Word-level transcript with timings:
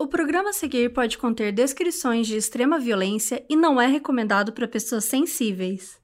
O 0.00 0.06
programa 0.06 0.50
a 0.50 0.52
seguir 0.52 0.92
pode 0.92 1.18
conter 1.18 1.50
descrições 1.50 2.28
de 2.28 2.36
extrema 2.36 2.78
violência 2.78 3.44
e 3.50 3.56
não 3.56 3.80
é 3.80 3.86
recomendado 3.88 4.52
para 4.52 4.68
pessoas 4.68 5.04
sensíveis. 5.06 6.00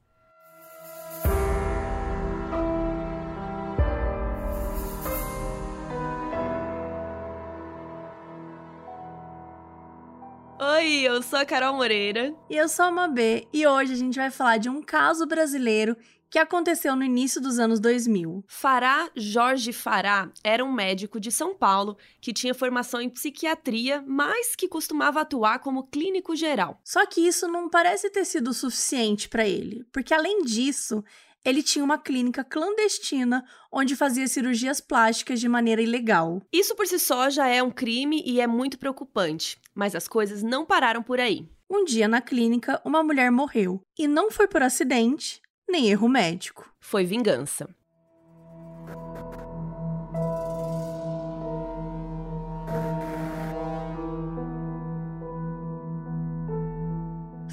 Oi, 10.58 11.02
eu 11.02 11.22
sou 11.22 11.38
a 11.38 11.44
Carol 11.44 11.74
Moreira. 11.74 12.34
E 12.50 12.56
eu 12.56 12.68
sou 12.68 12.86
a 12.86 12.90
Mabê, 12.90 13.46
e 13.52 13.64
hoje 13.64 13.92
a 13.92 13.96
gente 13.96 14.16
vai 14.16 14.32
falar 14.32 14.56
de 14.56 14.68
um 14.68 14.82
caso 14.82 15.24
brasileiro 15.24 15.96
que 16.34 16.38
aconteceu 16.40 16.96
no 16.96 17.04
início 17.04 17.40
dos 17.40 17.60
anos 17.60 17.78
2000. 17.78 18.42
Fará 18.48 19.08
Jorge 19.14 19.72
Fará 19.72 20.32
era 20.42 20.64
um 20.64 20.72
médico 20.72 21.20
de 21.20 21.30
São 21.30 21.54
Paulo 21.54 21.96
que 22.20 22.32
tinha 22.32 22.52
formação 22.52 23.00
em 23.00 23.08
psiquiatria, 23.08 24.02
mas 24.04 24.56
que 24.56 24.66
costumava 24.66 25.20
atuar 25.20 25.60
como 25.60 25.86
clínico 25.86 26.34
geral. 26.34 26.80
Só 26.82 27.06
que 27.06 27.20
isso 27.20 27.46
não 27.46 27.68
parece 27.70 28.10
ter 28.10 28.24
sido 28.24 28.52
suficiente 28.52 29.28
para 29.28 29.46
ele, 29.46 29.86
porque 29.92 30.12
além 30.12 30.42
disso, 30.42 31.04
ele 31.44 31.62
tinha 31.62 31.84
uma 31.84 31.98
clínica 31.98 32.42
clandestina 32.42 33.44
onde 33.70 33.94
fazia 33.94 34.26
cirurgias 34.26 34.80
plásticas 34.80 35.38
de 35.38 35.48
maneira 35.48 35.82
ilegal. 35.82 36.42
Isso 36.52 36.74
por 36.74 36.88
si 36.88 36.98
só 36.98 37.30
já 37.30 37.46
é 37.46 37.62
um 37.62 37.70
crime 37.70 38.24
e 38.26 38.40
é 38.40 38.46
muito 38.48 38.76
preocupante, 38.76 39.56
mas 39.72 39.94
as 39.94 40.08
coisas 40.08 40.42
não 40.42 40.66
pararam 40.66 41.00
por 41.00 41.20
aí. 41.20 41.48
Um 41.70 41.84
dia 41.84 42.08
na 42.08 42.20
clínica, 42.20 42.80
uma 42.84 43.04
mulher 43.04 43.30
morreu, 43.30 43.80
e 43.96 44.08
não 44.08 44.32
foi 44.32 44.48
por 44.48 44.62
acidente, 44.64 45.43
nem 45.68 45.88
erro 45.88 46.08
médico. 46.08 46.70
Foi 46.80 47.04
vingança. 47.04 47.68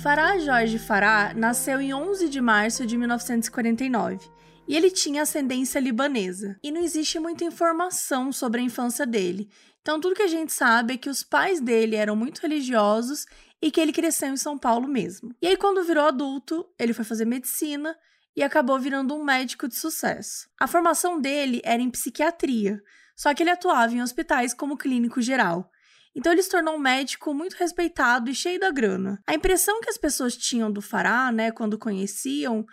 Farah 0.02 0.40
Jorge 0.40 0.80
Farah 0.80 1.32
nasceu 1.36 1.80
em 1.80 1.94
11 1.94 2.28
de 2.28 2.42
março 2.42 2.88
de 2.88 2.98
1949 2.98 4.20
e 4.68 4.76
ele 4.76 4.90
tinha 4.90 5.22
ascendência 5.22 5.80
libanesa. 5.80 6.58
E 6.64 6.72
não 6.72 6.82
existe 6.82 7.20
muita 7.20 7.44
informação 7.44 8.32
sobre 8.32 8.62
a 8.62 8.64
infância 8.64 9.06
dele. 9.06 9.48
Então, 9.82 10.00
tudo 10.00 10.16
que 10.16 10.24
a 10.24 10.28
gente 10.28 10.54
sabe 10.54 10.94
é 10.94 10.98
que 10.98 11.10
os 11.10 11.24
pais 11.24 11.60
dele 11.60 11.96
eram 11.96 12.16
muito 12.16 12.40
religiosos 12.40 13.26
e 13.62 13.70
que 13.70 13.80
ele 13.80 13.94
cresceu 13.94 14.30
em 14.30 14.38
São 14.38 14.58
Paulo 14.58 14.88
mesmo. 14.88 15.36
E 15.42 15.48
aí, 15.48 15.56
quando 15.56 15.84
virou 15.84 16.06
adulto, 16.06 16.66
ele 16.80 16.94
foi 16.94 17.06
fazer 17.06 17.26
medicina 17.26 17.96
e 18.36 18.42
acabou 18.42 18.80
virando 18.80 19.16
um 19.16 19.24
médico 19.24 19.68
de 19.68 19.76
sucesso. 19.76 20.48
A 20.60 20.68
formação 20.68 21.20
dele 21.20 21.62
era 21.64 21.82
em 21.82 21.90
psiquiatria, 21.90 22.82
só 23.16 23.34
que 23.34 23.44
ele 23.44 23.52
atuava 23.52 23.94
em 23.94 24.02
hospitais 24.02 24.54
como 24.54 24.78
clínico 24.78 25.22
geral. 25.22 25.70
Então 26.16 26.32
ele 26.32 26.44
se 26.44 26.50
tornou 26.50 26.76
um 26.76 26.80
médico 26.80 27.34
muito 27.34 27.54
respeitado 27.54 28.30
e 28.30 28.36
cheio 28.36 28.60
da 28.60 28.72
grana. 28.72 29.22
A 29.28 29.34
impressão 29.34 29.80
que 29.80 29.90
as 29.90 29.98
pessoas 29.98 30.36
tinham 30.36 30.72
do 30.72 30.82
Fará, 30.82 31.32
né, 31.32 31.52
quando 31.52 31.78
conheciam, 31.78 32.66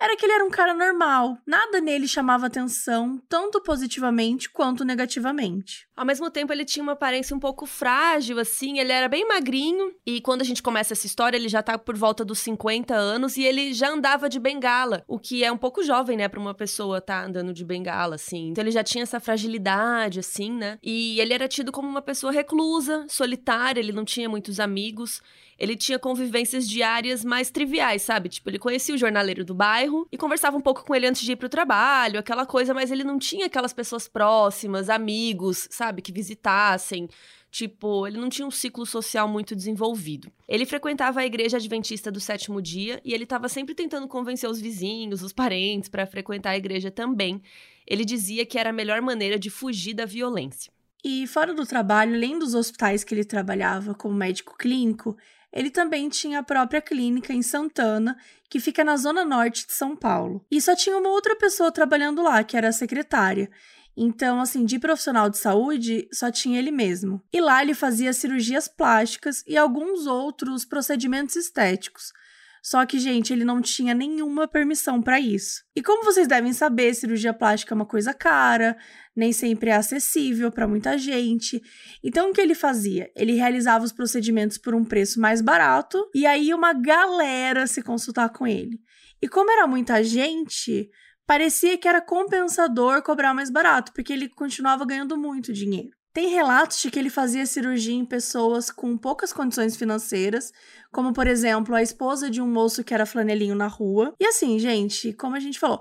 era 0.00 0.16
que 0.16 0.26
ele 0.26 0.32
era 0.32 0.44
um 0.44 0.50
cara 0.50 0.74
normal. 0.74 1.38
Nada 1.46 1.80
nele 1.80 2.06
chamava 2.06 2.46
atenção, 2.46 3.20
tanto 3.28 3.60
positivamente 3.62 4.50
quanto 4.50 4.84
negativamente. 4.84 5.86
Ao 5.96 6.04
mesmo 6.04 6.30
tempo, 6.30 6.52
ele 6.52 6.64
tinha 6.64 6.82
uma 6.82 6.92
aparência 6.92 7.34
um 7.34 7.40
pouco 7.40 7.64
frágil, 7.64 8.38
assim, 8.38 8.78
ele 8.78 8.92
era 8.92 9.08
bem 9.08 9.26
magrinho. 9.26 9.94
E 10.06 10.20
quando 10.20 10.42
a 10.42 10.44
gente 10.44 10.62
começa 10.62 10.92
essa 10.92 11.06
história, 11.06 11.36
ele 11.36 11.48
já 11.48 11.62
tá 11.62 11.78
por 11.78 11.96
volta 11.96 12.24
dos 12.24 12.38
50 12.40 12.94
anos 12.94 13.36
e 13.36 13.44
ele 13.44 13.72
já 13.72 13.90
andava 13.90 14.28
de 14.28 14.38
bengala, 14.38 15.02
o 15.08 15.18
que 15.18 15.42
é 15.42 15.50
um 15.50 15.56
pouco 15.56 15.82
jovem, 15.82 16.16
né, 16.16 16.28
pra 16.28 16.40
uma 16.40 16.54
pessoa 16.54 17.00
tá 17.00 17.24
andando 17.24 17.52
de 17.52 17.64
bengala, 17.64 18.16
assim. 18.16 18.48
Então 18.48 18.62
ele 18.62 18.70
já 18.70 18.84
tinha 18.84 19.02
essa 19.02 19.18
fragilidade, 19.18 20.20
assim, 20.20 20.52
né? 20.52 20.78
E 20.82 21.18
ele 21.20 21.32
era 21.32 21.48
tido 21.48 21.72
como 21.72 21.88
uma 21.88 22.02
pessoa 22.02 22.32
reclusa, 22.32 23.06
solitária, 23.08 23.80
ele 23.80 23.92
não 23.92 24.04
tinha 24.04 24.28
muitos 24.28 24.60
amigos 24.60 25.22
ele 25.58 25.76
tinha 25.76 25.98
convivências 25.98 26.68
diárias 26.68 27.24
mais 27.24 27.50
triviais, 27.50 28.02
sabe? 28.02 28.28
Tipo, 28.28 28.50
ele 28.50 28.58
conhecia 28.58 28.94
o 28.94 28.98
jornaleiro 28.98 29.44
do 29.44 29.54
bairro 29.54 30.06
e 30.12 30.18
conversava 30.18 30.56
um 30.56 30.60
pouco 30.60 30.84
com 30.84 30.94
ele 30.94 31.06
antes 31.06 31.22
de 31.22 31.32
ir 31.32 31.36
pro 31.36 31.48
trabalho, 31.48 32.18
aquela 32.18 32.44
coisa, 32.44 32.74
mas 32.74 32.90
ele 32.90 33.04
não 33.04 33.18
tinha 33.18 33.46
aquelas 33.46 33.72
pessoas 33.72 34.06
próximas, 34.06 34.90
amigos, 34.90 35.66
sabe? 35.70 36.02
Que 36.02 36.12
visitassem. 36.12 37.08
Tipo, 37.50 38.06
ele 38.06 38.18
não 38.18 38.28
tinha 38.28 38.46
um 38.46 38.50
ciclo 38.50 38.84
social 38.84 39.26
muito 39.26 39.56
desenvolvido. 39.56 40.30
Ele 40.46 40.66
frequentava 40.66 41.20
a 41.20 41.26
igreja 41.26 41.56
adventista 41.56 42.10
do 42.10 42.20
sétimo 42.20 42.60
dia 42.60 43.00
e 43.02 43.14
ele 43.14 43.24
estava 43.24 43.48
sempre 43.48 43.74
tentando 43.74 44.06
convencer 44.06 44.50
os 44.50 44.60
vizinhos, 44.60 45.22
os 45.22 45.32
parentes, 45.32 45.88
para 45.88 46.06
frequentar 46.06 46.50
a 46.50 46.56
igreja 46.58 46.90
também. 46.90 47.40
Ele 47.86 48.04
dizia 48.04 48.44
que 48.44 48.58
era 48.58 48.70
a 48.70 48.74
melhor 48.74 49.00
maneira 49.00 49.38
de 49.38 49.48
fugir 49.48 49.94
da 49.94 50.04
violência. 50.04 50.70
E 51.02 51.26
fora 51.26 51.54
do 51.54 51.64
trabalho, 51.64 52.14
além 52.14 52.38
dos 52.38 52.52
hospitais 52.52 53.04
que 53.04 53.14
ele 53.14 53.24
trabalhava 53.24 53.94
como 53.94 54.14
médico 54.14 54.54
clínico, 54.58 55.16
ele 55.56 55.70
também 55.70 56.08
tinha 56.08 56.40
a 56.40 56.42
própria 56.42 56.82
clínica 56.82 57.32
em 57.32 57.42
Santana, 57.42 58.16
que 58.48 58.60
fica 58.60 58.84
na 58.84 58.96
zona 58.96 59.24
norte 59.24 59.66
de 59.66 59.72
São 59.72 59.96
Paulo. 59.96 60.44
E 60.50 60.60
só 60.60 60.76
tinha 60.76 60.96
uma 60.96 61.08
outra 61.08 61.34
pessoa 61.34 61.72
trabalhando 61.72 62.22
lá, 62.22 62.44
que 62.44 62.56
era 62.56 62.68
a 62.68 62.72
secretária. 62.72 63.50
Então, 63.96 64.40
assim, 64.40 64.66
de 64.66 64.78
profissional 64.78 65.30
de 65.30 65.38
saúde, 65.38 66.06
só 66.12 66.30
tinha 66.30 66.58
ele 66.58 66.70
mesmo. 66.70 67.22
E 67.32 67.40
lá 67.40 67.62
ele 67.62 67.72
fazia 67.72 68.12
cirurgias 68.12 68.68
plásticas 68.68 69.42
e 69.46 69.56
alguns 69.56 70.06
outros 70.06 70.66
procedimentos 70.66 71.34
estéticos. 71.34 72.12
Só 72.66 72.84
que, 72.84 72.98
gente, 72.98 73.32
ele 73.32 73.44
não 73.44 73.60
tinha 73.60 73.94
nenhuma 73.94 74.48
permissão 74.48 75.00
para 75.00 75.20
isso. 75.20 75.62
E 75.76 75.80
como 75.80 76.04
vocês 76.04 76.26
devem 76.26 76.52
saber, 76.52 76.96
cirurgia 76.96 77.32
plástica 77.32 77.72
é 77.72 77.76
uma 77.76 77.86
coisa 77.86 78.12
cara, 78.12 78.76
nem 79.14 79.32
sempre 79.32 79.70
é 79.70 79.76
acessível 79.76 80.50
para 80.50 80.66
muita 80.66 80.98
gente. 80.98 81.62
Então, 82.02 82.28
o 82.28 82.32
que 82.32 82.40
ele 82.40 82.56
fazia? 82.56 83.08
Ele 83.14 83.34
realizava 83.34 83.84
os 83.84 83.92
procedimentos 83.92 84.58
por 84.58 84.74
um 84.74 84.84
preço 84.84 85.20
mais 85.20 85.40
barato 85.40 86.10
e 86.12 86.26
aí 86.26 86.52
uma 86.52 86.72
galera 86.72 87.68
se 87.68 87.80
consultar 87.82 88.30
com 88.30 88.44
ele. 88.44 88.80
E 89.22 89.28
como 89.28 89.48
era 89.48 89.68
muita 89.68 90.02
gente, 90.02 90.90
parecia 91.24 91.78
que 91.78 91.86
era 91.86 92.00
compensador 92.00 93.00
cobrar 93.00 93.32
mais 93.32 93.48
barato, 93.48 93.92
porque 93.92 94.12
ele 94.12 94.28
continuava 94.28 94.84
ganhando 94.84 95.16
muito 95.16 95.52
dinheiro. 95.52 95.95
Tem 96.16 96.28
relatos 96.28 96.80
de 96.80 96.90
que 96.90 96.98
ele 96.98 97.10
fazia 97.10 97.44
cirurgia 97.44 97.92
em 97.92 98.02
pessoas 98.02 98.70
com 98.70 98.96
poucas 98.96 99.34
condições 99.34 99.76
financeiras, 99.76 100.50
como 100.90 101.12
por 101.12 101.26
exemplo 101.26 101.74
a 101.74 101.82
esposa 101.82 102.30
de 102.30 102.40
um 102.40 102.50
moço 102.50 102.82
que 102.82 102.94
era 102.94 103.04
flanelinho 103.04 103.54
na 103.54 103.66
rua. 103.66 104.14
E 104.18 104.24
assim, 104.24 104.58
gente, 104.58 105.12
como 105.12 105.36
a 105.36 105.40
gente 105.40 105.58
falou, 105.58 105.78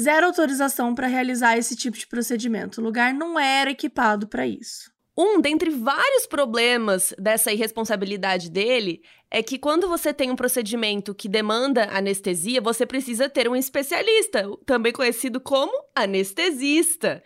zero 0.00 0.24
autorização 0.24 0.94
para 0.94 1.08
realizar 1.08 1.58
esse 1.58 1.76
tipo 1.76 1.98
de 1.98 2.06
procedimento. 2.06 2.80
O 2.80 2.84
lugar 2.84 3.12
não 3.12 3.38
era 3.38 3.70
equipado 3.70 4.26
para 4.26 4.46
isso. 4.46 4.90
Um 5.14 5.38
dentre 5.38 5.68
vários 5.68 6.26
problemas 6.26 7.12
dessa 7.18 7.52
irresponsabilidade 7.52 8.48
dele 8.50 9.02
é 9.30 9.42
que 9.42 9.58
quando 9.58 9.86
você 9.86 10.14
tem 10.14 10.30
um 10.30 10.36
procedimento 10.36 11.14
que 11.14 11.28
demanda 11.28 11.84
anestesia, 11.94 12.62
você 12.62 12.86
precisa 12.86 13.28
ter 13.28 13.46
um 13.46 13.54
especialista, 13.54 14.42
também 14.64 14.90
conhecido 14.90 15.38
como 15.38 15.70
anestesista. 15.94 17.22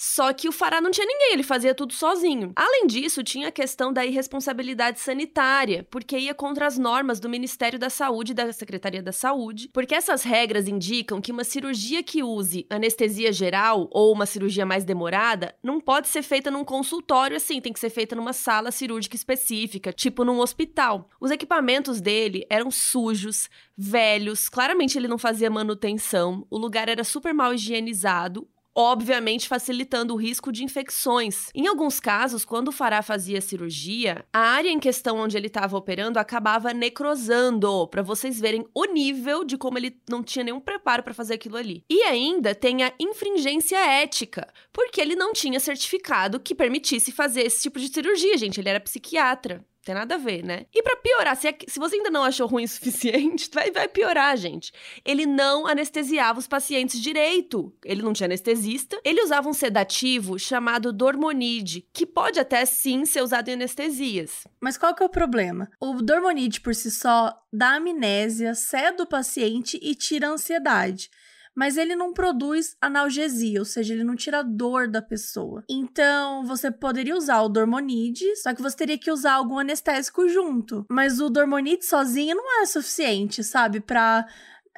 Só 0.00 0.32
que 0.32 0.48
o 0.48 0.52
Fará 0.52 0.80
não 0.80 0.92
tinha 0.92 1.04
ninguém, 1.04 1.32
ele 1.32 1.42
fazia 1.42 1.74
tudo 1.74 1.92
sozinho. 1.92 2.52
Além 2.54 2.86
disso, 2.86 3.24
tinha 3.24 3.48
a 3.48 3.52
questão 3.52 3.92
da 3.92 4.06
irresponsabilidade 4.06 5.00
sanitária, 5.00 5.84
porque 5.90 6.16
ia 6.16 6.32
contra 6.32 6.68
as 6.68 6.78
normas 6.78 7.18
do 7.18 7.28
Ministério 7.28 7.80
da 7.80 7.90
Saúde 7.90 8.30
e 8.30 8.34
da 8.34 8.52
Secretaria 8.52 9.02
da 9.02 9.10
Saúde, 9.10 9.68
porque 9.74 9.96
essas 9.96 10.22
regras 10.22 10.68
indicam 10.68 11.20
que 11.20 11.32
uma 11.32 11.42
cirurgia 11.42 12.00
que 12.00 12.22
use 12.22 12.64
anestesia 12.70 13.32
geral 13.32 13.88
ou 13.90 14.12
uma 14.12 14.24
cirurgia 14.24 14.64
mais 14.64 14.84
demorada 14.84 15.52
não 15.60 15.80
pode 15.80 16.06
ser 16.06 16.22
feita 16.22 16.48
num 16.48 16.64
consultório 16.64 17.36
assim, 17.36 17.60
tem 17.60 17.72
que 17.72 17.80
ser 17.80 17.90
feita 17.90 18.14
numa 18.14 18.32
sala 18.32 18.70
cirúrgica 18.70 19.16
específica, 19.16 19.92
tipo 19.92 20.24
num 20.24 20.38
hospital. 20.38 21.10
Os 21.20 21.32
equipamentos 21.32 22.00
dele 22.00 22.46
eram 22.48 22.70
sujos, 22.70 23.50
velhos, 23.76 24.48
claramente 24.48 24.96
ele 24.96 25.08
não 25.08 25.18
fazia 25.18 25.50
manutenção, 25.50 26.46
o 26.48 26.56
lugar 26.56 26.88
era 26.88 27.02
super 27.02 27.34
mal 27.34 27.52
higienizado, 27.52 28.46
obviamente 28.78 29.48
facilitando 29.48 30.14
o 30.14 30.16
risco 30.16 30.52
de 30.52 30.62
infecções. 30.62 31.48
Em 31.52 31.66
alguns 31.66 31.98
casos, 31.98 32.44
quando 32.44 32.68
o 32.68 32.72
Fará 32.72 33.02
fazia 33.02 33.40
cirurgia, 33.40 34.24
a 34.32 34.38
área 34.38 34.70
em 34.70 34.78
questão 34.78 35.18
onde 35.18 35.36
ele 35.36 35.48
estava 35.48 35.76
operando 35.76 36.20
acabava 36.20 36.72
necrosando, 36.72 37.88
para 37.88 38.02
vocês 38.02 38.38
verem 38.38 38.64
o 38.72 38.84
nível 38.84 39.42
de 39.42 39.58
como 39.58 39.78
ele 39.78 40.00
não 40.08 40.22
tinha 40.22 40.44
nenhum 40.44 40.60
preparo 40.60 41.02
para 41.02 41.12
fazer 41.12 41.34
aquilo 41.34 41.56
ali. 41.56 41.82
E 41.90 42.02
ainda 42.02 42.54
tem 42.54 42.84
a 42.84 42.92
infringência 43.00 43.78
ética, 43.78 44.46
porque 44.72 45.00
ele 45.00 45.16
não 45.16 45.32
tinha 45.32 45.58
certificado 45.58 46.38
que 46.38 46.54
permitisse 46.54 47.10
fazer 47.10 47.40
esse 47.40 47.62
tipo 47.62 47.80
de 47.80 47.88
cirurgia, 47.88 48.38
gente, 48.38 48.60
ele 48.60 48.68
era 48.68 48.78
psiquiatra 48.78 49.66
tem 49.88 49.94
nada 49.94 50.16
a 50.16 50.18
ver, 50.18 50.44
né? 50.44 50.66
E 50.74 50.82
para 50.82 50.96
piorar, 50.96 51.34
se, 51.34 51.48
é, 51.48 51.56
se 51.66 51.78
você 51.78 51.96
ainda 51.96 52.10
não 52.10 52.22
achou 52.22 52.46
ruim 52.46 52.64
o 52.64 52.68
suficiente, 52.68 53.48
vai, 53.54 53.70
vai 53.70 53.88
piorar, 53.88 54.36
gente. 54.36 54.70
Ele 55.02 55.24
não 55.24 55.66
anestesiava 55.66 56.38
os 56.38 56.46
pacientes 56.46 57.00
direito. 57.00 57.72
Ele 57.82 58.02
não 58.02 58.12
tinha 58.12 58.26
anestesista. 58.26 59.00
Ele 59.02 59.22
usava 59.22 59.48
um 59.48 59.54
sedativo 59.54 60.38
chamado 60.38 60.92
Dormonide, 60.92 61.88
que 61.90 62.04
pode 62.04 62.38
até 62.38 62.66
sim 62.66 63.06
ser 63.06 63.22
usado 63.22 63.48
em 63.48 63.54
anestesias. 63.54 64.46
Mas 64.60 64.76
qual 64.76 64.94
que 64.94 65.02
é 65.02 65.06
o 65.06 65.10
problema? 65.10 65.70
O 65.80 66.02
Dormonide 66.02 66.60
por 66.60 66.74
si 66.74 66.90
só 66.90 67.32
dá 67.50 67.76
amnésia, 67.76 68.54
cede 68.54 69.00
o 69.00 69.06
paciente 69.06 69.80
e 69.80 69.94
tira 69.94 70.28
a 70.28 70.32
ansiedade 70.32 71.08
mas 71.54 71.76
ele 71.76 71.96
não 71.96 72.12
produz 72.12 72.76
analgesia, 72.80 73.60
ou 73.60 73.64
seja, 73.64 73.94
ele 73.94 74.04
não 74.04 74.16
tira 74.16 74.42
dor 74.42 74.88
da 74.88 75.02
pessoa. 75.02 75.64
Então, 75.68 76.44
você 76.44 76.70
poderia 76.70 77.16
usar 77.16 77.42
o 77.42 77.48
Dormonide, 77.48 78.36
só 78.36 78.54
que 78.54 78.62
você 78.62 78.76
teria 78.76 78.98
que 78.98 79.10
usar 79.10 79.32
algum 79.32 79.58
anestésico 79.58 80.28
junto. 80.28 80.84
Mas 80.90 81.20
o 81.20 81.28
Dormonide 81.28 81.84
sozinho 81.84 82.36
não 82.36 82.62
é 82.62 82.66
suficiente, 82.66 83.42
sabe, 83.42 83.80
para 83.80 84.26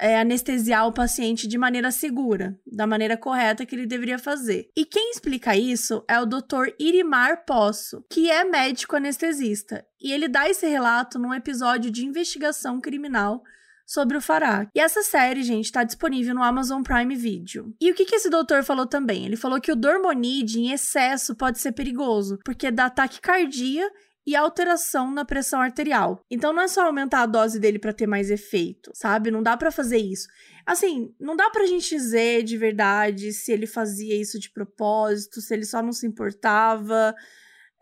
é, 0.01 0.19
anestesiar 0.19 0.87
o 0.87 0.91
paciente 0.91 1.47
de 1.47 1.59
maneira 1.59 1.91
segura, 1.91 2.59
da 2.65 2.87
maneira 2.87 3.15
correta 3.15 3.65
que 3.65 3.75
ele 3.75 3.85
deveria 3.85 4.17
fazer. 4.17 4.67
E 4.75 4.83
quem 4.83 5.11
explica 5.11 5.55
isso 5.55 6.03
é 6.09 6.19
o 6.19 6.25
Dr. 6.25 6.73
Irimar 6.79 7.45
Poço, 7.45 8.03
que 8.09 8.29
é 8.29 8.43
médico 8.43 8.95
anestesista. 8.95 9.85
E 10.01 10.11
ele 10.11 10.27
dá 10.27 10.49
esse 10.49 10.67
relato 10.67 11.19
num 11.19 11.33
episódio 11.33 11.91
de 11.91 12.03
investigação 12.03 12.81
criminal 12.81 13.43
sobre 13.91 14.15
o 14.15 14.21
Farah. 14.21 14.69
E 14.73 14.79
essa 14.79 15.03
série, 15.03 15.43
gente, 15.43 15.65
está 15.65 15.83
disponível 15.83 16.33
no 16.33 16.41
Amazon 16.41 16.81
Prime 16.81 17.13
Video. 17.13 17.75
E 17.79 17.91
o 17.91 17.93
que, 17.93 18.05
que 18.05 18.15
esse 18.15 18.29
doutor 18.29 18.63
falou 18.63 18.87
também? 18.87 19.25
Ele 19.25 19.35
falou 19.35 19.59
que 19.59 19.69
o 19.69 19.75
Dormonide 19.75 20.61
em 20.61 20.71
excesso 20.71 21.35
pode 21.35 21.59
ser 21.59 21.73
perigoso, 21.73 22.39
porque 22.45 22.71
dá 22.71 22.89
taquicardia 22.89 23.85
e 24.25 24.33
alteração 24.33 25.11
na 25.11 25.25
pressão 25.25 25.59
arterial. 25.59 26.23
Então 26.31 26.53
não 26.53 26.61
é 26.61 26.69
só 26.69 26.85
aumentar 26.85 27.23
a 27.23 27.25
dose 27.25 27.59
dele 27.59 27.79
para 27.79 27.91
ter 27.91 28.07
mais 28.07 28.31
efeito, 28.31 28.91
sabe? 28.93 29.29
Não 29.29 29.43
dá 29.43 29.57
para 29.57 29.71
fazer 29.71 29.97
isso. 29.97 30.25
Assim, 30.65 31.13
não 31.19 31.35
dá 31.35 31.49
pra 31.49 31.65
gente 31.65 31.89
dizer 31.89 32.43
de 32.43 32.57
verdade 32.57 33.33
se 33.33 33.51
ele 33.51 33.67
fazia 33.67 34.15
isso 34.15 34.39
de 34.39 34.49
propósito, 34.51 35.41
se 35.41 35.53
ele 35.53 35.65
só 35.65 35.83
não 35.83 35.91
se 35.91 36.07
importava, 36.07 37.13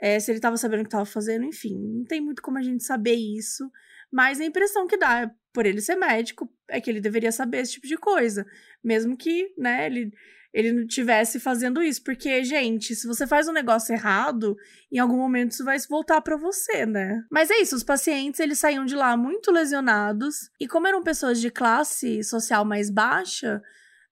é, 0.02 0.20
se 0.20 0.32
ele 0.32 0.40
tava 0.40 0.58
sabendo 0.58 0.80
o 0.80 0.84
que 0.86 0.90
tava 0.90 1.06
fazendo, 1.06 1.46
enfim, 1.46 1.78
não 1.78 2.06
tem 2.06 2.20
muito 2.20 2.42
como 2.42 2.58
a 2.58 2.64
gente 2.64 2.84
saber 2.84 3.14
isso. 3.14 3.70
Mas 4.12 4.40
a 4.40 4.46
impressão 4.46 4.88
que 4.88 4.98
dá, 4.98 5.32
por 5.54 5.66
ele 5.66 5.82
ser 5.82 5.96
médico, 5.96 6.50
é 6.68 6.80
que 6.82 6.90
ele 6.90 7.02
deveria 7.02 7.32
saber 7.32 7.60
esse 7.60 7.74
tipo 7.74 7.88
de 7.88 7.98
coisa. 7.98 8.46
Mesmo 8.84 9.16
que, 9.18 9.54
né, 9.58 9.86
ele 9.86 10.12
ele 10.54 10.72
não 10.74 10.88
tivesse 10.88 11.40
fazendo 11.40 11.82
isso. 11.82 12.04
Porque, 12.04 12.44
gente, 12.44 12.96
se 12.96 13.08
você 13.08 13.28
faz 13.28 13.48
um 13.48 13.54
negócio 13.54 13.94
errado, 13.94 14.56
em 14.92 14.98
algum 14.98 15.18
momento 15.18 15.52
isso 15.52 15.64
vai 15.64 15.78
voltar 15.90 16.22
para 16.22 16.38
você, 16.38 16.86
né? 16.86 17.24
Mas 17.32 17.50
é 17.50 17.58
isso, 17.60 17.76
os 17.76 17.84
pacientes, 17.84 18.40
eles 18.40 18.60
saíam 18.60 18.86
de 18.86 18.96
lá 18.96 19.16
muito 19.16 19.52
lesionados. 19.52 20.50
E 20.60 20.68
como 20.68 20.88
eram 20.88 21.04
pessoas 21.04 21.40
de 21.40 21.52
classe 21.52 22.24
social 22.24 22.66
mais 22.66 22.90
baixa, 22.90 23.62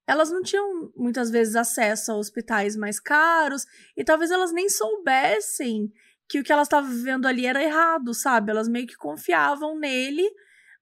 elas 0.05 0.31
não 0.31 0.41
tinham 0.41 0.91
muitas 0.95 1.29
vezes 1.29 1.55
acesso 1.55 2.11
a 2.11 2.17
hospitais 2.17 2.75
mais 2.75 2.99
caros. 2.99 3.65
E 3.95 4.03
talvez 4.03 4.31
elas 4.31 4.53
nem 4.53 4.69
soubessem 4.69 5.91
que 6.29 6.39
o 6.39 6.43
que 6.43 6.51
elas 6.51 6.67
estavam 6.67 6.89
vivendo 6.89 7.25
ali 7.25 7.45
era 7.45 7.63
errado, 7.63 8.13
sabe? 8.13 8.51
Elas 8.51 8.67
meio 8.67 8.87
que 8.87 8.95
confiavam 8.95 9.77
nele 9.77 10.27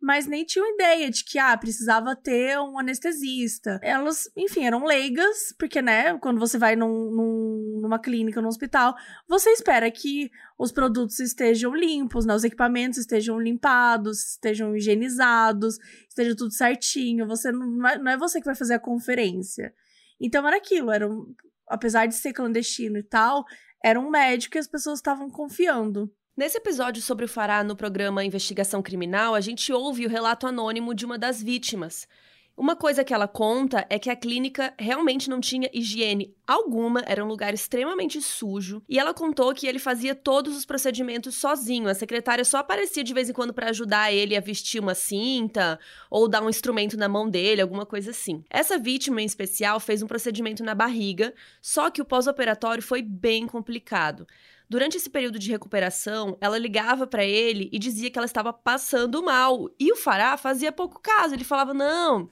mas 0.05 0.27
nem 0.27 0.45
tinham 0.45 0.71
ideia 0.75 1.09
de 1.09 1.23
que, 1.23 1.39
ah, 1.39 1.57
precisava 1.57 2.15
ter 2.15 2.59
um 2.59 2.77
anestesista. 2.77 3.79
Elas, 3.81 4.29
enfim, 4.37 4.63
eram 4.63 4.85
leigas, 4.85 5.51
porque, 5.57 5.81
né, 5.81 6.15
quando 6.19 6.39
você 6.39 6.59
vai 6.59 6.75
num, 6.75 7.09
num, 7.09 7.79
numa 7.81 7.97
clínica, 7.97 8.39
num 8.39 8.47
hospital, 8.47 8.95
você 9.27 9.49
espera 9.49 9.89
que 9.89 10.29
os 10.59 10.71
produtos 10.71 11.19
estejam 11.19 11.73
limpos, 11.73 12.23
né, 12.23 12.35
os 12.35 12.43
equipamentos 12.43 12.99
estejam 12.99 13.39
limpados, 13.39 14.33
estejam 14.33 14.75
higienizados, 14.75 15.77
esteja 16.07 16.35
tudo 16.35 16.53
certinho. 16.53 17.27
Você 17.27 17.51
não 17.51 17.87
é, 17.87 17.97
não 17.97 18.11
é 18.11 18.17
você 18.17 18.39
que 18.39 18.45
vai 18.45 18.55
fazer 18.55 18.75
a 18.75 18.79
conferência. 18.79 19.73
Então 20.19 20.47
era 20.47 20.57
aquilo, 20.57 20.91
era 20.91 21.09
um, 21.09 21.33
apesar 21.67 22.05
de 22.05 22.13
ser 22.15 22.31
clandestino 22.31 22.97
e 22.97 23.03
tal, 23.03 23.43
era 23.85 23.99
um 23.99 24.09
médico 24.09 24.57
e 24.57 24.59
as 24.59 24.67
pessoas 24.67 24.97
estavam 24.97 25.29
confiando. 25.29 26.11
Nesse 26.35 26.57
episódio 26.57 27.03
sobre 27.03 27.25
o 27.25 27.27
Fará 27.27 27.63
no 27.63 27.75
programa 27.75 28.25
Investigação 28.25 28.81
Criminal, 28.81 29.35
a 29.35 29.41
gente 29.41 29.71
ouve 29.71 30.07
o 30.07 30.09
relato 30.09 30.47
anônimo 30.47 30.95
de 30.95 31.05
uma 31.05 31.19
das 31.19 31.39
vítimas. 31.39 32.07
Uma 32.57 32.73
coisa 32.73 33.03
que 33.03 33.13
ela 33.13 33.27
conta 33.27 33.85
é 33.89 33.99
que 33.99 34.09
a 34.09 34.15
clínica 34.15 34.73
realmente 34.79 35.29
não 35.29 35.41
tinha 35.41 35.69
higiene 35.73 36.33
alguma, 36.47 37.03
era 37.05 37.23
um 37.23 37.27
lugar 37.27 37.53
extremamente 37.53 38.21
sujo, 38.21 38.81
e 38.87 38.97
ela 38.97 39.13
contou 39.13 39.53
que 39.53 39.67
ele 39.67 39.77
fazia 39.77 40.15
todos 40.15 40.55
os 40.55 40.65
procedimentos 40.65 41.35
sozinho. 41.35 41.89
A 41.89 41.93
secretária 41.93 42.45
só 42.45 42.59
aparecia 42.59 43.03
de 43.03 43.13
vez 43.13 43.29
em 43.29 43.33
quando 43.33 43.53
para 43.53 43.71
ajudar 43.71 44.13
ele 44.13 44.37
a 44.37 44.39
vestir 44.39 44.79
uma 44.79 44.95
cinta 44.95 45.77
ou 46.09 46.29
dar 46.29 46.41
um 46.41 46.49
instrumento 46.49 46.95
na 46.95 47.09
mão 47.09 47.29
dele, 47.29 47.61
alguma 47.61 47.85
coisa 47.85 48.11
assim. 48.11 48.41
Essa 48.49 48.79
vítima 48.79 49.21
em 49.21 49.25
especial 49.25 49.77
fez 49.81 50.01
um 50.01 50.07
procedimento 50.07 50.63
na 50.63 50.73
barriga, 50.73 51.33
só 51.61 51.89
que 51.91 52.01
o 52.01 52.05
pós-operatório 52.05 52.81
foi 52.81 53.01
bem 53.01 53.47
complicado. 53.47 54.25
Durante 54.69 54.97
esse 54.97 55.09
período 55.09 55.37
de 55.37 55.51
recuperação, 55.51 56.37
ela 56.41 56.57
ligava 56.57 57.05
para 57.05 57.23
ele 57.23 57.69
e 57.71 57.77
dizia 57.77 58.09
que 58.09 58.17
ela 58.17 58.25
estava 58.25 58.51
passando 58.51 59.23
mal. 59.23 59.69
E 59.79 59.91
o 59.91 59.95
Fará 59.95 60.35
fazia 60.37 60.71
pouco 60.71 60.99
caso. 60.99 61.33
Ele 61.35 61.43
falava: 61.43 61.73
Não, 61.73 62.27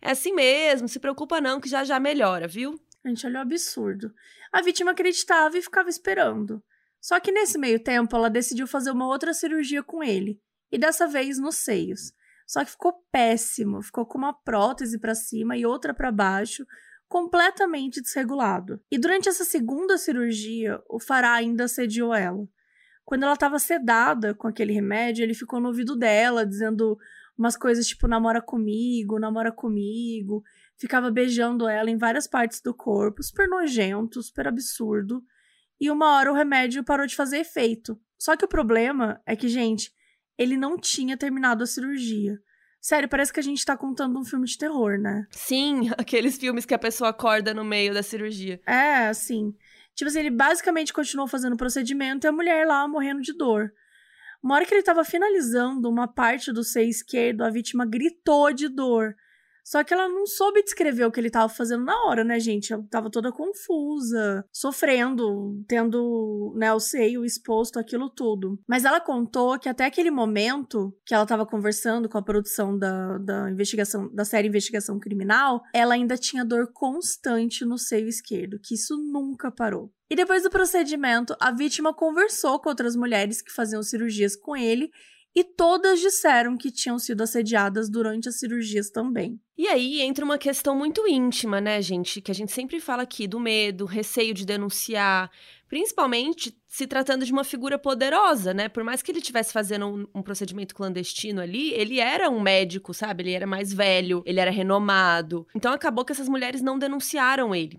é 0.00 0.10
assim 0.10 0.32
mesmo, 0.32 0.88
se 0.88 1.00
preocupa 1.00 1.40
não, 1.40 1.60
que 1.60 1.68
já 1.68 1.84
já 1.84 1.98
melhora, 2.00 2.46
viu? 2.48 2.78
A 3.04 3.08
gente 3.08 3.26
olhou 3.26 3.42
absurdo. 3.42 4.12
A 4.52 4.60
vítima 4.60 4.92
acreditava 4.92 5.58
e 5.58 5.62
ficava 5.62 5.88
esperando. 5.88 6.62
Só 7.00 7.18
que 7.18 7.32
nesse 7.32 7.58
meio 7.58 7.80
tempo, 7.80 8.14
ela 8.14 8.30
decidiu 8.30 8.66
fazer 8.66 8.92
uma 8.92 9.06
outra 9.06 9.34
cirurgia 9.34 9.82
com 9.82 10.04
ele. 10.04 10.40
E 10.70 10.78
dessa 10.78 11.08
vez 11.08 11.38
nos 11.38 11.56
seios. 11.56 12.12
Só 12.46 12.64
que 12.64 12.70
ficou 12.70 12.92
péssimo. 13.10 13.82
Ficou 13.82 14.06
com 14.06 14.18
uma 14.18 14.32
prótese 14.32 14.98
para 14.98 15.14
cima 15.14 15.56
e 15.56 15.66
outra 15.66 15.92
para 15.92 16.12
baixo, 16.12 16.66
completamente 17.12 18.00
desregulado. 18.00 18.80
E 18.90 18.96
durante 18.96 19.28
essa 19.28 19.44
segunda 19.44 19.98
cirurgia, 19.98 20.82
o 20.88 20.98
Fará 20.98 21.34
ainda 21.34 21.64
assediou 21.64 22.14
ela. 22.14 22.48
Quando 23.04 23.24
ela 23.24 23.34
estava 23.34 23.58
sedada 23.58 24.34
com 24.34 24.48
aquele 24.48 24.72
remédio, 24.72 25.22
ele 25.22 25.34
ficou 25.34 25.60
no 25.60 25.68
ouvido 25.68 25.94
dela, 25.94 26.46
dizendo 26.46 26.96
umas 27.36 27.54
coisas 27.54 27.86
tipo 27.86 28.08
namora 28.08 28.40
comigo, 28.40 29.18
namora 29.18 29.52
comigo. 29.52 30.42
Ficava 30.78 31.10
beijando 31.10 31.68
ela 31.68 31.90
em 31.90 31.98
várias 31.98 32.26
partes 32.26 32.62
do 32.62 32.72
corpo, 32.72 33.22
super 33.22 33.46
nojento, 33.46 34.22
super 34.22 34.48
absurdo. 34.48 35.22
E 35.78 35.90
uma 35.90 36.16
hora 36.16 36.32
o 36.32 36.34
remédio 36.34 36.82
parou 36.82 37.06
de 37.06 37.14
fazer 37.14 37.40
efeito. 37.40 38.00
Só 38.18 38.38
que 38.38 38.46
o 38.46 38.48
problema 38.48 39.20
é 39.26 39.36
que, 39.36 39.48
gente, 39.48 39.92
ele 40.38 40.56
não 40.56 40.78
tinha 40.78 41.14
terminado 41.14 41.62
a 41.62 41.66
cirurgia. 41.66 42.38
Sério, 42.82 43.08
parece 43.08 43.32
que 43.32 43.38
a 43.38 43.42
gente 43.44 43.64
tá 43.64 43.76
contando 43.76 44.18
um 44.18 44.24
filme 44.24 44.44
de 44.44 44.58
terror, 44.58 44.98
né? 44.98 45.24
Sim, 45.30 45.88
aqueles 45.96 46.36
filmes 46.36 46.66
que 46.66 46.74
a 46.74 46.78
pessoa 46.78 47.10
acorda 47.10 47.54
no 47.54 47.64
meio 47.64 47.94
da 47.94 48.02
cirurgia. 48.02 48.60
É, 48.66 49.06
assim. 49.06 49.54
Tipo 49.94 50.10
assim, 50.10 50.18
ele 50.18 50.30
basicamente 50.30 50.92
continuou 50.92 51.28
fazendo 51.28 51.52
o 51.52 51.56
procedimento 51.56 52.26
e 52.26 52.28
a 52.28 52.32
mulher 52.32 52.66
lá 52.66 52.88
morrendo 52.88 53.22
de 53.22 53.32
dor. 53.32 53.72
Uma 54.42 54.56
hora 54.56 54.66
que 54.66 54.74
ele 54.74 54.82
tava 54.82 55.04
finalizando 55.04 55.88
uma 55.88 56.08
parte 56.08 56.52
do 56.52 56.64
seio 56.64 56.88
esquerdo, 56.88 57.44
a 57.44 57.50
vítima 57.50 57.86
gritou 57.86 58.52
de 58.52 58.68
dor. 58.68 59.14
Só 59.64 59.82
que 59.84 59.94
ela 59.94 60.08
não 60.08 60.26
soube 60.26 60.62
descrever 60.62 61.04
o 61.04 61.10
que 61.10 61.20
ele 61.20 61.28
estava 61.28 61.48
fazendo 61.48 61.84
na 61.84 61.96
hora, 62.04 62.24
né, 62.24 62.38
gente? 62.40 62.72
Ela 62.72 62.84
tava 62.90 63.10
toda 63.10 63.32
confusa, 63.32 64.44
sofrendo, 64.52 65.62
tendo, 65.68 66.52
né, 66.56 66.72
o 66.72 66.80
seio 66.80 67.24
exposto 67.24 67.78
aquilo 67.78 68.10
tudo. 68.10 68.58
Mas 68.68 68.84
ela 68.84 69.00
contou 69.00 69.58
que 69.58 69.68
até 69.68 69.84
aquele 69.84 70.10
momento 70.10 70.94
que 71.06 71.14
ela 71.14 71.22
estava 71.24 71.46
conversando 71.46 72.08
com 72.08 72.18
a 72.18 72.22
produção 72.22 72.76
da, 72.76 73.18
da 73.18 73.50
investigação, 73.50 74.12
da 74.12 74.24
série 74.24 74.48
Investigação 74.48 74.98
Criminal, 74.98 75.62
ela 75.74 75.94
ainda 75.94 76.16
tinha 76.16 76.44
dor 76.44 76.72
constante 76.72 77.64
no 77.64 77.78
seio 77.78 78.08
esquerdo, 78.08 78.58
que 78.62 78.74
isso 78.74 78.96
nunca 78.96 79.50
parou. 79.50 79.92
E 80.10 80.16
depois 80.16 80.42
do 80.42 80.50
procedimento, 80.50 81.34
a 81.40 81.50
vítima 81.50 81.94
conversou 81.94 82.60
com 82.60 82.68
outras 82.68 82.94
mulheres 82.94 83.40
que 83.40 83.50
faziam 83.50 83.82
cirurgias 83.82 84.36
com 84.36 84.54
ele 84.54 84.90
e 85.34 85.42
todas 85.42 86.00
disseram 86.00 86.56
que 86.56 86.70
tinham 86.70 86.98
sido 86.98 87.22
assediadas 87.22 87.88
durante 87.90 88.28
as 88.28 88.38
cirurgias 88.38 88.90
também. 88.90 89.40
E 89.56 89.68
aí 89.68 90.00
entra 90.00 90.24
uma 90.24 90.38
questão 90.38 90.74
muito 90.74 91.06
íntima, 91.06 91.60
né, 91.60 91.80
gente? 91.82 92.22
Que 92.22 92.30
a 92.30 92.34
gente 92.34 92.50
sempre 92.52 92.80
fala 92.80 93.02
aqui 93.02 93.26
do 93.26 93.38
medo, 93.38 93.84
receio 93.84 94.32
de 94.32 94.46
denunciar, 94.46 95.30
principalmente 95.68 96.56
se 96.66 96.86
tratando 96.86 97.24
de 97.26 97.32
uma 97.32 97.44
figura 97.44 97.78
poderosa, 97.78 98.54
né? 98.54 98.68
Por 98.70 98.82
mais 98.82 99.02
que 99.02 99.12
ele 99.12 99.18
estivesse 99.18 99.52
fazendo 99.52 99.86
um, 99.86 100.06
um, 100.14 100.22
procedimento 100.22 100.74
clandestino 100.74 101.40
ali, 101.40 101.70
ele 101.74 102.00
era 102.00 102.30
um 102.30 102.40
médico, 102.40 102.94
sabe? 102.94 103.24
Ele 103.24 103.32
era 103.32 103.46
mais 103.46 103.72
velho, 103.74 104.22
ele 104.24 104.40
era 104.40 104.50
renomado. 104.50 105.46
Então 105.54 105.72
acabou 105.72 106.04
que 106.04 106.12
essas 106.12 106.30
mulheres 106.30 106.62
não 106.62 106.78
denunciaram 106.78 107.54
ele. 107.54 107.78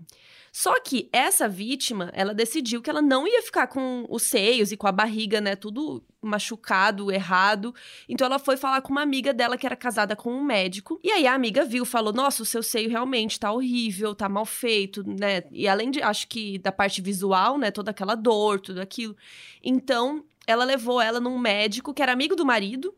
Só 0.56 0.78
que 0.78 1.08
essa 1.12 1.48
vítima, 1.48 2.12
ela 2.14 2.32
decidiu 2.32 2.80
que 2.80 2.88
ela 2.88 3.02
não 3.02 3.26
ia 3.26 3.42
ficar 3.42 3.66
com 3.66 4.06
os 4.08 4.22
seios 4.22 4.70
e 4.70 4.76
com 4.76 4.86
a 4.86 4.92
barriga, 4.92 5.40
né, 5.40 5.56
tudo 5.56 6.00
machucado, 6.22 7.10
errado. 7.10 7.74
Então 8.08 8.24
ela 8.24 8.38
foi 8.38 8.56
falar 8.56 8.80
com 8.80 8.92
uma 8.92 9.02
amiga 9.02 9.34
dela 9.34 9.58
que 9.58 9.66
era 9.66 9.74
casada 9.74 10.14
com 10.14 10.30
um 10.32 10.44
médico. 10.44 11.00
E 11.02 11.10
aí 11.10 11.26
a 11.26 11.34
amiga 11.34 11.64
viu, 11.64 11.84
falou: 11.84 12.12
"Nossa, 12.12 12.44
o 12.44 12.46
seu 12.46 12.62
seio 12.62 12.88
realmente 12.88 13.38
tá 13.40 13.50
horrível, 13.50 14.14
tá 14.14 14.28
mal 14.28 14.46
feito, 14.46 15.02
né? 15.04 15.42
E 15.50 15.66
além 15.66 15.90
de 15.90 16.00
acho 16.00 16.28
que 16.28 16.56
da 16.58 16.70
parte 16.70 17.02
visual, 17.02 17.58
né, 17.58 17.72
toda 17.72 17.90
aquela 17.90 18.14
dor, 18.14 18.60
tudo 18.60 18.80
aquilo. 18.80 19.16
Então, 19.60 20.24
ela 20.46 20.64
levou 20.64 21.00
ela 21.00 21.18
num 21.18 21.36
médico 21.36 21.92
que 21.92 22.00
era 22.00 22.12
amigo 22.12 22.36
do 22.36 22.46
marido 22.46 22.94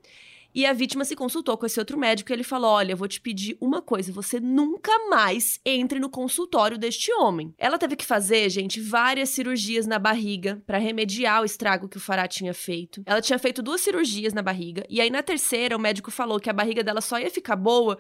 e 0.56 0.64
a 0.64 0.72
vítima 0.72 1.04
se 1.04 1.14
consultou 1.14 1.58
com 1.58 1.66
esse 1.66 1.78
outro 1.78 1.98
médico 1.98 2.32
e 2.32 2.34
ele 2.34 2.42
falou: 2.42 2.70
Olha, 2.70 2.92
eu 2.92 2.96
vou 2.96 3.06
te 3.06 3.20
pedir 3.20 3.58
uma 3.60 3.82
coisa, 3.82 4.10
você 4.10 4.40
nunca 4.40 4.90
mais 5.10 5.60
entre 5.66 5.98
no 6.00 6.08
consultório 6.08 6.78
deste 6.78 7.12
homem. 7.12 7.54
Ela 7.58 7.76
teve 7.76 7.94
que 7.94 8.06
fazer, 8.06 8.48
gente, 8.48 8.80
várias 8.80 9.28
cirurgias 9.28 9.86
na 9.86 9.98
barriga 9.98 10.62
para 10.66 10.78
remediar 10.78 11.42
o 11.42 11.44
estrago 11.44 11.90
que 11.90 11.98
o 11.98 12.00
Fará 12.00 12.26
tinha 12.26 12.54
feito. 12.54 13.02
Ela 13.04 13.20
tinha 13.20 13.38
feito 13.38 13.62
duas 13.62 13.82
cirurgias 13.82 14.32
na 14.32 14.40
barriga, 14.40 14.86
e 14.88 14.98
aí 14.98 15.10
na 15.10 15.22
terceira 15.22 15.76
o 15.76 15.80
médico 15.80 16.10
falou 16.10 16.40
que 16.40 16.48
a 16.48 16.54
barriga 16.54 16.82
dela 16.82 17.02
só 17.02 17.18
ia 17.18 17.30
ficar 17.30 17.56
boa 17.56 17.98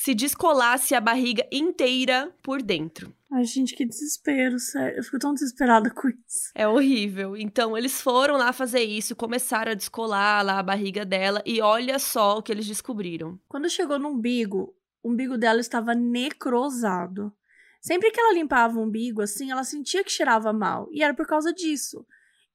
se 0.00 0.14
descolasse 0.14 0.94
a 0.94 1.00
barriga 1.00 1.44
inteira 1.50 2.32
por 2.40 2.62
dentro. 2.62 3.12
Ai, 3.32 3.42
gente, 3.42 3.74
que 3.74 3.84
desespero, 3.84 4.56
sério. 4.56 4.98
Eu 4.98 5.02
fico 5.02 5.18
tão 5.18 5.34
desesperada 5.34 5.90
com 5.90 6.08
isso. 6.08 6.52
É 6.54 6.68
horrível. 6.68 7.36
Então, 7.36 7.76
eles 7.76 8.00
foram 8.00 8.36
lá 8.36 8.52
fazer 8.52 8.84
isso, 8.84 9.16
começaram 9.16 9.72
a 9.72 9.74
descolar 9.74 10.44
lá 10.44 10.60
a 10.60 10.62
barriga 10.62 11.04
dela 11.04 11.42
e 11.44 11.60
olha 11.60 11.98
só 11.98 12.38
o 12.38 12.42
que 12.42 12.52
eles 12.52 12.68
descobriram. 12.68 13.40
Quando 13.48 13.68
chegou 13.68 13.98
no 13.98 14.10
umbigo, 14.10 14.72
o 15.02 15.10
umbigo 15.10 15.36
dela 15.36 15.60
estava 15.60 15.96
necrosado. 15.96 17.32
Sempre 17.80 18.12
que 18.12 18.20
ela 18.20 18.34
limpava 18.34 18.78
o 18.78 18.84
umbigo, 18.84 19.20
assim, 19.20 19.50
ela 19.50 19.64
sentia 19.64 20.04
que 20.04 20.12
cheirava 20.12 20.52
mal, 20.52 20.88
e 20.92 21.02
era 21.02 21.12
por 21.12 21.26
causa 21.26 21.52
disso. 21.52 22.06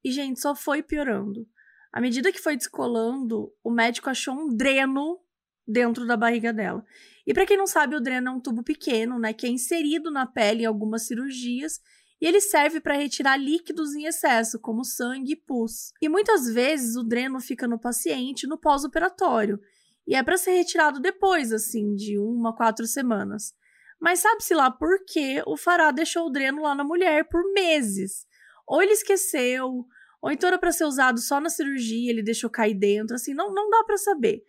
E, 0.02 0.14
gente, 0.14 0.40
só 0.40 0.56
foi 0.56 0.82
piorando. 0.82 1.46
À 1.92 2.00
medida 2.00 2.32
que 2.32 2.40
foi 2.40 2.56
descolando, 2.56 3.54
o 3.62 3.70
médico 3.70 4.10
achou 4.10 4.34
um 4.34 4.48
dreno 4.48 5.20
dentro 5.68 6.08
da 6.08 6.16
barriga 6.16 6.54
dela. 6.54 6.86
E 7.26 7.34
para 7.34 7.46
quem 7.46 7.58
não 7.58 7.68
sabe, 7.68 7.96
o 7.96 8.02
dreno 8.02 8.30
é 8.30 8.32
um 8.32 8.40
tubo 8.40 8.64
pequeno, 8.64 9.18
né, 9.18 9.34
que 9.34 9.46
é 9.46 9.50
inserido 9.50 10.12
na 10.12 10.26
pele 10.26 10.64
em 10.64 10.66
algumas 10.66 11.08
cirurgias 11.08 11.80
e 12.24 12.26
ele 12.26 12.40
serve 12.40 12.80
para 12.80 12.96
retirar 12.96 13.36
líquidos 13.36 13.94
em 13.96 14.06
excesso, 14.06 14.58
como 14.58 14.86
sangue 14.86 15.34
e 15.34 15.36
pus. 15.36 15.92
E 16.02 16.08
muitas 16.08 16.48
vezes 16.48 16.96
o 16.96 17.04
dreno 17.04 17.42
fica 17.42 17.68
no 17.68 17.78
paciente 17.78 18.48
no 18.48 18.58
pós-operatório 18.58 19.60
e 20.08 20.16
é 20.16 20.24
para 20.24 20.38
ser 20.38 20.52
retirado 20.52 21.02
depois, 21.02 21.52
assim, 21.52 21.94
de 21.96 22.18
uma 22.18 22.52
a 22.52 22.54
quatro 22.54 22.86
semanas. 22.86 23.54
Mas 24.00 24.20
sabe-se 24.20 24.54
lá 24.54 24.72
por 24.72 25.04
que 25.06 25.44
o 25.46 25.58
Fará 25.58 25.92
deixou 25.92 26.28
o 26.28 26.30
dreno 26.30 26.62
lá 26.62 26.74
na 26.74 26.84
mulher 26.86 27.28
por 27.28 27.44
meses. 27.54 28.26
Ou 28.66 28.82
ele 28.82 28.94
esqueceu, 28.94 29.86
ou 30.22 30.32
então 30.32 30.48
era 30.48 30.58
para 30.58 30.72
ser 30.72 30.86
usado 30.86 31.20
só 31.20 31.42
na 31.42 31.50
cirurgia, 31.50 32.10
ele 32.10 32.24
deixou 32.24 32.50
cair 32.50 32.74
dentro, 32.74 33.16
assim, 33.16 33.34
não, 33.34 33.54
não 33.54 33.70
dá 33.70 33.84
para 33.84 33.98
saber. 33.98 34.44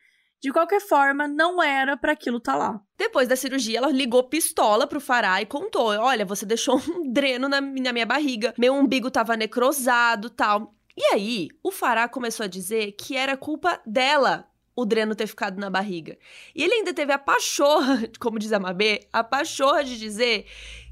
De 0.45 0.53
qualquer 0.53 0.79
forma, 0.83 1.27
não 1.27 1.63
era 1.63 1.97
para 1.97 2.13
aquilo 2.13 2.39
tá 2.39 2.55
lá. 2.55 2.79
Depois 2.99 3.27
da 3.27 3.35
cirurgia, 3.35 3.79
ela 3.79 3.91
ligou 3.91 4.23
pistola 4.25 4.87
pro 4.87 5.01
Fará 5.01 5.41
e 5.41 5.47
contou: 5.47 5.87
Olha, 5.87 6.23
você 6.23 6.45
deixou 6.45 6.77
um 6.87 7.11
dreno 7.11 7.49
na, 7.49 7.63
na 7.63 7.95
minha 7.95 8.05
barriga, 8.05 8.53
meu 8.59 8.75
umbigo 8.75 9.11
tava 9.11 9.39
necrosado 9.39 10.29
tal. 10.29 10.75
E 10.95 11.03
aí, 11.15 11.49
o 11.63 11.71
Fará 11.71 12.07
começou 12.11 12.45
a 12.45 12.47
dizer 12.47 12.93
que 12.93 13.17
era 13.17 13.39
culpa 13.39 13.81
dela 13.87 14.47
o 14.77 14.85
dreno 14.85 15.15
ter 15.15 15.27
ficado 15.27 15.59
na 15.59 15.71
barriga. 15.71 16.19
E 16.55 16.63
ele 16.63 16.75
ainda 16.75 16.93
teve 16.93 17.11
a 17.11 17.19
pachorra, 17.19 18.03
como 18.21 18.39
diz 18.39 18.53
a 18.53 18.61
Mabê, 18.61 19.09
a 19.11 19.25
pachorra 19.25 19.83
de 19.83 19.99
dizer 19.99 20.45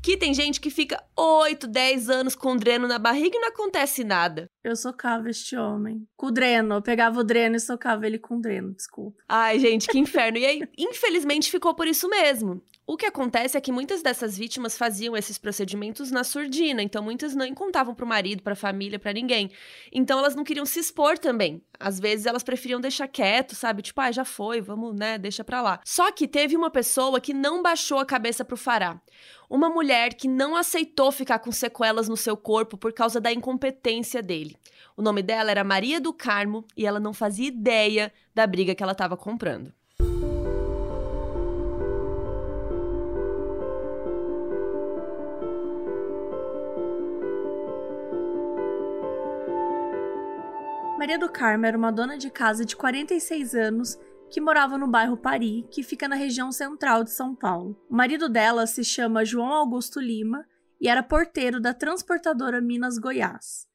que 0.03 0.17
tem 0.17 0.35
gente 0.35 0.61
que 0.61 0.69
fica 0.69 1.03
8, 1.17 1.67
10 1.69 2.11
anos 2.11 2.35
com 2.35 2.57
dreno 2.57 2.89
na 2.89 2.99
barriga 2.99 3.37
e 3.37 3.41
não 3.41 3.49
acontece 3.49 4.03
nada. 4.03 4.51
Eu 4.65 4.75
socava 4.75 5.31
este 5.31 5.57
homem. 5.57 6.07
Com 6.17 6.27
o 6.27 6.31
dreno. 6.31 6.75
Eu 6.75 6.83
pegava 6.83 7.21
o 7.21 7.25
dreno 7.25 7.57
e 7.57 7.61
socava 7.61 8.07
ele 8.07 8.19
com 8.19 8.37
o 8.37 8.41
dreno, 8.41 8.75
desculpa. 8.75 9.23
Ai, 9.29 9.59
gente, 9.61 9.87
que 9.87 9.99
inferno. 9.99 10.39
E 10.39 10.45
aí, 10.45 10.63
infelizmente, 10.77 11.51
ficou 11.51 11.75
por 11.75 11.87
isso 11.87 12.09
mesmo. 12.09 12.61
O 12.85 12.97
que 12.97 13.07
acontece 13.07 13.57
é 13.57 13.61
que 13.61 13.71
muitas 13.71 14.03
dessas 14.03 14.37
vítimas 14.37 14.77
faziam 14.77 15.17
esses 15.17 15.39
procedimentos 15.39 16.11
na 16.11 16.25
surdina, 16.25 16.83
então 16.83 17.03
muitas 17.03 17.33
não 17.33 17.55
contavam 17.55 17.95
para 17.95 18.05
o 18.05 18.09
marido, 18.09 18.43
para 18.43 18.55
a 18.55 18.57
família, 18.57 18.99
para 18.99 19.13
ninguém. 19.13 19.53
Então 19.93 20.19
elas 20.19 20.35
não 20.35 20.43
queriam 20.43 20.67
se 20.67 20.81
expor 20.81 21.17
também. 21.17 21.63
Às 21.79 22.01
vezes 22.01 22.27
elas 22.27 22.43
preferiam 22.43 22.81
deixar 22.81 23.07
quieto, 23.07 23.55
sabe? 23.55 23.83
Tipo, 23.83 24.01
ah, 24.01 24.11
já 24.11 24.25
foi, 24.25 24.61
vamos, 24.61 24.97
né, 24.97 25.17
deixa 25.17 25.45
pra 25.45 25.63
lá. 25.63 25.81
Só 25.85 26.11
que 26.11 26.27
teve 26.27 26.57
uma 26.57 26.71
pessoa 26.71 27.21
que 27.21 27.33
não 27.33 27.63
baixou 27.63 27.99
a 27.99 28.05
cabeça 28.05 28.45
pro 28.45 28.57
Fará. 28.57 29.01
Uma 29.53 29.69
mulher 29.69 30.15
que 30.15 30.27
não 30.27 30.57
aceitou 30.57 31.13
ficar 31.13 31.39
com 31.39 31.53
sequelas 31.53 32.09
no 32.09 32.17
seu 32.17 32.35
corpo 32.35 32.79
por 32.79 32.91
causa 32.91 33.21
da 33.21 33.31
incompetência 33.31 34.23
dele. 34.23 34.57
O 34.97 35.03
nome 35.03 35.23
dela 35.23 35.51
era 35.51 35.63
Maria 35.63 36.01
do 36.01 36.11
Carmo 36.11 36.65
e 36.75 36.87
ela 36.87 36.99
não 36.99 37.13
fazia 37.13 37.49
ideia 37.49 38.11
da 38.35 38.47
briga 38.47 38.75
que 38.75 38.83
ela 38.83 38.93
estava 38.93 39.15
comprando. 39.15 39.71
Maria 50.99 51.19
do 51.19 51.29
Carmo 51.29 51.67
era 51.67 51.77
uma 51.77 51.93
dona 51.93 52.17
de 52.17 52.31
casa 52.31 52.65
de 52.65 52.75
46 52.75 53.55
anos 53.55 53.99
que 54.33 54.41
morava 54.41 54.79
no 54.79 54.89
bairro 54.89 55.15
Pari, 55.15 55.69
que 55.71 55.83
fica 55.83 56.09
na 56.09 56.17
região 56.17 56.51
central 56.51 57.05
de 57.05 57.11
São 57.11 57.37
Paulo. 57.37 57.79
O 57.91 57.95
marido 57.95 58.31
dela 58.31 58.67
se 58.67 58.83
chama 58.83 59.27
João 59.27 59.53
Augusto 59.53 60.01
Lima 60.01 60.47
e 60.81 60.89
era 60.89 61.03
porteiro 61.03 61.61
da 61.61 61.75
transportadora 61.75 62.59
Minas 62.59 62.97
Goiás. 62.97 63.67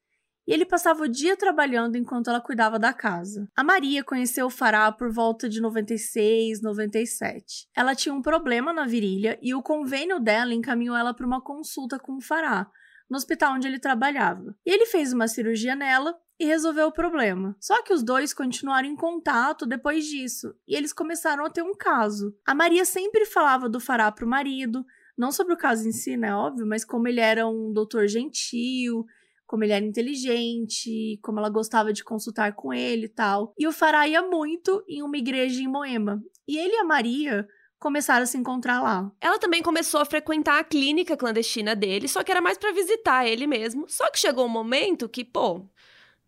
E 0.48 0.52
ele 0.52 0.66
passava 0.66 1.04
o 1.04 1.08
dia 1.08 1.36
trabalhando 1.36 1.94
enquanto 1.94 2.28
ela 2.28 2.40
cuidava 2.40 2.76
da 2.76 2.92
casa. 2.92 3.46
A 3.54 3.62
Maria 3.62 4.02
conheceu 4.02 4.46
o 4.46 4.50
Fará 4.50 4.90
por 4.90 5.12
volta 5.12 5.48
de 5.48 5.60
96, 5.60 6.60
97. 6.60 7.68
Ela 7.76 7.94
tinha 7.94 8.12
um 8.12 8.20
problema 8.20 8.72
na 8.72 8.84
virilha 8.84 9.38
e 9.40 9.54
o 9.54 9.62
convênio 9.62 10.18
dela 10.18 10.52
encaminhou 10.52 10.96
ela 10.96 11.14
para 11.14 11.26
uma 11.26 11.40
consulta 11.40 12.00
com 12.00 12.16
o 12.16 12.20
Fará, 12.20 12.68
no 13.08 13.16
hospital 13.16 13.54
onde 13.54 13.68
ele 13.68 13.78
trabalhava. 13.78 14.56
E 14.66 14.70
ele 14.72 14.86
fez 14.86 15.12
uma 15.12 15.28
cirurgia 15.28 15.76
nela 15.76 16.18
e 16.38 16.44
resolveu 16.44 16.86
o 16.86 16.92
problema. 16.92 17.56
Só 17.60 17.82
que 17.82 17.92
os 17.92 18.02
dois 18.02 18.32
continuaram 18.32 18.88
em 18.88 18.96
contato 18.96 19.66
depois 19.66 20.06
disso, 20.06 20.54
e 20.66 20.74
eles 20.74 20.92
começaram 20.92 21.44
a 21.44 21.50
ter 21.50 21.62
um 21.62 21.74
caso. 21.74 22.34
A 22.46 22.54
Maria 22.54 22.84
sempre 22.84 23.24
falava 23.26 23.68
do 23.68 23.80
Fará 23.80 24.10
pro 24.12 24.26
marido, 24.26 24.84
não 25.16 25.32
sobre 25.32 25.54
o 25.54 25.58
caso 25.58 25.88
em 25.88 25.92
si, 25.92 26.16
né, 26.16 26.34
óbvio, 26.34 26.66
mas 26.66 26.84
como 26.84 27.08
ele 27.08 27.20
era 27.20 27.46
um 27.48 27.72
doutor 27.72 28.06
gentil, 28.06 29.04
como 29.48 29.64
ele 29.64 29.72
era 29.72 29.84
inteligente, 29.84 31.18
como 31.22 31.38
ela 31.38 31.48
gostava 31.48 31.92
de 31.92 32.04
consultar 32.04 32.54
com 32.54 32.72
ele 32.72 33.06
e 33.06 33.08
tal. 33.08 33.54
E 33.58 33.66
o 33.66 33.72
Fará 33.72 34.06
ia 34.06 34.22
muito 34.22 34.84
em 34.86 35.02
uma 35.02 35.16
igreja 35.16 35.62
em 35.62 35.66
Moema. 35.66 36.22
E 36.46 36.58
ele 36.58 36.74
e 36.74 36.78
a 36.78 36.84
Maria 36.84 37.48
começaram 37.78 38.24
a 38.24 38.26
se 38.26 38.36
encontrar 38.36 38.82
lá. 38.82 39.10
Ela 39.20 39.38
também 39.38 39.62
começou 39.62 40.00
a 40.00 40.04
frequentar 40.04 40.58
a 40.58 40.64
clínica 40.64 41.16
clandestina 41.16 41.74
dele, 41.74 42.08
só 42.08 42.22
que 42.22 42.30
era 42.30 42.40
mais 42.40 42.58
para 42.58 42.72
visitar 42.72 43.26
ele 43.26 43.46
mesmo. 43.46 43.86
Só 43.88 44.10
que 44.10 44.18
chegou 44.18 44.44
um 44.44 44.50
momento 44.50 45.08
que, 45.08 45.24
pô, 45.24 45.66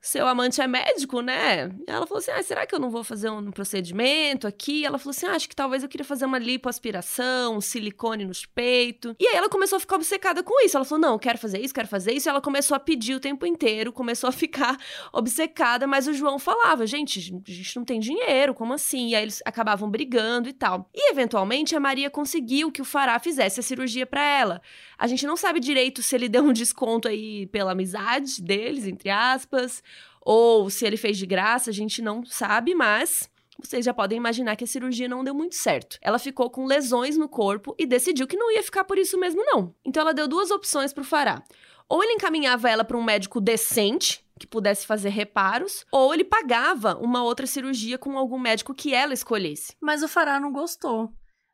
seu 0.01 0.27
amante 0.27 0.63
é 0.63 0.67
médico, 0.67 1.21
né? 1.21 1.71
Ela 1.87 2.07
falou 2.07 2.21
assim: 2.21 2.31
ah, 2.31 2.43
será 2.43 2.67
que 2.67 2.75
eu 2.75 2.79
não 2.79 2.89
vou 2.89 3.05
fazer 3.05 3.29
um 3.29 3.51
procedimento 3.51 4.47
aqui? 4.47 4.85
Ela 4.85 4.99
falou 4.99 5.11
assim: 5.11 5.27
ah, 5.27 5.33
acho 5.33 5.47
que 5.47 5.55
talvez 5.55 5.83
eu 5.83 5.91
queria 5.91 6.07
fazer 6.07 6.25
uma 6.25 6.39
lipoaspiração, 6.39 7.59
um 7.59 7.61
silicone 7.61 8.25
nos 8.25 8.47
peitos. 8.47 9.15
E 9.21 9.27
aí 9.27 9.37
ela 9.37 9.51
começou 9.51 9.77
a 9.77 9.81
ficar 9.81 9.97
obcecada 9.97 10.43
com 10.43 10.65
isso. 10.65 10.75
Ela 10.75 10.87
falou: 10.87 11.03
não, 11.03 11.19
quero 11.19 11.37
fazer 11.37 11.61
isso, 11.61 11.75
quero 11.75 11.87
fazer 11.87 12.13
isso. 12.15 12.29
E 12.29 12.31
ela 12.31 12.41
começou 12.41 12.75
a 12.75 12.81
pedir 12.81 13.15
o 13.15 13.21
tempo 13.21 13.45
inteiro, 13.45 13.93
começou 13.93 14.29
a 14.29 14.33
ficar 14.33 14.79
obcecada, 15.13 15.87
mas 15.87 16.09
o 16.09 16.15
João 16.15 16.39
falava: 16.39 16.87
gente, 16.87 17.19
a 17.19 17.53
gente 17.53 17.77
não 17.77 17.85
tem 17.85 18.01
dinheiro, 18.01 18.55
como 18.55 18.73
assim? 18.73 19.09
E 19.09 19.15
aí 19.15 19.23
eles 19.23 19.43
acabavam 19.45 19.91
brigando 19.91 20.49
e 20.49 20.55
tal. 20.55 20.89
E 20.95 21.11
eventualmente 21.11 21.77
a 21.77 21.81
Maria 21.81 22.09
conseguiu 22.09 22.73
que 22.73 22.81
o 22.81 22.87
Fará 22.87 23.19
fizesse 23.19 23.61
a 23.61 23.63
cirurgia 23.63 24.07
para 24.07 24.25
ela. 24.25 24.63
A 24.97 25.07
gente 25.07 25.27
não 25.27 25.37
sabe 25.37 25.61
direito 25.61 26.03
se 26.03 26.15
ele 26.15 26.29
deu 26.29 26.43
um 26.43 26.55
desconto 26.55 27.07
aí 27.07 27.47
pela 27.49 27.73
amizade 27.73 28.43
deles, 28.43 28.87
entre 28.87 29.11
aspas 29.11 29.83
ou 30.21 30.69
se 30.71 30.87
ele 30.87 30.97
fez 30.97 31.19
de 31.19 31.27
graça, 31.27 31.71
a 31.71 31.73
gente 31.73 32.03
não 32.03 32.25
sabe, 32.25 32.75
mas 32.75 33.29
vocês 33.59 33.85
já 33.85 33.93
podem 33.93 34.17
imaginar 34.17 34.57
que 34.57 34.65
a 34.65 34.67
cirurgia 34.67 35.09
não 35.09 35.25
deu 35.25 35.35
muito 35.35 35.55
certo. 35.55 35.99
Ela 36.01 36.19
ficou 36.19 36.51
com 36.51 36.67
lesões 36.67 37.17
no 37.17 37.29
corpo 37.29 37.75
e 37.79 37.87
decidiu 37.87 38.27
que 38.27 38.37
não 38.37 38.51
ia 38.51 38.63
ficar 38.63 38.85
por 38.85 38.99
isso 38.99 39.19
mesmo 39.19 39.45
não. 39.45 39.75
Então 39.85 40.03
ela 40.03 40.15
deu 40.15 40.27
duas 40.27 40.51
opções 40.51 40.93
para 40.93 41.03
o 41.03 41.05
Fará. 41.05 41.43
Ou 41.89 42.03
ele 42.03 42.13
encaminhava 42.13 42.71
ela 42.71 42.85
para 42.85 42.97
um 42.97 43.03
médico 43.03 43.41
decente, 43.41 44.25
que 44.39 44.47
pudesse 44.47 44.87
fazer 44.87 45.11
reparos, 45.11 45.85
ou 45.93 46.15
ele 46.15 46.25
pagava 46.25 46.97
uma 46.97 47.23
outra 47.23 47.47
cirurgia 47.47 47.99
com 47.99 48.17
algum 48.17 48.39
médico 48.39 48.75
que 48.75 48.95
ela 48.95 49.13
escolhesse. 49.13 49.75
Mas 49.81 50.03
o 50.03 50.09
Fará 50.09 50.41
não 50.41 50.53
gostou 50.53 51.13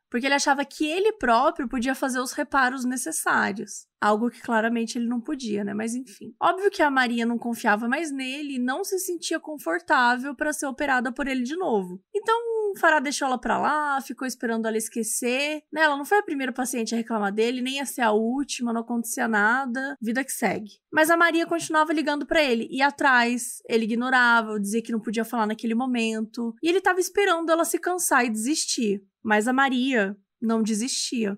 porque 0.09 0.25
ele 0.25 0.35
achava 0.35 0.63
que 0.65 0.85
ele 0.85 1.13
próprio 1.13 1.67
podia 1.67 1.93
fazer 1.93 2.19
os 2.19 2.31
reparos 2.31 2.85
necessários. 2.85 3.86
Algo 3.99 4.29
que 4.29 4.41
claramente 4.41 4.97
ele 4.97 5.07
não 5.07 5.19
podia, 5.19 5.63
né? 5.63 5.73
Mas 5.73 5.95
enfim. 5.95 6.35
Óbvio 6.41 6.69
que 6.69 6.81
a 6.81 6.89
Maria 6.89 7.25
não 7.25 7.37
confiava 7.37 7.87
mais 7.87 8.11
nele 8.11 8.55
e 8.55 8.59
não 8.59 8.83
se 8.83 8.99
sentia 8.99 9.39
confortável 9.39 10.35
para 10.35 10.53
ser 10.53 10.67
operada 10.67 11.11
por 11.11 11.27
ele 11.27 11.43
de 11.43 11.55
novo. 11.55 11.99
Então, 12.15 12.35
Fará 12.79 12.99
deixou 12.99 13.27
ela 13.27 13.39
pra 13.39 13.57
lá, 13.57 13.99
ficou 14.01 14.27
esperando 14.27 14.67
ela 14.67 14.77
esquecer. 14.77 15.63
Né? 15.71 15.81
Ela 15.81 15.97
não 15.97 16.05
foi 16.05 16.19
a 16.19 16.23
primeira 16.23 16.53
paciente 16.53 16.93
a 16.93 16.97
reclamar 16.97 17.33
dele, 17.33 17.61
nem 17.61 17.79
a 17.79 17.85
ser 17.85 18.01
a 18.01 18.11
última, 18.11 18.71
não 18.71 18.81
acontecia 18.81 19.27
nada. 19.27 19.97
Vida 20.01 20.23
que 20.23 20.31
segue. 20.31 20.79
Mas 20.91 21.09
a 21.09 21.17
Maria 21.17 21.45
continuava 21.45 21.93
ligando 21.93 22.25
para 22.25 22.43
ele, 22.43 22.67
ia 22.69 22.87
atrás, 22.87 23.61
ele 23.67 23.85
ignorava, 23.85 24.59
dizia 24.59 24.81
que 24.81 24.91
não 24.91 24.99
podia 24.99 25.25
falar 25.25 25.47
naquele 25.47 25.75
momento. 25.75 26.53
E 26.61 26.69
ele 26.69 26.81
tava 26.81 26.99
esperando 26.99 27.51
ela 27.51 27.65
se 27.65 27.79
cansar 27.79 28.25
e 28.25 28.29
desistir. 28.29 29.03
Mas 29.23 29.47
a 29.47 29.53
Maria 29.53 30.15
não 30.41 30.61
desistia. 30.61 31.37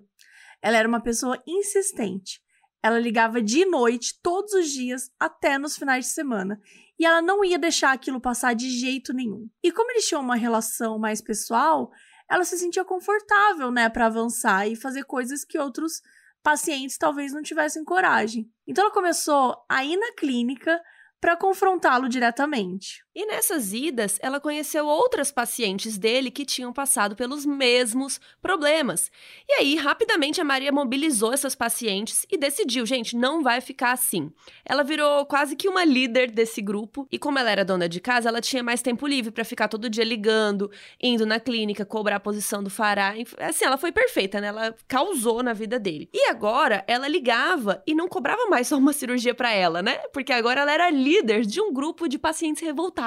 Ela 0.62 0.76
era 0.76 0.88
uma 0.88 1.00
pessoa 1.00 1.42
insistente. 1.46 2.40
Ela 2.82 2.98
ligava 2.98 3.42
de 3.42 3.64
noite, 3.64 4.18
todos 4.22 4.52
os 4.52 4.70
dias, 4.70 5.10
até 5.18 5.58
nos 5.58 5.76
finais 5.76 6.06
de 6.06 6.12
semana. 6.12 6.60
E 6.98 7.04
ela 7.04 7.20
não 7.20 7.44
ia 7.44 7.58
deixar 7.58 7.92
aquilo 7.92 8.20
passar 8.20 8.54
de 8.54 8.68
jeito 8.70 9.12
nenhum. 9.12 9.48
E 9.62 9.70
como 9.70 9.90
eles 9.90 10.06
tinham 10.06 10.22
uma 10.22 10.36
relação 10.36 10.98
mais 10.98 11.20
pessoal, 11.20 11.90
ela 12.28 12.44
se 12.44 12.56
sentia 12.56 12.84
confortável, 12.84 13.70
né, 13.70 13.88
para 13.88 14.06
avançar 14.06 14.68
e 14.68 14.76
fazer 14.76 15.04
coisas 15.04 15.44
que 15.44 15.58
outros 15.58 16.00
pacientes 16.42 16.96
talvez 16.96 17.32
não 17.32 17.42
tivessem 17.42 17.84
coragem. 17.84 18.50
Então 18.66 18.84
ela 18.84 18.94
começou 18.94 19.56
a 19.68 19.84
ir 19.84 19.96
na 19.96 20.12
clínica 20.12 20.80
para 21.20 21.36
confrontá-lo 21.36 22.08
diretamente. 22.08 23.04
E 23.12 23.26
nessas 23.26 23.72
idas, 23.72 24.20
ela 24.22 24.38
conheceu 24.38 24.86
outras 24.86 25.32
pacientes 25.32 25.98
dele 25.98 26.30
que 26.30 26.44
tinham 26.44 26.72
passado 26.72 27.16
pelos 27.16 27.44
mesmos 27.44 28.20
problemas. 28.40 29.10
E 29.48 29.54
aí, 29.54 29.74
rapidamente, 29.74 30.40
a 30.40 30.44
Maria 30.44 30.70
mobilizou 30.70 31.32
essas 31.32 31.56
pacientes 31.56 32.24
e 32.30 32.38
decidiu: 32.38 32.86
gente, 32.86 33.16
não 33.16 33.42
vai 33.42 33.60
ficar 33.60 33.90
assim. 33.90 34.30
Ela 34.64 34.84
virou 34.84 35.26
quase 35.26 35.56
que 35.56 35.68
uma 35.68 35.84
líder 35.84 36.30
desse 36.30 36.62
grupo, 36.62 37.08
e 37.10 37.18
como 37.18 37.36
ela 37.36 37.50
era 37.50 37.64
dona 37.64 37.88
de 37.88 38.00
casa, 38.00 38.28
ela 38.28 38.40
tinha 38.40 38.62
mais 38.62 38.80
tempo 38.80 39.08
livre 39.08 39.32
para 39.32 39.44
ficar 39.44 39.66
todo 39.66 39.90
dia 39.90 40.04
ligando, 40.04 40.70
indo 41.02 41.26
na 41.26 41.40
clínica, 41.40 41.84
cobrar 41.84 42.16
a 42.16 42.20
posição 42.20 42.62
do 42.62 42.70
fará. 42.70 43.14
Assim, 43.40 43.64
ela 43.64 43.76
foi 43.76 43.90
perfeita, 43.90 44.40
né? 44.40 44.46
Ela 44.46 44.76
causou 44.86 45.42
na 45.42 45.52
vida 45.52 45.80
dele. 45.80 46.08
E 46.14 46.28
agora, 46.30 46.84
ela 46.86 47.08
ligava 47.08 47.82
e 47.84 47.92
não 47.92 48.06
cobrava 48.06 48.46
mais 48.46 48.68
só 48.70 48.78
uma 48.78 48.92
cirurgia 48.92 49.34
para 49.34 49.52
ela, 49.52 49.82
né? 49.82 49.96
Porque 50.12 50.32
agora 50.32 50.60
ela 50.60 50.72
era 50.72 50.90
líder 50.90 51.44
de 51.44 51.60
um 51.60 51.72
grupo 51.72 52.08
de 52.08 52.16
pacientes 52.16 52.62
revoltados 52.62 52.99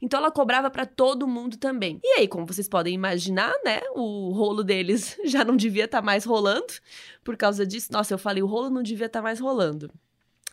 então 0.00 0.20
ela 0.20 0.30
cobrava 0.30 0.70
para 0.70 0.86
todo 0.86 1.26
mundo 1.26 1.56
também. 1.56 2.00
E 2.02 2.18
aí, 2.18 2.28
como 2.28 2.46
vocês 2.46 2.68
podem 2.68 2.94
imaginar, 2.94 3.52
né, 3.64 3.80
o 3.94 4.30
rolo 4.30 4.62
deles 4.62 5.18
já 5.24 5.44
não 5.44 5.56
devia 5.56 5.84
estar 5.84 5.98
tá 5.98 6.04
mais 6.04 6.24
rolando 6.24 6.72
por 7.24 7.36
causa 7.36 7.66
disso. 7.66 7.92
Nossa, 7.92 8.14
eu 8.14 8.18
falei, 8.18 8.42
o 8.42 8.46
rolo 8.46 8.70
não 8.70 8.82
devia 8.82 9.06
estar 9.06 9.20
tá 9.20 9.22
mais 9.22 9.40
rolando. 9.40 9.90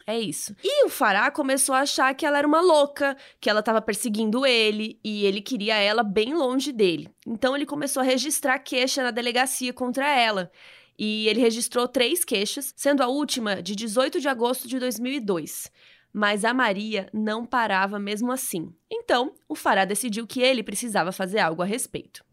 É 0.06 0.20
isso. 0.20 0.56
E 0.62 0.86
o 0.86 0.90
Fará 0.90 1.32
começou 1.32 1.74
a 1.74 1.80
achar 1.80 2.14
que 2.14 2.26
ela 2.26 2.38
era 2.38 2.48
uma 2.48 2.60
louca, 2.60 3.16
que 3.40 3.50
ela 3.50 3.62
estava 3.62 3.82
perseguindo 3.82 4.46
ele 4.46 5.00
e 5.04 5.26
ele 5.26 5.42
queria 5.42 5.78
ela 5.78 6.04
bem 6.04 6.34
longe 6.34 6.74
dele. 6.74 7.10
Então 7.26 7.56
ele 7.56 7.66
começou 7.66 8.02
a 8.02 8.06
registrar 8.06 8.60
queixa 8.60 9.02
na 9.02 9.12
delegacia 9.12 9.72
contra 9.72 10.08
ela. 10.08 10.52
E 10.98 11.28
ele 11.28 11.40
registrou 11.40 11.88
três 11.88 12.24
queixas, 12.24 12.74
sendo 12.76 13.02
a 13.02 13.08
última 13.08 13.62
de 13.64 13.76
18 13.76 14.20
de 14.20 14.28
agosto 14.28 14.68
de 14.68 14.78
2002. 14.78 15.72
Mas 16.14 16.46
a 16.46 16.54
Maria 16.54 17.10
não 17.12 17.44
parava 17.44 17.98
mesmo 17.98 18.32
assim. 18.32 18.72
Então, 18.90 19.34
o 19.50 19.56
Fará 19.56 19.84
decidiu 19.84 20.28
que 20.28 20.42
ele 20.42 20.62
precisava 20.62 21.12
fazer 21.12 21.40
algo 21.40 21.64
a 21.64 21.66
respeito. 21.66 22.24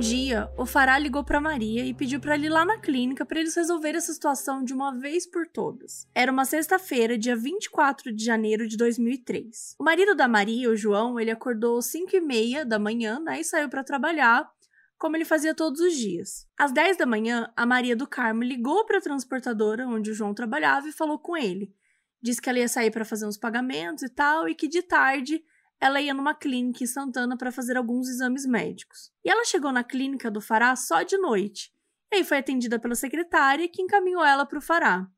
Dia, 0.00 0.50
o 0.56 0.64
Fará 0.64 0.98
ligou 0.98 1.22
para 1.22 1.40
Maria 1.40 1.84
e 1.84 1.92
pediu 1.92 2.18
para 2.18 2.34
ir 2.34 2.48
lá 2.48 2.64
na 2.64 2.78
clínica 2.78 3.26
para 3.26 3.38
eles 3.38 3.54
resolverem 3.54 3.98
essa 3.98 4.14
situação 4.14 4.64
de 4.64 4.72
uma 4.72 4.98
vez 4.98 5.26
por 5.26 5.46
todas. 5.46 6.08
Era 6.14 6.32
uma 6.32 6.46
sexta-feira, 6.46 7.18
dia 7.18 7.36
24 7.36 8.10
de 8.10 8.24
janeiro 8.24 8.66
de 8.66 8.78
2003. 8.78 9.76
O 9.78 9.84
marido 9.84 10.14
da 10.14 10.26
Maria, 10.26 10.70
o 10.70 10.76
João, 10.76 11.20
ele 11.20 11.30
acordou 11.30 11.82
5 11.82 12.16
e 12.16 12.20
meia 12.20 12.64
da 12.64 12.78
manhã 12.78 13.20
né, 13.20 13.40
e 13.40 13.44
saiu 13.44 13.68
para 13.68 13.84
trabalhar, 13.84 14.50
como 14.98 15.16
ele 15.16 15.24
fazia 15.26 15.54
todos 15.54 15.80
os 15.80 15.94
dias. 15.94 16.46
Às 16.58 16.72
10 16.72 16.96
da 16.96 17.04
manhã, 17.04 17.52
a 17.54 17.66
Maria 17.66 17.94
do 17.94 18.06
Carmo 18.06 18.42
ligou 18.42 18.86
para 18.86 18.98
a 18.98 19.02
transportadora 19.02 19.86
onde 19.86 20.10
o 20.10 20.14
João 20.14 20.32
trabalhava 20.32 20.88
e 20.88 20.92
falou 20.92 21.18
com 21.18 21.36
ele. 21.36 21.74
Disse 22.22 22.40
que 22.40 22.48
ela 22.48 22.58
ia 22.58 22.68
sair 22.68 22.90
para 22.90 23.04
fazer 23.04 23.26
uns 23.26 23.36
pagamentos 23.36 24.02
e 24.02 24.08
tal, 24.08 24.48
e 24.48 24.54
que 24.54 24.66
de 24.66 24.82
tarde 24.82 25.42
ela 25.80 26.00
ia 26.00 26.12
numa 26.12 26.34
clínica 26.34 26.84
em 26.84 26.86
Santana 26.86 27.36
para 27.36 27.50
fazer 27.50 27.76
alguns 27.76 28.08
exames 28.08 28.44
médicos. 28.44 29.10
E 29.24 29.30
ela 29.30 29.44
chegou 29.44 29.72
na 29.72 29.82
clínica 29.82 30.30
do 30.30 30.40
Fará 30.40 30.76
só 30.76 31.02
de 31.02 31.16
noite. 31.16 31.72
E 32.12 32.16
aí 32.16 32.24
foi 32.24 32.38
atendida 32.38 32.78
pela 32.78 32.94
secretária 32.94 33.68
que 33.68 33.80
encaminhou 33.80 34.24
ela 34.24 34.44
para 34.44 34.58
o 34.58 34.62
Fará. 34.62 35.08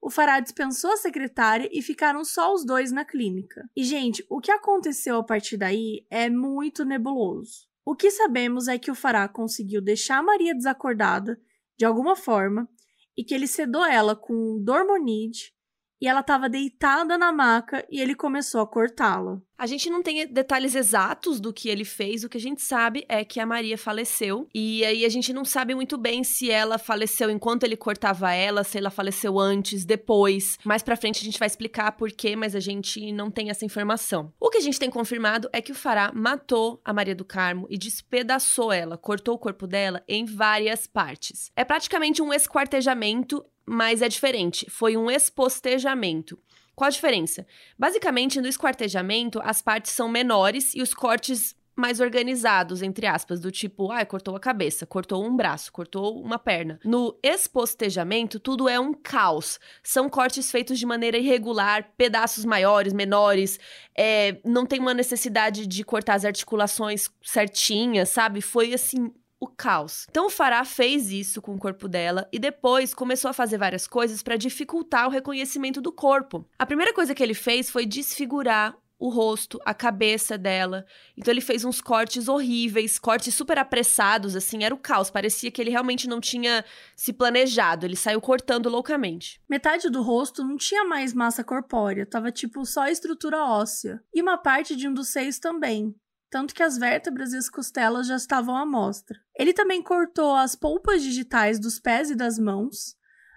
O 0.00 0.08
Fará 0.08 0.38
dispensou 0.40 0.92
a 0.92 0.96
secretária 0.96 1.68
e 1.72 1.82
ficaram 1.82 2.24
só 2.24 2.54
os 2.54 2.64
dois 2.64 2.92
na 2.92 3.04
clínica. 3.04 3.68
E, 3.76 3.82
gente, 3.82 4.24
o 4.30 4.40
que 4.40 4.52
aconteceu 4.52 5.16
a 5.16 5.24
partir 5.24 5.56
daí 5.56 6.06
é 6.08 6.30
muito 6.30 6.84
nebuloso. 6.84 7.66
O 7.84 7.94
que 7.94 8.10
sabemos 8.10 8.68
é 8.68 8.78
que 8.78 8.90
o 8.90 8.94
Fará 8.94 9.28
conseguiu 9.28 9.80
deixar 9.82 10.22
Maria 10.22 10.54
desacordada, 10.54 11.40
de 11.76 11.84
alguma 11.84 12.16
forma, 12.16 12.68
e 13.16 13.24
que 13.24 13.34
ele 13.34 13.46
sedou 13.46 13.84
ela 13.84 14.14
com 14.14 14.62
dormonide, 14.62 15.55
e 16.00 16.08
ela 16.08 16.20
estava 16.20 16.48
deitada 16.48 17.16
na 17.16 17.32
maca 17.32 17.86
e 17.90 18.00
ele 18.00 18.14
começou 18.14 18.60
a 18.60 18.66
cortá-la. 18.66 19.40
A 19.58 19.66
gente 19.66 19.88
não 19.88 20.02
tem 20.02 20.26
detalhes 20.26 20.74
exatos 20.74 21.40
do 21.40 21.50
que 21.50 21.70
ele 21.70 21.84
fez, 21.84 22.22
o 22.22 22.28
que 22.28 22.36
a 22.36 22.40
gente 22.40 22.60
sabe 22.60 23.06
é 23.08 23.24
que 23.24 23.40
a 23.40 23.46
Maria 23.46 23.78
faleceu. 23.78 24.46
E 24.54 24.84
aí 24.84 25.04
a 25.04 25.08
gente 25.08 25.32
não 25.32 25.46
sabe 25.46 25.74
muito 25.74 25.96
bem 25.96 26.22
se 26.22 26.50
ela 26.50 26.76
faleceu 26.76 27.30
enquanto 27.30 27.64
ele 27.64 27.76
cortava 27.76 28.32
ela, 28.34 28.62
se 28.62 28.76
ela 28.76 28.90
faleceu 28.90 29.38
antes, 29.38 29.86
depois. 29.86 30.58
Mais 30.62 30.82
pra 30.82 30.96
frente 30.96 31.22
a 31.22 31.24
gente 31.24 31.38
vai 31.38 31.46
explicar 31.46 31.92
por 31.92 32.12
quê, 32.12 32.36
mas 32.36 32.54
a 32.54 32.60
gente 32.60 33.10
não 33.12 33.30
tem 33.30 33.48
essa 33.48 33.64
informação. 33.64 34.30
O 34.38 34.50
que 34.50 34.58
a 34.58 34.60
gente 34.62 34.78
tem 34.78 34.90
confirmado 34.90 35.48
é 35.52 35.62
que 35.62 35.72
o 35.72 35.74
Fará 35.74 36.12
matou 36.14 36.78
a 36.84 36.92
Maria 36.92 37.14
do 37.14 37.24
Carmo 37.24 37.66
e 37.70 37.78
despedaçou 37.78 38.70
ela, 38.70 38.98
cortou 38.98 39.34
o 39.34 39.38
corpo 39.38 39.66
dela 39.66 40.04
em 40.06 40.26
várias 40.26 40.86
partes. 40.86 41.50
É 41.56 41.64
praticamente 41.64 42.20
um 42.20 42.32
esquartejamento 42.32 43.42
mas 43.66 44.00
é 44.00 44.08
diferente. 44.08 44.66
Foi 44.70 44.96
um 44.96 45.10
espostejamento. 45.10 46.38
Qual 46.74 46.86
a 46.86 46.90
diferença? 46.90 47.46
Basicamente, 47.78 48.40
no 48.40 48.46
esquartejamento, 48.46 49.40
as 49.42 49.60
partes 49.60 49.92
são 49.92 50.08
menores 50.08 50.74
e 50.74 50.82
os 50.82 50.94
cortes 50.94 51.56
mais 51.76 52.00
organizados, 52.00 52.80
entre 52.80 53.06
aspas, 53.06 53.38
do 53.38 53.50
tipo, 53.50 53.92
ah, 53.92 54.04
cortou 54.06 54.34
a 54.34 54.40
cabeça, 54.40 54.86
cortou 54.86 55.22
um 55.22 55.36
braço, 55.36 55.70
cortou 55.70 56.18
uma 56.22 56.38
perna. 56.38 56.80
No 56.82 57.18
espostejamento, 57.22 58.40
tudo 58.40 58.66
é 58.66 58.80
um 58.80 58.94
caos. 58.94 59.60
São 59.82 60.08
cortes 60.08 60.50
feitos 60.50 60.78
de 60.78 60.86
maneira 60.86 61.18
irregular, 61.18 61.92
pedaços 61.96 62.46
maiores, 62.46 62.94
menores, 62.94 63.60
é, 63.96 64.38
não 64.42 64.64
tem 64.64 64.80
uma 64.80 64.94
necessidade 64.94 65.66
de 65.66 65.84
cortar 65.84 66.14
as 66.14 66.24
articulações 66.24 67.10
certinhas, 67.22 68.08
sabe? 68.08 68.40
Foi 68.40 68.72
assim 68.72 69.12
o 69.40 69.46
caos. 69.46 70.06
Então 70.10 70.26
o 70.26 70.30
Fará 70.30 70.64
fez 70.64 71.10
isso 71.10 71.42
com 71.42 71.54
o 71.54 71.58
corpo 71.58 71.88
dela 71.88 72.28
e 72.32 72.38
depois 72.38 72.94
começou 72.94 73.28
a 73.28 73.34
fazer 73.34 73.58
várias 73.58 73.86
coisas 73.86 74.22
para 74.22 74.36
dificultar 74.36 75.06
o 75.06 75.10
reconhecimento 75.10 75.80
do 75.80 75.92
corpo. 75.92 76.46
A 76.58 76.66
primeira 76.66 76.92
coisa 76.92 77.14
que 77.14 77.22
ele 77.22 77.34
fez 77.34 77.70
foi 77.70 77.84
desfigurar 77.84 78.76
o 78.98 79.08
rosto, 79.08 79.60
a 79.64 79.74
cabeça 79.74 80.38
dela. 80.38 80.86
Então 81.16 81.32
ele 81.32 81.40
fez 81.40 81.64
uns 81.64 81.80
cortes 81.80 82.28
horríveis, 82.28 82.98
cortes 82.98 83.34
super 83.34 83.58
apressados, 83.58 84.34
assim, 84.34 84.64
era 84.64 84.74
o 84.74 84.78
caos. 84.78 85.10
Parecia 85.10 85.50
que 85.50 85.60
ele 85.60 85.70
realmente 85.70 86.08
não 86.08 86.20
tinha 86.20 86.64
se 86.94 87.12
planejado, 87.12 87.84
ele 87.84 87.96
saiu 87.96 88.20
cortando 88.20 88.68
loucamente. 88.68 89.40
Metade 89.48 89.90
do 89.90 90.02
rosto 90.02 90.42
não 90.42 90.56
tinha 90.56 90.84
mais 90.84 91.12
massa 91.12 91.44
corpórea, 91.44 92.06
tava 92.06 92.32
tipo 92.32 92.64
só 92.64 92.86
estrutura 92.86 93.44
óssea. 93.44 94.02
E 94.14 94.22
uma 94.22 94.38
parte 94.38 94.74
de 94.74 94.88
um 94.88 94.94
dos 94.94 95.08
seios 95.08 95.38
também 95.38 95.94
tanto 96.30 96.54
que 96.54 96.62
as 96.62 96.76
vértebras 96.76 97.32
e 97.32 97.36
as 97.36 97.48
costelas 97.48 98.06
já 98.06 98.16
estavam 98.16 98.56
à 98.56 98.66
mostra. 98.66 99.18
Ele 99.38 99.52
também 99.52 99.82
cortou 99.82 100.34
as 100.34 100.54
polpas 100.54 101.02
digitais 101.02 101.58
dos 101.58 101.78
pés 101.78 102.10
e 102.10 102.14
das 102.14 102.38
mãos. 102.38 102.96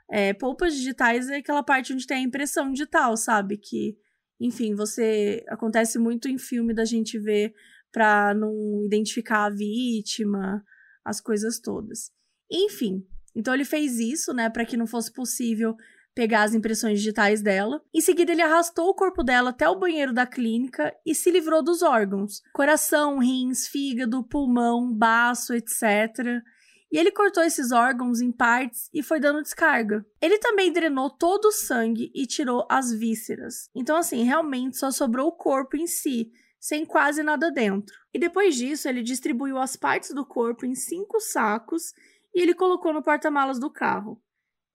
É, 0.10 0.34
polpas 0.34 0.74
digitais 0.74 1.30
é 1.30 1.38
aquela 1.38 1.64
parte 1.64 1.94
onde 1.94 2.08
tem 2.08 2.18
a 2.18 2.28
impressão 2.28 2.72
digital, 2.72 3.16
sabe? 3.16 3.58
Que, 3.58 3.98
enfim, 4.40 4.74
você. 4.74 5.44
Acontece 5.48 6.00
muito 6.00 6.28
em 6.28 6.38
filme 6.38 6.74
da 6.74 6.86
gente 6.86 7.20
ver 7.20 7.54
para 7.92 8.34
não 8.34 8.84
identificar 8.86 9.46
a 9.46 9.50
vítima, 9.50 10.64
as 11.04 11.22
coisas 11.22 11.60
todas. 11.60 12.12
Enfim, 12.52 13.06
então 13.36 13.54
ele 13.54 13.66
fez 13.66 14.00
isso, 14.00 14.34
né, 14.34 14.50
para 14.50 14.66
que 14.66 14.78
não 14.78 14.88
fosse 14.88 15.12
possível 15.12 15.76
pegar 16.14 16.44
as 16.44 16.54
impressões 16.54 17.00
digitais 17.00 17.42
dela. 17.42 17.82
Em 17.94 18.02
seguida, 18.02 18.32
ele 18.32 18.42
arrastou 18.42 18.90
o 18.90 18.94
corpo 18.94 19.24
dela 19.24 19.52
até 19.52 19.68
o 19.70 19.80
banheiro 19.80 20.14
da 20.14 20.26
clínica 20.26 20.94
e 21.06 21.16
se 21.16 21.32
livrou 21.32 21.64
dos 21.64 21.82
órgãos: 21.82 22.42
coração, 22.54 23.20
rins, 23.20 23.68
fígado, 23.68 24.24
pulmão, 24.24 24.94
baço, 24.94 25.54
etc. 25.54 26.44
E 26.92 26.98
ele 26.98 27.12
cortou 27.12 27.44
esses 27.44 27.72
órgãos 27.72 28.20
em 28.20 28.32
partes 28.32 28.90
e 28.94 29.04
foi 29.04 29.20
dando 29.20 29.44
descarga. 29.44 30.04
Ele 30.20 30.40
também 30.40 30.74
drenou 30.74 31.10
todo 31.10 31.46
o 31.46 31.52
sangue 31.52 32.12
e 32.16 32.26
tirou 32.26 32.66
as 32.70 32.92
vísceras. 32.92 33.70
Então, 33.76 33.96
assim, 33.96 34.24
realmente 34.24 34.78
só 34.78 34.90
sobrou 34.90 35.28
o 35.28 35.32
corpo 35.32 35.78
em 35.78 35.86
si, 35.86 36.32
sem 36.60 36.86
quase 36.86 37.22
nada 37.22 37.52
dentro. 37.52 37.96
E 38.12 38.18
depois 38.18 38.56
disso, 38.56 38.90
ele 38.90 39.04
distribuiu 39.04 39.58
as 39.60 39.76
partes 39.76 40.14
do 40.14 40.26
corpo 40.26 40.66
em 40.66 40.74
cinco 40.74 41.20
sacos 41.20 41.94
e 42.34 42.42
ele 42.42 42.56
colocou 42.56 42.92
no 42.92 43.04
porta-malas 43.04 43.60
do 43.60 43.70
carro. 43.70 44.20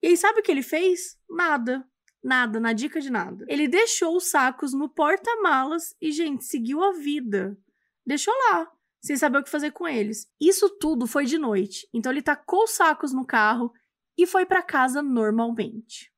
E 0.05 0.09
aí, 0.09 0.17
sabe 0.17 0.39
o 0.39 0.43
que 0.43 0.51
ele 0.51 0.61
fez? 0.61 1.17
Nada. 1.27 1.83
Nada, 2.23 2.59
na 2.59 2.73
dica 2.73 3.01
de 3.01 3.09
nada. 3.09 3.43
Ele 3.49 3.67
deixou 3.67 4.15
os 4.15 4.29
sacos 4.29 4.71
no 4.71 4.87
porta-malas 4.87 5.95
e, 5.99 6.11
gente, 6.11 6.45
seguiu 6.45 6.83
a 6.83 6.91
vida. 6.91 7.57
Deixou 8.05 8.31
lá, 8.31 8.71
sem 9.01 9.17
saber 9.17 9.39
o 9.39 9.43
que 9.43 9.49
fazer 9.49 9.71
com 9.71 9.87
eles. 9.87 10.31
Isso 10.39 10.69
tudo 10.69 11.07
foi 11.07 11.25
de 11.25 11.39
noite. 11.39 11.89
Então 11.91 12.11
ele 12.11 12.21
tacou 12.21 12.65
os 12.65 12.75
sacos 12.75 13.13
no 13.13 13.25
carro 13.25 13.73
e 14.15 14.27
foi 14.27 14.45
para 14.45 14.61
casa 14.61 15.01
normalmente. 15.01 16.13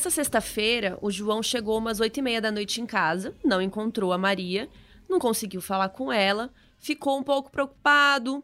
Nessa 0.00 0.08
sexta-feira, 0.08 0.98
o 1.02 1.10
João 1.10 1.42
chegou 1.42 1.76
umas 1.76 2.00
oito 2.00 2.16
e 2.16 2.22
meia 2.22 2.40
da 2.40 2.50
noite 2.50 2.80
em 2.80 2.86
casa, 2.86 3.36
não 3.44 3.60
encontrou 3.60 4.14
a 4.14 4.16
Maria, 4.16 4.66
não 5.06 5.18
conseguiu 5.18 5.60
falar 5.60 5.90
com 5.90 6.10
ela, 6.10 6.50
ficou 6.78 7.18
um 7.18 7.22
pouco 7.22 7.50
preocupado, 7.50 8.42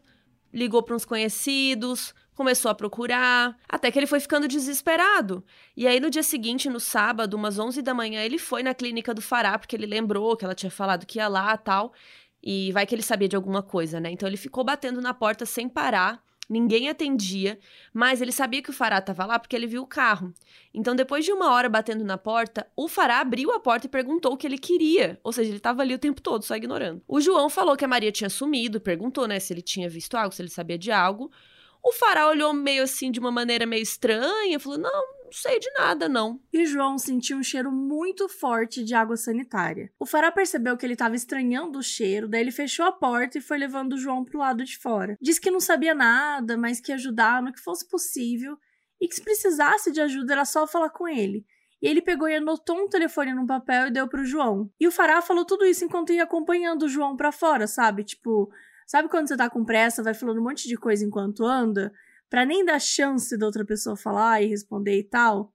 ligou 0.53 0.83
para 0.83 0.95
uns 0.95 1.03
conhecidos, 1.03 2.13
começou 2.35 2.69
a 2.69 2.75
procurar, 2.75 3.57
até 3.67 3.89
que 3.89 3.97
ele 3.97 4.05
foi 4.05 4.19
ficando 4.19 4.47
desesperado. 4.47 5.43
E 5.75 5.87
aí, 5.87 5.99
no 5.99 6.11
dia 6.11 6.21
seguinte, 6.21 6.69
no 6.69 6.79
sábado, 6.79 7.33
umas 7.33 7.57
11 7.57 7.81
da 7.81 7.91
manhã, 7.91 8.21
ele 8.21 8.37
foi 8.37 8.61
na 8.61 8.75
clínica 8.75 9.11
do 9.11 9.21
Fará, 9.23 9.57
porque 9.57 9.75
ele 9.75 9.87
lembrou 9.87 10.37
que 10.37 10.45
ela 10.45 10.53
tinha 10.53 10.69
falado 10.69 11.07
que 11.07 11.17
ia 11.17 11.27
lá 11.27 11.57
tal. 11.57 11.91
E 12.43 12.71
vai 12.71 12.85
que 12.85 12.93
ele 12.93 13.01
sabia 13.01 13.27
de 13.27 13.35
alguma 13.35 13.63
coisa, 13.63 13.99
né? 13.99 14.11
Então 14.11 14.29
ele 14.29 14.37
ficou 14.37 14.63
batendo 14.63 15.01
na 15.01 15.11
porta 15.11 15.43
sem 15.43 15.67
parar. 15.67 16.23
Ninguém 16.49 16.87
atendia, 16.87 17.59
mas 17.93 18.21
ele 18.21 18.31
sabia 18.31 18.61
que 18.61 18.69
o 18.69 18.73
Fará 18.73 18.99
estava 18.99 19.25
lá 19.25 19.37
porque 19.37 19.55
ele 19.55 19.67
viu 19.67 19.81
o 19.81 19.87
carro. 19.87 20.33
Então, 20.73 20.95
depois 20.95 21.25
de 21.25 21.31
uma 21.33 21.51
hora 21.51 21.67
batendo 21.67 22.05
na 22.05 22.17
porta, 22.17 22.65
o 22.73 22.87
Fará 22.87 23.19
abriu 23.19 23.51
a 23.51 23.59
porta 23.59 23.85
e 23.85 23.89
perguntou 23.89 24.33
o 24.33 24.37
que 24.37 24.47
ele 24.47 24.57
queria. 24.57 25.19
Ou 25.23 25.33
seja, 25.33 25.49
ele 25.49 25.57
estava 25.57 25.81
ali 25.81 25.93
o 25.93 25.99
tempo 25.99 26.21
todo, 26.21 26.43
só 26.43 26.55
ignorando. 26.55 27.01
O 27.05 27.19
João 27.19 27.49
falou 27.49 27.75
que 27.75 27.83
a 27.83 27.87
Maria 27.87 28.11
tinha 28.11 28.29
sumido, 28.29 28.79
perguntou, 28.79 29.27
né, 29.27 29.39
se 29.39 29.51
ele 29.51 29.61
tinha 29.61 29.89
visto 29.89 30.15
algo, 30.15 30.33
se 30.33 30.41
ele 30.41 30.49
sabia 30.49 30.77
de 30.77 30.89
algo. 30.89 31.29
O 31.83 31.91
Fará 31.91 32.27
olhou 32.27 32.53
meio 32.53 32.83
assim, 32.83 33.11
de 33.11 33.19
uma 33.19 33.31
maneira 33.31 33.65
meio 33.65 33.83
estranha, 33.83 34.59
falou: 34.59 34.77
Não, 34.77 35.03
não 35.27 35.33
sei 35.33 35.59
de 35.59 35.69
nada, 35.77 36.07
não. 36.07 36.39
E 36.53 36.65
João 36.65 36.97
sentiu 36.97 37.37
um 37.37 37.43
cheiro 37.43 37.69
muito 37.69 38.29
forte 38.29 38.83
de 38.83 38.95
água 38.95 39.17
sanitária. 39.17 39.91
O 39.99 40.05
Fará 40.05 40.31
percebeu 40.31 40.77
que 40.77 40.85
ele 40.85 40.93
estava 40.93 41.15
estranhando 41.15 41.79
o 41.79 41.83
cheiro, 41.83 42.29
daí 42.29 42.41
ele 42.41 42.51
fechou 42.51 42.85
a 42.85 42.91
porta 42.91 43.37
e 43.37 43.41
foi 43.41 43.57
levando 43.57 43.93
o 43.93 43.97
João 43.97 44.23
pro 44.23 44.39
lado 44.39 44.63
de 44.63 44.77
fora. 44.77 45.17
Disse 45.21 45.41
que 45.41 45.51
não 45.51 45.59
sabia 45.59 45.93
nada, 45.93 46.57
mas 46.57 46.79
que 46.79 46.91
ia 46.91 46.95
ajudar 46.95 47.41
no 47.41 47.51
que 47.51 47.59
fosse 47.59 47.87
possível 47.87 48.57
e 49.01 49.07
que 49.07 49.15
se 49.15 49.21
precisasse 49.21 49.91
de 49.91 49.99
ajuda 49.99 50.33
era 50.33 50.45
só 50.45 50.65
falar 50.65 50.89
com 50.89 51.07
ele. 51.07 51.45
E 51.81 51.87
ele 51.87 52.01
pegou 52.01 52.29
e 52.29 52.35
anotou 52.35 52.77
um 52.77 52.87
telefone 52.87 53.33
num 53.33 53.45
papel 53.45 53.87
e 53.87 53.91
deu 53.91 54.07
pro 54.07 54.25
João. 54.25 54.71
E 54.79 54.87
o 54.87 54.91
Fará 54.91 55.21
falou 55.21 55.45
tudo 55.45 55.65
isso 55.65 55.83
enquanto 55.83 56.13
ia 56.13 56.23
acompanhando 56.23 56.83
o 56.83 56.89
João 56.89 57.17
para 57.17 57.31
fora, 57.31 57.67
sabe? 57.67 58.03
Tipo, 58.03 58.49
Sabe 58.87 59.09
quando 59.09 59.27
você 59.27 59.35
tá 59.35 59.49
com 59.49 59.65
pressa, 59.65 60.01
vai 60.01 60.13
falando 60.13 60.39
um 60.39 60.43
monte 60.43 60.65
de 60.65 60.77
coisa 60.77 61.03
enquanto 61.03 61.45
anda, 61.45 61.91
para 62.29 62.45
nem 62.45 62.63
dar 62.65 62.79
chance 62.79 63.37
da 63.37 63.45
outra 63.45 63.65
pessoa 63.65 63.95
falar 63.95 64.41
e 64.41 64.47
responder 64.47 64.99
e 64.99 65.03
tal? 65.03 65.53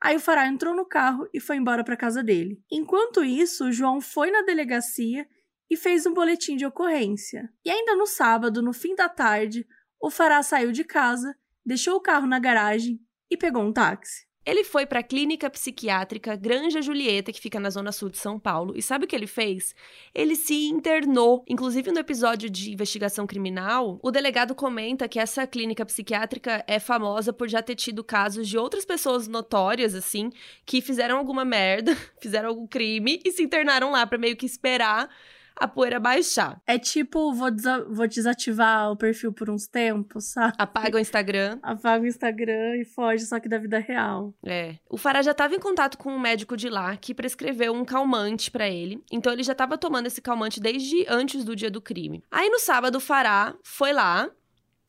Aí 0.00 0.16
o 0.16 0.20
Fará 0.20 0.46
entrou 0.46 0.74
no 0.74 0.84
carro 0.84 1.26
e 1.32 1.40
foi 1.40 1.56
embora 1.56 1.82
para 1.82 1.96
casa 1.96 2.22
dele. 2.22 2.62
Enquanto 2.70 3.24
isso, 3.24 3.66
o 3.66 3.72
João 3.72 4.00
foi 4.00 4.30
na 4.30 4.42
delegacia 4.42 5.26
e 5.70 5.76
fez 5.76 6.04
um 6.04 6.12
boletim 6.12 6.56
de 6.56 6.66
ocorrência. 6.66 7.50
E 7.64 7.70
ainda 7.70 7.96
no 7.96 8.06
sábado, 8.06 8.60
no 8.60 8.72
fim 8.72 8.94
da 8.94 9.08
tarde, 9.08 9.66
o 10.00 10.10
Fará 10.10 10.42
saiu 10.42 10.72
de 10.72 10.84
casa, 10.84 11.34
deixou 11.64 11.96
o 11.96 12.00
carro 12.00 12.26
na 12.26 12.38
garagem 12.38 13.00
e 13.30 13.36
pegou 13.36 13.62
um 13.62 13.72
táxi. 13.72 14.26
Ele 14.46 14.62
foi 14.62 14.84
para 14.84 15.00
a 15.00 15.02
clínica 15.02 15.48
psiquiátrica 15.48 16.36
Granja 16.36 16.82
Julieta, 16.82 17.32
que 17.32 17.40
fica 17.40 17.58
na 17.58 17.70
zona 17.70 17.92
sul 17.92 18.10
de 18.10 18.18
São 18.18 18.38
Paulo, 18.38 18.74
e 18.76 18.82
sabe 18.82 19.04
o 19.04 19.08
que 19.08 19.16
ele 19.16 19.26
fez? 19.26 19.74
Ele 20.14 20.36
se 20.36 20.66
internou. 20.66 21.44
Inclusive, 21.48 21.90
no 21.90 21.98
episódio 21.98 22.50
de 22.50 22.72
investigação 22.72 23.26
criminal, 23.26 23.98
o 24.02 24.10
delegado 24.10 24.54
comenta 24.54 25.08
que 25.08 25.18
essa 25.18 25.46
clínica 25.46 25.86
psiquiátrica 25.86 26.62
é 26.66 26.78
famosa 26.78 27.32
por 27.32 27.48
já 27.48 27.62
ter 27.62 27.74
tido 27.74 28.04
casos 28.04 28.48
de 28.48 28.58
outras 28.58 28.84
pessoas 28.84 29.26
notórias, 29.26 29.94
assim, 29.94 30.30
que 30.66 30.82
fizeram 30.82 31.16
alguma 31.16 31.44
merda, 31.44 31.96
fizeram 32.20 32.50
algum 32.50 32.66
crime 32.66 33.20
e 33.24 33.32
se 33.32 33.42
internaram 33.42 33.92
lá 33.92 34.06
para 34.06 34.18
meio 34.18 34.36
que 34.36 34.46
esperar 34.46 35.08
a 35.56 35.68
poeira 35.68 36.00
baixar. 36.00 36.60
É 36.66 36.78
tipo, 36.78 37.32
vou, 37.32 37.48
vou 37.90 38.06
desativar 38.06 38.90
o 38.90 38.96
perfil 38.96 39.32
por 39.32 39.50
uns 39.50 39.66
tempos, 39.66 40.26
sabe? 40.26 40.54
Apaga 40.58 40.96
o 40.96 41.00
Instagram. 41.00 41.58
Apaga 41.62 42.02
o 42.02 42.06
Instagram 42.06 42.76
e 42.76 42.84
foge, 42.84 43.24
só 43.24 43.38
que 43.40 43.48
da 43.48 43.58
vida 43.58 43.78
real. 43.78 44.34
É. 44.44 44.76
O 44.88 44.96
Fará 44.96 45.22
já 45.22 45.32
estava 45.32 45.54
em 45.54 45.60
contato 45.60 45.98
com 45.98 46.10
um 46.10 46.20
médico 46.20 46.56
de 46.56 46.68
lá 46.68 46.96
que 46.96 47.14
prescreveu 47.14 47.72
um 47.72 47.84
calmante 47.84 48.50
para 48.50 48.68
ele. 48.68 49.02
Então 49.10 49.32
ele 49.32 49.42
já 49.42 49.52
estava 49.52 49.78
tomando 49.78 50.06
esse 50.06 50.20
calmante 50.20 50.60
desde 50.60 51.06
antes 51.08 51.44
do 51.44 51.56
dia 51.56 51.70
do 51.70 51.80
crime. 51.80 52.22
Aí 52.30 52.48
no 52.48 52.58
sábado, 52.58 52.96
o 52.96 53.00
Fará 53.00 53.54
foi 53.62 53.92
lá, 53.92 54.30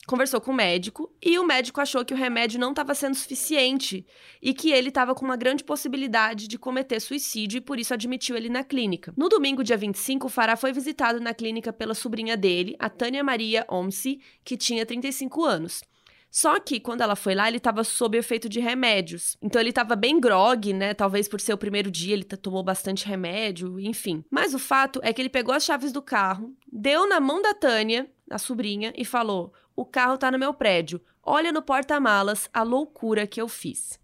conversou 0.06 0.40
com 0.40 0.52
o 0.52 0.56
médico 0.56 1.12
e 1.22 1.38
o 1.40 1.46
médico 1.46 1.82
achou 1.82 2.06
que 2.06 2.14
o 2.14 2.18
remédio 2.18 2.60
não 2.60 2.70
estava 2.70 2.94
sendo 2.94 3.16
suficiente 3.16 4.06
e 4.42 4.54
que 4.54 4.72
ele 4.72 4.90
estava 4.90 5.16
com 5.16 5.26
uma 5.26 5.36
grande 5.36 5.64
possibilidade 5.64 6.48
de 6.48 6.58
cometer 6.58 7.00
suicídio 7.00 7.58
e 7.58 7.62
por 7.62 7.80
isso 7.80 7.94
admitiu 7.94 8.36
ele 8.36 8.50
na 8.50 8.64
clínica. 8.64 9.14
No 9.18 9.30
domingo, 9.30 9.64
dia 9.64 9.78
25, 9.78 10.28
o 10.28 10.30
Fará 10.30 10.56
foi 10.56 10.72
visitado 10.72 11.20
na 11.20 11.34
clínica 11.34 11.74
pela 11.74 11.94
sobrinha 11.94 12.38
dele, 12.38 12.76
a 12.80 12.90
Tânia 12.90 13.24
Maria 13.24 13.66
Omsi, 13.70 14.20
que 14.44 14.56
tinha 14.56 14.86
35 14.86 15.44
anos. 15.44 15.82
Só 16.30 16.60
que 16.60 16.80
quando 16.80 17.02
ela 17.02 17.16
foi 17.16 17.34
lá, 17.34 17.48
ele 17.48 17.58
estava 17.58 17.84
sob 17.84 18.18
efeito 18.18 18.50
de 18.50 18.60
remédios. 18.60 19.38
Então 19.42 19.62
ele 19.62 19.70
estava 19.70 19.96
bem 19.96 20.20
grog, 20.20 20.74
né? 20.74 20.94
Talvez 20.94 21.28
por 21.28 21.40
ser 21.40 21.54
o 21.54 21.58
primeiro 21.58 21.90
dia, 21.90 22.14
ele 22.14 22.24
tomou 22.24 22.62
bastante 22.62 23.06
remédio, 23.06 23.80
enfim. 23.80 24.24
Mas 24.30 24.54
o 24.54 24.60
fato 24.60 25.00
é 25.04 25.14
que 25.14 25.22
ele 25.22 25.30
pegou 25.30 25.54
as 25.56 25.64
chaves 25.64 25.92
do 25.92 26.02
carro, 26.02 26.54
deu 26.72 27.08
na 27.08 27.20
mão 27.20 27.42
da 27.42 27.54
Tânia, 27.54 28.10
a 28.30 28.38
sobrinha, 28.38 28.94
e 28.98 29.06
falou: 29.06 29.54
o 29.76 29.86
carro 29.86 30.18
tá 30.18 30.32
no 30.32 30.40
meu 30.40 30.54
prédio. 30.54 31.02
Olha 31.22 31.52
no 31.52 31.62
porta-malas 31.62 32.50
a 32.54 32.64
loucura 32.64 33.26
que 33.26 33.42
eu 33.42 33.48
fiz. 33.48 34.00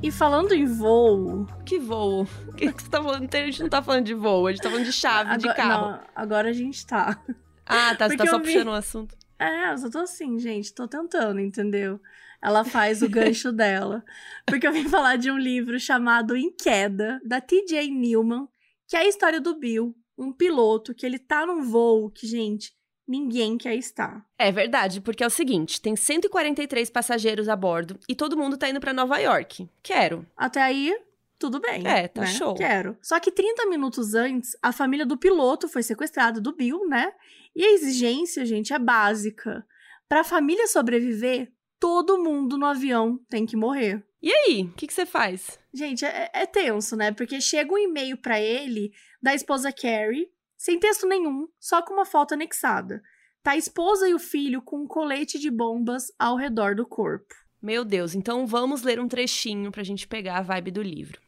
E 0.00 0.12
falando 0.12 0.52
em 0.52 0.64
voo. 0.64 1.46
Que 1.66 1.78
voo? 1.78 2.22
O 2.46 2.52
que, 2.52 2.72
que 2.72 2.82
você 2.82 2.88
tá 2.88 3.02
falando? 3.02 3.34
A 3.34 3.38
gente 3.38 3.62
não 3.62 3.68
tá 3.68 3.82
falando 3.82 4.04
de 4.04 4.14
voo, 4.14 4.46
a 4.46 4.52
gente 4.52 4.62
tá 4.62 4.70
falando 4.70 4.86
de 4.86 4.92
chave 4.92 5.30
agora, 5.30 5.38
de 5.38 5.54
carro. 5.54 5.90
Não, 5.90 6.00
agora 6.14 6.48
a 6.50 6.52
gente 6.52 6.86
tá. 6.86 7.20
Ah, 7.66 7.94
tá. 7.96 8.08
Você 8.08 8.16
tá 8.16 8.26
só 8.26 8.38
vi... 8.38 8.44
puxando 8.44 8.68
o 8.68 8.70
um 8.70 8.74
assunto. 8.74 9.16
É, 9.38 9.72
eu 9.72 9.78
só 9.78 9.90
tô 9.90 9.98
assim, 9.98 10.38
gente, 10.38 10.72
tô 10.72 10.86
tentando, 10.86 11.40
entendeu? 11.40 12.00
Ela 12.40 12.64
faz 12.64 13.02
o 13.02 13.08
gancho 13.08 13.50
dela. 13.52 14.04
Porque 14.46 14.66
eu 14.66 14.72
vim 14.72 14.88
falar 14.88 15.16
de 15.16 15.30
um 15.30 15.36
livro 15.36 15.78
chamado 15.78 16.36
Em 16.36 16.52
Queda, 16.52 17.20
da 17.24 17.40
T.J. 17.40 17.90
Newman, 17.90 18.48
que 18.86 18.96
é 18.96 19.00
a 19.00 19.08
história 19.08 19.40
do 19.40 19.58
Bill, 19.58 19.96
um 20.16 20.32
piloto 20.32 20.94
que 20.94 21.04
ele 21.04 21.18
tá 21.18 21.44
num 21.44 21.62
voo 21.62 22.08
que, 22.10 22.26
gente, 22.26 22.72
ninguém 23.08 23.56
quer 23.56 23.74
estar. 23.74 24.24
É 24.38 24.52
verdade, 24.52 25.00
porque 25.00 25.24
é 25.24 25.26
o 25.26 25.30
seguinte, 25.30 25.80
tem 25.80 25.96
143 25.96 26.90
passageiros 26.90 27.48
a 27.48 27.56
bordo 27.56 27.98
e 28.08 28.14
todo 28.14 28.36
mundo 28.36 28.58
tá 28.58 28.68
indo 28.68 28.80
para 28.80 28.92
Nova 28.92 29.18
York. 29.18 29.68
Quero. 29.82 30.26
Até 30.36 30.60
aí, 30.60 30.94
tudo 31.38 31.60
bem. 31.60 31.86
É, 31.86 32.08
tá 32.08 32.20
né? 32.22 32.26
show. 32.26 32.54
Quero. 32.54 32.96
Só 33.00 33.18
que 33.18 33.32
30 33.32 33.66
minutos 33.66 34.14
antes, 34.14 34.56
a 34.62 34.72
família 34.72 35.06
do 35.06 35.16
piloto 35.16 35.68
foi 35.68 35.82
sequestrada 35.82 36.40
do 36.40 36.54
Bill, 36.54 36.86
né? 36.86 37.10
E 37.56 37.64
a 37.64 37.72
exigência, 37.72 38.44
gente, 38.44 38.72
é 38.72 38.78
básica. 38.78 39.66
Para 40.08 40.20
a 40.20 40.24
família 40.24 40.66
sobreviver, 40.66 41.52
todo 41.78 42.22
mundo 42.22 42.58
no 42.58 42.66
avião 42.66 43.18
tem 43.28 43.46
que 43.46 43.56
morrer. 43.56 44.04
E 44.20 44.32
aí, 44.32 44.62
o 44.64 44.72
que, 44.72 44.92
você 44.92 45.06
faz? 45.06 45.58
Gente, 45.72 46.04
é, 46.04 46.28
é, 46.32 46.44
tenso, 46.46 46.96
né? 46.96 47.12
Porque 47.12 47.40
chega 47.40 47.72
um 47.72 47.78
e-mail 47.78 48.16
para 48.16 48.40
ele 48.40 48.92
da 49.22 49.32
esposa 49.32 49.72
Carrie, 49.72 50.28
sem 50.58 50.78
texto 50.80 51.06
nenhum, 51.06 51.46
só 51.60 51.80
com 51.80 51.94
uma 51.94 52.04
foto 52.04 52.34
anexada. 52.34 53.00
Tá 53.44 53.52
a 53.52 53.56
esposa 53.56 54.08
e 54.08 54.12
o 54.12 54.18
filho 54.18 54.60
com 54.60 54.82
um 54.82 54.86
colete 54.88 55.38
de 55.38 55.50
bombas 55.50 56.12
ao 56.18 56.36
redor 56.36 56.74
do 56.74 56.84
corpo. 56.84 57.32
Meu 57.62 57.84
Deus, 57.84 58.14
então 58.14 58.44
vamos 58.44 58.82
ler 58.82 58.98
um 58.98 59.06
trechinho 59.06 59.70
pra 59.70 59.84
gente 59.84 60.08
pegar 60.08 60.38
a 60.38 60.42
vibe 60.42 60.72
do 60.72 60.82
livro. 60.82 61.20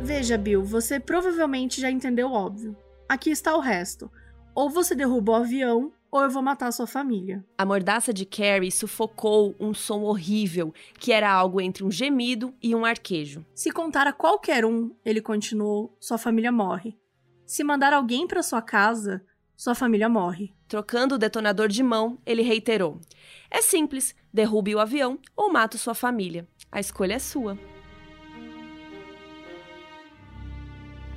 Veja, 0.00 0.38
Bill, 0.38 0.64
você 0.64 1.00
provavelmente 1.00 1.80
já 1.80 1.90
entendeu 1.90 2.28
o 2.28 2.32
óbvio. 2.32 2.76
Aqui 3.08 3.30
está 3.30 3.56
o 3.56 3.60
resto. 3.60 4.10
Ou 4.54 4.70
você 4.70 4.94
derruba 4.94 5.32
o 5.32 5.36
avião, 5.36 5.92
ou 6.10 6.22
eu 6.22 6.30
vou 6.30 6.42
matar 6.42 6.72
sua 6.72 6.86
família. 6.86 7.44
A 7.56 7.64
mordaça 7.64 8.12
de 8.12 8.26
Carrie 8.26 8.70
sufocou 8.70 9.54
um 9.60 9.72
som 9.72 10.02
horrível, 10.02 10.74
que 10.98 11.12
era 11.12 11.30
algo 11.30 11.60
entre 11.60 11.84
um 11.84 11.90
gemido 11.90 12.54
e 12.62 12.74
um 12.74 12.84
arquejo. 12.84 13.44
Se 13.54 13.70
contar 13.70 14.06
a 14.06 14.12
qualquer 14.12 14.64
um, 14.64 14.90
ele 15.04 15.20
continuou, 15.20 15.96
sua 16.00 16.18
família 16.18 16.50
morre. 16.50 16.96
Se 17.46 17.62
mandar 17.62 17.92
alguém 17.92 18.26
para 18.26 18.42
sua 18.42 18.62
casa, 18.62 19.24
sua 19.56 19.74
família 19.74 20.08
morre. 20.08 20.54
Trocando 20.66 21.16
o 21.16 21.18
detonador 21.18 21.68
de 21.68 21.82
mão, 21.82 22.18
ele 22.24 22.42
reiterou: 22.42 23.00
É 23.50 23.60
simples, 23.60 24.14
derrube 24.32 24.74
o 24.74 24.80
avião 24.80 25.18
ou 25.36 25.52
mato 25.52 25.76
sua 25.76 25.94
família. 25.94 26.48
A 26.72 26.80
escolha 26.80 27.14
é 27.14 27.18
sua. 27.18 27.58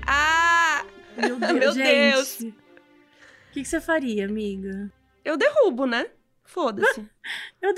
Ah! 0.06 0.86
Meu 1.16 1.40
Deus! 1.40 1.54
Meu 1.54 1.74
Deus. 1.74 2.63
O 3.54 3.56
que, 3.56 3.62
que, 3.62 3.68
você 3.70 3.80
faria, 3.80 4.26
amiga? 4.26 4.92
Eu 5.24 5.38
derrubo, 5.38 5.86
né? 5.86 6.08
Foda-se. 6.44 7.08
eu. 7.62 7.72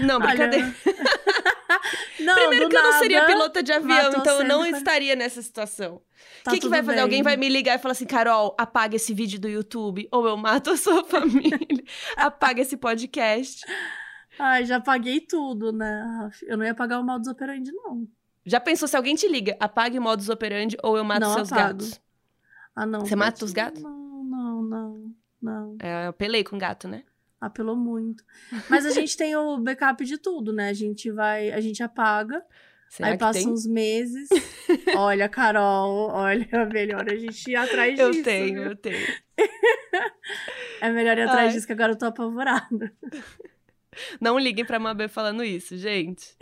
Não, 0.00 0.20
brincadeira. 0.20 0.64
não, 2.20 2.34
Primeiro 2.36 2.68
que 2.68 2.76
eu 2.76 2.82
não 2.84 2.92
seria 3.00 3.26
pilota 3.26 3.64
de 3.64 3.72
avião, 3.72 4.12
então 4.16 4.38
eu 4.38 4.44
não 4.46 4.64
estaria 4.64 5.16
nessa 5.16 5.42
situação. 5.42 5.96
O 5.96 6.44
tá 6.44 6.52
que, 6.52 6.60
que 6.60 6.68
vai 6.68 6.84
fazer? 6.84 6.98
Bem. 6.98 7.02
Alguém 7.02 7.20
vai 7.20 7.36
me 7.36 7.48
ligar 7.48 7.74
e 7.74 7.78
falar 7.82 7.92
assim: 7.92 8.06
Carol, 8.06 8.54
apaga 8.56 8.94
esse 8.94 9.12
vídeo 9.12 9.40
do 9.40 9.48
YouTube, 9.48 10.06
ou 10.12 10.24
eu 10.24 10.36
mato 10.36 10.70
a 10.70 10.76
sua 10.76 11.02
família. 11.10 11.58
apaga 12.16 12.62
esse 12.62 12.76
podcast. 12.76 13.66
Ai, 14.38 14.64
já 14.64 14.80
paguei 14.80 15.18
tudo, 15.20 15.72
né? 15.72 16.30
Eu 16.42 16.56
não 16.56 16.64
ia 16.64 16.76
pagar 16.76 17.00
o 17.00 17.02
modus 17.02 17.26
operandi, 17.26 17.72
não. 17.72 18.06
Já 18.46 18.60
pensou 18.60 18.86
se 18.86 18.96
alguém 18.96 19.16
te 19.16 19.26
liga, 19.26 19.56
apague 19.58 19.98
o 19.98 20.02
modus 20.02 20.28
operandi 20.28 20.76
ou 20.80 20.96
eu 20.96 21.02
mato 21.02 21.22
não 21.22 21.34
seus 21.34 21.52
apago. 21.52 21.80
gatos? 21.80 22.00
Ah, 22.76 22.86
não. 22.86 23.00
Você 23.00 23.16
mata 23.16 23.44
os 23.44 23.50
gatos? 23.50 23.82
Não 23.82 24.02
não, 24.32 24.62
não, 24.62 25.14
não. 25.40 25.71
É, 25.71 25.71
eu 26.06 26.12
pelei 26.12 26.44
com 26.44 26.56
gato, 26.58 26.86
né? 26.88 27.04
Apelou 27.40 27.74
muito. 27.76 28.24
Mas 28.70 28.86
a 28.86 28.90
gente 28.92 29.16
tem 29.16 29.34
o 29.36 29.58
backup 29.58 30.04
de 30.04 30.16
tudo, 30.18 30.52
né? 30.52 30.68
A 30.68 30.72
gente 30.72 31.10
vai, 31.10 31.50
a 31.50 31.60
gente 31.60 31.82
apaga. 31.82 32.42
Será 32.88 33.08
aí 33.08 33.18
passa 33.18 33.38
tem? 33.40 33.48
uns 33.48 33.66
meses. 33.66 34.28
olha, 34.96 35.28
Carol, 35.28 36.10
olha, 36.10 36.66
melhor 36.72 37.10
a 37.10 37.16
gente 37.16 37.50
ir 37.50 37.56
atrás 37.56 37.98
Eu 37.98 38.10
disso. 38.10 38.22
tenho, 38.24 38.54
viu? 38.54 38.62
eu 38.70 38.76
tenho. 38.76 39.06
É 40.80 40.90
melhor 40.90 41.16
ir 41.16 41.22
atrás 41.22 41.48
Ai. 41.48 41.52
disso, 41.54 41.66
que 41.66 41.72
agora 41.72 41.92
eu 41.92 41.98
tô 41.98 42.04
apavorada. 42.06 42.92
Não 44.20 44.38
liguem 44.38 44.64
pra 44.64 44.78
Mabê 44.78 45.08
falando 45.08 45.42
isso, 45.42 45.76
gente. 45.76 46.36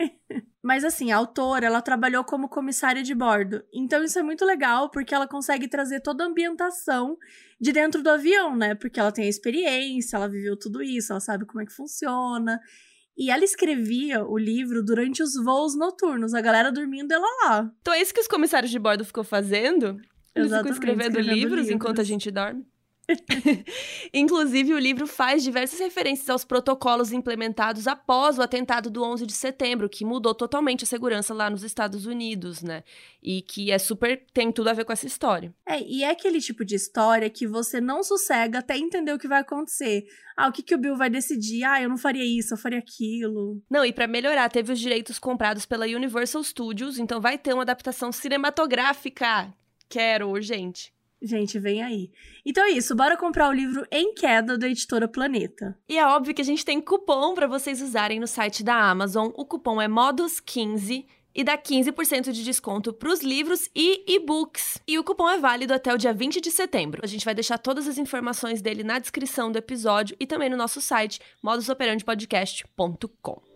Mas 0.63 0.83
assim, 0.85 1.11
a 1.11 1.17
autora, 1.17 1.65
ela 1.65 1.81
trabalhou 1.81 2.23
como 2.23 2.47
comissária 2.47 3.01
de 3.01 3.15
bordo. 3.15 3.63
Então 3.73 4.03
isso 4.03 4.19
é 4.19 4.23
muito 4.23 4.45
legal, 4.45 4.91
porque 4.91 5.13
ela 5.13 5.27
consegue 5.27 5.67
trazer 5.67 6.01
toda 6.01 6.23
a 6.23 6.27
ambientação 6.27 7.17
de 7.59 7.71
dentro 7.71 8.03
do 8.03 8.09
avião, 8.09 8.55
né? 8.55 8.75
Porque 8.75 8.99
ela 8.99 9.11
tem 9.11 9.25
a 9.25 9.29
experiência, 9.29 10.17
ela 10.17 10.29
viveu 10.29 10.57
tudo 10.57 10.83
isso, 10.83 11.11
ela 11.11 11.19
sabe 11.19 11.45
como 11.45 11.61
é 11.61 11.65
que 11.65 11.73
funciona. 11.73 12.59
E 13.17 13.29
ela 13.31 13.43
escrevia 13.43 14.23
o 14.23 14.37
livro 14.37 14.83
durante 14.83 15.21
os 15.23 15.33
voos 15.35 15.75
noturnos, 15.75 16.33
a 16.33 16.41
galera 16.41 16.71
dormindo 16.71 17.11
ela 17.11 17.27
lá. 17.43 17.71
Então 17.81 17.93
é 17.93 18.01
isso 18.01 18.13
que 18.13 18.21
os 18.21 18.27
comissários 18.27 18.71
de 18.71 18.79
bordo 18.79 19.03
ficou 19.03 19.23
fazendo? 19.23 19.99
Eles 20.35 20.51
ficam 20.51 20.71
escrevendo, 20.71 21.07
escrevendo 21.07 21.19
livros, 21.19 21.59
livros. 21.61 21.69
enquanto 21.69 21.99
a 21.99 22.03
gente 22.03 22.31
dorme? 22.31 22.65
Inclusive, 24.13 24.73
o 24.73 24.79
livro 24.79 25.07
faz 25.07 25.43
diversas 25.43 25.79
referências 25.79 26.29
aos 26.29 26.45
protocolos 26.45 27.11
implementados 27.11 27.87
após 27.87 28.37
o 28.37 28.41
atentado 28.41 28.89
do 28.89 29.03
11 29.03 29.25
de 29.25 29.33
setembro, 29.33 29.89
que 29.89 30.05
mudou 30.05 30.33
totalmente 30.33 30.83
a 30.83 30.87
segurança 30.87 31.33
lá 31.33 31.49
nos 31.49 31.63
Estados 31.63 32.05
Unidos, 32.05 32.61
né? 32.61 32.83
E 33.21 33.41
que 33.41 33.71
é 33.71 33.77
super. 33.77 34.25
tem 34.33 34.51
tudo 34.51 34.69
a 34.69 34.73
ver 34.73 34.85
com 34.85 34.93
essa 34.93 35.07
história. 35.07 35.53
É, 35.65 35.81
e 35.81 36.03
é 36.03 36.09
aquele 36.09 36.39
tipo 36.39 36.63
de 36.63 36.75
história 36.75 37.29
que 37.29 37.47
você 37.47 37.81
não 37.81 38.03
sossega 38.03 38.59
até 38.59 38.77
entender 38.77 39.13
o 39.13 39.19
que 39.19 39.27
vai 39.27 39.41
acontecer. 39.41 40.05
Ah, 40.37 40.47
o 40.47 40.51
que, 40.51 40.63
que 40.63 40.73
o 40.73 40.77
Bill 40.77 40.95
vai 40.95 41.09
decidir? 41.09 41.63
Ah, 41.63 41.81
eu 41.81 41.89
não 41.89 41.97
faria 41.97 42.23
isso, 42.23 42.53
eu 42.53 42.57
faria 42.57 42.79
aquilo. 42.79 43.61
Não, 43.69 43.85
e 43.85 43.93
pra 43.93 44.07
melhorar, 44.07 44.49
teve 44.49 44.71
os 44.71 44.79
direitos 44.79 45.19
comprados 45.19 45.65
pela 45.65 45.85
Universal 45.85 46.43
Studios, 46.43 46.97
então 46.97 47.19
vai 47.19 47.37
ter 47.37 47.53
uma 47.53 47.63
adaptação 47.63 48.11
cinematográfica. 48.11 49.53
Quero, 49.89 50.29
urgente. 50.29 50.93
Gente, 51.21 51.59
vem 51.59 51.83
aí. 51.83 52.09
Então 52.43 52.63
é 52.63 52.71
isso, 52.71 52.95
bora 52.95 53.15
comprar 53.15 53.47
o 53.47 53.53
livro 53.53 53.85
Em 53.91 54.15
Queda 54.15 54.57
da 54.57 54.67
editora 54.67 55.07
Planeta. 55.07 55.77
E 55.87 55.97
é 55.97 56.07
óbvio 56.07 56.33
que 56.33 56.41
a 56.41 56.45
gente 56.45 56.65
tem 56.65 56.81
cupom 56.81 57.35
pra 57.35 57.45
vocês 57.45 57.79
usarem 57.79 58.19
no 58.19 58.25
site 58.25 58.63
da 58.63 58.75
Amazon. 58.75 59.29
O 59.35 59.45
cupom 59.45 59.79
é 59.79 59.87
MODOS15 59.87 61.05
e 61.33 61.43
dá 61.43 61.57
15% 61.57 62.31
de 62.31 62.43
desconto 62.43 62.91
pros 62.91 63.21
livros 63.21 63.69
e 63.75 64.15
e-books. 64.15 64.79
E 64.87 64.97
o 64.97 65.03
cupom 65.03 65.29
é 65.29 65.37
válido 65.37 65.73
até 65.73 65.93
o 65.93 65.97
dia 65.97 66.13
20 66.13 66.41
de 66.41 66.49
setembro. 66.49 67.01
A 67.03 67.07
gente 67.07 67.23
vai 67.23 67.35
deixar 67.35 67.59
todas 67.59 67.87
as 67.87 67.99
informações 67.99 68.61
dele 68.61 68.83
na 68.83 68.97
descrição 68.97 69.51
do 69.51 69.57
episódio 69.57 70.17
e 70.19 70.25
também 70.25 70.49
no 70.49 70.57
nosso 70.57 70.81
site 70.81 71.19
modusoperandepodcast.com. 71.43 73.50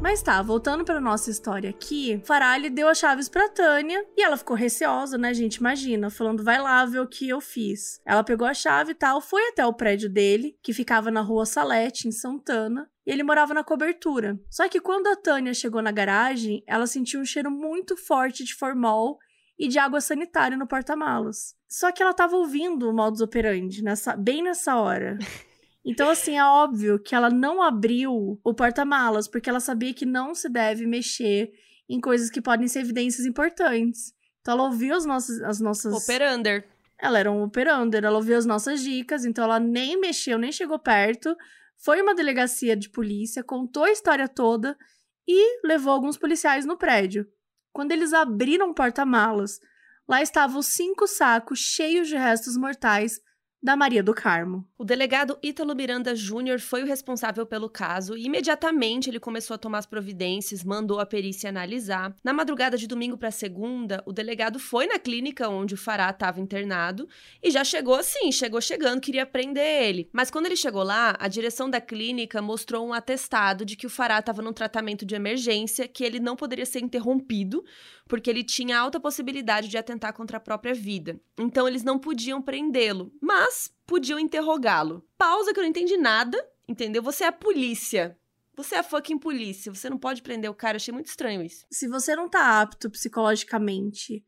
Mas 0.00 0.22
tá, 0.22 0.40
voltando 0.40 0.82
pra 0.82 0.98
nossa 0.98 1.30
história 1.30 1.68
aqui, 1.68 2.20
Faralli 2.24 2.70
deu 2.70 2.88
as 2.88 2.98
chaves 2.98 3.28
pra 3.28 3.50
Tânia 3.50 4.02
e 4.16 4.22
ela 4.22 4.38
ficou 4.38 4.56
receosa, 4.56 5.18
né, 5.18 5.34
gente? 5.34 5.56
Imagina, 5.56 6.08
falando, 6.08 6.42
vai 6.42 6.58
lá 6.58 6.84
ver 6.86 7.00
o 7.00 7.06
que 7.06 7.28
eu 7.28 7.38
fiz. 7.38 8.00
Ela 8.06 8.24
pegou 8.24 8.48
a 8.48 8.54
chave 8.54 8.92
e 8.92 8.94
tal, 8.94 9.20
foi 9.20 9.48
até 9.48 9.64
o 9.64 9.74
prédio 9.74 10.08
dele, 10.08 10.56
que 10.62 10.72
ficava 10.72 11.10
na 11.10 11.20
rua 11.20 11.44
Salete, 11.44 12.08
em 12.08 12.12
Santana, 12.12 12.90
e 13.06 13.10
ele 13.10 13.22
morava 13.22 13.52
na 13.52 13.62
cobertura. 13.62 14.40
Só 14.48 14.68
que 14.70 14.80
quando 14.80 15.06
a 15.06 15.16
Tânia 15.16 15.52
chegou 15.52 15.82
na 15.82 15.92
garagem, 15.92 16.64
ela 16.66 16.86
sentiu 16.86 17.20
um 17.20 17.24
cheiro 17.24 17.50
muito 17.50 17.94
forte 17.94 18.42
de 18.42 18.54
formol 18.54 19.18
e 19.58 19.68
de 19.68 19.78
água 19.78 20.00
sanitária 20.00 20.56
no 20.56 20.66
porta-malas. 20.66 21.54
Só 21.68 21.92
que 21.92 22.02
ela 22.02 22.14
tava 22.14 22.36
ouvindo 22.36 22.88
o 22.88 22.94
modus 22.94 23.20
operandi 23.20 23.84
nessa, 23.84 24.16
bem 24.16 24.42
nessa 24.42 24.76
hora. 24.76 25.18
Então, 25.90 26.08
assim, 26.08 26.38
é 26.38 26.44
óbvio 26.44 27.00
que 27.00 27.16
ela 27.16 27.28
não 27.28 27.60
abriu 27.60 28.38
o 28.44 28.54
porta-malas, 28.54 29.26
porque 29.26 29.50
ela 29.50 29.58
sabia 29.58 29.92
que 29.92 30.06
não 30.06 30.36
se 30.36 30.48
deve 30.48 30.86
mexer 30.86 31.50
em 31.88 32.00
coisas 32.00 32.30
que 32.30 32.40
podem 32.40 32.68
ser 32.68 32.78
evidências 32.78 33.26
importantes. 33.26 34.14
Então, 34.40 34.54
ela 34.54 34.62
ouviu 34.68 34.94
as 34.94 35.04
nossas. 35.04 35.42
As 35.42 35.58
nossas... 35.58 35.92
Operander. 35.92 36.64
Ela 36.96 37.18
era 37.18 37.32
um 37.32 37.42
operander, 37.42 38.04
ela 38.04 38.18
ouviu 38.18 38.38
as 38.38 38.46
nossas 38.46 38.80
dicas, 38.82 39.24
então 39.24 39.42
ela 39.42 39.58
nem 39.58 39.98
mexeu, 39.98 40.38
nem 40.38 40.52
chegou 40.52 40.78
perto. 40.78 41.36
Foi 41.76 42.00
uma 42.00 42.14
delegacia 42.14 42.76
de 42.76 42.88
polícia, 42.88 43.42
contou 43.42 43.82
a 43.82 43.90
história 43.90 44.28
toda 44.28 44.78
e 45.26 45.66
levou 45.66 45.92
alguns 45.92 46.16
policiais 46.16 46.64
no 46.64 46.78
prédio. 46.78 47.26
Quando 47.72 47.90
eles 47.90 48.12
abriram 48.12 48.70
o 48.70 48.74
porta-malas, 48.74 49.58
lá 50.06 50.22
estavam 50.22 50.62
cinco 50.62 51.08
sacos 51.08 51.58
cheios 51.58 52.06
de 52.06 52.14
restos 52.14 52.56
mortais 52.56 53.20
da 53.62 53.76
Maria 53.76 54.02
do 54.02 54.14
Carmo. 54.14 54.66
O 54.78 54.84
delegado 54.84 55.38
Ítalo 55.42 55.74
Miranda 55.74 56.14
Júnior 56.16 56.58
foi 56.60 56.82
o 56.82 56.86
responsável 56.86 57.44
pelo 57.44 57.68
caso 57.68 58.16
e 58.16 58.24
imediatamente 58.24 59.10
ele 59.10 59.20
começou 59.20 59.54
a 59.54 59.58
tomar 59.58 59.78
as 59.78 59.86
providências, 59.86 60.64
mandou 60.64 60.98
a 60.98 61.04
perícia 61.04 61.50
analisar. 61.50 62.14
Na 62.24 62.32
madrugada 62.32 62.78
de 62.78 62.86
domingo 62.86 63.18
para 63.18 63.30
segunda, 63.30 64.02
o 64.06 64.12
delegado 64.12 64.58
foi 64.58 64.86
na 64.86 64.98
clínica 64.98 65.48
onde 65.48 65.74
o 65.74 65.78
Fará 65.78 66.08
estava 66.08 66.40
internado 66.40 67.06
e 67.42 67.50
já 67.50 67.62
chegou 67.62 67.94
assim, 67.94 68.32
chegou 68.32 68.60
chegando, 68.62 69.00
queria 69.00 69.26
prender 69.26 69.82
ele. 69.82 70.08
Mas 70.10 70.30
quando 70.30 70.46
ele 70.46 70.56
chegou 70.56 70.82
lá, 70.82 71.14
a 71.20 71.28
direção 71.28 71.68
da 71.68 71.80
clínica 71.80 72.40
mostrou 72.40 72.86
um 72.86 72.94
atestado 72.94 73.66
de 73.66 73.76
que 73.76 73.86
o 73.86 73.90
Fará 73.90 74.20
estava 74.20 74.40
num 74.40 74.54
tratamento 74.54 75.04
de 75.04 75.14
emergência, 75.14 75.86
que 75.86 76.02
ele 76.02 76.18
não 76.18 76.34
poderia 76.34 76.64
ser 76.64 76.80
interrompido, 76.80 77.62
porque 78.10 78.28
ele 78.28 78.42
tinha 78.42 78.76
alta 78.76 78.98
possibilidade 78.98 79.68
de 79.68 79.78
atentar 79.78 80.12
contra 80.12 80.38
a 80.38 80.40
própria 80.40 80.74
vida. 80.74 81.20
Então 81.38 81.68
eles 81.68 81.84
não 81.84 81.96
podiam 81.96 82.42
prendê-lo, 82.42 83.14
mas 83.22 83.72
podiam 83.86 84.18
interrogá-lo. 84.18 85.06
Pausa 85.16 85.54
que 85.54 85.60
eu 85.60 85.62
não 85.62 85.70
entendi 85.70 85.96
nada, 85.96 86.36
entendeu? 86.68 87.04
Você 87.04 87.22
é 87.22 87.28
a 87.28 87.32
polícia. 87.32 88.18
Você 88.56 88.74
é 88.74 88.78
a 88.78 88.82
fucking 88.82 89.16
polícia. 89.16 89.72
Você 89.72 89.88
não 89.88 89.96
pode 89.96 90.22
prender 90.22 90.50
o 90.50 90.54
cara. 90.54 90.74
Achei 90.74 90.92
muito 90.92 91.06
estranho 91.06 91.40
isso. 91.40 91.64
Se 91.70 91.86
você 91.86 92.16
não 92.16 92.28
tá 92.28 92.60
apto 92.60 92.90
psicologicamente 92.90 94.24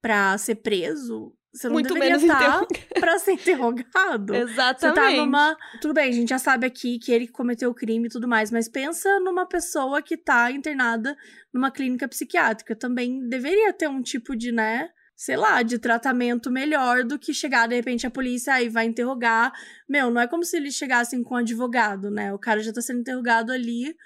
pra 0.00 0.38
ser 0.38 0.54
preso, 0.54 1.36
você 1.52 1.66
não 1.66 1.74
Muito 1.74 1.94
deveria 1.94 2.18
menos 2.18 2.22
estar 2.22 2.66
pra 3.00 3.18
ser 3.18 3.32
interrogado. 3.32 4.34
Você 4.34 4.40
Exatamente. 4.40 4.94
tá 4.94 5.10
numa. 5.12 5.56
Tudo 5.80 5.94
bem, 5.94 6.08
a 6.08 6.12
gente 6.12 6.28
já 6.28 6.38
sabe 6.38 6.66
aqui 6.66 6.98
que 6.98 7.10
ele 7.10 7.26
cometeu 7.26 7.70
o 7.70 7.74
crime 7.74 8.06
e 8.06 8.10
tudo 8.10 8.28
mais, 8.28 8.50
mas 8.50 8.68
pensa 8.68 9.18
numa 9.20 9.46
pessoa 9.46 10.02
que 10.02 10.16
tá 10.16 10.50
internada 10.50 11.16
numa 11.52 11.70
clínica 11.70 12.06
psiquiátrica. 12.06 12.76
Também 12.76 13.26
deveria 13.28 13.72
ter 13.72 13.88
um 13.88 14.02
tipo 14.02 14.36
de, 14.36 14.52
né? 14.52 14.90
Sei 15.16 15.36
lá, 15.36 15.62
de 15.62 15.78
tratamento 15.78 16.50
melhor 16.50 17.02
do 17.02 17.18
que 17.18 17.34
chegar 17.34 17.66
de 17.66 17.74
repente 17.74 18.06
a 18.06 18.10
polícia 18.10 18.62
e 18.62 18.68
vai 18.68 18.84
interrogar. 18.84 19.52
Meu, 19.88 20.10
não 20.10 20.20
é 20.20 20.28
como 20.28 20.44
se 20.44 20.56
eles 20.56 20.74
chegassem 20.74 21.24
com 21.24 21.34
um 21.34 21.38
advogado, 21.38 22.10
né? 22.10 22.32
O 22.32 22.38
cara 22.38 22.62
já 22.62 22.72
tá 22.72 22.80
sendo 22.80 23.00
interrogado 23.00 23.50
ali, 23.50 23.96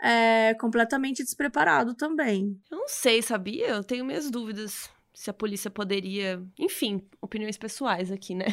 é, 0.00 0.54
completamente 0.54 1.22
despreparado 1.22 1.94
também. 1.94 2.58
Eu 2.70 2.78
não 2.78 2.88
sei, 2.88 3.20
sabia? 3.20 3.68
Eu 3.68 3.84
tenho 3.84 4.04
minhas 4.04 4.30
dúvidas 4.30 4.88
se 5.14 5.28
a 5.28 5.32
polícia 5.32 5.70
poderia. 5.70 6.42
Enfim, 6.58 7.02
opiniões 7.20 7.58
pessoais 7.58 8.10
aqui, 8.10 8.34
né? 8.34 8.46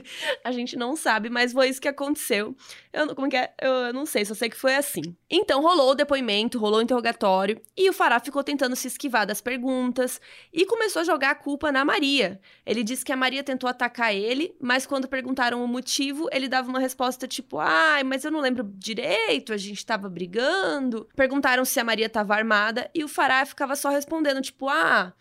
a 0.42 0.50
gente 0.50 0.76
não 0.76 0.96
sabe, 0.96 1.28
mas 1.28 1.52
foi 1.52 1.68
isso 1.68 1.80
que 1.80 1.88
aconteceu. 1.88 2.56
Eu, 2.92 3.14
como 3.14 3.28
que 3.28 3.36
é? 3.36 3.52
Eu, 3.60 3.72
eu 3.72 3.92
não 3.92 4.06
sei, 4.06 4.24
só 4.24 4.34
sei 4.34 4.48
que 4.48 4.56
foi 4.56 4.74
assim. 4.74 5.14
Então 5.28 5.60
rolou 5.60 5.90
o 5.90 5.94
depoimento, 5.94 6.58
rolou 6.58 6.78
o 6.78 6.82
interrogatório, 6.82 7.60
e 7.76 7.88
o 7.88 7.92
Fará 7.92 8.18
ficou 8.18 8.42
tentando 8.42 8.74
se 8.74 8.88
esquivar 8.88 9.26
das 9.26 9.40
perguntas 9.40 10.20
e 10.52 10.64
começou 10.64 11.02
a 11.02 11.04
jogar 11.04 11.30
a 11.30 11.34
culpa 11.34 11.70
na 11.70 11.84
Maria. 11.84 12.40
Ele 12.64 12.82
disse 12.82 13.04
que 13.04 13.12
a 13.12 13.16
Maria 13.16 13.44
tentou 13.44 13.68
atacar 13.68 14.14
ele, 14.14 14.56
mas 14.60 14.86
quando 14.86 15.08
perguntaram 15.08 15.62
o 15.62 15.68
motivo, 15.68 16.28
ele 16.32 16.48
dava 16.48 16.68
uma 16.68 16.80
resposta 16.80 17.28
tipo: 17.28 17.58
ai, 17.58 18.02
mas 18.02 18.24
eu 18.24 18.30
não 18.30 18.40
lembro 18.40 18.64
direito, 18.74 19.52
a 19.52 19.56
gente 19.56 19.84
tava 19.84 20.08
brigando. 20.08 21.06
Perguntaram 21.14 21.64
se 21.64 21.78
a 21.78 21.84
Maria 21.84 22.08
tava 22.08 22.34
armada, 22.34 22.90
e 22.94 23.04
o 23.04 23.08
Fará 23.08 23.44
ficava 23.44 23.76
só 23.76 23.90
respondendo, 23.90 24.40
tipo, 24.40 24.68
ah. 24.68 25.12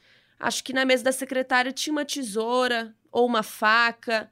Acho 0.46 0.64
que 0.64 0.74
na 0.74 0.86
mesa 0.86 1.04
da 1.04 1.12
secretária 1.12 1.72
tinha 1.72 1.92
uma 1.92 2.06
tesoura 2.06 2.96
ou 3.12 3.26
uma 3.26 3.42
faca. 3.42 4.30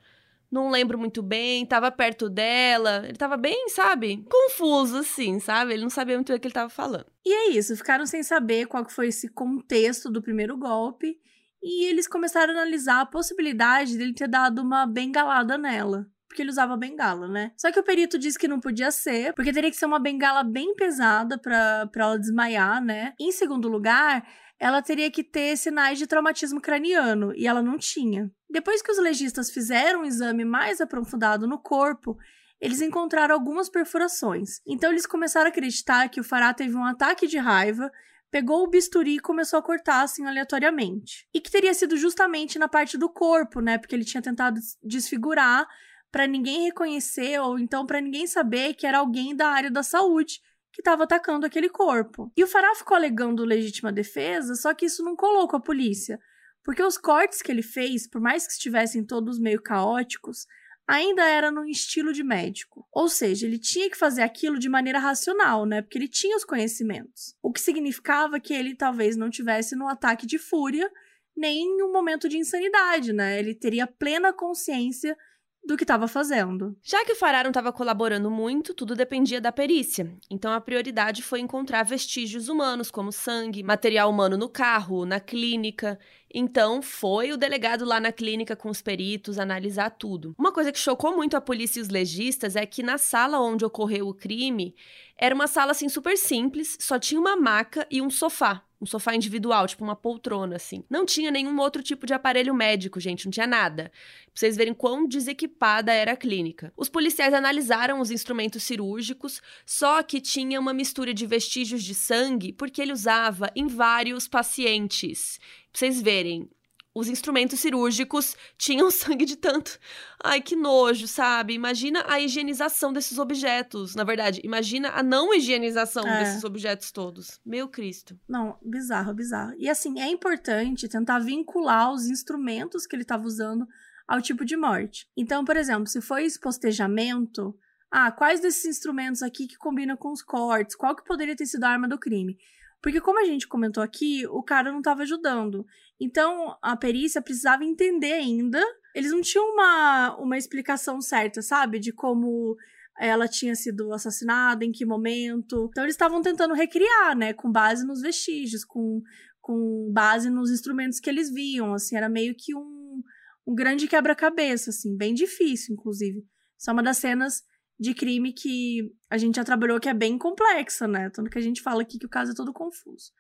Não 0.52 0.70
lembro 0.70 0.96
muito 0.96 1.24
bem, 1.24 1.66
tava 1.66 1.90
perto 1.90 2.30
dela. 2.30 3.02
Ele 3.04 3.18
tava 3.18 3.36
bem, 3.36 3.68
sabe? 3.70 4.24
Confuso, 4.30 4.98
assim, 5.00 5.40
sabe? 5.40 5.74
Ele 5.74 5.82
não 5.82 5.90
sabia 5.90 6.16
muito 6.16 6.32
o 6.32 6.40
que 6.40 6.46
ele 6.46 6.54
tava 6.54 6.70
falando. 6.70 7.08
E 7.26 7.34
é 7.34 7.50
isso, 7.50 7.76
ficaram 7.76 8.06
sem 8.06 8.22
saber 8.22 8.68
qual 8.68 8.88
foi 8.88 9.08
esse 9.08 9.28
contexto 9.28 10.08
do 10.12 10.22
primeiro 10.22 10.56
golpe. 10.56 11.20
E 11.64 11.86
eles 11.86 12.08
começaram 12.08 12.54
a 12.54 12.58
analisar 12.58 13.02
a 13.02 13.08
possibilidade 13.08 13.98
dele 13.98 14.14
ter 14.14 14.28
dado 14.28 14.62
uma 14.62 14.86
bengalada 14.86 15.58
nela. 15.58 16.08
Porque 16.34 16.42
ele 16.42 16.50
usava 16.50 16.76
bengala, 16.76 17.28
né? 17.28 17.52
Só 17.56 17.72
que 17.72 17.80
o 17.80 17.84
perito 17.84 18.18
disse 18.18 18.40
que 18.40 18.48
não 18.48 18.60
podia 18.60 18.90
ser, 18.90 19.34
porque 19.34 19.54
teria 19.54 19.70
que 19.70 19.78
ser 19.78 19.86
uma 19.86 20.00
bengala 20.00 20.44
bem 20.44 20.74
pesada 20.74 21.38
pra, 21.38 21.86
pra 21.92 22.06
ela 22.06 22.18
desmaiar, 22.18 22.84
né? 22.84 23.14
Em 23.20 23.32
segundo 23.32 23.70
lugar, 23.70 24.28
ela 24.60 24.82
teria 24.82 25.12
que 25.12 25.24
ter 25.24 25.56
sinais 25.56 26.00
de 26.00 26.08
traumatismo 26.08 26.60
craniano, 26.60 27.32
e 27.36 27.46
ela 27.46 27.62
não 27.62 27.78
tinha. 27.78 28.32
Depois 28.50 28.82
que 28.82 28.92
os 28.92 28.98
legistas 28.98 29.52
fizeram 29.52 30.02
um 30.02 30.06
exame 30.06 30.44
mais 30.44 30.82
aprofundado 30.82 31.48
no 31.48 31.60
corpo, 31.60 32.18
eles 32.60 32.82
encontraram 32.82 33.36
algumas 33.36 33.70
perfurações. 33.70 34.60
Então 34.66 34.90
eles 34.90 35.06
começaram 35.06 35.46
a 35.46 35.50
acreditar 35.50 36.10
que 36.10 36.20
o 36.20 36.24
Fará 36.24 36.52
teve 36.52 36.76
um 36.76 36.84
ataque 36.84 37.28
de 37.28 37.38
raiva, 37.38 37.92
pegou 38.32 38.64
o 38.64 38.70
bisturi 38.70 39.18
e 39.18 39.20
começou 39.20 39.60
a 39.60 39.62
cortar 39.62 40.02
assim 40.02 40.26
aleatoriamente. 40.26 41.28
E 41.32 41.40
que 41.40 41.52
teria 41.52 41.76
sido 41.76 41.96
justamente 41.96 42.58
na 42.58 42.68
parte 42.68 42.98
do 42.98 43.08
corpo, 43.08 43.62
né? 43.62 43.78
Porque 43.78 43.94
ele 43.94 44.04
tinha 44.04 44.24
tentado 44.24 44.60
desfigurar 44.82 45.68
para 46.14 46.28
ninguém 46.28 46.66
reconhecer 46.66 47.40
ou 47.40 47.58
então 47.58 47.88
para 47.88 48.00
ninguém 48.00 48.28
saber 48.28 48.76
que 48.76 48.86
era 48.86 49.00
alguém 49.00 49.36
da 49.36 49.48
área 49.48 49.72
da 49.72 49.82
saúde 49.82 50.40
que 50.72 50.80
estava 50.80 51.06
atacando 51.06 51.44
aquele 51.44 51.68
corpo. 51.68 52.32
E 52.38 52.44
o 52.44 52.48
Fará 52.48 52.76
ficou 52.76 52.96
alegando 52.96 53.44
legítima 53.44 53.92
defesa, 53.92 54.54
só 54.54 54.76
que 54.76 54.86
isso 54.86 55.04
não 55.04 55.16
colocou 55.16 55.58
a 55.58 55.62
polícia, 55.62 56.20
porque 56.64 56.84
os 56.84 57.00
cortes 57.00 57.42
que 57.42 57.52
ele 57.52 57.64
fez, 57.64 58.08
por 58.08 58.22
mais 58.22 58.46
que 58.46 58.54
estivessem 58.54 59.04
todos 59.04 59.40
meio 59.40 59.60
caóticos, 59.60 60.46
ainda 60.88 61.28
era 61.28 61.50
no 61.50 61.66
estilo 61.66 62.14
de 62.14 62.24
médico. 62.24 62.88
Ou 62.94 63.10
seja, 63.10 63.48
ele 63.48 63.58
tinha 63.58 63.90
que 63.90 63.98
fazer 63.98 64.22
aquilo 64.22 64.60
de 64.60 64.70
maneira 64.70 65.00
racional, 65.00 65.66
né? 65.66 65.82
Porque 65.82 65.98
ele 65.98 66.08
tinha 66.08 66.38
os 66.38 66.46
conhecimentos. 66.46 67.36
O 67.42 67.52
que 67.52 67.60
significava 67.60 68.40
que 68.40 68.54
ele 68.54 68.76
talvez 68.76 69.18
não 69.18 69.32
tivesse 69.32 69.76
no 69.76 69.88
ataque 69.88 70.28
de 70.28 70.38
fúria, 70.38 70.92
nem 71.36 71.64
em 71.64 71.82
um 71.82 71.92
momento 71.92 72.30
de 72.30 72.38
insanidade, 72.38 73.12
né? 73.14 73.40
Ele 73.40 73.56
teria 73.56 73.88
plena 73.88 74.32
consciência 74.32 75.18
do 75.66 75.78
que 75.78 75.84
estava 75.84 76.08
fazendo. 76.08 76.76
Já 76.84 77.04
que 77.06 77.14
o 77.14 77.16
Fará 77.16 77.44
não 77.44 77.50
estava 77.50 77.72
colaborando 77.72 78.30
muito, 78.30 78.74
tudo 78.74 78.96
dependia 78.96 79.40
da 79.40 79.52
perícia. 79.52 80.12
Então 80.30 80.52
a 80.52 80.60
prioridade 80.60 81.22
foi 81.22 81.40
encontrar 81.40 81.84
vestígios 81.84 82.50
humanos, 82.50 82.92
como 82.92 83.12
sangue, 83.12 83.64
material 83.64 84.10
humano 84.10 84.38
no 84.38 84.50
carro, 84.50 85.06
na 85.06 85.20
clínica. 85.20 85.98
Então 86.34 86.82
foi 86.82 87.32
o 87.32 87.38
delegado 87.38 87.86
lá 87.86 88.00
na 88.00 88.12
clínica 88.12 88.56
com 88.56 88.70
os 88.70 88.82
peritos 88.82 89.40
analisar 89.40 89.92
tudo. 89.92 90.36
Uma 90.38 90.52
coisa 90.52 90.72
que 90.72 90.80
chocou 90.80 91.16
muito 91.16 91.38
a 91.38 91.42
polícia 91.42 91.80
e 91.80 91.84
os 91.84 91.90
legistas 91.90 92.56
é 92.56 92.66
que 92.66 92.84
na 92.84 92.98
sala 92.98 93.40
onde 93.40 93.64
ocorreu 93.64 94.08
o 94.08 94.14
crime 94.14 94.76
era 95.18 95.34
uma 95.34 95.48
sala 95.48 95.72
assim 95.72 95.88
super 95.88 96.18
simples, 96.18 96.78
só 96.82 97.00
tinha 97.00 97.22
uma 97.22 97.38
maca 97.38 97.88
e 97.90 98.02
um 98.02 98.10
sofá 98.10 98.64
um 98.84 98.86
sofá 98.86 99.16
individual, 99.16 99.66
tipo 99.66 99.84
uma 99.84 99.96
poltrona, 99.96 100.58
assim. 100.58 100.84
Não 100.90 101.06
tinha 101.06 101.32
nenhum 101.32 101.58
outro 101.60 101.82
tipo 101.82 102.06
de 102.06 102.14
aparelho 102.14 102.54
médico, 102.54 103.00
gente, 103.00 103.26
não 103.26 103.32
tinha 103.32 103.48
nada. 103.48 103.92
Pra 104.26 104.32
vocês 104.36 104.58
verem 104.58 104.74
quão 104.74 105.08
desequipada 105.08 105.92
era 105.92 106.12
a 106.12 106.18
clínica. 106.18 106.74
Os 106.76 106.90
policiais 106.90 107.34
analisaram 107.34 108.02
os 108.02 108.12
instrumentos 108.12 108.64
cirúrgicos, 108.64 109.42
só 109.66 110.04
que 110.04 110.20
tinha 110.20 110.60
uma 110.60 110.74
mistura 110.74 111.14
de 111.14 111.26
vestígios 111.26 111.84
de 111.84 111.96
sangue, 111.96 112.52
porque 112.52 112.82
ele 112.82 112.92
usava 112.92 113.50
em 113.56 113.68
vários 113.68 114.28
pacientes. 114.28 115.40
Pra 115.72 115.80
vocês 115.80 116.02
verem, 116.02 116.50
os 116.96 117.08
instrumentos 117.08 117.60
cirúrgicos 117.60 118.36
tinham 118.58 118.90
sangue 118.92 119.26
de 119.26 119.36
tanto. 119.36 119.80
Ai, 120.24 120.42
que 120.42 120.56
nojo, 120.56 121.08
sabe? 121.08 121.54
Imagina 121.54 122.04
a 122.08 122.20
higienização 122.20 122.94
desses 122.94 123.18
objetos. 123.18 123.96
Na 123.96 124.04
verdade, 124.04 124.42
imagina 124.44 124.90
a 124.90 125.02
não 125.02 125.34
higienização 125.34 126.08
é. 126.08 126.20
desses 126.20 126.44
objetos 126.44 126.92
todos. 126.92 127.40
Meu 127.46 127.68
Cristo. 127.68 128.18
Não, 128.28 128.58
bizarro, 128.62 129.14
bizarro. 129.14 129.54
E 129.58 129.70
assim, 129.70 130.00
é 130.00 130.08
importante 130.08 130.88
tentar 130.88 131.20
vincular 131.20 131.92
os 131.92 132.06
instrumentos 132.06 132.86
que 132.86 132.96
ele 132.96 133.04
estava 133.04 133.26
usando 133.26 133.68
ao 134.08 134.22
tipo 134.22 134.46
de 134.46 134.56
morte. 134.56 135.08
Então, 135.18 135.44
por 135.44 135.58
exemplo, 135.58 135.88
se 135.88 136.02
foi 136.02 136.26
espostejamento, 136.26 137.58
ah, 137.90 138.12
quais 138.12 138.40
desses 138.40 138.66
instrumentos 138.66 139.24
aqui 139.24 139.48
que 139.48 139.58
combinam 139.58 139.96
com 139.96 140.12
os 140.12 140.22
cortes? 140.22 140.76
Qual 140.76 140.96
que 140.96 141.06
poderia 141.06 141.36
ter 141.36 141.46
sido 141.46 141.64
a 141.64 141.70
arma 141.70 141.88
do 141.88 141.98
crime? 141.98 142.38
Porque, 142.84 143.00
como 143.00 143.18
a 143.18 143.24
gente 143.24 143.48
comentou 143.48 143.82
aqui, 143.82 144.28
o 144.28 144.44
cara 144.44 144.70
não 144.70 144.80
estava 144.80 145.04
ajudando. 145.04 145.66
Então, 145.98 146.58
a 146.62 146.76
perícia 146.76 147.22
precisava 147.22 147.64
entender 147.64 148.12
ainda. 148.12 148.62
Eles 148.94 149.12
não 149.12 149.22
tinham 149.22 149.54
uma, 149.54 150.18
uma 150.18 150.38
explicação 150.38 151.00
certa, 151.00 151.42
sabe? 151.42 151.80
De 151.80 151.94
como 151.94 152.58
ela 153.00 153.26
tinha 153.26 153.56
sido 153.56 153.94
assassinada, 153.94 154.66
em 154.66 154.72
que 154.74 154.86
momento. 154.86 155.70
Então, 155.72 155.86
eles 155.86 155.94
estavam 155.94 156.22
tentando 156.22 156.54
recriar, 156.54 157.16
né? 157.16 157.32
Com 157.32 157.50
base 157.50 157.88
nos 157.88 158.02
vestígios, 158.02 158.66
com, 158.66 159.02
com 159.40 159.90
base 159.94 160.30
nos 160.30 160.52
instrumentos 160.52 161.00
que 161.00 161.10
eles 161.10 161.32
viam. 161.32 161.74
Assim, 161.74 161.96
era 161.96 162.10
meio 162.10 162.36
que 162.38 162.54
um, 162.54 163.02
um 163.48 163.56
grande 163.56 163.88
quebra-cabeça, 163.88 164.72
assim, 164.72 164.98
bem 164.98 165.14
difícil, 165.14 165.74
inclusive. 165.74 166.20
Isso 166.60 166.70
é 166.70 166.74
uma 166.74 166.84
das 166.84 166.98
cenas 166.98 167.44
de 167.80 167.94
crime 167.94 168.34
que 168.34 168.94
a 169.10 169.18
gente 169.18 169.36
já 169.36 169.44
trabalhou 169.44 169.80
que 169.80 169.90
é 169.90 169.94
bem 169.94 170.18
complexa, 170.18 170.88
né? 170.88 171.10
Tanto 171.10 171.30
que 171.30 171.38
a 171.38 171.42
gente 171.42 171.62
fala 171.62 171.82
aqui 171.82 171.98
que 171.98 172.06
o 172.06 172.10
caso 172.10 172.32
é 172.32 172.36
todo 172.36 172.54
confuso. 172.54 173.12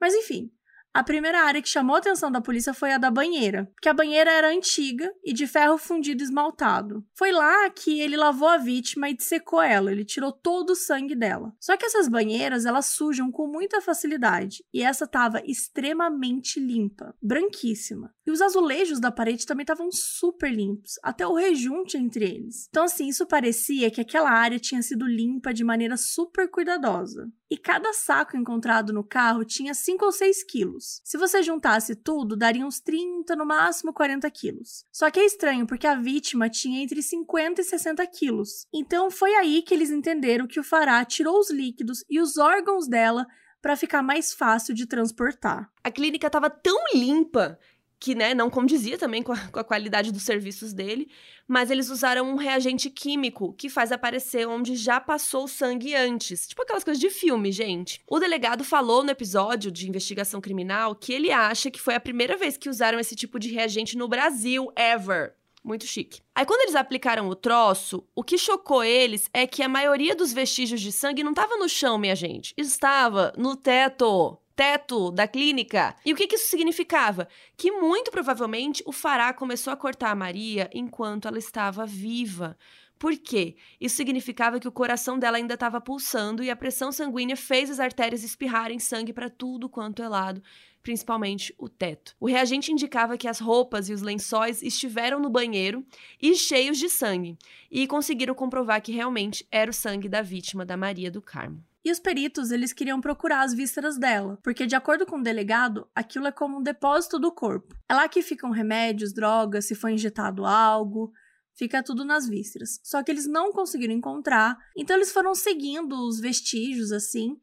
Mas 0.00 0.14
enfim, 0.14 0.50
a 0.92 1.02
primeira 1.02 1.42
área 1.42 1.62
que 1.62 1.68
chamou 1.68 1.96
a 1.96 1.98
atenção 1.98 2.30
da 2.30 2.40
polícia 2.40 2.74
foi 2.74 2.92
a 2.92 2.98
da 2.98 3.10
banheira, 3.10 3.70
porque 3.74 3.88
a 3.88 3.94
banheira 3.94 4.30
era 4.30 4.50
antiga 4.50 5.12
e 5.24 5.32
de 5.32 5.46
ferro 5.46 5.78
fundido 5.78 6.22
esmaltado. 6.22 7.04
Foi 7.14 7.30
lá 7.30 7.68
que 7.70 8.00
ele 8.00 8.16
lavou 8.16 8.48
a 8.48 8.56
vítima 8.56 9.08
e 9.08 9.16
dissecou 9.16 9.62
ela, 9.62 9.92
ele 9.92 10.04
tirou 10.04 10.32
todo 10.32 10.70
o 10.70 10.76
sangue 10.76 11.14
dela. 11.14 11.54
Só 11.60 11.76
que 11.76 11.86
essas 11.86 12.08
banheiras, 12.08 12.66
elas 12.66 12.86
sujam 12.86 13.30
com 13.30 13.46
muita 13.46 13.80
facilidade, 13.80 14.64
e 14.72 14.82
essa 14.82 15.04
estava 15.04 15.42
extremamente 15.44 16.58
limpa, 16.58 17.14
branquíssima. 17.22 18.12
E 18.26 18.30
os 18.30 18.42
azulejos 18.42 19.00
da 19.00 19.10
parede 19.10 19.46
também 19.46 19.62
estavam 19.62 19.90
super 19.90 20.52
limpos, 20.52 20.98
até 21.02 21.26
o 21.26 21.34
rejunte 21.34 21.96
entre 21.96 22.24
eles. 22.24 22.66
Então 22.68 22.84
assim, 22.84 23.08
isso 23.08 23.26
parecia 23.26 23.90
que 23.90 24.00
aquela 24.00 24.30
área 24.30 24.58
tinha 24.58 24.82
sido 24.82 25.06
limpa 25.06 25.52
de 25.54 25.64
maneira 25.64 25.96
super 25.96 26.50
cuidadosa. 26.50 27.30
E 27.50 27.56
cada 27.56 27.94
saco 27.94 28.36
encontrado 28.36 28.92
no 28.92 29.02
carro 29.02 29.44
tinha 29.44 29.72
5 29.72 30.04
ou 30.04 30.12
6 30.12 30.42
quilos. 30.44 30.77
Se 31.04 31.18
você 31.18 31.42
juntasse 31.42 31.94
tudo, 31.94 32.36
daria 32.36 32.66
uns 32.66 32.80
30, 32.80 33.34
no 33.36 33.46
máximo 33.46 33.92
40 33.92 34.30
quilos. 34.30 34.84
Só 34.92 35.10
que 35.10 35.20
é 35.20 35.26
estranho 35.26 35.66
porque 35.66 35.86
a 35.86 35.94
vítima 35.94 36.48
tinha 36.48 36.82
entre 36.82 37.02
50 37.02 37.60
e 37.60 37.64
60 37.64 38.06
quilos. 38.06 38.66
Então 38.72 39.10
foi 39.10 39.34
aí 39.34 39.62
que 39.62 39.74
eles 39.74 39.90
entenderam 39.90 40.46
que 40.46 40.60
o 40.60 40.64
Fará 40.64 41.04
tirou 41.04 41.38
os 41.38 41.50
líquidos 41.50 42.04
e 42.08 42.20
os 42.20 42.36
órgãos 42.36 42.88
dela 42.88 43.26
para 43.60 43.76
ficar 43.76 44.02
mais 44.02 44.32
fácil 44.32 44.74
de 44.74 44.86
transportar. 44.86 45.70
A 45.82 45.90
clínica 45.90 46.26
estava 46.26 46.48
tão 46.48 46.76
limpa 46.94 47.58
que 48.00 48.14
né, 48.14 48.32
não 48.34 48.48
condizia 48.48 48.96
também 48.96 49.22
com 49.22 49.32
a, 49.32 49.38
com 49.48 49.58
a, 49.58 49.64
qualidade 49.64 50.12
dos 50.12 50.22
serviços 50.22 50.72
dele, 50.72 51.08
mas 51.46 51.70
eles 51.70 51.90
usaram 51.90 52.30
um 52.30 52.36
reagente 52.36 52.88
químico 52.90 53.52
que 53.54 53.68
faz 53.68 53.90
aparecer 53.90 54.46
onde 54.46 54.76
já 54.76 55.00
passou 55.00 55.44
o 55.44 55.48
sangue 55.48 55.94
antes. 55.94 56.46
Tipo 56.46 56.62
aquelas 56.62 56.84
coisas 56.84 57.00
de 57.00 57.10
filme, 57.10 57.50
gente. 57.50 58.00
O 58.06 58.20
delegado 58.20 58.62
falou 58.62 59.02
no 59.02 59.10
episódio 59.10 59.70
de 59.70 59.88
investigação 59.88 60.40
criminal 60.40 60.94
que 60.94 61.12
ele 61.12 61.32
acha 61.32 61.70
que 61.70 61.80
foi 61.80 61.94
a 61.94 62.00
primeira 62.00 62.36
vez 62.36 62.56
que 62.56 62.68
usaram 62.68 63.00
esse 63.00 63.16
tipo 63.16 63.38
de 63.38 63.50
reagente 63.50 63.96
no 63.96 64.06
Brasil, 64.06 64.70
ever. 64.76 65.34
Muito 65.64 65.86
chique. 65.86 66.20
Aí, 66.34 66.46
quando 66.46 66.62
eles 66.62 66.76
aplicaram 66.76 67.28
o 67.28 67.34
troço, 67.34 68.06
o 68.14 68.22
que 68.22 68.38
chocou 68.38 68.82
eles 68.84 69.28
é 69.34 69.46
que 69.46 69.62
a 69.62 69.68
maioria 69.68 70.14
dos 70.14 70.32
vestígios 70.32 70.80
de 70.80 70.92
sangue 70.92 71.24
não 71.24 71.32
estava 71.32 71.56
no 71.56 71.68
chão, 71.68 71.98
minha 71.98 72.14
gente. 72.14 72.54
Estava 72.56 73.32
no 73.36 73.56
teto 73.56 74.38
teto 74.58 75.12
da 75.12 75.28
clínica. 75.28 75.94
E 76.04 76.12
o 76.12 76.16
que, 76.16 76.26
que 76.26 76.34
isso 76.34 76.50
significava? 76.50 77.28
Que 77.56 77.70
muito 77.70 78.10
provavelmente 78.10 78.82
o 78.84 78.90
Fará 78.90 79.32
começou 79.32 79.72
a 79.72 79.76
cortar 79.76 80.10
a 80.10 80.16
Maria 80.16 80.68
enquanto 80.74 81.28
ela 81.28 81.38
estava 81.38 81.86
viva. 81.86 82.58
Por 82.98 83.16
quê? 83.16 83.54
Isso 83.80 83.94
significava 83.94 84.58
que 84.58 84.66
o 84.66 84.72
coração 84.72 85.16
dela 85.16 85.36
ainda 85.36 85.54
estava 85.54 85.80
pulsando 85.80 86.42
e 86.42 86.50
a 86.50 86.56
pressão 86.56 86.90
sanguínea 86.90 87.36
fez 87.36 87.70
as 87.70 87.78
artérias 87.78 88.24
espirrarem 88.24 88.80
sangue 88.80 89.12
para 89.12 89.30
tudo 89.30 89.68
quanto 89.68 90.02
é 90.02 90.08
lado, 90.08 90.42
principalmente 90.82 91.54
o 91.56 91.68
teto. 91.68 92.16
O 92.18 92.26
reagente 92.26 92.72
indicava 92.72 93.16
que 93.16 93.28
as 93.28 93.38
roupas 93.38 93.88
e 93.88 93.92
os 93.92 94.02
lençóis 94.02 94.60
estiveram 94.60 95.20
no 95.20 95.30
banheiro 95.30 95.86
e 96.20 96.34
cheios 96.34 96.78
de 96.78 96.88
sangue, 96.88 97.38
e 97.70 97.86
conseguiram 97.86 98.34
comprovar 98.34 98.82
que 98.82 98.90
realmente 98.90 99.46
era 99.52 99.70
o 99.70 99.74
sangue 99.74 100.08
da 100.08 100.20
vítima 100.20 100.66
da 100.66 100.76
Maria 100.76 101.12
do 101.12 101.22
Carmo. 101.22 101.62
E 101.84 101.90
os 101.90 101.98
peritos, 101.98 102.50
eles 102.50 102.72
queriam 102.72 103.00
procurar 103.00 103.42
as 103.42 103.54
vísceras 103.54 103.98
dela, 103.98 104.38
porque 104.42 104.66
de 104.66 104.74
acordo 104.74 105.06
com 105.06 105.18
o 105.18 105.22
delegado, 105.22 105.88
aquilo 105.94 106.26
é 106.26 106.32
como 106.32 106.58
um 106.58 106.62
depósito 106.62 107.18
do 107.18 107.32
corpo. 107.32 107.74
É 107.88 107.94
lá 107.94 108.08
que 108.08 108.20
ficam 108.20 108.50
remédios, 108.50 109.14
drogas, 109.14 109.66
se 109.66 109.74
foi 109.74 109.92
injetado 109.92 110.44
algo, 110.44 111.12
fica 111.56 111.82
tudo 111.82 112.04
nas 112.04 112.28
vísceras. 112.28 112.80
Só 112.82 113.02
que 113.02 113.10
eles 113.10 113.26
não 113.26 113.52
conseguiram 113.52 113.94
encontrar, 113.94 114.56
então 114.76 114.96
eles 114.96 115.12
foram 115.12 115.34
seguindo 115.34 115.92
os 116.06 116.20
vestígios 116.20 116.92
assim 116.92 117.36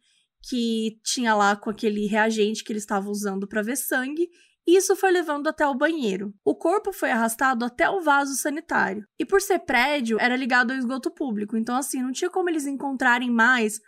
que 0.48 1.00
tinha 1.04 1.34
lá 1.34 1.56
com 1.56 1.72
aquele 1.72 2.06
reagente 2.06 2.64
que 2.64 2.72
eles 2.72 2.84
estavam 2.84 3.10
usando 3.10 3.48
para 3.48 3.64
ver 3.64 3.76
sangue 3.76 4.30
e 4.68 4.78
isso 4.78 4.96
foi 4.96 5.12
levando 5.12 5.48
até 5.48 5.66
o 5.68 5.76
banheiro. 5.76 6.34
O 6.44 6.56
corpo 6.56 6.92
foi 6.92 7.12
arrastado 7.12 7.64
até 7.64 7.88
o 7.90 8.02
vaso 8.02 8.34
sanitário. 8.36 9.06
E 9.20 9.26
por 9.26 9.40
ser 9.40 9.60
prédio, 9.60 10.18
era 10.20 10.36
ligado 10.36 10.72
ao 10.72 10.78
esgoto 10.78 11.12
público, 11.12 11.56
então 11.56 11.76
assim, 11.76 12.02
não 12.02 12.12
tinha 12.12 12.30
como 12.30 12.50
eles 12.50 12.66
encontrarem 12.66 13.30
mais 13.30 13.80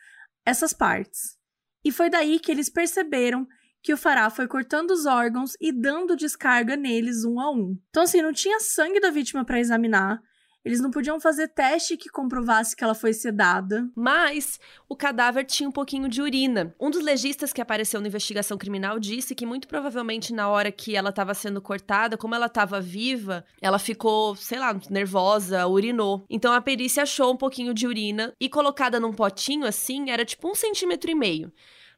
essas 0.47 0.71
partes. 0.71 1.37
E 1.83 1.91
foi 1.91 2.09
daí 2.09 2.39
que 2.39 2.49
eles 2.49 2.69
perceberam 2.69 3.45
que 3.83 3.93
o 3.93 3.97
Fará 3.97 4.29
foi 4.29 4.47
cortando 4.47 4.91
os 4.91 5.05
órgãos 5.05 5.55
e 5.59 5.73
dando 5.73 6.15
descarga 6.15 6.77
neles 6.77 7.25
um 7.25 7.37
a 7.37 7.51
um. 7.51 7.77
Então, 7.89 8.03
assim, 8.03 8.21
não 8.21 8.31
tinha 8.31 8.59
sangue 8.61 9.01
da 9.01 9.11
vítima 9.11 9.43
para 9.43 9.59
examinar, 9.59 10.21
eles 10.67 10.81
não 10.81 10.91
podiam 10.91 11.17
fazer 11.17 11.47
teste 11.47 11.95
que 11.95 12.09
comprovasse 12.09 12.75
que 12.75 12.83
ela 12.83 12.93
foi 12.93 13.13
sedada. 13.13 13.89
Mas 13.95 14.59
o 14.89 14.97
cadáver 14.97 15.45
tinha 15.45 15.69
um 15.69 15.71
pouquinho 15.71 16.09
de 16.09 16.21
urina. 16.21 16.75
Um 16.77 16.91
dos 16.91 17.01
legistas 17.01 17.53
que 17.53 17.61
apareceu 17.61 18.01
na 18.01 18.07
investigação 18.07 18.57
criminal 18.57 18.99
disse 18.99 19.33
que 19.33 19.45
muito 19.45 19.65
provavelmente 19.65 20.33
na 20.33 20.49
hora 20.49 20.69
que 20.69 20.93
ela 20.93 21.09
estava 21.09 21.33
sendo 21.33 21.61
cortada, 21.61 22.17
como 22.17 22.35
ela 22.35 22.47
estava 22.47 22.81
viva, 22.81 23.45
ela 23.61 23.79
ficou, 23.79 24.35
sei 24.35 24.59
lá, 24.59 24.77
nervosa, 24.89 25.65
urinou. 25.67 26.25
Então 26.29 26.51
a 26.51 26.59
perícia 26.59 27.03
achou 27.03 27.31
um 27.31 27.37
pouquinho 27.37 27.73
de 27.73 27.87
urina 27.87 28.33
e 28.37 28.49
colocada 28.49 28.99
num 28.99 29.13
potinho 29.13 29.65
assim, 29.65 30.09
era 30.09 30.25
tipo 30.25 30.49
um 30.51 30.55
centímetro 30.55 31.09
e 31.09 31.15
meio. 31.15 31.49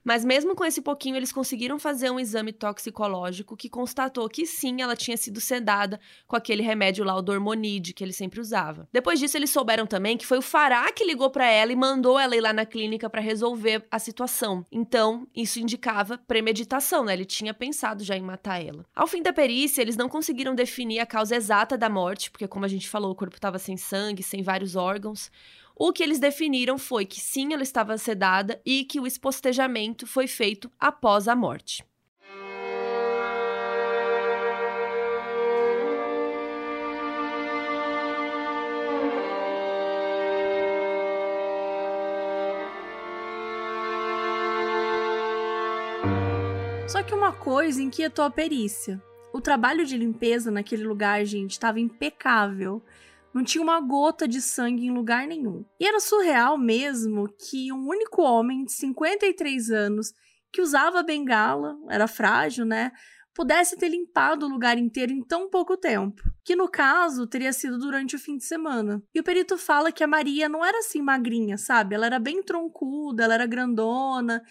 Mas 0.04 0.24
mesmo 0.24 0.56
com 0.56 0.66
esse 0.66 0.82
pouquinho, 0.82 1.16
eles 1.16 1.32
conseguiram 1.32 1.78
fazer 1.78 2.10
um 2.10 2.20
exame 2.20 2.54
toxicológico 2.54 3.58
que 3.58 3.70
constatou 3.70 4.28
que 4.30 4.46
sim, 4.46 4.82
ela 4.82 4.96
tinha 4.96 5.18
sido 5.18 5.42
sedada 5.42 6.00
com 6.28 6.36
aquele 6.36 6.64
remédio 6.64 7.04
lá, 7.04 7.16
o 7.16 7.22
Dormonide, 7.22 7.94
que 7.94 8.04
ele 8.04 8.14
sempre 8.14 8.40
usava. 8.40 8.88
Depois 8.92 9.20
disso, 9.20 9.38
eles 9.38 9.50
souberam 9.50 9.86
também 9.86 10.18
que 10.18 10.26
foi 10.26 10.38
o 10.38 10.42
Fará 10.42 10.92
que 10.92 11.04
ligou 11.06 11.30
para 11.30 11.50
ela 11.50 11.72
e 11.72 11.76
mandou 11.76 12.18
ela 12.18 12.36
ir 12.36 12.42
lá 12.42 12.54
na 12.54 12.66
clínica 12.66 13.10
para 13.10 13.22
resolver 13.22 13.86
a 13.92 14.00
situação. 14.00 14.66
Então, 14.72 15.28
isso 15.36 15.60
indicava 15.60 16.18
premeditação, 16.18 17.04
né? 17.04 17.14
Ele 17.14 17.26
tinha 17.26 17.54
pensado 17.54 18.04
já 18.04 18.16
em 18.16 18.22
matar 18.22 18.64
ela. 18.64 18.86
Ao 18.96 19.08
fim 19.08 19.22
da 19.22 19.34
perícia, 19.34 19.82
eles 19.82 19.98
não 19.98 20.10
conseguiram 20.10 20.56
definir 20.56 21.00
a 21.00 21.06
causa 21.06 21.36
exata 21.36 21.78
da 21.78 21.90
morte, 21.90 22.32
porque 22.32 22.48
como 22.48 22.66
a 22.66 22.70
gente 22.70 22.90
falou, 22.90 23.12
o 23.12 23.16
corpo 23.16 23.36
estava 23.36 23.60
sem 23.60 23.78
sangue, 23.78 24.24
sem 24.24 24.42
vários 24.42 24.76
órgãos. 24.76 25.32
O 25.82 25.94
que 25.94 26.04
eles 26.04 26.20
definiram 26.20 26.78
foi 26.78 27.06
que 27.06 27.22
sim, 27.22 27.54
ela 27.54 27.64
estava 27.64 27.98
sedada 27.98 28.62
e 28.66 28.84
que 28.84 29.00
o 29.00 29.08
espostejamento 29.08 30.06
foi 30.06 30.28
feito 30.28 30.70
após 30.78 31.26
a 31.26 31.38
morte. 31.38 31.86
Só 46.90 47.02
que 47.04 47.14
uma 47.14 47.32
coisa 47.32 47.82
inquietou 47.82 48.26
a 48.26 48.30
perícia. 48.30 49.02
O 49.32 49.40
trabalho 49.40 49.86
de 49.86 49.96
limpeza 49.96 50.52
naquele 50.52 50.84
lugar, 50.84 51.24
gente, 51.24 51.52
estava 51.52 51.80
impecável. 51.80 52.84
Não 53.34 53.44
tinha 53.44 53.64
uma 53.64 53.80
gota 53.80 54.28
de 54.28 54.42
sangue 54.42 54.86
em 54.86 54.92
lugar 54.92 55.28
nenhum. 55.28 55.64
E 55.80 55.88
era 55.88 56.00
surreal 56.00 56.58
mesmo 56.58 57.28
que 57.28 57.72
um 57.72 57.88
único 57.88 58.22
homem 58.22 58.66
de 58.66 58.72
53 58.74 59.72
anos 59.72 60.14
que 60.52 60.62
usava 60.62 61.04
bengala, 61.04 61.78
era 61.90 62.08
frágil, 62.08 62.66
né? 62.66 62.92
Pudesse 63.34 63.78
ter 63.78 63.90
limpado 63.90 64.46
o 64.46 64.50
lugar 64.50 64.78
inteiro 64.78 65.14
em 65.14 65.24
tão 65.24 65.50
pouco 65.50 65.78
tempo, 65.78 66.22
que 66.44 66.56
no 66.56 66.68
caso 66.68 67.28
teria 67.28 67.54
sido 67.54 67.78
durante 67.78 68.16
o 68.16 68.20
fim 68.20 68.36
de 68.36 68.44
semana. 68.44 69.02
E 69.14 69.20
o 69.20 69.24
perito 69.24 69.58
fala 69.58 69.92
que 69.92 70.04
a 70.04 70.08
Maria 70.08 70.50
não 70.50 70.66
era 70.66 70.80
assim 70.80 71.02
magrinha, 71.02 71.58
sabe? 71.58 71.96
Ela 71.96 72.08
era 72.08 72.20
bem 72.20 72.42
troncuda, 72.42 73.24
ela 73.24 73.36
era 73.36 73.46
grandona. 73.46 74.42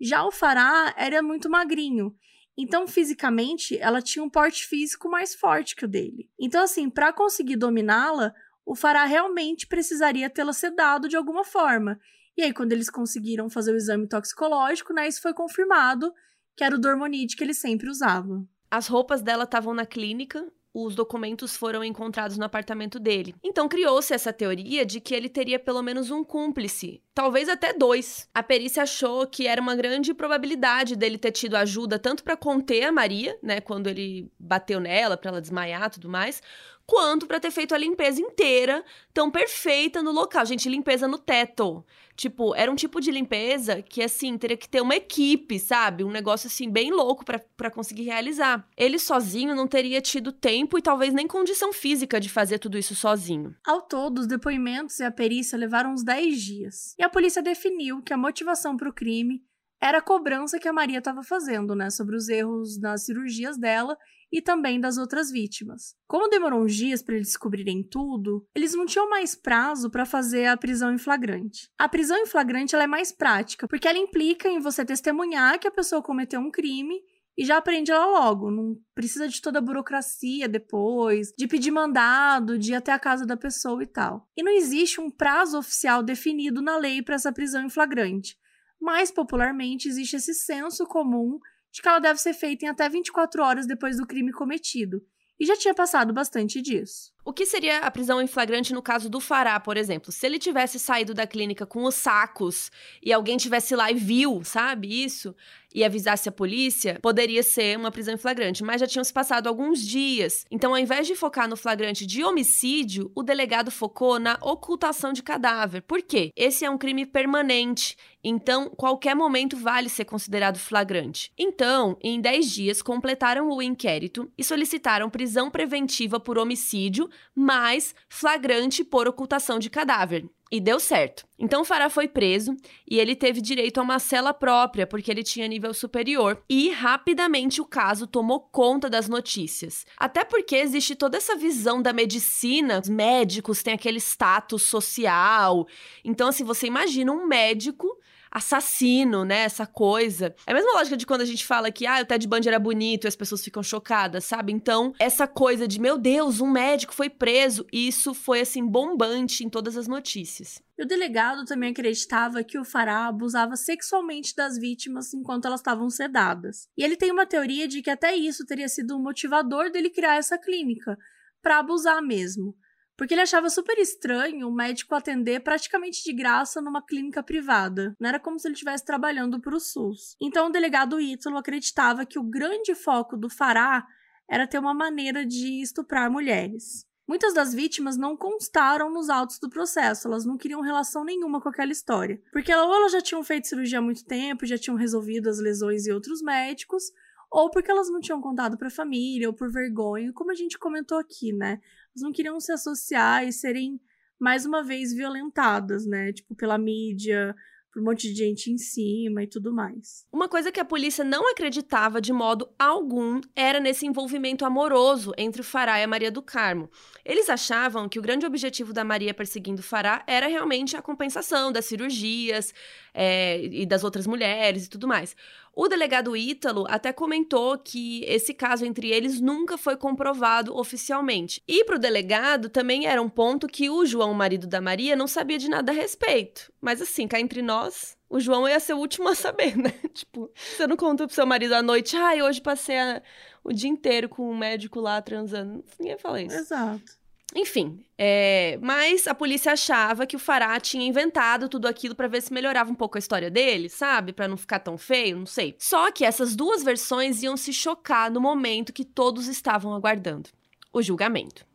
Já 0.00 0.24
o 0.24 0.30
Fará 0.30 0.94
era 0.96 1.22
muito 1.22 1.48
magrinho. 1.48 2.14
Então, 2.56 2.86
fisicamente, 2.86 3.78
ela 3.78 4.00
tinha 4.00 4.24
um 4.24 4.30
porte 4.30 4.66
físico 4.66 5.08
mais 5.08 5.34
forte 5.34 5.76
que 5.76 5.84
o 5.84 5.88
dele. 5.88 6.30
Então, 6.40 6.62
assim, 6.62 6.88
para 6.88 7.12
conseguir 7.12 7.56
dominá-la, 7.56 8.32
o 8.64 8.74
Fará 8.74 9.04
realmente 9.04 9.66
precisaria 9.66 10.30
tê-la 10.30 10.52
sedado 10.52 11.08
de 11.08 11.16
alguma 11.16 11.44
forma. 11.44 12.00
E 12.36 12.42
aí, 12.42 12.52
quando 12.52 12.72
eles 12.72 12.88
conseguiram 12.88 13.50
fazer 13.50 13.72
o 13.72 13.76
exame 13.76 14.08
toxicológico, 14.08 14.92
né, 14.92 15.06
isso 15.06 15.20
foi 15.20 15.34
confirmado 15.34 16.12
que 16.56 16.64
era 16.64 16.74
o 16.74 16.78
Dormonide 16.78 17.36
que 17.36 17.44
ele 17.44 17.52
sempre 17.52 17.90
usava. 17.90 18.42
As 18.70 18.86
roupas 18.86 19.22
dela 19.22 19.44
estavam 19.44 19.74
na 19.74 19.84
clínica, 19.84 20.50
os 20.84 20.94
documentos 20.94 21.56
foram 21.56 21.82
encontrados 21.82 22.36
no 22.36 22.44
apartamento 22.44 22.98
dele. 22.98 23.34
Então 23.42 23.66
criou-se 23.66 24.12
essa 24.12 24.30
teoria 24.30 24.84
de 24.84 25.00
que 25.00 25.14
ele 25.14 25.28
teria 25.28 25.58
pelo 25.58 25.82
menos 25.82 26.10
um 26.10 26.22
cúmplice, 26.22 27.02
talvez 27.14 27.48
até 27.48 27.72
dois. 27.72 28.28
A 28.34 28.42
perícia 28.42 28.82
achou 28.82 29.26
que 29.26 29.46
era 29.46 29.60
uma 29.60 29.74
grande 29.74 30.12
probabilidade 30.12 30.94
dele 30.94 31.16
ter 31.16 31.32
tido 31.32 31.56
ajuda 31.56 31.98
tanto 31.98 32.22
para 32.22 32.36
conter 32.36 32.84
a 32.84 32.92
Maria, 32.92 33.38
né, 33.42 33.58
quando 33.58 33.86
ele 33.86 34.30
bateu 34.38 34.78
nela 34.78 35.16
para 35.16 35.30
ela 35.30 35.40
desmaiar, 35.40 35.88
tudo 35.88 36.10
mais, 36.10 36.42
quanto 36.86 37.26
para 37.26 37.40
ter 37.40 37.50
feito 37.50 37.74
a 37.74 37.78
limpeza 37.78 38.20
inteira, 38.20 38.84
tão 39.14 39.30
perfeita 39.30 40.02
no 40.02 40.12
local. 40.12 40.44
Gente, 40.44 40.68
limpeza 40.68 41.08
no 41.08 41.18
teto. 41.18 41.84
Tipo, 42.16 42.54
era 42.54 42.72
um 42.72 42.74
tipo 42.74 43.00
de 43.00 43.10
limpeza 43.10 43.82
que, 43.82 44.02
assim, 44.02 44.38
teria 44.38 44.56
que 44.56 44.68
ter 44.68 44.80
uma 44.80 44.96
equipe, 44.96 45.58
sabe? 45.58 46.02
Um 46.02 46.10
negócio, 46.10 46.46
assim, 46.46 46.70
bem 46.70 46.90
louco 46.90 47.24
para 47.24 47.70
conseguir 47.70 48.04
realizar. 48.04 48.66
Ele 48.76 48.98
sozinho 48.98 49.54
não 49.54 49.68
teria 49.68 50.00
tido 50.00 50.32
tempo 50.32 50.78
e 50.78 50.82
talvez 50.82 51.12
nem 51.12 51.26
condição 51.26 51.72
física 51.72 52.18
de 52.18 52.30
fazer 52.30 52.58
tudo 52.58 52.78
isso 52.78 52.94
sozinho. 52.94 53.54
Ao 53.64 53.82
todo, 53.82 54.18
os 54.18 54.26
depoimentos 54.26 54.98
e 54.98 55.04
a 55.04 55.10
perícia 55.10 55.58
levaram 55.58 55.92
uns 55.92 56.02
10 56.02 56.42
dias. 56.42 56.94
E 56.98 57.02
a 57.02 57.10
polícia 57.10 57.42
definiu 57.42 58.02
que 58.02 58.12
a 58.12 58.16
motivação 58.16 58.76
para 58.76 58.88
o 58.88 58.94
crime 58.94 59.42
era 59.80 59.98
a 59.98 60.02
cobrança 60.02 60.58
que 60.58 60.68
a 60.68 60.72
Maria 60.72 60.98
estava 60.98 61.22
fazendo, 61.22 61.74
né, 61.74 61.90
sobre 61.90 62.16
os 62.16 62.28
erros 62.28 62.80
nas 62.80 63.04
cirurgias 63.04 63.58
dela 63.58 63.96
e 64.32 64.42
também 64.42 64.80
das 64.80 64.96
outras 64.96 65.30
vítimas. 65.30 65.94
Como 66.06 66.28
demorou 66.28 66.64
uns 66.64 66.74
dias 66.74 67.02
para 67.02 67.14
eles 67.14 67.28
descobrirem 67.28 67.82
tudo, 67.82 68.46
eles 68.54 68.74
não 68.74 68.86
tinham 68.86 69.08
mais 69.08 69.34
prazo 69.34 69.90
para 69.90 70.04
fazer 70.04 70.46
a 70.46 70.56
prisão 70.56 70.92
em 70.92 70.98
flagrante. 70.98 71.70
A 71.78 71.88
prisão 71.88 72.16
em 72.18 72.26
flagrante 72.26 72.74
é 72.74 72.86
mais 72.86 73.12
prática, 73.12 73.66
porque 73.68 73.88
ela 73.88 73.98
implica 73.98 74.48
em 74.48 74.60
você 74.60 74.84
testemunhar 74.84 75.58
que 75.58 75.68
a 75.68 75.72
pessoa 75.72 76.02
cometeu 76.02 76.40
um 76.40 76.50
crime 76.50 77.00
e 77.36 77.44
já 77.44 77.58
aprende 77.58 77.92
ela 77.92 78.06
logo. 78.06 78.50
Não 78.50 78.76
precisa 78.94 79.28
de 79.28 79.40
toda 79.40 79.58
a 79.58 79.62
burocracia 79.62 80.48
depois, 80.48 81.32
de 81.36 81.46
pedir 81.46 81.70
mandado, 81.70 82.58
de 82.58 82.72
ir 82.72 82.74
até 82.74 82.92
a 82.92 82.98
casa 82.98 83.26
da 83.26 83.36
pessoa 83.36 83.82
e 83.82 83.86
tal. 83.86 84.26
E 84.36 84.42
não 84.42 84.52
existe 84.52 85.00
um 85.00 85.10
prazo 85.10 85.58
oficial 85.58 86.02
definido 86.02 86.62
na 86.62 86.76
lei 86.76 87.02
para 87.02 87.14
essa 87.14 87.32
prisão 87.32 87.64
em 87.64 87.70
flagrante. 87.70 88.36
Mais 88.80 89.10
popularmente, 89.10 89.88
existe 89.88 90.16
esse 90.16 90.34
senso 90.34 90.86
comum 90.86 91.38
de 91.76 91.82
que 91.82 91.88
ela 91.88 91.98
deve 91.98 92.18
ser 92.18 92.32
feita 92.32 92.64
em 92.64 92.68
até 92.68 92.88
24 92.88 93.42
horas 93.42 93.66
depois 93.66 93.98
do 93.98 94.06
crime 94.06 94.32
cometido. 94.32 95.04
E 95.38 95.44
já 95.44 95.54
tinha 95.54 95.74
passado 95.74 96.10
bastante 96.10 96.62
disso. 96.62 97.12
O 97.26 97.32
que 97.32 97.44
seria 97.44 97.78
a 97.78 97.90
prisão 97.90 98.22
em 98.22 98.28
flagrante 98.28 98.72
no 98.72 98.80
caso 98.80 99.10
do 99.10 99.18
Fará, 99.18 99.58
por 99.58 99.76
exemplo? 99.76 100.12
Se 100.12 100.24
ele 100.24 100.38
tivesse 100.38 100.78
saído 100.78 101.12
da 101.12 101.26
clínica 101.26 101.66
com 101.66 101.82
os 101.82 101.96
sacos 101.96 102.70
e 103.02 103.12
alguém 103.12 103.36
tivesse 103.36 103.74
lá 103.74 103.90
e 103.90 103.94
viu, 103.94 104.44
sabe, 104.44 105.02
isso, 105.02 105.34
e 105.76 105.84
avisasse 105.84 106.26
a 106.26 106.32
polícia, 106.32 106.98
poderia 107.02 107.42
ser 107.42 107.76
uma 107.76 107.90
prisão 107.90 108.14
em 108.14 108.16
flagrante, 108.16 108.64
mas 108.64 108.80
já 108.80 108.86
tinham 108.86 109.04
se 109.04 109.12
passado 109.12 109.46
alguns 109.46 109.82
dias. 109.82 110.46
Então, 110.50 110.70
ao 110.70 110.78
invés 110.78 111.06
de 111.06 111.14
focar 111.14 111.46
no 111.46 111.56
flagrante 111.56 112.06
de 112.06 112.24
homicídio, 112.24 113.12
o 113.14 113.22
delegado 113.22 113.70
focou 113.70 114.18
na 114.18 114.38
ocultação 114.40 115.12
de 115.12 115.22
cadáver. 115.22 115.82
Por 115.82 116.00
quê? 116.00 116.30
Esse 116.34 116.64
é 116.64 116.70
um 116.70 116.78
crime 116.78 117.04
permanente, 117.04 117.94
então 118.24 118.70
qualquer 118.70 119.14
momento 119.14 119.54
vale 119.56 119.90
ser 119.90 120.06
considerado 120.06 120.58
flagrante. 120.58 121.30
Então, 121.36 121.98
em 122.02 122.22
10 122.22 122.50
dias, 122.50 122.80
completaram 122.80 123.50
o 123.50 123.60
inquérito 123.60 124.32
e 124.38 124.42
solicitaram 124.42 125.10
prisão 125.10 125.50
preventiva 125.50 126.18
por 126.18 126.38
homicídio, 126.38 127.06
mais 127.34 127.94
flagrante 128.08 128.84
por 128.84 129.06
ocultação 129.06 129.58
de 129.58 129.70
cadáver. 129.70 130.28
E 130.50 130.60
deu 130.60 130.78
certo. 130.78 131.26
Então 131.36 131.64
Fará 131.64 131.90
foi 131.90 132.06
preso 132.06 132.56
e 132.88 133.00
ele 133.00 133.16
teve 133.16 133.40
direito 133.40 133.78
a 133.78 133.82
uma 133.82 133.98
cela 133.98 134.32
própria, 134.32 134.86
porque 134.86 135.10
ele 135.10 135.24
tinha 135.24 135.48
nível 135.48 135.74
superior. 135.74 136.40
E 136.48 136.70
rapidamente 136.70 137.60
o 137.60 137.64
caso 137.64 138.06
tomou 138.06 138.40
conta 138.40 138.88
das 138.88 139.08
notícias. 139.08 139.84
Até 139.96 140.24
porque 140.24 140.54
existe 140.54 140.94
toda 140.94 141.16
essa 141.16 141.34
visão 141.34 141.82
da 141.82 141.92
medicina, 141.92 142.80
os 142.80 142.88
médicos 142.88 143.60
têm 143.60 143.74
aquele 143.74 143.98
status 143.98 144.62
social. 144.62 145.66
Então, 146.04 146.28
assim, 146.28 146.44
você 146.44 146.68
imagina 146.68 147.10
um 147.10 147.26
médico 147.26 147.88
assassino, 148.30 149.24
né? 149.24 149.40
Essa 149.40 149.66
coisa. 149.66 150.34
É 150.46 150.52
a 150.52 150.54
mesma 150.54 150.72
lógica 150.72 150.96
de 150.96 151.06
quando 151.06 151.22
a 151.22 151.26
gente 151.26 151.44
fala 151.44 151.70
que 151.70 151.86
ah, 151.86 152.00
o 152.02 152.04
Ted 152.04 152.26
Bundy 152.26 152.48
era 152.48 152.58
bonito 152.58 153.04
e 153.04 153.08
as 153.08 153.16
pessoas 153.16 153.44
ficam 153.44 153.62
chocadas, 153.62 154.24
sabe? 154.24 154.52
Então, 154.52 154.92
essa 154.98 155.26
coisa 155.26 155.66
de 155.66 155.80
meu 155.80 155.98
Deus, 155.98 156.40
um 156.40 156.50
médico 156.50 156.94
foi 156.94 157.08
preso, 157.08 157.66
isso 157.72 158.14
foi 158.14 158.40
assim 158.40 158.66
bombante 158.66 159.44
em 159.44 159.48
todas 159.48 159.76
as 159.76 159.88
notícias. 159.88 160.60
E 160.78 160.82
o 160.84 160.86
delegado 160.86 161.44
também 161.44 161.70
acreditava 161.70 162.44
que 162.44 162.58
o 162.58 162.64
Fará 162.64 163.06
abusava 163.06 163.56
sexualmente 163.56 164.34
das 164.36 164.58
vítimas 164.58 165.14
enquanto 165.14 165.46
elas 165.46 165.60
estavam 165.60 165.88
sedadas. 165.88 166.68
E 166.76 166.84
ele 166.84 166.96
tem 166.96 167.10
uma 167.10 167.24
teoria 167.24 167.66
de 167.66 167.80
que 167.80 167.88
até 167.88 168.14
isso 168.14 168.44
teria 168.44 168.68
sido 168.68 168.96
um 168.96 169.02
motivador 169.02 169.70
dele 169.70 169.88
criar 169.88 170.16
essa 170.16 170.36
clínica, 170.36 170.98
para 171.40 171.58
abusar 171.58 172.02
mesmo 172.02 172.54
porque 172.96 173.14
ele 173.14 173.20
achava 173.20 173.50
super 173.50 173.78
estranho 173.78 174.48
o 174.48 174.54
médico 174.54 174.94
atender 174.94 175.40
praticamente 175.40 176.02
de 176.02 176.12
graça 176.12 176.60
numa 176.60 176.84
clínica 176.84 177.22
privada. 177.22 177.94
Não 178.00 178.08
era 178.08 178.18
como 178.18 178.38
se 178.38 178.48
ele 178.48 178.54
estivesse 178.54 178.84
trabalhando 178.84 179.40
para 179.40 179.54
o 179.54 179.60
SUS. 179.60 180.16
Então 180.20 180.46
o 180.46 180.52
delegado 180.52 181.00
Ítalo 181.00 181.36
acreditava 181.36 182.06
que 182.06 182.18
o 182.18 182.22
grande 182.22 182.74
foco 182.74 183.16
do 183.16 183.28
Fará 183.28 183.86
era 184.28 184.46
ter 184.46 184.58
uma 184.58 184.74
maneira 184.74 185.24
de 185.24 185.62
estuprar 185.62 186.10
mulheres. 186.10 186.86
Muitas 187.08 187.32
das 187.32 187.54
vítimas 187.54 187.96
não 187.96 188.16
constaram 188.16 188.90
nos 188.90 189.08
autos 189.08 189.38
do 189.38 189.48
processo, 189.48 190.08
elas 190.08 190.26
não 190.26 190.36
queriam 190.36 190.60
relação 190.60 191.04
nenhuma 191.04 191.40
com 191.40 191.48
aquela 191.48 191.70
história. 191.70 192.20
Porque 192.32 192.52
ou 192.52 192.74
elas 192.74 192.90
já 192.90 193.00
tinham 193.00 193.22
feito 193.22 193.46
cirurgia 193.46 193.78
há 193.78 193.82
muito 193.82 194.04
tempo, 194.04 194.44
já 194.44 194.58
tinham 194.58 194.76
resolvido 194.76 195.28
as 195.28 195.38
lesões 195.38 195.86
e 195.86 195.92
outros 195.92 196.20
médicos, 196.20 196.82
ou 197.30 197.50
porque 197.50 197.70
elas 197.70 197.88
não 197.88 198.00
tinham 198.00 198.20
contado 198.20 198.56
para 198.56 198.68
a 198.68 198.70
família, 198.70 199.28
ou 199.28 199.34
por 199.34 199.50
vergonha, 199.50 200.12
como 200.12 200.30
a 200.30 200.34
gente 200.34 200.58
comentou 200.58 200.98
aqui, 200.98 201.32
né? 201.32 201.60
Elas 201.94 202.02
não 202.02 202.12
queriam 202.12 202.38
se 202.40 202.52
associar 202.52 203.26
e 203.26 203.32
serem 203.32 203.80
mais 204.18 204.46
uma 204.46 204.62
vez 204.62 204.92
violentadas, 204.94 205.86
né? 205.86 206.12
Tipo, 206.12 206.34
pela 206.34 206.56
mídia, 206.56 207.34
por 207.76 207.82
um 207.82 207.84
monte 207.84 208.08
de 208.08 208.14
gente 208.14 208.50
em 208.50 208.56
cima 208.56 209.22
e 209.22 209.26
tudo 209.26 209.52
mais. 209.52 210.06
Uma 210.10 210.30
coisa 210.30 210.50
que 210.50 210.58
a 210.58 210.64
polícia 210.64 211.04
não 211.04 211.30
acreditava 211.30 212.00
de 212.00 212.10
modo 212.10 212.48
algum 212.58 213.20
era 213.34 213.60
nesse 213.60 213.84
envolvimento 213.84 214.46
amoroso 214.46 215.12
entre 215.18 215.42
o 215.42 215.44
Fará 215.44 215.78
e 215.78 215.82
a 215.82 215.86
Maria 215.86 216.10
do 216.10 216.22
Carmo. 216.22 216.70
Eles 217.04 217.28
achavam 217.28 217.86
que 217.86 217.98
o 217.98 218.02
grande 218.02 218.24
objetivo 218.24 218.72
da 218.72 218.82
Maria 218.82 219.12
perseguindo 219.12 219.60
o 219.60 219.62
Fará 219.62 220.02
era 220.06 220.26
realmente 220.26 220.74
a 220.74 220.80
compensação 220.80 221.52
das 221.52 221.66
cirurgias 221.66 222.54
é, 222.94 223.44
e 223.44 223.66
das 223.66 223.84
outras 223.84 224.06
mulheres 224.06 224.64
e 224.64 224.70
tudo 224.70 224.88
mais. 224.88 225.14
O 225.58 225.68
delegado 225.68 226.14
Ítalo 226.14 226.66
até 226.68 226.92
comentou 226.92 227.56
que 227.56 228.04
esse 228.04 228.34
caso 228.34 228.66
entre 228.66 228.90
eles 228.90 229.22
nunca 229.22 229.56
foi 229.56 229.74
comprovado 229.74 230.54
oficialmente. 230.54 231.42
E 231.48 231.64
para 231.64 231.76
o 231.76 231.78
delegado 231.78 232.50
também 232.50 232.86
era 232.86 233.00
um 233.00 233.08
ponto 233.08 233.46
que 233.46 233.70
o 233.70 233.86
João, 233.86 234.12
marido 234.12 234.46
da 234.46 234.60
Maria, 234.60 234.94
não 234.94 235.06
sabia 235.06 235.38
de 235.38 235.48
nada 235.48 235.72
a 235.72 235.74
respeito. 235.74 236.52
Mas 236.60 236.82
assim, 236.82 237.08
cá 237.08 237.18
entre 237.18 237.40
nós, 237.40 237.96
o 238.10 238.20
João 238.20 238.46
ia 238.46 238.60
ser 238.60 238.74
o 238.74 238.78
último 238.78 239.08
a 239.08 239.14
saber, 239.14 239.56
né? 239.56 239.72
tipo, 239.94 240.30
você 240.34 240.66
não 240.66 240.76
conta 240.76 241.06
pro 241.06 241.14
seu 241.14 241.24
marido 241.24 241.54
à 241.54 241.62
noite, 241.62 241.96
ai, 241.96 242.18
ah, 242.18 242.26
hoje 242.26 242.42
passei 242.42 242.78
a, 242.78 243.02
o 243.42 243.50
dia 243.50 243.70
inteiro 243.70 244.10
com 244.10 244.30
um 244.30 244.36
médico 244.36 244.78
lá 244.78 245.00
transando. 245.00 245.64
Ninguém 245.80 245.96
fala 245.96 246.20
isso. 246.20 246.36
Exato. 246.36 247.05
Enfim, 247.38 247.84
é, 247.98 248.58
mas 248.62 249.06
a 249.06 249.14
polícia 249.14 249.52
achava 249.52 250.06
que 250.06 250.16
o 250.16 250.18
Fará 250.18 250.58
tinha 250.58 250.86
inventado 250.86 251.50
tudo 251.50 251.68
aquilo 251.68 251.94
para 251.94 252.08
ver 252.08 252.22
se 252.22 252.32
melhorava 252.32 252.70
um 252.70 252.74
pouco 252.74 252.96
a 252.96 252.98
história 252.98 253.30
dele, 253.30 253.68
sabe? 253.68 254.14
Para 254.14 254.26
não 254.26 254.38
ficar 254.38 254.58
tão 254.58 254.78
feio, 254.78 255.18
não 255.18 255.26
sei. 255.26 255.54
Só 255.58 255.92
que 255.92 256.02
essas 256.02 256.34
duas 256.34 256.62
versões 256.62 257.22
iam 257.22 257.36
se 257.36 257.52
chocar 257.52 258.10
no 258.10 258.22
momento 258.22 258.72
que 258.72 258.86
todos 258.86 259.28
estavam 259.28 259.74
aguardando 259.74 260.30
o 260.72 260.80
julgamento. 260.80 261.46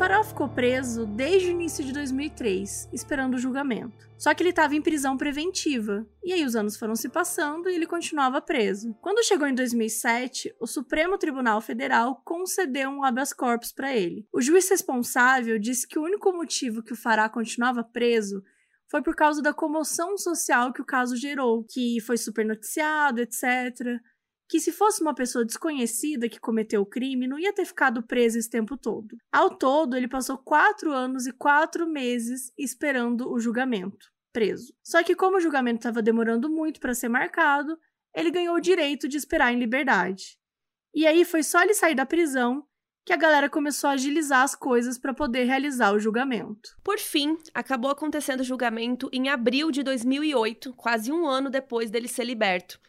Farol 0.00 0.24
ficou 0.24 0.48
preso 0.48 1.04
desde 1.04 1.48
o 1.48 1.50
início 1.50 1.84
de 1.84 1.92
2003, 1.92 2.88
esperando 2.90 3.34
o 3.34 3.38
julgamento. 3.38 4.08
Só 4.16 4.32
que 4.32 4.42
ele 4.42 4.48
estava 4.48 4.74
em 4.74 4.80
prisão 4.80 5.14
preventiva, 5.14 6.06
e 6.24 6.32
aí 6.32 6.42
os 6.42 6.56
anos 6.56 6.78
foram 6.78 6.96
se 6.96 7.10
passando 7.10 7.68
e 7.68 7.74
ele 7.74 7.84
continuava 7.86 8.40
preso. 8.40 8.96
Quando 9.02 9.22
chegou 9.22 9.46
em 9.46 9.54
2007, 9.54 10.54
o 10.58 10.66
Supremo 10.66 11.18
Tribunal 11.18 11.60
Federal 11.60 12.22
concedeu 12.24 12.88
um 12.88 13.04
habeas 13.04 13.34
corpus 13.34 13.72
para 13.72 13.94
ele. 13.94 14.26
O 14.32 14.40
juiz 14.40 14.70
responsável 14.70 15.58
disse 15.58 15.86
que 15.86 15.98
o 15.98 16.02
único 16.02 16.32
motivo 16.32 16.82
que 16.82 16.94
o 16.94 16.96
Fará 16.96 17.28
continuava 17.28 17.84
preso 17.84 18.42
foi 18.90 19.02
por 19.02 19.14
causa 19.14 19.42
da 19.42 19.52
comoção 19.52 20.16
social 20.16 20.72
que 20.72 20.80
o 20.80 20.86
caso 20.86 21.14
gerou, 21.14 21.62
que 21.62 22.00
foi 22.00 22.16
super 22.16 22.46
noticiado, 22.46 23.20
etc 23.20 24.00
que 24.50 24.58
se 24.58 24.72
fosse 24.72 25.00
uma 25.00 25.14
pessoa 25.14 25.44
desconhecida 25.44 26.28
que 26.28 26.40
cometeu 26.40 26.82
o 26.82 26.86
crime, 26.86 27.28
não 27.28 27.38
ia 27.38 27.52
ter 27.52 27.64
ficado 27.64 28.02
preso 28.02 28.36
esse 28.36 28.50
tempo 28.50 28.76
todo. 28.76 29.16
Ao 29.30 29.48
todo, 29.48 29.96
ele 29.96 30.08
passou 30.08 30.36
quatro 30.36 30.92
anos 30.92 31.24
e 31.24 31.32
quatro 31.32 31.86
meses 31.86 32.52
esperando 32.58 33.30
o 33.30 33.38
julgamento, 33.38 34.10
preso. 34.32 34.74
Só 34.82 35.04
que, 35.04 35.14
como 35.14 35.36
o 35.36 35.40
julgamento 35.40 35.78
estava 35.78 36.02
demorando 36.02 36.50
muito 36.50 36.80
para 36.80 36.94
ser 36.94 37.08
marcado, 37.08 37.78
ele 38.12 38.32
ganhou 38.32 38.56
o 38.56 38.60
direito 38.60 39.06
de 39.06 39.16
esperar 39.16 39.52
em 39.52 39.58
liberdade. 39.58 40.36
E 40.92 41.06
aí 41.06 41.24
foi 41.24 41.44
só 41.44 41.62
ele 41.62 41.72
sair 41.72 41.94
da 41.94 42.04
prisão 42.04 42.66
que 43.06 43.12
a 43.12 43.16
galera 43.16 43.48
começou 43.48 43.88
a 43.88 43.92
agilizar 43.92 44.42
as 44.42 44.56
coisas 44.56 44.98
para 44.98 45.14
poder 45.14 45.44
realizar 45.44 45.92
o 45.92 46.00
julgamento. 46.00 46.76
Por 46.82 46.98
fim, 46.98 47.38
acabou 47.54 47.92
acontecendo 47.92 48.40
o 48.40 48.44
julgamento 48.44 49.08
em 49.12 49.28
abril 49.28 49.70
de 49.70 49.84
2008, 49.84 50.74
quase 50.74 51.12
um 51.12 51.24
ano 51.24 51.48
depois 51.48 51.88
dele 51.88 52.08
ser 52.08 52.24
liberto 52.24 52.80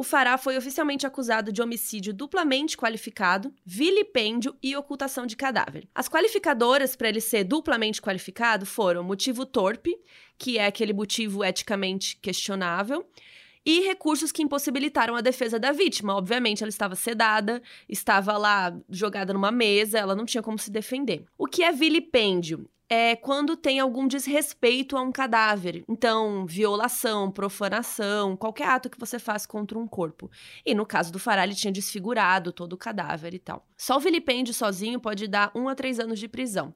o 0.00 0.02
Fará 0.02 0.38
foi 0.38 0.56
oficialmente 0.56 1.06
acusado 1.06 1.52
de 1.52 1.60
homicídio 1.60 2.14
duplamente 2.14 2.74
qualificado, 2.74 3.52
vilipêndio 3.66 4.56
e 4.62 4.74
ocultação 4.74 5.26
de 5.26 5.36
cadáver. 5.36 5.86
As 5.94 6.08
qualificadoras 6.08 6.96
para 6.96 7.10
ele 7.10 7.20
ser 7.20 7.44
duplamente 7.44 8.00
qualificado 8.00 8.64
foram 8.64 9.04
motivo 9.04 9.44
torpe, 9.44 9.94
que 10.38 10.56
é 10.56 10.64
aquele 10.64 10.94
motivo 10.94 11.44
eticamente 11.44 12.16
questionável, 12.16 13.06
e 13.62 13.80
recursos 13.80 14.32
que 14.32 14.42
impossibilitaram 14.42 15.14
a 15.14 15.20
defesa 15.20 15.58
da 15.58 15.70
vítima. 15.70 16.16
Obviamente, 16.16 16.62
ela 16.62 16.70
estava 16.70 16.94
sedada, 16.94 17.60
estava 17.86 18.38
lá 18.38 18.74
jogada 18.88 19.34
numa 19.34 19.50
mesa, 19.52 19.98
ela 19.98 20.16
não 20.16 20.24
tinha 20.24 20.42
como 20.42 20.58
se 20.58 20.70
defender. 20.70 21.26
O 21.36 21.46
que 21.46 21.62
é 21.62 21.70
vilipêndio? 21.72 22.66
É 22.92 23.14
quando 23.14 23.56
tem 23.56 23.78
algum 23.78 24.08
desrespeito 24.08 24.96
a 24.96 25.00
um 25.00 25.12
cadáver. 25.12 25.84
Então, 25.88 26.44
violação, 26.44 27.30
profanação, 27.30 28.36
qualquer 28.36 28.66
ato 28.66 28.90
que 28.90 28.98
você 28.98 29.16
faz 29.16 29.46
contra 29.46 29.78
um 29.78 29.86
corpo. 29.86 30.28
E 30.66 30.74
no 30.74 30.84
caso 30.84 31.12
do 31.12 31.18
Fará, 31.20 31.44
ele 31.44 31.54
tinha 31.54 31.72
desfigurado 31.72 32.52
todo 32.52 32.72
o 32.72 32.76
cadáver 32.76 33.32
e 33.32 33.38
tal. 33.38 33.64
Só 33.76 33.96
o 33.96 34.00
vilipêndio 34.00 34.52
sozinho 34.52 34.98
pode 34.98 35.28
dar 35.28 35.52
um 35.54 35.68
a 35.68 35.74
três 35.76 36.00
anos 36.00 36.18
de 36.18 36.26
prisão. 36.26 36.74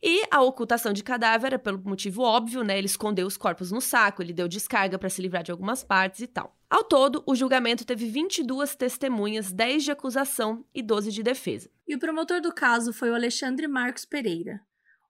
E 0.00 0.22
a 0.30 0.40
ocultação 0.40 0.92
de 0.92 1.02
cadáver 1.02 1.54
é 1.54 1.58
pelo 1.58 1.82
motivo 1.82 2.22
óbvio, 2.22 2.62
né? 2.62 2.78
Ele 2.78 2.86
escondeu 2.86 3.26
os 3.26 3.36
corpos 3.36 3.72
no 3.72 3.80
saco, 3.80 4.22
ele 4.22 4.32
deu 4.32 4.46
descarga 4.46 4.96
para 4.96 5.10
se 5.10 5.20
livrar 5.20 5.42
de 5.42 5.50
algumas 5.50 5.82
partes 5.82 6.20
e 6.20 6.28
tal. 6.28 6.54
Ao 6.70 6.84
todo, 6.84 7.24
o 7.26 7.34
julgamento 7.34 7.84
teve 7.84 8.06
22 8.06 8.76
testemunhas, 8.76 9.52
10 9.52 9.82
de 9.82 9.90
acusação 9.90 10.64
e 10.72 10.80
12 10.80 11.10
de 11.10 11.24
defesa. 11.24 11.68
E 11.88 11.96
o 11.96 11.98
promotor 11.98 12.40
do 12.40 12.52
caso 12.52 12.92
foi 12.92 13.10
o 13.10 13.14
Alexandre 13.14 13.66
Marcos 13.66 14.04
Pereira. 14.04 14.60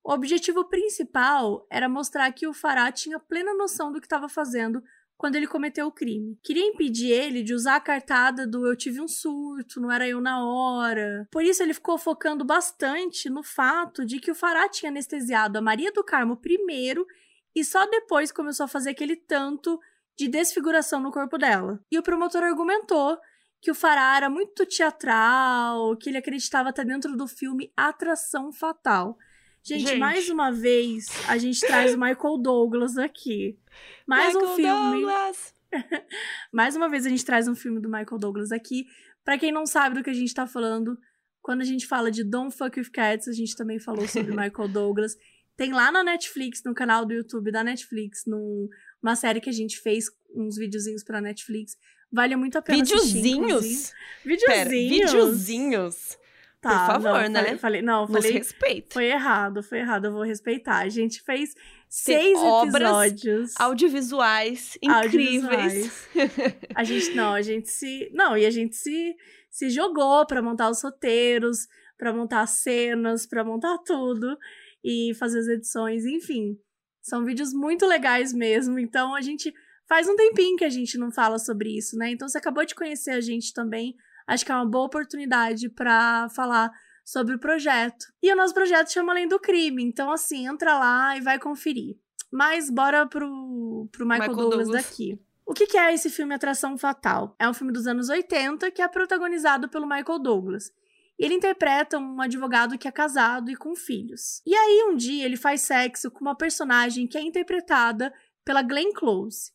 O 0.07 0.13
objetivo 0.13 0.65
principal 0.65 1.67
era 1.69 1.89
mostrar 1.89 2.31
que 2.31 2.47
o 2.47 2.53
Fará 2.53 2.93
tinha 2.93 3.19
plena 3.19 3.53
noção 3.55 3.91
do 3.91 3.99
que 3.99 4.07
estava 4.07 4.29
fazendo 4.29 4.81
quando 5.17 5.35
ele 5.35 5.49
cometeu 5.49 5.89
o 5.89 5.91
crime. 5.91 6.39
Queria 6.45 6.65
impedir 6.65 7.11
ele 7.11 7.43
de 7.43 7.53
usar 7.53 7.75
a 7.75 7.81
cartada 7.81 8.47
do 8.47 8.65
eu 8.69 8.77
tive 8.77 9.01
um 9.01 9.09
surto, 9.09 9.81
não 9.81 9.91
era 9.91 10.07
eu 10.07 10.21
na 10.21 10.47
hora. 10.47 11.27
Por 11.29 11.43
isso 11.43 11.61
ele 11.61 11.75
ficou 11.75 11.99
focando 11.99 12.45
bastante 12.45 13.29
no 13.29 13.43
fato 13.43 14.07
de 14.07 14.21
que 14.21 14.31
o 14.31 14.35
Fará 14.37 14.69
tinha 14.69 14.93
anestesiado 14.93 15.59
a 15.59 15.61
Maria 15.61 15.91
do 15.91 16.05
Carmo 16.05 16.37
primeiro 16.37 17.05
e 17.53 17.65
só 17.65 17.85
depois 17.91 18.31
começou 18.31 18.63
a 18.63 18.69
fazer 18.69 18.91
aquele 18.91 19.17
tanto 19.17 19.77
de 20.17 20.29
desfiguração 20.29 21.01
no 21.01 21.11
corpo 21.11 21.37
dela. 21.37 21.81
E 21.91 21.99
o 21.99 22.03
promotor 22.03 22.45
argumentou 22.45 23.19
que 23.61 23.73
o 23.73 23.75
Fará 23.75 24.17
era 24.17 24.31
muito 24.31 24.65
teatral, 24.67 25.97
que 25.97 26.11
ele 26.11 26.19
acreditava 26.19 26.69
estar 26.71 26.85
dentro 26.85 27.17
do 27.17 27.27
filme 27.27 27.73
Atração 27.77 28.53
Fatal. 28.53 29.19
Gente, 29.67 29.85
gente, 29.85 29.99
mais 29.99 30.29
uma 30.31 30.53
vez, 30.53 31.07
a 31.27 31.37
gente 31.39 31.59
traz 31.59 31.93
o 31.93 31.99
Michael 31.99 32.39
Douglas 32.39 32.97
aqui. 32.97 33.59
Mais 34.07 34.33
Michael 34.33 34.53
um 34.53 34.55
filme. 34.55 35.01
Douglas. 35.01 35.55
mais 36.53 36.77
uma 36.77 36.89
vez 36.89 37.05
a 37.05 37.09
gente 37.09 37.25
traz 37.25 37.49
um 37.49 37.55
filme 37.57 37.81
do 37.81 37.89
Michael 37.89 38.17
Douglas 38.17 38.53
aqui. 38.53 38.87
Para 39.25 39.37
quem 39.37 39.51
não 39.51 39.67
sabe 39.67 39.97
do 39.97 40.05
que 40.05 40.11
a 40.11 40.14
gente 40.14 40.33
tá 40.33 40.47
falando, 40.47 40.97
quando 41.43 41.62
a 41.62 41.64
gente 41.64 41.85
fala 41.85 42.12
de 42.12 42.23
Don't 42.23 42.57
Fuck 42.57 42.79
With 42.79 42.91
Cats, 42.91 43.27
a 43.27 43.33
gente 43.33 43.57
também 43.57 43.81
falou 43.81 44.07
sobre 44.07 44.31
Michael 44.37 44.69
Douglas. 44.69 45.17
Tem 45.57 45.73
lá 45.73 45.91
na 45.91 46.05
Netflix, 46.05 46.62
no 46.64 46.73
canal 46.73 47.05
do 47.05 47.12
YouTube 47.12 47.51
da 47.51 47.64
Netflix, 47.64 48.23
numa 48.25 49.17
série 49.17 49.41
que 49.41 49.51
a 49.51 49.53
gente 49.53 49.81
fez, 49.81 50.05
uns 50.33 50.57
videozinhos 50.57 51.03
pra 51.03 51.21
Netflix. 51.21 51.77
Vale 52.12 52.37
muito 52.37 52.57
a 52.57 52.62
pena 52.62 52.85
Videozinhos? 52.85 53.64
Assistir, 53.64 53.95
videozinhos? 54.25 55.11
videozinhos? 55.11 56.19
Tá, 56.61 56.87
Por 56.87 57.03
favor, 57.03 57.23
não, 57.23 57.29
né? 57.29 57.43
Falei, 57.43 57.59
falei, 57.59 57.83
não, 57.83 58.09
falei. 58.09 58.33
respeito. 58.33 58.95
Foi 58.95 59.07
errado, 59.07 59.63
foi 59.63 59.79
errado, 59.79 60.07
eu 60.07 60.13
vou 60.13 60.23
respeitar. 60.23 60.79
A 60.79 60.89
gente 60.89 61.23
fez 61.23 61.55
seis 61.89 62.39
episódios. 62.39 63.53
audiovisuais 63.59 64.79
incríveis. 64.83 66.09
Audiovisuais. 66.15 66.57
a 66.75 66.83
gente, 66.83 67.15
não, 67.15 67.35
a 67.35 67.43
gente 67.43 67.71
se. 67.71 68.11
Não, 68.13 68.37
e 68.37 68.47
a 68.47 68.51
gente 68.51 68.75
se, 68.75 69.15
se 69.51 69.71
jogou 69.71 70.27
para 70.27 70.43
montar 70.43 70.71
os 70.71 70.83
roteiros, 70.83 71.69
para 71.99 72.13
montar 72.13 72.41
as 72.41 72.51
cenas, 72.51 73.27
para 73.27 73.45
montar 73.45 73.79
tudo 73.79 74.37
e 74.83 75.13
fazer 75.15 75.41
as 75.41 75.49
edições, 75.49 76.05
enfim. 76.05 76.59
São 77.03 77.25
vídeos 77.25 77.53
muito 77.53 77.87
legais 77.87 78.33
mesmo. 78.33 78.79
Então 78.79 79.15
a 79.15 79.21
gente 79.21 79.53
faz 79.89 80.09
um 80.09 80.17
tempinho 80.17 80.57
que 80.57 80.65
a 80.65 80.71
gente 80.71 80.99
não 80.99 81.13
fala 81.13 81.39
sobre 81.39 81.77
isso, 81.77 81.97
né? 81.97 82.11
Então 82.11 82.29
você 82.29 82.39
acabou 82.39 82.65
de 82.65 82.75
conhecer 82.75 83.11
a 83.11 83.21
gente 83.21 83.53
também 83.53 83.95
acho 84.27 84.45
que 84.45 84.53
é 84.53 84.55
uma 84.55 84.66
boa 84.66 84.87
oportunidade 84.87 85.68
para 85.68 86.29
falar 86.31 86.70
sobre 87.05 87.35
o 87.35 87.39
projeto. 87.39 88.07
E 88.22 88.33
o 88.33 88.37
nosso 88.37 88.53
projeto 88.53 88.93
chama 88.93 89.12
Além 89.12 89.29
do 89.29 89.39
Crime, 89.39 89.83
então 89.83 90.11
assim, 90.11 90.47
entra 90.47 90.79
lá 90.79 91.16
e 91.16 91.20
vai 91.20 91.39
conferir. 91.39 91.97
Mas 92.33 92.68
bora 92.68 93.07
pro, 93.07 93.89
pro 93.93 94.05
Michael, 94.05 94.31
Michael 94.31 94.37
Douglas, 94.37 94.66
Douglas 94.66 94.85
daqui. 94.85 95.20
O 95.47 95.55
que, 95.55 95.66
que 95.66 95.79
é 95.79 95.95
esse 95.95 96.11
filme 96.11 96.35
Atração 96.35 96.77
Fatal? 96.77 97.37
É 97.39 97.49
um 97.49 97.55
filme 97.55 97.72
dos 97.72 97.87
anos 97.87 98.09
80 98.09 98.68
que 98.72 98.83
é 98.83 98.89
protagonizado 98.89 99.68
pelo 99.68 99.87
Michael 99.87 100.18
Douglas. 100.18 100.72
E 101.18 101.24
ele 101.24 101.35
interpreta 101.35 101.99
um 101.99 102.20
advogado 102.20 102.77
que 102.77 102.89
é 102.89 102.93
casado 102.93 103.51
e 103.51 103.57
com 103.57 103.74
filhos. 103.74 104.43
E 104.45 104.55
aí, 104.55 104.85
um 104.91 104.97
dia, 104.97 105.24
ele 105.24 105.37
faz 105.37 105.62
sexo 105.62 106.11
com 106.11 106.20
uma 106.20 106.37
personagem 106.37 107.07
que 107.07 107.16
é 107.16 107.22
interpretada 107.22 108.12
pela 108.45 108.61
Glenn 108.61 108.93
Close. 108.93 109.53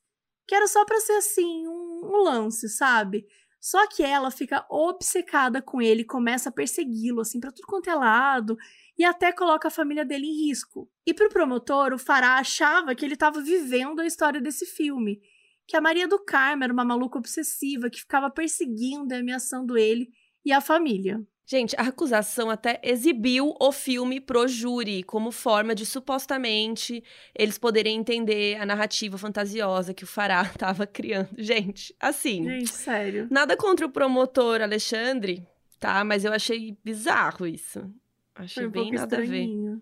Que 0.48 0.56
era 0.56 0.66
só 0.66 0.84
pra 0.86 1.00
ser 1.00 1.14
assim, 1.14 1.68
um, 1.68 2.02
um 2.04 2.24
lance, 2.24 2.68
sabe? 2.68 3.28
Só 3.62 3.88
que 3.88 4.02
ela 4.02 4.32
fica 4.32 4.66
obcecada 4.68 5.62
com 5.62 5.80
ele, 5.80 6.04
começa 6.04 6.50
a 6.50 6.52
persegui-lo, 6.52 7.22
assim, 7.22 7.40
pra 7.40 7.52
tudo 7.52 7.68
quanto 7.68 7.92
é 7.92 7.94
lado, 7.94 8.58
e 8.98 9.06
até 9.06 9.32
coloca 9.32 9.68
a 9.68 9.72
família 9.72 10.04
dele 10.04 10.26
em 10.26 10.48
risco. 10.48 10.90
E 11.06 11.14
pro 11.14 11.30
promotor, 11.30 11.94
o 11.94 12.00
Fará 12.00 12.40
achava 12.40 12.96
que 12.96 13.06
ele 13.06 13.14
estava 13.14 13.40
vivendo 13.40 14.00
a 14.00 14.06
história 14.08 14.42
desse 14.42 14.66
filme, 14.66 15.22
que 15.68 15.78
a 15.78 15.82
Maria 15.82 16.08
do 16.08 16.18
Carmo 16.18 16.64
era 16.64 16.74
uma 16.74 16.84
maluca 16.84 17.20
obsessiva 17.20 17.88
que 17.88 18.00
ficava 18.00 18.32
perseguindo 18.32 19.14
e 19.14 19.18
ameaçando 19.18 19.78
ele 19.78 20.10
e 20.44 20.52
a 20.52 20.60
família. 20.60 21.24
Gente, 21.46 21.76
a 21.78 21.84
acusação 21.84 22.50
até 22.50 22.80
exibiu 22.84 23.54
o 23.60 23.72
filme 23.72 24.22
pro 24.22 24.48
júri 24.48 25.04
como 25.04 25.32
forma 25.32 25.76
de 25.76 25.86
supostamente 25.86 27.04
eles 27.36 27.58
poderem 27.58 27.98
entender 27.98 28.60
a 28.60 28.66
narrativa 28.66 29.18
fantasiosa 29.18 29.94
que 29.94 30.04
o 30.04 30.08
Fará 30.08 30.44
estava 30.50 30.88
criando. 30.88 31.30
Gente, 31.38 31.94
assim. 32.00 32.44
Gente, 32.46 32.70
sério. 32.70 33.28
Nada 33.30 33.58
contra 33.58 33.86
o 33.86 33.92
promotor 33.92 34.62
Alexandre, 34.62 35.46
tá? 35.80 36.04
Mas 36.04 36.24
eu 36.24 36.32
achei 36.32 36.78
bizarro 36.84 37.46
isso. 37.46 37.92
Achei 38.36 38.66
um 38.66 38.72
bem 38.72 38.92
nada 38.92 39.18
a 39.18 39.20
ver. 39.20 39.26
estranhinho. 39.26 39.82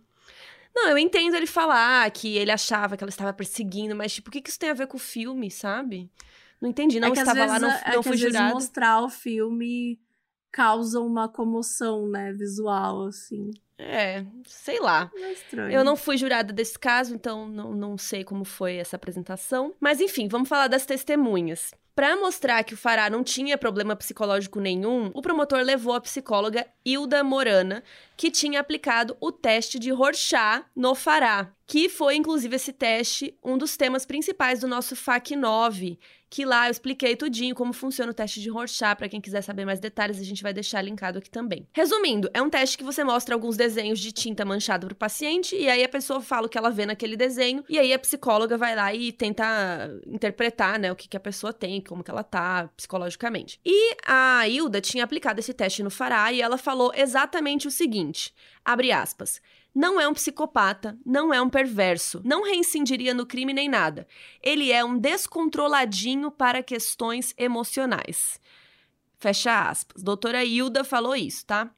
Não, 0.74 0.89
eu 0.89 0.97
entendo 0.97 1.36
ele 1.36 1.47
falar 1.47 2.10
que 2.12 2.38
ele 2.38 2.51
achava 2.51 2.95
que 2.95 3.03
ela 3.03 3.10
estava 3.10 3.34
perseguindo, 3.34 3.95
mas 3.95 4.14
tipo, 4.14 4.30
o 4.30 4.32
que 4.32 4.41
que 4.41 4.49
isso 4.49 4.60
tem 4.60 4.70
a 4.70 4.74
ver 4.74 4.88
com 4.88 4.97
o 4.97 4.99
filme, 4.99 5.51
sabe? 5.51 6.10
Não 6.62 6.70
entendi, 6.70 6.99
não 6.99 7.10
é 7.10 7.12
estava 7.12 7.45
lá, 7.45 7.60
vezes, 7.60 7.62
não, 7.62 7.70
é 7.70 7.95
não 7.95 8.03
fui 8.03 8.18
jurado. 8.18 8.53
mostrar 8.53 9.01
o 9.01 9.10
filme 9.10 9.99
causa 10.52 11.00
uma 11.00 11.28
comoção, 11.28 12.08
né, 12.08 12.34
visual, 12.34 13.08
assim. 13.08 13.52
É, 13.78 14.26
sei 14.45 14.80
lá. 14.80 15.10
É 15.16 15.32
estranho. 15.32 15.72
Eu 15.72 15.84
não 15.86 15.95
fui 15.95 16.18
jurada 16.18 16.52
desse 16.52 16.78
caso, 16.78 17.16
então 17.16 17.47
não, 17.47 17.74
não 17.74 17.97
sei 17.97 18.26
como 18.26 18.43
foi 18.43 18.76
essa 18.76 18.97
apresentação. 18.97 19.74
Mas 19.80 20.02
enfim, 20.02 20.28
vamos 20.28 20.50
falar 20.50 20.68
das 20.68 20.86
testemunhas. 20.86 21.72
Pra 21.95 22.16
mostrar 22.16 22.64
que 22.64 22.74
o 22.74 22.78
Fará 22.78 23.10
não 23.10 23.26
tinha 23.26 23.58
problema 23.58 23.93
psicológico 23.93 24.62
nenhum, 24.62 25.12
o 25.14 25.22
promotor 25.22 25.60
levou 25.60 25.93
a 25.93 26.00
psicóloga 26.00 26.66
Hilda 26.86 27.24
Morana, 27.26 27.84
que 28.16 28.32
tinha 28.32 28.62
aplicado 28.62 29.18
o 29.20 29.34
teste 29.34 29.78
de 29.78 29.91
Rorschach 29.91 30.64
no 30.74 30.95
Fará, 30.95 31.52
que 31.68 31.89
foi 31.89 32.16
inclusive 32.16 32.56
esse 32.56 32.72
teste 32.72 33.38
um 33.43 33.58
dos 33.58 33.76
temas 33.76 34.06
principais 34.06 34.62
do 34.62 34.68
nosso 34.68 34.95
FAQ 34.95 35.36
9, 35.36 36.00
que 36.30 36.46
lá 36.46 36.68
eu 36.68 36.72
expliquei 36.72 37.16
tudinho 37.16 37.56
como 37.56 37.74
funciona 37.74 38.12
o 38.12 38.14
teste 38.14 38.40
de 38.40 38.50
Rorschach, 38.50 38.96
pra 38.96 39.10
quem 39.10 39.20
quiser 39.20 39.42
saber 39.42 39.66
mais 39.66 39.80
detalhes, 39.80 40.20
a 40.20 40.24
gente 40.24 40.44
vai 40.44 40.54
deixar 40.54 40.82
linkado 40.82 41.18
aqui 41.18 41.30
também. 41.30 41.68
Resumindo, 41.74 42.30
é 42.34 42.42
um 42.42 42.50
teste 42.50 42.78
que 42.78 42.84
você 42.84 43.04
mostra 43.04 43.34
alguns 43.34 43.58
desenhos 43.58 44.00
de 44.00 44.12
tinta 44.12 44.46
manchada 44.46 44.86
pro 44.86 44.96
paciente 44.96 45.56
e 45.56 45.68
aí 45.68 45.84
a 45.84 45.90
pessoa 45.90 46.22
fala 46.22 46.48
o 46.48 46.50
que 46.50 46.58
ela 46.58 46.70
vê 46.70 46.86
naquele 46.86 47.18
desenho 47.18 47.64
e 47.68 47.80
aí 47.80 47.94
a 47.94 48.00
psicóloga 48.00 48.58
vai 48.58 48.76
lá 48.76 48.94
e 48.94 49.12
tenta 49.12 49.46
interpretar, 50.06 50.80
né, 50.80 50.92
o 50.92 50.96
que, 50.96 51.08
que 51.08 51.18
a 51.18 51.20
pessoa 51.20 51.52
tem, 51.52 51.82
como 51.82 52.04
que 52.04 52.12
ela 52.12 52.24
tá 52.24 52.70
psicologicamente. 52.78 53.60
E 53.66 53.96
a 54.06 54.48
Hilda 54.48 54.82
tinha 54.82 55.04
aplicado 55.04 55.40
esse 55.40 55.54
teste 55.54 55.82
no 55.82 55.90
Fará 55.90 56.32
e 56.32 56.42
ela 56.42 56.58
falou 56.58 56.92
exatamente 56.96 57.68
o 57.68 57.72
seguinte, 57.72 58.34
abre 58.64 58.92
aspas, 58.92 59.42
não 59.74 60.00
é 60.00 60.08
um 60.08 60.14
psicopata, 60.14 60.98
não 61.06 61.34
é 61.34 61.42
um 61.42 61.50
perverso, 61.50 62.22
não 62.24 62.44
reincidiria 62.44 63.14
no 63.14 63.26
crime 63.26 63.54
nem 63.54 63.70
nada. 63.70 64.08
Ele 64.42 64.72
é 64.72 64.84
um 64.84 64.98
descontroladinho 64.98 66.32
para 66.32 66.64
questões 66.64 67.34
emocionais. 67.38 68.40
Fecha 69.20 69.70
aspas. 69.70 70.02
Doutora 70.02 70.44
Hilda 70.44 70.84
falou 70.84 71.16
isso, 71.16 71.46
tá? 71.46 71.70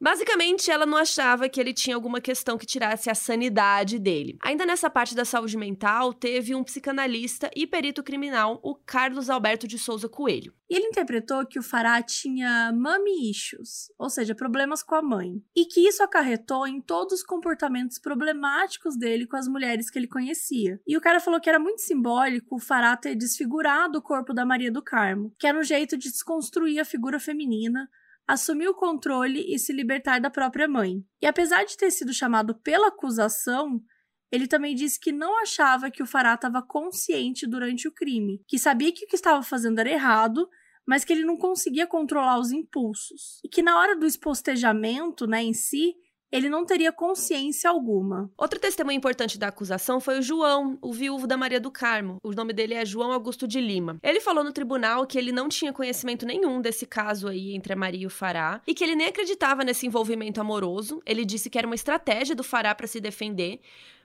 Basicamente, 0.00 0.70
ela 0.70 0.86
não 0.86 0.96
achava 0.96 1.48
que 1.48 1.60
ele 1.60 1.74
tinha 1.74 1.96
alguma 1.96 2.20
questão 2.20 2.56
que 2.56 2.66
tirasse 2.66 3.10
a 3.10 3.14
sanidade 3.14 3.98
dele. 3.98 4.38
Ainda 4.40 4.64
nessa 4.64 4.88
parte 4.88 5.14
da 5.14 5.24
saúde 5.24 5.56
mental, 5.56 6.12
teve 6.12 6.54
um 6.54 6.62
psicanalista 6.62 7.50
e 7.54 7.66
perito 7.66 8.02
criminal, 8.02 8.60
o 8.62 8.74
Carlos 8.74 9.28
Alberto 9.28 9.66
de 9.66 9.78
Souza 9.78 10.08
Coelho. 10.08 10.54
E 10.70 10.76
ele 10.76 10.86
interpretou 10.86 11.46
que 11.46 11.58
o 11.58 11.62
Fará 11.62 12.00
tinha 12.02 12.70
mommy 12.72 13.30
issues, 13.30 13.90
ou 13.98 14.10
seja, 14.10 14.34
problemas 14.34 14.82
com 14.82 14.94
a 14.94 15.02
mãe, 15.02 15.42
e 15.56 15.64
que 15.64 15.88
isso 15.88 16.02
acarretou 16.02 16.66
em 16.66 16.80
todos 16.80 17.14
os 17.14 17.22
comportamentos 17.22 17.98
problemáticos 17.98 18.96
dele 18.96 19.26
com 19.26 19.36
as 19.36 19.48
mulheres 19.48 19.90
que 19.90 19.98
ele 19.98 20.06
conhecia. 20.06 20.78
E 20.86 20.96
o 20.96 21.00
cara 21.00 21.20
falou 21.20 21.40
que 21.40 21.48
era 21.48 21.58
muito 21.58 21.80
simbólico 21.80 22.56
o 22.56 22.60
Fará 22.60 22.96
ter 22.96 23.14
desfigurado 23.14 23.98
o 23.98 24.02
corpo 24.02 24.34
da 24.34 24.44
Maria 24.44 24.70
do 24.70 24.82
Carmo, 24.82 25.34
que 25.38 25.46
era 25.46 25.58
um 25.58 25.62
jeito 25.62 25.96
de 25.96 26.10
desconstruir 26.10 26.78
a 26.78 26.84
figura 26.84 27.18
feminina, 27.18 27.88
assumir 28.28 28.68
o 28.68 28.74
controle 28.74 29.42
e 29.48 29.58
se 29.58 29.72
libertar 29.72 30.20
da 30.20 30.28
própria 30.28 30.68
mãe. 30.68 31.02
E 31.22 31.26
apesar 31.26 31.64
de 31.64 31.76
ter 31.76 31.90
sido 31.90 32.12
chamado 32.12 32.54
pela 32.54 32.88
acusação, 32.88 33.82
ele 34.30 34.46
também 34.46 34.74
disse 34.74 35.00
que 35.00 35.10
não 35.10 35.40
achava 35.40 35.90
que 35.90 36.02
o 36.02 36.06
Fará 36.06 36.34
estava 36.34 36.60
consciente 36.60 37.46
durante 37.46 37.88
o 37.88 37.92
crime, 37.92 38.42
que 38.46 38.58
sabia 38.58 38.92
que 38.92 39.06
o 39.06 39.08
que 39.08 39.16
estava 39.16 39.42
fazendo 39.42 39.78
era 39.78 39.90
errado, 39.90 40.46
mas 40.86 41.04
que 41.04 41.12
ele 41.12 41.24
não 41.24 41.38
conseguia 41.38 41.86
controlar 41.86 42.38
os 42.38 42.52
impulsos. 42.52 43.40
E 43.42 43.48
que 43.48 43.62
na 43.62 43.78
hora 43.78 43.96
do 43.96 44.06
espostejamento, 44.06 45.26
né, 45.26 45.42
em 45.42 45.54
si, 45.54 45.94
ele 46.30 46.48
não 46.48 46.64
teria 46.64 46.92
consciência 46.92 47.70
alguma. 47.70 48.30
Outro 48.36 48.60
testemunho 48.60 48.96
importante 48.96 49.38
da 49.38 49.48
acusação 49.48 50.00
foi 50.00 50.18
o 50.18 50.22
João, 50.22 50.78
o 50.82 50.92
viúvo 50.92 51.26
da 51.26 51.36
Maria 51.36 51.60
do 51.60 51.70
Carmo. 51.70 52.18
O 52.22 52.32
nome 52.32 52.52
dele 52.52 52.74
é 52.74 52.84
João 52.84 53.12
Augusto 53.12 53.48
de 53.48 53.60
Lima. 53.60 53.98
Ele 54.02 54.20
falou 54.20 54.44
no 54.44 54.52
tribunal 54.52 55.06
que 55.06 55.18
ele 55.18 55.32
não 55.32 55.48
tinha 55.48 55.72
conhecimento 55.72 56.26
nenhum 56.26 56.60
desse 56.60 56.86
caso 56.86 57.28
aí 57.28 57.54
entre 57.54 57.72
a 57.72 57.76
Maria 57.76 58.02
e 58.02 58.06
o 58.06 58.10
Fará 58.10 58.60
e 58.66 58.74
que 58.74 58.84
ele 58.84 58.94
nem 58.94 59.08
acreditava 59.08 59.64
nesse 59.64 59.86
envolvimento 59.86 60.40
amoroso. 60.40 61.00
Ele 61.06 61.24
disse 61.24 61.48
que 61.48 61.58
era 61.58 61.66
uma 61.66 61.74
estratégia 61.74 62.34
do 62.34 62.44
Fará 62.44 62.74
para 62.74 62.86
se 62.86 63.00
defender. 63.00 63.60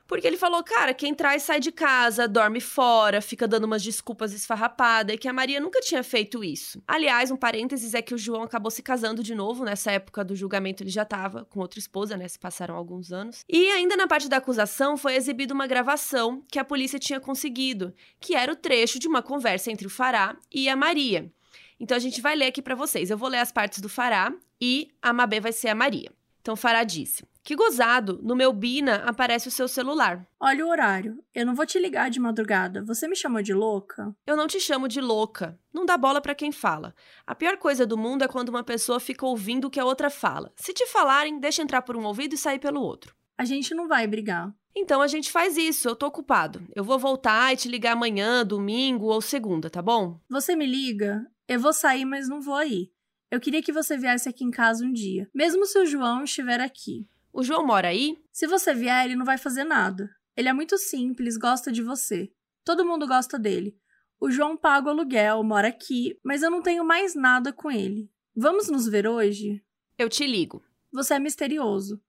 Porque 0.08 0.28
ele 0.28 0.38
falou, 0.38 0.64
cara, 0.64 0.94
quem 0.94 1.14
traz 1.14 1.44
sai 1.44 1.60
de 1.60 1.72
casa, 1.72 2.28
dorme 2.28 2.60
fora, 2.60 3.22
fica 3.22 3.48
dando 3.48 3.64
umas 3.64 3.82
desculpas 3.82 4.34
esfarrapadas, 4.34 5.16
e 5.16 5.18
que 5.18 5.28
a 5.28 5.34
Maria 5.34 5.60
nunca 5.60 5.80
tinha 5.80 6.04
feito 6.04 6.44
isso. 6.44 6.82
Aliás, 6.88 7.32
um 7.32 7.38
parênteses 7.38 7.94
é 7.94 8.02
que 8.02 8.14
o 8.14 8.18
João 8.18 8.44
acabou 8.44 8.70
se 8.70 8.84
casando 8.84 9.24
de 9.24 9.34
novo, 9.34 9.64
nessa 9.64 9.92
época 9.92 10.24
do 10.24 10.36
julgamento 10.36 10.84
ele 10.84 10.90
já 10.90 11.06
tava 11.06 11.46
com 11.46 11.60
outra 11.60 11.80
esposa, 11.80 12.18
né? 12.18 12.28
Se 12.28 12.38
passaram 12.38 12.76
alguns 12.76 13.12
anos. 13.12 13.44
E 13.48 13.68
ainda 13.72 13.96
na 13.96 14.08
parte 14.08 14.28
da 14.28 14.38
acusação 14.38 14.98
foi 14.98 15.16
exibida 15.16 15.54
uma 15.54 15.68
gravação 15.68 16.44
que 16.52 16.60
a 16.60 16.66
polícia 16.66 17.00
tinha 17.00 17.20
conseguido, 17.20 17.94
que 18.20 18.36
era 18.36 18.52
o 18.52 18.56
trecho 18.56 19.00
de 19.00 19.08
uma 19.08 19.22
conversa 19.22 19.72
entre 19.72 19.88
o 19.88 19.90
Fará 19.90 20.36
e 20.52 20.68
a 20.68 20.76
Maria. 20.76 21.32
Então 21.80 21.98
a 21.98 22.00
gente 22.00 22.22
vai 22.22 22.36
ler 22.36 22.48
aqui 22.48 22.62
para 22.62 22.76
vocês. 22.76 23.10
Eu 23.10 23.18
vou 23.18 23.30
ler 23.30 23.40
as 23.40 23.52
partes 23.52 23.80
do 23.80 23.90
Fará 23.90 24.34
e 24.62 24.90
a 25.02 25.12
Mabê 25.12 25.40
vai 25.40 25.52
ser 25.52 25.70
a 25.70 25.76
Maria. 25.76 26.12
Então 26.44 26.58
Fará 26.58 26.84
disse: 26.84 27.24
Que 27.42 27.56
gozado, 27.56 28.20
no 28.22 28.36
meu 28.36 28.52
Bina 28.52 28.98
aparece 29.06 29.48
o 29.48 29.52
seu 29.52 29.66
celular. 29.66 30.28
Olha 30.38 30.66
o 30.66 30.70
horário. 30.70 31.24
Eu 31.34 31.46
não 31.46 31.56
vou 31.56 31.66
te 31.66 31.80
ligar 31.80 32.10
de 32.10 32.20
madrugada. 32.20 32.84
Você 32.84 33.08
me 33.08 33.16
chamou 33.16 33.42
de 33.42 33.54
louca? 33.54 34.14
Eu 34.28 34.36
não 34.36 34.46
te 34.46 34.60
chamo 34.60 34.90
de 34.90 35.00
louca. 35.00 35.58
Não 35.74 35.86
dá 35.86 35.98
bola 35.98 36.20
pra 36.20 36.36
quem 36.36 36.52
fala. 36.52 36.94
A 37.26 37.34
pior 37.34 37.56
coisa 37.56 37.88
do 37.88 37.98
mundo 37.98 38.26
é 38.26 38.28
quando 38.28 38.50
uma 38.50 38.62
pessoa 38.64 39.00
fica 39.00 39.26
ouvindo 39.26 39.66
o 39.66 39.70
que 39.70 39.80
a 39.80 39.86
outra 39.86 40.10
fala. 40.10 40.52
Se 40.58 40.74
te 40.74 40.86
falarem, 40.86 41.40
deixa 41.40 41.62
entrar 41.62 41.82
por 41.82 41.96
um 41.96 42.04
ouvido 42.04 42.36
e 42.36 42.38
sair 42.38 42.60
pelo 42.60 42.82
outro. 42.82 43.16
A 43.38 43.46
gente 43.46 43.74
não 43.74 43.88
vai 43.88 44.06
brigar. 44.06 44.54
Então 44.76 45.02
a 45.02 45.08
gente 45.08 45.32
faz 45.32 45.56
isso, 45.56 45.88
eu 45.88 45.96
tô 45.96 46.08
ocupado. 46.08 46.62
Eu 46.76 46.84
vou 46.84 47.00
voltar 47.00 47.54
e 47.54 47.58
te 47.58 47.70
ligar 47.70 47.94
amanhã, 47.94 48.46
domingo 48.46 49.06
ou 49.06 49.22
segunda, 49.22 49.70
tá 49.70 49.82
bom? 49.82 50.20
Você 50.30 50.58
me 50.58 50.66
liga? 50.66 51.26
Eu 51.48 51.60
vou 51.60 51.72
sair, 51.72 52.04
mas 52.04 52.28
não 52.28 52.42
vou 52.42 52.56
aí. 52.56 52.92
Eu 53.34 53.40
queria 53.40 53.64
que 53.64 53.74
você 53.74 53.98
viesse 53.98 54.30
aqui 54.30 54.44
em 54.44 54.52
casa 54.52 54.86
um 54.86 54.94
dia, 54.94 55.28
mesmo 55.34 55.66
se 55.66 55.80
o 55.80 55.88
João 55.88 56.24
estiver 56.24 56.62
aqui. 56.62 57.08
O 57.34 57.42
João 57.42 57.66
mora 57.66 57.88
aí? 57.88 58.24
Se 58.32 58.46
você 58.46 58.76
vier, 58.76 59.06
ele 59.06 59.16
não 59.16 59.26
vai 59.26 59.40
fazer 59.40 59.64
nada. 59.64 60.08
Ele 60.38 60.50
é 60.50 60.54
muito 60.54 60.78
simples, 60.78 61.36
gosta 61.36 61.72
de 61.72 61.82
você. 61.82 62.32
Todo 62.64 62.86
mundo 62.86 63.08
gosta 63.08 63.40
dele. 63.40 63.76
O 64.20 64.30
João 64.30 64.56
paga 64.56 64.86
o 64.86 64.92
aluguel, 64.92 65.44
mora 65.44 65.70
aqui, 65.70 66.16
mas 66.24 66.44
eu 66.44 66.52
não 66.52 66.62
tenho 66.62 66.86
mais 66.86 67.16
nada 67.16 67.52
com 67.52 67.72
ele. 67.72 68.08
Vamos 68.36 68.70
nos 68.70 68.88
ver 68.88 69.08
hoje? 69.08 69.64
Eu 69.98 70.10
te 70.10 70.28
ligo. 70.28 70.64
Você 70.92 71.16
é 71.16 71.20
misterioso. 71.20 72.00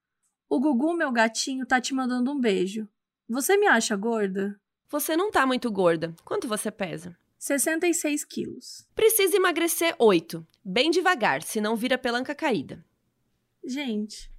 O 0.47 0.61
Gugu, 0.61 0.93
meu 0.93 1.11
gatinho, 1.11 1.65
tá 1.65 1.81
te 1.81 1.95
mandando 1.95 2.31
um 2.33 2.39
beijo. 2.39 2.87
Você 3.27 3.57
me 3.57 3.67
acha 3.67 3.97
gorda? 3.97 4.61
Você 4.91 5.17
não 5.17 5.31
tá 5.31 5.47
muito 5.47 5.71
gorda. 5.71 6.15
Quanto 6.23 6.47
você 6.47 6.71
pesa? 6.71 7.17
66 7.45 8.25
quilos. 8.25 8.89
Precisa 8.95 9.37
emagrecer 9.37 9.95
8. 9.99 10.47
Bem 10.65 10.91
devagar, 10.91 11.43
senão 11.43 11.77
vira 11.77 11.99
pelanca 11.99 12.35
caída. 12.35 12.83
Gente, 13.63 14.33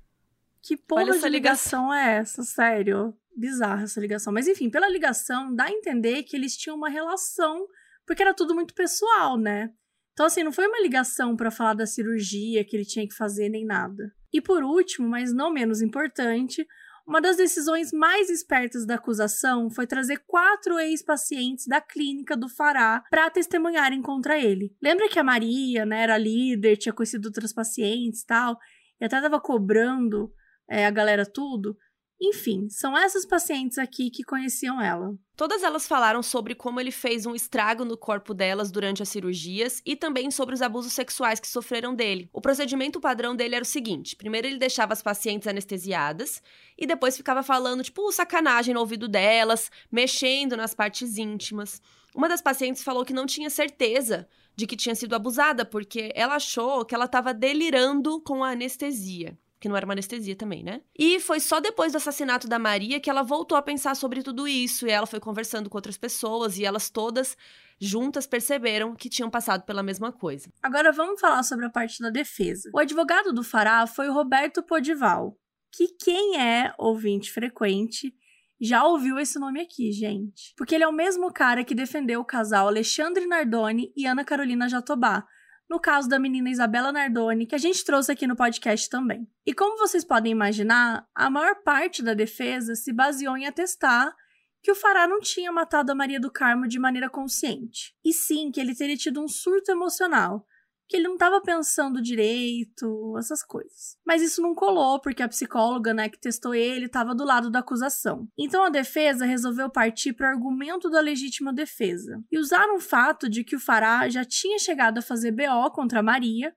que 0.60 0.76
porra 0.76 1.04
Olha 1.04 1.12
de 1.12 1.18
essa 1.20 1.30
ligação 1.30 1.94
é 1.94 2.18
essa? 2.18 2.42
Sério. 2.42 3.16
Bizarra 3.38 3.84
essa 3.84 4.00
ligação. 4.00 4.34
Mas 4.34 4.48
enfim, 4.48 4.72
pela 4.72 4.90
ligação, 4.90 5.54
dá 5.54 5.66
a 5.66 5.72
entender 5.72 6.24
que 6.24 6.36
eles 6.36 6.58
tinham 6.58 6.76
uma 6.76 6.90
relação, 6.90 7.68
porque 8.08 8.24
era 8.24 8.34
tudo 8.34 8.56
muito 8.56 8.74
pessoal, 8.74 9.38
né? 9.38 9.72
Então, 10.14 10.26
assim, 10.26 10.42
não 10.42 10.52
foi 10.52 10.68
uma 10.68 10.82
ligação 10.82 11.36
para 11.36 11.52
falar 11.52 11.76
da 11.76 11.86
cirurgia 11.86 12.66
que 12.66 12.76
ele 12.76 12.86
tinha 12.86 13.08
que 13.08 13.14
fazer 13.14 13.50
nem 13.50 13.66
nada. 13.66 14.16
E 14.34 14.42
por 14.42 14.64
último, 14.64 15.08
mas 15.08 15.32
não 15.32 15.54
menos 15.54 15.80
importante, 15.80 16.66
uma 17.08 17.22
das 17.22 17.38
decisões 17.38 17.92
mais 17.92 18.30
espertas 18.30 18.86
da 18.86 18.96
acusação 18.96 19.70
foi 19.70 19.86
trazer 19.86 20.24
quatro 20.26 20.80
ex-pacientes 20.80 21.68
da 21.68 21.80
clínica 21.80 22.36
do 22.36 22.50
Fará 22.50 23.04
para 23.10 23.30
testemunharem 23.30 24.02
contra 24.02 24.40
ele. 24.40 24.76
Lembra 24.82 25.08
que 25.08 25.20
a 25.20 25.24
Maria, 25.24 25.86
né, 25.86 26.02
era 26.02 26.18
líder, 26.18 26.78
tinha 26.78 26.94
conhecido 26.94 27.28
outras 27.28 27.54
pacientes 27.54 28.22
e 28.22 28.26
tal, 28.26 28.58
e 29.00 29.06
até 29.06 29.22
tava 29.22 29.40
cobrando 29.40 30.32
é, 30.70 30.86
a 30.86 30.92
galera 30.92 31.26
tudo? 31.26 31.78
Enfim, 32.22 32.70
são 32.70 32.98
essas 32.98 33.26
pacientes 33.26 33.78
aqui 33.78 34.10
que 34.10 34.24
conheciam 34.24 34.82
ela. 34.82 35.14
Todas 35.36 35.64
elas 35.64 35.86
falaram 35.86 36.24
sobre 36.24 36.56
como 36.56 36.80
ele 36.80 36.92
fez 36.92 37.26
um 37.26 37.36
estrago 37.36 37.84
no 37.84 37.98
corpo 37.98 38.34
delas 38.34 38.72
durante 38.72 39.04
as 39.04 39.10
cirurgias 39.10 39.82
e 39.86 39.98
também 39.98 40.32
sobre 40.32 40.56
os 40.56 40.62
abusos 40.62 40.94
sexuais 40.94 41.42
que 41.42 41.48
sofreram 41.48 41.94
dele. 41.94 42.30
O 42.32 42.40
procedimento 42.40 43.02
padrão 43.02 43.36
dele 43.36 43.56
era 43.56 43.64
o 43.64 43.68
seguinte: 43.68 44.16
primeiro 44.16 44.48
ele 44.48 44.58
deixava 44.58 44.94
as 44.94 45.04
pacientes 45.04 45.46
anestesiadas 45.48 46.42
e 46.78 46.88
depois 46.88 47.18
ficava 47.18 47.44
falando, 47.44 47.84
tipo, 47.84 48.10
sacanagem 48.14 48.74
no 48.74 48.80
ouvido 48.80 49.10
delas, 49.10 49.70
mexendo 49.92 50.56
nas 50.56 50.74
partes 50.74 51.18
íntimas. 51.18 51.82
Uma 52.16 52.30
das 52.30 52.42
pacientes 52.42 52.82
falou 52.82 53.04
que 53.04 53.12
não 53.12 53.26
tinha 53.26 53.50
certeza 53.50 54.26
de 54.56 54.66
que 54.66 54.78
tinha 54.78 54.96
sido 54.96 55.16
abusada, 55.16 55.66
porque 55.66 56.14
ela 56.16 56.36
achou 56.36 56.86
que 56.86 56.96
ela 56.96 57.06
estava 57.06 57.34
delirando 57.34 58.22
com 58.22 58.42
a 58.42 58.52
anestesia 58.52 59.38
que 59.66 59.70
não 59.70 59.76
era 59.76 59.86
uma 59.86 59.96
anestesia 59.96 60.36
também, 60.36 60.64
né? 60.64 60.82
E 60.96 61.20
foi 61.20 61.40
só 61.40 61.60
depois 61.60 61.92
do 61.92 61.98
assassinato 61.98 62.48
da 62.48 62.60
Maria 62.60 63.00
que 63.00 63.10
ela 63.10 63.24
voltou 63.24 63.58
a 63.58 63.64
pensar 63.64 63.96
sobre 63.96 64.22
tudo 64.22 64.48
isso. 64.48 64.86
E 64.86 64.92
ela 64.92 65.08
foi 65.08 65.20
conversando 65.20 65.72
com 65.72 65.78
outras 65.78 65.98
pessoas 65.98 66.60
e 66.60 66.64
elas 66.64 66.88
todas 66.88 67.36
juntas 67.82 68.28
perceberam 68.28 68.96
que 68.96 69.10
tinham 69.10 69.28
passado 69.28 69.64
pela 69.64 69.82
mesma 69.82 70.12
coisa. 70.12 70.52
Agora 70.62 70.92
vamos 70.92 71.20
falar 71.20 71.42
sobre 71.42 71.66
a 71.66 71.70
parte 71.72 72.00
da 72.00 72.12
defesa. 72.12 72.70
O 72.76 72.78
advogado 72.78 73.34
do 73.34 73.44
Fará 73.44 73.88
foi 73.88 74.08
o 74.08 74.14
Roberto 74.14 74.62
Podival, 74.62 75.36
que 75.72 75.88
quem 76.00 76.40
é 76.40 76.72
ouvinte 76.78 77.32
frequente 77.32 78.14
já 78.62 78.86
ouviu 78.86 79.18
esse 79.18 79.40
nome 79.40 79.62
aqui, 79.62 79.92
gente. 79.92 80.54
Porque 80.56 80.76
ele 80.76 80.84
é 80.84 80.88
o 80.88 80.94
mesmo 80.94 81.34
cara 81.34 81.64
que 81.64 81.74
defendeu 81.74 82.22
o 82.22 82.26
casal 82.26 82.68
Alexandre 82.68 83.26
Nardoni 83.26 83.92
e 83.98 84.06
Ana 84.06 84.24
Carolina 84.24 84.70
Jatobá, 84.70 85.26
no 85.70 85.80
caso 85.80 86.08
da 86.08 86.20
menina 86.20 86.50
Isabela 86.50 86.92
Nardoni, 86.92 87.46
que 87.46 87.56
a 87.56 87.60
gente 87.60 87.84
trouxe 87.84 88.12
aqui 88.12 88.28
no 88.28 88.36
podcast 88.36 88.90
também. 88.90 89.28
E 89.46 89.54
como 89.54 89.78
vocês 89.78 90.04
podem 90.04 90.32
imaginar, 90.32 91.08
a 91.14 91.30
maior 91.30 91.56
parte 91.64 92.04
da 92.04 92.14
defesa 92.14 92.76
se 92.76 92.94
baseou 92.94 93.36
em 93.36 93.46
atestar 93.46 94.14
que 94.62 94.72
o 94.72 94.76
Fará 94.76 95.08
não 95.08 95.20
tinha 95.20 95.52
matado 95.52 95.92
a 95.92 95.96
Maria 95.96 96.20
do 96.20 96.32
Carmo 96.32 96.68
de 96.68 96.80
maneira 96.80 97.08
consciente, 97.08 97.96
e 98.04 98.12
sim 98.12 98.52
que 98.52 98.60
ele 98.60 98.76
teria 98.76 98.98
tido 98.98 99.24
um 99.24 99.28
surto 99.28 99.72
emocional, 99.72 100.44
que 100.88 100.98
ele 100.98 101.08
não 101.08 101.16
estava 101.16 101.42
pensando 101.42 102.02
direito, 102.02 103.16
essas 103.18 103.44
coisas. 103.44 103.98
Mas 104.06 104.22
isso 104.22 104.42
não 104.42 104.54
colou, 104.54 105.00
porque 105.00 105.24
a 105.24 105.28
psicóloga, 105.28 105.94
né, 105.94 106.10
que 106.10 106.20
testou 106.20 106.54
ele, 106.54 106.86
estava 106.86 107.16
do 107.16 107.24
lado 107.24 107.50
da 107.50 107.60
acusação. 107.60 108.28
Então 108.38 108.64
a 108.64 108.70
defesa 108.70 109.26
resolveu 109.26 109.70
partir 109.70 110.14
para 110.14 110.28
o 110.28 110.30
argumento 110.30 110.90
da 110.90 111.00
legítima 111.00 111.54
defesa 111.54 112.24
e 112.32 112.38
usaram 112.38 112.76
o 112.76 112.82
fato 112.82 113.30
de 113.30 113.44
que 113.44 113.56
o 113.56 113.60
Fará 113.60 114.08
já 114.10 114.24
tinha 114.24 114.60
chegado 114.60 115.00
a 115.00 115.02
fazer 115.02 115.32
BO 115.32 115.72
contra 115.72 116.04
Maria 116.04 116.54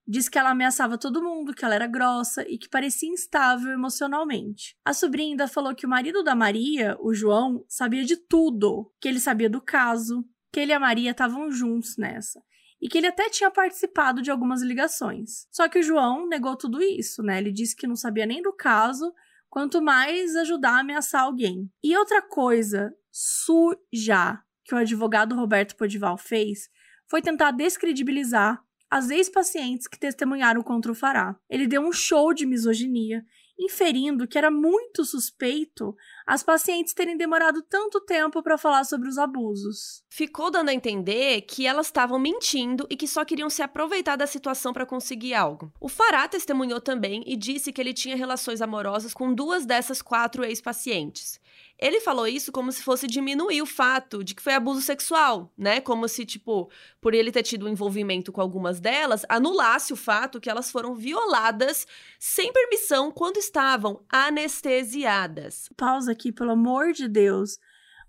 Diz 0.07 0.29
que 0.29 0.39
ela 0.39 0.51
ameaçava 0.51 0.99
todo 0.99 1.23
mundo, 1.23 1.55
que 1.55 1.65
ela 1.65 1.75
era 1.75 1.87
grossa 1.87 2.47
e 2.49 2.59
que 2.59 2.69
parecia 2.69 3.09
instável 3.09 3.73
emocionalmente. 3.73 4.77
A 4.85 4.93
sobrinha 4.93 5.31
ainda 5.31 5.49
falou 5.49 5.75
que 5.75 5.87
o 5.87 5.89
marido 5.89 6.23
da 6.23 6.35
Maria, 6.35 6.97
o 7.01 7.15
João, 7.15 7.65
sabia 7.69 8.05
de 8.05 8.17
tudo, 8.17 8.93
que 9.01 9.09
ele 9.09 9.21
sabia 9.21 9.49
do 9.49 9.61
caso, 9.61 10.25
que 10.53 10.61
ele 10.61 10.73
e 10.73 10.75
a 10.75 10.81
Maria 10.81 11.11
estavam 11.11 11.51
juntos 11.51 11.97
nessa 11.97 12.41
e 12.85 12.89
que 12.89 12.99
ele 12.99 13.07
até 13.07 13.31
tinha 13.31 13.51
participado 13.51 14.21
de 14.21 14.31
algumas 14.31 14.61
ligações. 14.61 15.47
Só 15.51 15.67
que 15.71 15.79
o 15.79 15.83
João 15.83 16.29
negou 16.29 16.55
tudo 16.55 16.83
isso, 16.83 17.23
né? 17.23 17.39
Ele 17.39 17.51
disse 17.51 17.75
que 17.75 17.87
não 17.87 17.97
sabia 17.97 18.27
nem 18.27 18.43
do 18.43 18.53
caso, 18.53 19.11
quanto 19.49 19.81
mais 19.81 20.37
ajudar 20.37 20.73
a 20.73 20.81
ameaçar 20.81 21.23
alguém. 21.23 21.71
E 21.83 21.97
outra 21.97 22.21
coisa 22.21 22.95
suja 23.11 24.39
que 24.65 24.75
o 24.75 24.79
advogado 24.79 25.35
Roberto 25.35 25.77
Podival 25.77 26.19
fez 26.19 26.69
foi 27.09 27.23
tentar 27.23 27.53
descredibilizar 27.53 28.63
as 28.91 29.11
ex-pacientes 29.11 29.87
que 29.87 29.99
testemunharam 29.99 30.63
contra 30.63 30.93
o 30.93 30.95
Fará. 30.95 31.37
Ele 31.49 31.67
deu 31.67 31.83
um 31.83 31.93
show 31.93 32.33
de 32.33 32.47
misoginia, 32.47 33.25
inferindo 33.59 34.27
que 34.27 34.37
era 34.37 34.51
muito 34.51 35.05
suspeito 35.05 35.95
as 36.27 36.43
pacientes 36.43 36.95
terem 36.95 37.17
demorado 37.17 37.63
tanto 37.63 38.01
tempo 38.01 38.43
para 38.43 38.59
falar 38.59 38.85
sobre 38.85 39.09
os 39.09 39.19
abusos. 39.19 40.03
Ficou 40.09 40.51
dando 40.51 40.71
a 40.71 40.75
entender 40.75 41.43
que 41.43 41.67
elas 41.67 41.87
estavam 41.87 42.19
mentindo 42.19 42.87
e 42.91 42.97
que 42.97 43.07
só 43.07 43.25
queriam 43.25 43.51
se 43.51 43.63
aproveitar 43.63 44.17
da 44.17 44.27
situação 44.27 44.73
para 44.73 44.87
conseguir 44.87 45.35
algo. 45.35 45.73
O 45.81 45.89
Fará 45.89 46.27
testemunhou 46.27 46.81
também 46.81 47.23
e 47.27 47.37
disse 47.37 47.73
que 47.73 47.81
ele 47.81 47.95
tinha 47.95 48.17
relações 48.17 48.61
amorosas 48.61 49.15
com 49.15 49.33
duas 49.33 49.65
dessas 49.65 50.03
quatro 50.03 50.45
ex-pacientes. 50.45 51.39
Ele 51.79 52.01
falou 52.01 52.27
isso 52.27 52.53
como 52.53 52.71
se 52.71 52.83
fosse 52.83 53.07
diminuir 53.07 53.61
o 53.61 53.67
fato 53.67 54.23
de 54.23 54.35
que 54.35 54.43
foi 54.43 54.55
abuso 54.55 54.81
sexual, 54.81 55.53
né? 55.59 55.81
Como 55.81 56.09
se, 56.09 56.25
tipo, 56.25 56.71
por 57.01 57.15
ele 57.15 57.33
ter 57.33 57.43
tido 57.43 57.67
um 57.67 57.69
envolvimento 57.69 58.33
com 58.33 58.41
algumas 58.41 58.79
delas, 58.81 59.27
anulasse 59.29 59.93
o 59.93 59.97
fato 59.97 60.41
que 60.41 60.49
elas 60.49 60.71
foram 60.71 60.95
violadas 60.95 61.87
sem 62.19 62.53
permissão 62.53 63.11
quando 63.11 63.39
estavam 63.39 64.01
anestesiadas. 64.09 65.69
Pausa 65.77 66.13
aqui, 66.13 66.31
pelo 66.31 66.53
amor 66.53 66.93
de 66.93 67.09
Deus. 67.09 67.59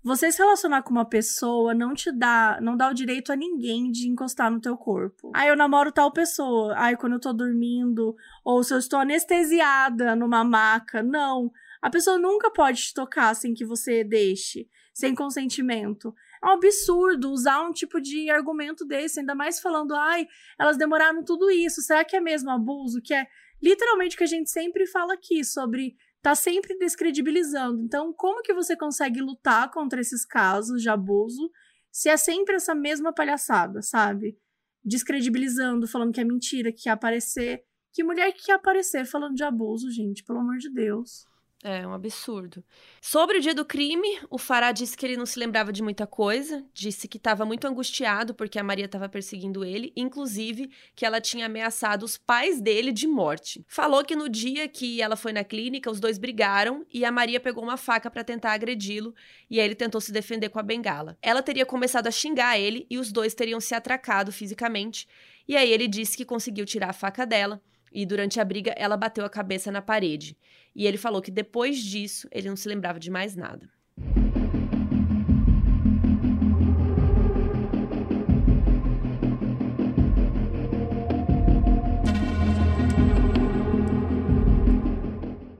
Você 0.06 0.30
se 0.30 0.38
relacionar 0.38 0.82
com 0.82 0.90
uma 0.90 1.04
pessoa 1.04 1.74
não 1.74 1.92
te 1.92 2.12
dá, 2.12 2.60
não 2.62 2.76
dá 2.76 2.88
o 2.88 2.94
direito 2.94 3.32
a 3.32 3.36
ninguém 3.36 3.90
de 3.90 4.08
encostar 4.08 4.52
no 4.52 4.60
teu 4.60 4.76
corpo. 4.76 5.32
Ah, 5.34 5.48
eu 5.48 5.56
namoro 5.56 5.90
tal 5.90 6.12
pessoa. 6.12 6.74
Ai, 6.76 6.96
quando 6.96 7.14
eu 7.14 7.20
tô 7.20 7.32
dormindo, 7.32 8.14
ou 8.44 8.62
se 8.62 8.72
eu 8.72 8.78
estou 8.78 9.00
anestesiada 9.00 10.14
numa 10.14 10.44
maca. 10.44 11.02
Não. 11.02 11.50
A 11.86 11.90
pessoa 11.90 12.18
nunca 12.18 12.50
pode 12.50 12.82
te 12.82 12.92
tocar 12.92 13.32
sem 13.36 13.54
que 13.54 13.64
você 13.64 14.02
deixe, 14.02 14.68
sem 14.92 15.14
consentimento. 15.14 16.12
É 16.42 16.46
um 16.48 16.54
absurdo 16.54 17.30
usar 17.30 17.62
um 17.62 17.72
tipo 17.72 18.00
de 18.00 18.28
argumento 18.28 18.84
desse, 18.84 19.20
ainda 19.20 19.36
mais 19.36 19.60
falando, 19.60 19.94
ai, 19.94 20.26
elas 20.58 20.76
demoraram 20.76 21.22
tudo 21.22 21.48
isso. 21.48 21.80
Será 21.80 22.04
que 22.04 22.16
é 22.16 22.20
mesmo 22.20 22.50
abuso? 22.50 23.00
Que 23.00 23.14
é 23.14 23.24
literalmente 23.62 24.16
o 24.16 24.18
que 24.18 24.24
a 24.24 24.26
gente 24.26 24.50
sempre 24.50 24.84
fala 24.84 25.14
aqui 25.14 25.44
sobre 25.44 25.94
tá 26.20 26.34
sempre 26.34 26.76
descredibilizando. 26.76 27.80
Então, 27.84 28.12
como 28.12 28.42
que 28.42 28.52
você 28.52 28.76
consegue 28.76 29.20
lutar 29.20 29.70
contra 29.70 30.00
esses 30.00 30.24
casos 30.24 30.82
de 30.82 30.88
abuso 30.88 31.52
se 31.92 32.08
é 32.08 32.16
sempre 32.16 32.56
essa 32.56 32.74
mesma 32.74 33.12
palhaçada, 33.12 33.80
sabe? 33.80 34.36
Descredibilizando, 34.84 35.86
falando 35.86 36.12
que 36.12 36.20
é 36.20 36.24
mentira, 36.24 36.72
que 36.72 36.82
quer 36.82 36.90
aparecer. 36.90 37.62
Que 37.92 38.02
mulher 38.02 38.32
que 38.32 38.46
quer 38.46 38.54
aparecer 38.54 39.06
falando 39.06 39.36
de 39.36 39.44
abuso, 39.44 39.88
gente? 39.88 40.24
Pelo 40.24 40.40
amor 40.40 40.56
de 40.56 40.68
Deus. 40.68 41.24
É 41.64 41.86
um 41.86 41.94
absurdo. 41.94 42.62
Sobre 43.00 43.38
o 43.38 43.40
dia 43.40 43.54
do 43.54 43.64
crime, 43.64 44.20
o 44.28 44.36
Fará 44.36 44.72
disse 44.72 44.96
que 44.96 45.06
ele 45.06 45.16
não 45.16 45.24
se 45.24 45.38
lembrava 45.38 45.72
de 45.72 45.82
muita 45.82 46.06
coisa, 46.06 46.62
disse 46.72 47.08
que 47.08 47.16
estava 47.16 47.46
muito 47.46 47.66
angustiado 47.66 48.34
porque 48.34 48.58
a 48.58 48.62
Maria 48.62 48.84
estava 48.84 49.08
perseguindo 49.08 49.64
ele, 49.64 49.90
inclusive 49.96 50.70
que 50.94 51.04
ela 51.04 51.20
tinha 51.20 51.46
ameaçado 51.46 52.04
os 52.04 52.18
pais 52.18 52.60
dele 52.60 52.92
de 52.92 53.08
morte. 53.08 53.64
Falou 53.66 54.04
que 54.04 54.14
no 54.14 54.28
dia 54.28 54.68
que 54.68 55.00
ela 55.00 55.16
foi 55.16 55.32
na 55.32 55.42
clínica, 55.42 55.90
os 55.90 55.98
dois 55.98 56.18
brigaram 56.18 56.86
e 56.92 57.06
a 57.06 57.10
Maria 57.10 57.40
pegou 57.40 57.64
uma 57.64 57.78
faca 57.78 58.10
para 58.10 58.22
tentar 58.22 58.52
agredi-lo 58.52 59.14
e 59.48 59.58
aí 59.58 59.66
ele 59.66 59.74
tentou 59.74 60.00
se 60.00 60.12
defender 60.12 60.50
com 60.50 60.58
a 60.58 60.62
bengala. 60.62 61.16
Ela 61.22 61.42
teria 61.42 61.64
começado 61.64 62.06
a 62.06 62.10
xingar 62.10 62.58
ele 62.60 62.86
e 62.90 62.98
os 62.98 63.10
dois 63.10 63.34
teriam 63.34 63.60
se 63.60 63.74
atracado 63.74 64.30
fisicamente. 64.30 65.08
E 65.48 65.56
aí 65.56 65.72
ele 65.72 65.88
disse 65.88 66.18
que 66.18 66.24
conseguiu 66.24 66.66
tirar 66.66 66.90
a 66.90 66.92
faca 66.92 67.24
dela 67.24 67.62
e 67.90 68.04
durante 68.04 68.38
a 68.38 68.44
briga 68.44 68.74
ela 68.76 68.96
bateu 68.96 69.24
a 69.24 69.30
cabeça 69.30 69.72
na 69.72 69.80
parede. 69.80 70.36
E 70.76 70.86
ele 70.86 70.98
falou 70.98 71.22
que 71.22 71.30
depois 71.30 71.78
disso 71.78 72.28
ele 72.30 72.50
não 72.50 72.54
se 72.54 72.68
lembrava 72.68 73.00
de 73.00 73.10
mais 73.10 73.34
nada. 73.34 73.66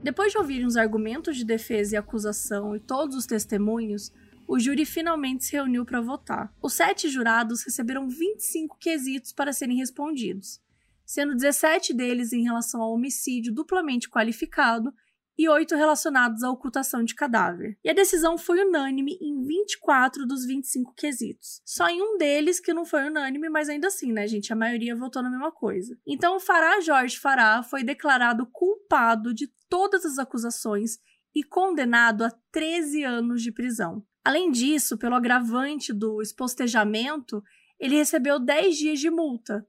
Depois 0.03 0.31
de 0.31 0.37
ouvirem 0.37 0.67
os 0.67 0.77
argumentos 0.77 1.35
de 1.35 1.43
defesa 1.43 1.95
e 1.95 1.97
acusação 1.97 2.75
e 2.75 2.79
todos 2.79 3.15
os 3.15 3.25
testemunhos, 3.25 4.13
o 4.47 4.59
júri 4.59 4.85
finalmente 4.85 5.45
se 5.45 5.53
reuniu 5.53 5.83
para 5.83 5.99
votar. 5.99 6.53
Os 6.61 6.73
sete 6.73 7.09
jurados 7.09 7.63
receberam 7.63 8.07
25 8.07 8.77
quesitos 8.79 9.33
para 9.33 9.51
serem 9.51 9.77
respondidos, 9.77 10.61
sendo 11.03 11.33
17 11.33 11.91
deles 11.91 12.31
em 12.33 12.43
relação 12.43 12.81
ao 12.81 12.93
homicídio 12.93 13.51
duplamente 13.51 14.07
qualificado 14.07 14.93
e 15.37 15.47
oito 15.47 15.75
relacionados 15.75 16.43
à 16.43 16.49
ocultação 16.49 17.03
de 17.03 17.13
cadáver. 17.13 17.77
E 17.83 17.89
a 17.89 17.93
decisão 17.93 18.37
foi 18.37 18.65
unânime 18.65 19.17
em 19.21 19.45
24 19.45 20.25
dos 20.25 20.45
25 20.45 20.93
quesitos. 20.95 21.61
Só 21.63 21.87
em 21.87 22.01
um 22.01 22.17
deles 22.17 22.59
que 22.59 22.73
não 22.73 22.85
foi 22.85 23.07
unânime, 23.07 23.49
mas 23.49 23.69
ainda 23.69 23.87
assim, 23.87 24.11
né, 24.11 24.27
gente? 24.27 24.51
A 24.51 24.55
maioria 24.55 24.95
votou 24.95 25.21
na 25.21 25.29
mesma 25.29 25.51
coisa. 25.51 25.95
Então, 26.07 26.37
o 26.37 26.39
Fará 26.39 26.81
Jorge 26.81 27.19
Fará 27.19 27.61
foi 27.61 27.83
declarado 27.83 28.47
culpado 28.51 29.33
de 29.33 29.47
todas 29.69 30.05
as 30.05 30.17
acusações 30.17 30.97
e 31.35 31.43
condenado 31.43 32.23
a 32.23 32.31
13 32.51 33.03
anos 33.03 33.43
de 33.43 33.51
prisão. 33.51 34.03
Além 34.25 34.49
disso, 34.51 34.97
pelo 34.97 35.15
agravante 35.15 35.93
do 35.93 36.21
espostejamento, 36.21 37.43
ele 37.79 37.95
recebeu 37.95 38.39
10 38.39 38.75
dias 38.75 38.99
de 38.99 39.09
multa, 39.09 39.65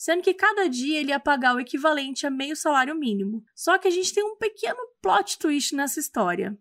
sendo 0.00 0.22
que 0.22 0.32
cada 0.32 0.66
dia 0.66 0.98
ele 0.98 1.10
ia 1.10 1.20
pagar 1.20 1.54
o 1.54 1.60
equivalente 1.60 2.26
a 2.26 2.30
meio 2.30 2.56
salário 2.56 2.94
mínimo. 2.94 3.44
Só 3.54 3.76
que 3.76 3.86
a 3.86 3.90
gente 3.90 4.14
tem 4.14 4.24
um 4.24 4.34
pequeno 4.34 4.78
plot 5.02 5.38
twist 5.38 5.76
nessa 5.76 6.00
história. 6.00 6.58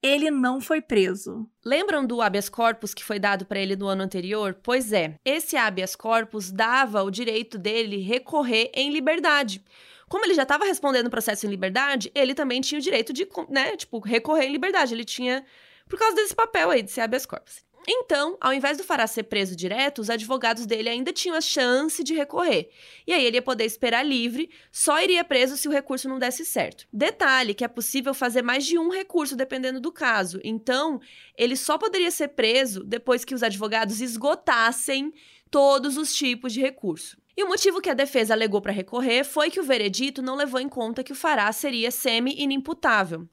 Ele 0.00 0.30
não 0.30 0.60
foi 0.60 0.80
preso. 0.80 1.50
Lembram 1.64 2.06
do 2.06 2.22
habeas 2.22 2.48
corpus 2.48 2.94
que 2.94 3.02
foi 3.02 3.18
dado 3.18 3.44
para 3.44 3.58
ele 3.58 3.74
no 3.74 3.88
ano 3.88 4.04
anterior? 4.04 4.56
Pois 4.62 4.92
é, 4.92 5.16
esse 5.24 5.56
habeas 5.56 5.96
corpus 5.96 6.52
dava 6.52 7.02
o 7.02 7.10
direito 7.10 7.58
dele 7.58 7.96
recorrer 7.96 8.70
em 8.72 8.92
liberdade. 8.92 9.64
Como 10.08 10.24
ele 10.24 10.34
já 10.34 10.44
estava 10.44 10.64
respondendo 10.64 11.08
o 11.08 11.10
processo 11.10 11.44
em 11.44 11.50
liberdade, 11.50 12.12
ele 12.14 12.36
também 12.36 12.60
tinha 12.60 12.78
o 12.78 12.82
direito 12.82 13.12
de, 13.12 13.26
né, 13.48 13.76
tipo, 13.76 13.98
recorrer 13.98 14.44
em 14.44 14.52
liberdade. 14.52 14.94
Ele 14.94 15.04
tinha 15.04 15.44
por 15.88 15.98
causa 15.98 16.14
desse 16.14 16.36
papel 16.36 16.70
aí 16.70 16.82
de 16.82 16.90
ser 16.92 17.00
habeas 17.00 17.26
corpus. 17.26 17.65
Então, 17.88 18.36
ao 18.40 18.52
invés 18.52 18.76
do 18.76 18.84
Fará 18.84 19.06
ser 19.06 19.24
preso 19.24 19.54
direto, 19.54 20.00
os 20.00 20.10
advogados 20.10 20.66
dele 20.66 20.88
ainda 20.88 21.12
tinham 21.12 21.36
a 21.36 21.40
chance 21.40 22.02
de 22.02 22.14
recorrer. 22.14 22.68
E 23.06 23.12
aí 23.12 23.24
ele 23.24 23.36
ia 23.36 23.42
poder 23.42 23.64
esperar 23.64 24.04
livre, 24.04 24.50
só 24.72 25.00
iria 25.00 25.22
preso 25.22 25.56
se 25.56 25.68
o 25.68 25.70
recurso 25.70 26.08
não 26.08 26.18
desse 26.18 26.44
certo. 26.44 26.86
Detalhe 26.92 27.54
que 27.54 27.64
é 27.64 27.68
possível 27.68 28.12
fazer 28.12 28.42
mais 28.42 28.66
de 28.66 28.76
um 28.76 28.90
recurso 28.90 29.36
dependendo 29.36 29.80
do 29.80 29.92
caso. 29.92 30.40
Então, 30.42 31.00
ele 31.38 31.56
só 31.56 31.78
poderia 31.78 32.10
ser 32.10 32.28
preso 32.28 32.82
depois 32.82 33.24
que 33.24 33.34
os 33.34 33.42
advogados 33.42 34.00
esgotassem 34.00 35.12
todos 35.50 35.96
os 35.96 36.12
tipos 36.12 36.52
de 36.52 36.60
recurso. 36.60 37.16
E 37.36 37.44
o 37.44 37.48
motivo 37.48 37.82
que 37.82 37.90
a 37.90 37.94
defesa 37.94 38.32
alegou 38.32 38.62
para 38.62 38.72
recorrer 38.72 39.22
foi 39.22 39.50
que 39.50 39.60
o 39.60 39.62
veredito 39.62 40.22
não 40.22 40.34
levou 40.34 40.58
em 40.58 40.68
conta 40.68 41.04
que 41.04 41.12
o 41.12 41.16
Fará 41.16 41.52
seria 41.52 41.90
semi-inimputável. 41.90 43.28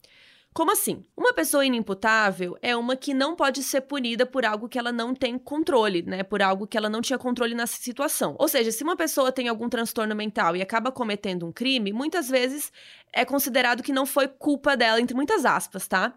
Como 0.54 0.72
assim? 0.72 1.04
Uma 1.18 1.34
pessoa 1.34 1.66
inimputável 1.66 2.56
é 2.62 2.76
uma 2.76 2.96
que 2.96 3.12
não 3.12 3.36
pode 3.36 3.64
ser 3.64 3.82
punida 3.82 4.24
por 4.24 4.46
algo 4.46 4.70
que 4.70 4.78
ela 4.78 4.92
não 4.92 5.16
tem 5.16 5.36
controle, 5.38 6.04
né? 6.04 6.22
Por 6.22 6.44
algo 6.44 6.68
que 6.68 6.78
ela 6.78 6.90
não 6.90 7.02
tinha 7.02 7.18
controle 7.18 7.56
na 7.56 7.66
situação. 7.66 8.36
Ou 8.38 8.48
seja, 8.48 8.72
se 8.72 8.84
uma 8.84 8.96
pessoa 8.96 9.32
tem 9.32 9.48
algum 9.48 9.68
transtorno 9.68 10.16
mental 10.16 10.56
e 10.56 10.62
acaba 10.62 10.92
cometendo 10.92 11.48
um 11.48 11.52
crime, 11.52 11.92
muitas 11.92 12.30
vezes 12.30 12.72
é 13.12 13.26
considerado 13.26 13.82
que 13.82 13.92
não 13.92 14.06
foi 14.06 14.28
culpa 14.28 14.78
dela, 14.78 15.02
entre 15.02 15.16
muitas 15.16 15.44
aspas, 15.44 15.88
tá? 15.88 16.14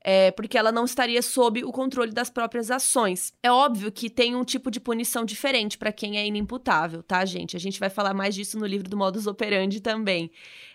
É, 0.00 0.30
porque 0.30 0.56
ela 0.56 0.70
não 0.70 0.84
estaria 0.84 1.20
sob 1.20 1.64
o 1.64 1.72
controle 1.72 2.12
das 2.12 2.30
próprias 2.30 2.70
ações. 2.70 3.32
É 3.42 3.50
óbvio 3.50 3.90
que 3.90 4.08
tem 4.08 4.34
um 4.34 4.44
tipo 4.44 4.70
de 4.70 4.80
punição 4.80 5.24
diferente 5.24 5.76
para 5.76 5.92
quem 5.92 6.18
é 6.18 6.26
inimputável, 6.26 7.02
tá, 7.02 7.24
gente? 7.24 7.56
A 7.56 7.60
gente 7.60 7.80
vai 7.80 7.90
falar 7.90 8.14
mais 8.14 8.34
disso 8.34 8.58
no 8.58 8.66
livro 8.66 8.88
do 8.88 8.96
Modus 8.96 9.26
Operandi 9.26 9.80
também. 9.80 10.30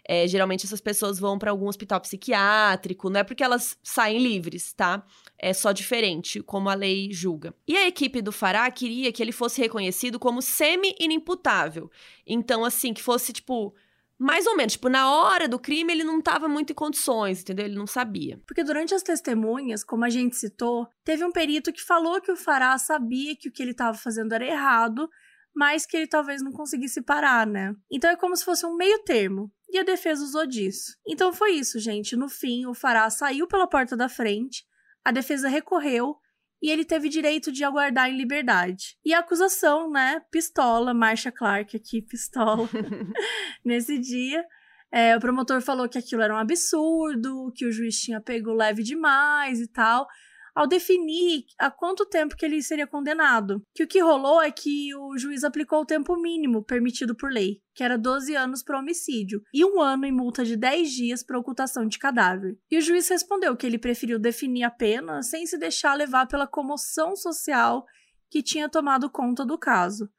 É, 0.06 0.28
geralmente 0.28 0.66
essas 0.66 0.82
pessoas 0.82 1.18
vão 1.18 1.40
para 1.40 1.52
algum 1.52 1.68
hospital 1.68 2.02
psiquiátrico, 2.02 3.10
não 3.10 3.22
é 3.22 3.24
porque 3.24 3.44
elas 3.44 3.78
saem 3.82 4.20
livres, 4.20 4.74
tá? 4.74 5.06
É 5.40 5.54
só 5.54 5.72
diferente, 5.72 6.42
como 6.42 6.70
a 6.70 6.74
lei 6.74 7.10
julga. 7.12 7.54
E 7.66 7.78
a 7.78 7.88
equipe 7.88 8.22
do 8.22 8.32
Fará 8.32 8.70
queria 8.70 9.12
que 9.14 9.24
ele 9.24 9.32
fosse 9.32 9.62
reconhecido 9.62 10.20
como 10.20 10.42
semi-inimputável. 10.42 11.90
Então, 12.28 12.66
assim, 12.66 12.94
que 12.94 13.02
fosse, 13.02 13.32
tipo, 13.32 13.74
mais 14.20 14.46
ou 14.46 14.56
menos, 14.56 14.74
tipo, 14.74 14.90
na 14.90 15.12
hora 15.12 15.48
do 15.48 15.60
crime 15.60 15.92
ele 15.92 16.04
não 16.04 16.20
estava 16.20 16.48
muito 16.48 16.72
em 16.72 16.76
condições, 16.76 17.42
entendeu? 17.42 17.66
Ele 17.66 17.76
não 17.76 17.88
sabia. 17.88 18.42
Porque 18.48 18.64
durante 18.64 18.94
as 18.94 19.04
testemunhas, 19.04 19.84
como 19.84 20.06
a 20.06 20.10
gente 20.10 20.36
citou, 20.36 20.88
teve 21.04 21.26
um 21.26 21.32
perito 21.32 21.74
que 21.74 21.82
falou 21.82 22.22
que 22.22 22.32
o 22.32 22.36
Fará 22.36 22.78
sabia 22.78 23.36
que 23.36 23.50
o 23.50 23.52
que 23.52 23.62
ele 23.62 23.72
estava 23.72 23.98
fazendo 23.98 24.34
era 24.34 24.46
errado, 24.46 25.10
mas 25.56 25.86
que 25.86 25.98
ele 25.98 26.08
talvez 26.08 26.42
não 26.42 26.52
conseguisse 26.52 27.02
parar, 27.02 27.46
né? 27.46 27.74
Então 27.92 28.10
é 28.10 28.16
como 28.16 28.36
se 28.36 28.46
fosse 28.46 28.66
um 28.66 28.76
meio 28.76 29.00
termo. 29.04 29.52
E 29.70 29.80
a 29.80 29.84
defesa 29.84 30.24
usou 30.24 30.46
disso. 30.46 30.96
Então 31.08 31.34
foi 31.34 31.54
isso, 31.54 31.80
gente. 31.80 32.16
No 32.16 32.30
fim, 32.30 32.68
o 32.68 32.76
Fará 32.76 33.10
saiu 33.10 33.48
pela 33.48 33.68
porta 33.68 33.98
da 33.98 34.08
frente, 34.08 34.64
a 35.04 35.12
defesa 35.12 35.50
recorreu 35.50 36.16
e 36.64 36.72
ele 36.72 36.86
teve 36.86 37.10
direito 37.10 37.52
de 37.52 37.66
aguardar 37.66 38.10
em 38.10 38.16
liberdade. 38.16 38.98
E 39.04 39.14
a 39.14 39.20
acusação, 39.20 39.92
né, 39.92 40.22
pistola, 40.32 40.94
Marsha 40.94 41.30
Clark 41.30 41.76
aqui, 41.76 42.02
pistola, 42.10 42.70
nesse 43.64 44.00
dia. 44.00 44.46
É, 44.90 45.18
o 45.18 45.20
promotor 45.20 45.60
falou 45.60 45.90
que 45.90 45.98
aquilo 45.98 46.22
era 46.22 46.34
um 46.34 46.38
absurdo, 46.38 47.52
que 47.54 47.66
o 47.66 47.72
juiz 47.72 48.00
tinha 48.00 48.22
pego 48.22 48.54
leve 48.54 48.82
demais 48.82 49.60
e 49.60 49.68
tal 49.68 50.08
ao 50.56 50.68
definir 50.68 51.46
a 51.58 51.72
quanto 51.72 52.06
tempo 52.06 52.36
que 52.36 52.46
ele 52.46 52.62
seria 52.62 52.86
condenado. 52.86 53.62
Que 53.74 53.84
o 53.84 53.88
que 53.88 54.00
rolou 54.00 54.42
é 54.42 54.52
que 54.52 54.94
o 54.96 55.18
juiz 55.18 55.44
aplicou 55.44 55.82
o 55.82 55.86
tempo 55.86 56.16
mínimo 56.16 56.64
permitido 56.64 57.16
por 57.16 57.32
lei, 57.32 57.62
que 57.74 57.84
era 57.84 57.98
12 57.98 58.36
anos 58.36 58.64
para 58.64 58.80
homicídio, 58.80 59.42
e 59.54 59.66
um 59.66 59.82
ano 59.82 60.06
em 60.06 60.12
multa 60.12 60.46
de 60.46 60.56
10 60.56 60.92
dias 60.92 61.24
para 61.24 61.40
ocultação 61.40 61.88
de 61.88 61.98
cadáver. 61.98 62.58
E 62.70 62.78
o 62.78 62.82
juiz 62.82 63.08
respondeu 63.08 63.58
que 63.58 63.66
ele 63.66 63.80
preferiu 63.80 64.20
definir 64.20 64.64
a 64.64 64.72
pena 64.72 65.22
sem 65.24 65.46
se 65.46 65.58
deixar 65.58 65.96
levar 65.96 66.28
pela 66.28 66.48
comoção 66.48 67.16
social 67.16 67.86
que 68.30 68.44
tinha 68.44 68.70
tomado 68.70 69.10
conta 69.10 69.46
do 69.46 69.58
caso. 69.58 70.10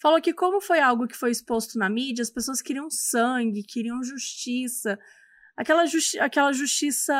Falou 0.00 0.20
que, 0.20 0.32
como 0.32 0.62
foi 0.62 0.80
algo 0.80 1.06
que 1.06 1.16
foi 1.16 1.30
exposto 1.30 1.78
na 1.78 1.90
mídia, 1.90 2.22
as 2.22 2.30
pessoas 2.30 2.62
queriam 2.62 2.88
sangue, 2.90 3.62
queriam 3.62 4.02
justiça, 4.02 4.98
aquela, 5.54 5.84
justi 5.84 6.18
aquela 6.18 6.52
justiça 6.52 7.14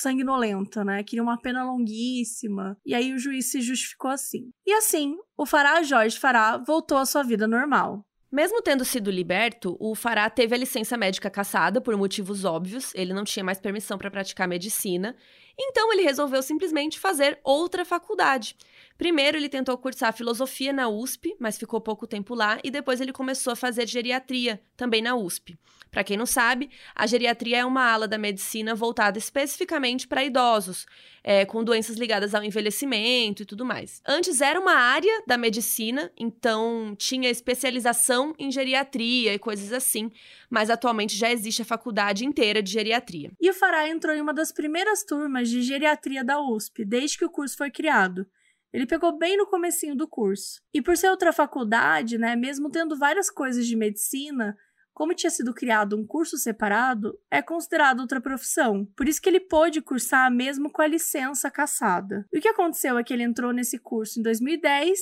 sanguinolenta, 0.00 0.84
né? 0.84 1.02
Queria 1.02 1.22
uma 1.22 1.38
pena 1.38 1.64
longuíssima. 1.64 2.76
E 2.86 2.94
aí 2.94 3.12
o 3.12 3.18
juiz 3.18 3.50
se 3.50 3.60
justificou 3.60 4.10
assim. 4.10 4.50
E 4.66 4.72
assim, 4.72 5.16
o 5.36 5.44
Fará 5.44 5.82
Jorge 5.82 6.18
Fará 6.18 6.56
voltou 6.56 6.98
à 6.98 7.04
sua 7.04 7.22
vida 7.22 7.46
normal. 7.46 8.04
Mesmo 8.30 8.60
tendo 8.60 8.84
sido 8.84 9.10
liberto, 9.10 9.74
o 9.80 9.94
Fará 9.94 10.28
teve 10.28 10.54
a 10.54 10.58
licença 10.58 10.98
médica 10.98 11.30
cassada 11.30 11.80
por 11.80 11.96
motivos 11.96 12.44
óbvios, 12.44 12.92
ele 12.94 13.14
não 13.14 13.24
tinha 13.24 13.42
mais 13.42 13.58
permissão 13.58 13.96
para 13.96 14.10
praticar 14.10 14.46
medicina, 14.46 15.16
então 15.58 15.90
ele 15.90 16.02
resolveu 16.02 16.42
simplesmente 16.42 17.00
fazer 17.00 17.40
outra 17.42 17.86
faculdade. 17.86 18.54
Primeiro, 18.98 19.36
ele 19.36 19.48
tentou 19.48 19.78
cursar 19.78 20.12
filosofia 20.12 20.72
na 20.72 20.88
USP, 20.88 21.36
mas 21.38 21.56
ficou 21.56 21.80
pouco 21.80 22.04
tempo 22.04 22.34
lá, 22.34 22.58
e 22.64 22.70
depois 22.70 23.00
ele 23.00 23.12
começou 23.12 23.52
a 23.52 23.56
fazer 23.56 23.86
geriatria, 23.86 24.60
também 24.76 25.00
na 25.00 25.14
USP. 25.14 25.56
Para 25.88 26.02
quem 26.02 26.16
não 26.16 26.26
sabe, 26.26 26.68
a 26.94 27.06
geriatria 27.06 27.58
é 27.58 27.64
uma 27.64 27.82
ala 27.82 28.08
da 28.08 28.18
medicina 28.18 28.74
voltada 28.74 29.16
especificamente 29.16 30.06
para 30.06 30.24
idosos, 30.24 30.84
é, 31.22 31.46
com 31.46 31.62
doenças 31.62 31.96
ligadas 31.96 32.34
ao 32.34 32.42
envelhecimento 32.42 33.42
e 33.42 33.46
tudo 33.46 33.64
mais. 33.64 34.02
Antes 34.06 34.40
era 34.40 34.60
uma 34.60 34.74
área 34.74 35.22
da 35.26 35.38
medicina, 35.38 36.10
então 36.18 36.94
tinha 36.98 37.30
especialização 37.30 38.34
em 38.36 38.50
geriatria 38.50 39.32
e 39.32 39.38
coisas 39.38 39.72
assim, 39.72 40.10
mas 40.50 40.70
atualmente 40.70 41.16
já 41.16 41.30
existe 41.30 41.62
a 41.62 41.64
faculdade 41.64 42.26
inteira 42.26 42.60
de 42.60 42.72
geriatria. 42.72 43.30
E 43.40 43.48
o 43.48 43.54
Fará 43.54 43.88
entrou 43.88 44.14
em 44.14 44.20
uma 44.20 44.34
das 44.34 44.50
primeiras 44.50 45.04
turmas 45.04 45.48
de 45.48 45.62
geriatria 45.62 46.24
da 46.24 46.40
USP, 46.40 46.84
desde 46.84 47.16
que 47.16 47.24
o 47.24 47.30
curso 47.30 47.56
foi 47.56 47.70
criado. 47.70 48.26
Ele 48.72 48.86
pegou 48.86 49.16
bem 49.16 49.36
no 49.36 49.46
comecinho 49.46 49.96
do 49.96 50.06
curso. 50.06 50.60
E 50.74 50.82
por 50.82 50.96
ser 50.96 51.10
outra 51.10 51.32
faculdade, 51.32 52.18
né, 52.18 52.36
mesmo 52.36 52.70
tendo 52.70 52.96
várias 52.96 53.30
coisas 53.30 53.66
de 53.66 53.76
medicina, 53.76 54.56
como 54.98 55.14
tinha 55.14 55.30
sido 55.30 55.54
criado 55.54 55.96
um 55.96 56.04
curso 56.04 56.36
separado, 56.36 57.16
é 57.30 57.40
considerado 57.40 58.00
outra 58.00 58.20
profissão. 58.20 58.84
Por 58.96 59.06
isso 59.08 59.22
que 59.22 59.28
ele 59.28 59.38
pôde 59.38 59.80
cursar 59.80 60.28
mesmo 60.28 60.72
com 60.72 60.82
a 60.82 60.88
licença 60.88 61.48
caçada. 61.48 62.26
E 62.32 62.38
o 62.38 62.42
que 62.42 62.48
aconteceu 62.48 62.98
é 62.98 63.04
que 63.04 63.14
ele 63.14 63.22
entrou 63.22 63.52
nesse 63.52 63.78
curso 63.78 64.18
em 64.18 64.22
2010 64.24 64.98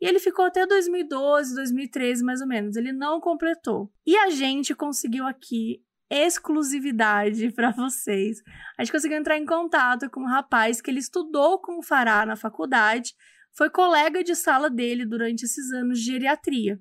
e 0.00 0.06
ele 0.06 0.18
ficou 0.18 0.44
até 0.44 0.66
2012, 0.66 1.54
2013 1.54 2.24
mais 2.24 2.40
ou 2.40 2.48
menos. 2.48 2.76
Ele 2.76 2.92
não 2.92 3.20
completou. 3.20 3.88
E 4.04 4.16
a 4.16 4.30
gente 4.30 4.74
conseguiu 4.74 5.24
aqui 5.24 5.80
exclusividade 6.10 7.50
para 7.54 7.70
vocês. 7.70 8.42
A 8.78 8.82
gente 8.82 8.92
conseguiu 8.92 9.18
entrar 9.18 9.36
em 9.36 9.46
contato 9.46 10.10
com 10.10 10.20
um 10.20 10.28
rapaz 10.28 10.80
que 10.80 10.90
ele 10.90 11.00
estudou 11.00 11.60
com 11.60 11.78
o 11.78 11.82
Fará 11.82 12.24
na 12.24 12.36
faculdade, 12.36 13.14
foi 13.56 13.70
colega 13.70 14.22
de 14.22 14.34
sala 14.34 14.68
dele 14.68 15.06
durante 15.06 15.44
esses 15.44 15.72
anos 15.72 15.98
de 15.98 16.06
geriatria. 16.12 16.78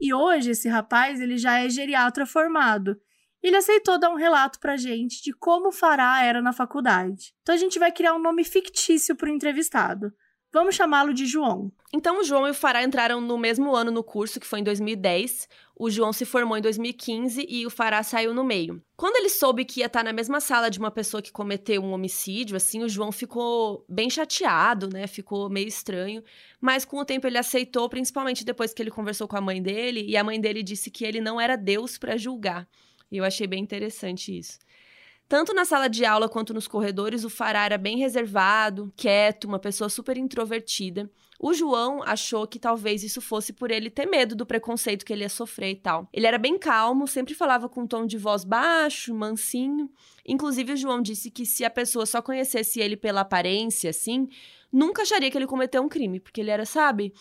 E 0.00 0.14
hoje 0.14 0.50
esse 0.50 0.68
rapaz, 0.68 1.20
ele 1.20 1.36
já 1.36 1.58
é 1.58 1.68
geriatra 1.68 2.24
formado. 2.24 2.96
Ele 3.42 3.56
aceitou 3.56 3.98
dar 3.98 4.10
um 4.10 4.16
relato 4.16 4.58
pra 4.60 4.76
gente 4.76 5.22
de 5.22 5.32
como 5.32 5.68
o 5.68 5.72
Fará 5.72 6.22
era 6.22 6.42
na 6.42 6.52
faculdade. 6.52 7.34
Então 7.42 7.54
a 7.54 7.58
gente 7.58 7.78
vai 7.78 7.90
criar 7.90 8.14
um 8.14 8.18
nome 8.18 8.44
fictício 8.44 9.16
pro 9.16 9.30
entrevistado. 9.30 10.12
Vamos 10.52 10.74
chamá-lo 10.74 11.14
de 11.14 11.26
João. 11.26 11.70
Então, 11.92 12.20
o 12.20 12.24
João 12.24 12.44
e 12.46 12.50
o 12.50 12.54
Fará 12.54 12.82
entraram 12.82 13.20
no 13.20 13.38
mesmo 13.38 13.72
ano 13.72 13.92
no 13.92 14.02
curso, 14.02 14.40
que 14.40 14.46
foi 14.46 14.58
em 14.58 14.64
2010. 14.64 15.48
O 15.76 15.88
João 15.88 16.12
se 16.12 16.24
formou 16.24 16.58
em 16.58 16.60
2015 16.60 17.46
e 17.48 17.64
o 17.64 17.70
Fará 17.70 18.02
saiu 18.02 18.34
no 18.34 18.42
meio. 18.42 18.82
Quando 18.96 19.14
ele 19.16 19.28
soube 19.28 19.64
que 19.64 19.78
ia 19.78 19.86
estar 19.86 20.02
na 20.02 20.12
mesma 20.12 20.40
sala 20.40 20.68
de 20.68 20.80
uma 20.80 20.90
pessoa 20.90 21.22
que 21.22 21.30
cometeu 21.30 21.80
um 21.82 21.92
homicídio, 21.92 22.56
assim, 22.56 22.82
o 22.82 22.88
João 22.88 23.12
ficou 23.12 23.84
bem 23.88 24.10
chateado, 24.10 24.88
né? 24.88 25.06
Ficou 25.06 25.48
meio 25.48 25.68
estranho. 25.68 26.20
Mas 26.60 26.84
com 26.84 26.98
o 26.98 27.04
tempo 27.04 27.28
ele 27.28 27.38
aceitou, 27.38 27.88
principalmente 27.88 28.44
depois 28.44 28.74
que 28.74 28.82
ele 28.82 28.90
conversou 28.90 29.28
com 29.28 29.36
a 29.36 29.40
mãe 29.40 29.62
dele, 29.62 30.04
e 30.04 30.16
a 30.16 30.24
mãe 30.24 30.40
dele 30.40 30.64
disse 30.64 30.90
que 30.90 31.04
ele 31.04 31.20
não 31.20 31.40
era 31.40 31.54
Deus 31.54 31.96
para 31.96 32.16
julgar. 32.16 32.68
E 33.10 33.16
eu 33.16 33.24
achei 33.24 33.46
bem 33.46 33.62
interessante 33.62 34.36
isso. 34.36 34.58
Tanto 35.30 35.54
na 35.54 35.64
sala 35.64 35.86
de 35.88 36.04
aula 36.04 36.28
quanto 36.28 36.52
nos 36.52 36.66
corredores, 36.66 37.22
o 37.22 37.30
Fará 37.30 37.64
era 37.64 37.78
bem 37.78 37.96
reservado, 37.96 38.92
quieto, 38.96 39.44
uma 39.44 39.60
pessoa 39.60 39.88
super 39.88 40.16
introvertida. 40.16 41.08
O 41.38 41.54
João 41.54 42.02
achou 42.02 42.48
que 42.48 42.58
talvez 42.58 43.04
isso 43.04 43.20
fosse 43.20 43.52
por 43.52 43.70
ele 43.70 43.88
ter 43.88 44.06
medo 44.06 44.34
do 44.34 44.44
preconceito 44.44 45.04
que 45.04 45.12
ele 45.12 45.22
ia 45.22 45.28
sofrer 45.28 45.70
e 45.70 45.76
tal. 45.76 46.08
Ele 46.12 46.26
era 46.26 46.36
bem 46.36 46.58
calmo, 46.58 47.06
sempre 47.06 47.32
falava 47.32 47.68
com 47.68 47.82
um 47.82 47.86
tom 47.86 48.06
de 48.06 48.18
voz 48.18 48.42
baixo, 48.42 49.14
mansinho. 49.14 49.88
Inclusive, 50.26 50.72
o 50.72 50.76
João 50.76 51.00
disse 51.00 51.30
que 51.30 51.46
se 51.46 51.64
a 51.64 51.70
pessoa 51.70 52.06
só 52.06 52.20
conhecesse 52.20 52.80
ele 52.80 52.96
pela 52.96 53.20
aparência, 53.20 53.90
assim, 53.90 54.28
nunca 54.72 55.02
acharia 55.02 55.30
que 55.30 55.38
ele 55.38 55.46
cometeu 55.46 55.80
um 55.80 55.88
crime, 55.88 56.18
porque 56.18 56.40
ele 56.40 56.50
era, 56.50 56.66
sabe, 56.66 57.14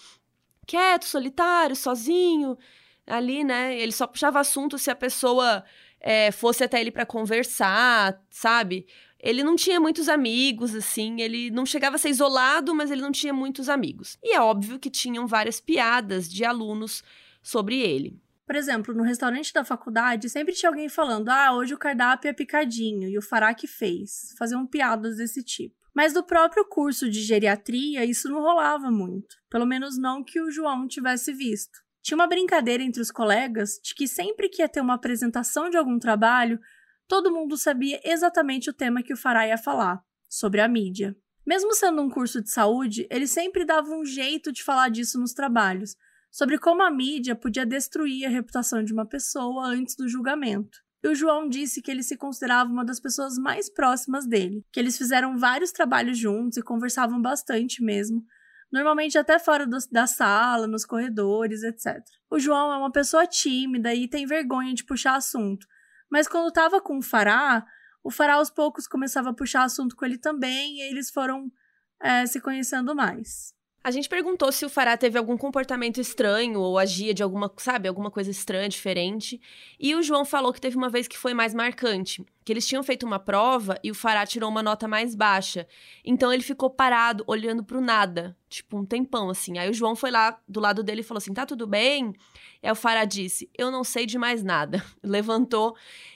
quieto, 0.65 1.05
solitário, 1.05 1.75
sozinho, 1.75 2.57
ali, 3.05 3.43
né? 3.43 3.77
Ele 3.79 3.91
só 3.91 4.07
puxava 4.07 4.39
assunto 4.39 4.79
se 4.79 4.89
a 4.89 4.95
pessoa 4.95 5.63
é, 5.99 6.31
fosse 6.31 6.63
até 6.63 6.79
ele 6.79 6.91
para 6.91 7.05
conversar, 7.05 8.21
sabe? 8.29 8.85
Ele 9.19 9.43
não 9.43 9.55
tinha 9.55 9.79
muitos 9.79 10.07
amigos, 10.07 10.73
assim, 10.73 11.19
ele 11.19 11.51
não 11.51 11.65
chegava 11.65 11.97
a 11.97 11.99
ser 11.99 12.09
isolado, 12.09 12.73
mas 12.73 12.89
ele 12.89 13.01
não 13.01 13.11
tinha 13.11 13.33
muitos 13.33 13.67
amigos. 13.67 14.17
E 14.23 14.33
é 14.33 14.39
óbvio 14.39 14.79
que 14.79 14.89
tinham 14.89 15.27
várias 15.27 15.59
piadas 15.59 16.29
de 16.29 16.45
alunos 16.45 17.03
sobre 17.41 17.79
ele. 17.79 18.17
Por 18.45 18.55
exemplo, 18.55 18.95
no 18.95 19.03
restaurante 19.03 19.53
da 19.53 19.63
faculdade, 19.63 20.29
sempre 20.29 20.55
tinha 20.55 20.69
alguém 20.69 20.89
falando: 20.89 21.29
ah, 21.29 21.53
hoje 21.53 21.73
o 21.73 21.77
cardápio 21.77 22.29
é 22.29 22.33
picadinho 22.33 23.07
e 23.07 23.17
o 23.17 23.21
fará 23.21 23.53
que 23.53 23.67
fez. 23.67 24.33
Faziam 24.39 24.65
piadas 24.65 25.17
desse 25.17 25.43
tipo. 25.43 25.75
Mas 25.93 26.13
do 26.13 26.23
próprio 26.23 26.65
curso 26.65 27.09
de 27.09 27.21
geriatria, 27.21 28.05
isso 28.05 28.29
não 28.29 28.41
rolava 28.41 28.89
muito. 28.89 29.35
Pelo 29.49 29.65
menos 29.65 29.99
não 29.99 30.23
que 30.23 30.39
o 30.39 30.49
João 30.49 30.87
tivesse 30.87 31.33
visto. 31.33 31.79
Tinha 32.01 32.15
uma 32.15 32.27
brincadeira 32.27 32.83
entre 32.83 33.01
os 33.01 33.11
colegas 33.11 33.79
de 33.83 33.93
que 33.93 34.07
sempre 34.07 34.49
que 34.49 34.61
ia 34.61 34.69
ter 34.69 34.81
uma 34.81 34.95
apresentação 34.95 35.69
de 35.69 35.77
algum 35.77 35.99
trabalho, 35.99 36.59
todo 37.07 37.31
mundo 37.31 37.57
sabia 37.57 37.99
exatamente 38.03 38.69
o 38.69 38.73
tema 38.73 39.03
que 39.03 39.13
o 39.13 39.17
Fará 39.17 39.47
ia 39.47 39.57
falar, 39.57 40.01
sobre 40.29 40.61
a 40.61 40.67
mídia. 40.67 41.15
Mesmo 41.45 41.73
sendo 41.73 42.01
um 42.01 42.09
curso 42.09 42.41
de 42.41 42.51
saúde, 42.51 43.07
ele 43.09 43.25
sempre 43.25 43.65
dava 43.65 43.89
um 43.89 44.05
jeito 44.05 44.51
de 44.51 44.63
falar 44.63 44.89
disso 44.89 45.19
nos 45.19 45.33
trabalhos, 45.33 45.95
sobre 46.31 46.59
como 46.59 46.83
a 46.83 46.91
mídia 46.91 47.35
podia 47.35 47.65
destruir 47.65 48.25
a 48.25 48.29
reputação 48.29 48.83
de 48.83 48.93
uma 48.93 49.05
pessoa 49.05 49.65
antes 49.65 49.95
do 49.95 50.07
julgamento. 50.07 50.77
E 51.03 51.07
o 51.07 51.15
João 51.15 51.47
disse 51.47 51.81
que 51.81 51.89
ele 51.89 52.03
se 52.03 52.17
considerava 52.17 52.69
uma 52.69 52.83
das 52.83 52.99
pessoas 52.99 53.37
mais 53.37 53.69
próximas 53.69 54.27
dele, 54.27 54.65
que 54.71 54.79
eles 54.79 54.97
fizeram 54.97 55.37
vários 55.37 55.71
trabalhos 55.71 56.17
juntos 56.17 56.57
e 56.57 56.61
conversavam 56.61 57.21
bastante 57.21 57.81
mesmo, 57.81 58.23
normalmente 58.71 59.17
até 59.17 59.39
fora 59.39 59.65
do, 59.65 59.77
da 59.91 60.07
sala, 60.07 60.67
nos 60.67 60.85
corredores, 60.85 61.63
etc. 61.63 62.03
O 62.29 62.39
João 62.39 62.71
é 62.71 62.77
uma 62.77 62.91
pessoa 62.91 63.25
tímida 63.25 63.93
e 63.93 64.07
tem 64.07 64.25
vergonha 64.25 64.73
de 64.73 64.83
puxar 64.83 65.15
assunto, 65.15 65.67
mas 66.09 66.27
quando 66.27 66.49
estava 66.49 66.81
com 66.81 66.97
o 66.97 67.01
Fará, 67.01 67.65
o 68.03 68.11
Fará 68.11 68.35
aos 68.35 68.49
poucos 68.49 68.87
começava 68.87 69.29
a 69.29 69.33
puxar 69.33 69.63
assunto 69.63 69.95
com 69.95 70.05
ele 70.05 70.17
também 70.17 70.77
e 70.77 70.81
eles 70.89 71.09
foram 71.09 71.51
é, 71.99 72.25
se 72.25 72.39
conhecendo 72.39 72.95
mais. 72.95 73.53
A 73.81 73.91
gente 73.91 74.09
perguntou 74.09 74.51
se 74.51 74.65
o 74.65 74.69
Fará 74.69 74.97
teve 74.97 75.17
algum 75.17 75.37
comportamento 75.37 76.01
estranho 76.01 76.59
ou 76.59 76.77
agia 76.77 77.13
de 77.13 77.23
alguma, 77.23 77.51
sabe, 77.57 77.87
alguma 77.87 78.11
coisa 78.11 78.29
estranha, 78.29 78.67
diferente. 78.67 79.39
E 79.79 79.95
o 79.95 80.03
João 80.03 80.25
falou 80.25 80.51
que 80.51 80.59
teve 80.59 80.75
uma 80.75 80.89
vez 80.89 81.07
que 81.07 81.17
foi 81.17 81.33
mais 81.33 81.53
marcante, 81.53 82.25
que 82.43 82.51
eles 82.51 82.67
tinham 82.67 82.83
feito 82.83 83.05
uma 83.05 83.19
prova 83.19 83.79
e 83.81 83.89
o 83.89 83.95
Fará 83.95 84.25
tirou 84.25 84.49
uma 84.49 84.61
nota 84.61 84.85
mais 84.85 85.15
baixa. 85.15 85.65
Então 86.03 86.31
ele 86.31 86.43
ficou 86.43 86.69
parado, 86.69 87.23
olhando 87.25 87.63
pro 87.63 87.79
nada, 87.79 88.35
tipo 88.49 88.77
um 88.77 88.85
tempão 88.85 89.29
assim. 89.29 89.57
Aí 89.57 89.69
o 89.69 89.73
João 89.73 89.95
foi 89.95 90.11
lá 90.11 90.37
do 90.47 90.59
lado 90.59 90.83
dele 90.83 91.01
e 91.01 91.03
falou 91.03 91.19
assim: 91.19 91.33
"Tá 91.33 91.45
tudo 91.45 91.67
bem?" 91.67 92.13
E 92.61 92.71
o 92.71 92.75
Fará 92.75 93.05
disse: 93.05 93.49
"Eu 93.57 93.71
não 93.71 93.83
sei 93.83 94.05
de 94.05 94.17
mais 94.17 94.43
nada." 94.43 94.83
Levantou 95.03 95.75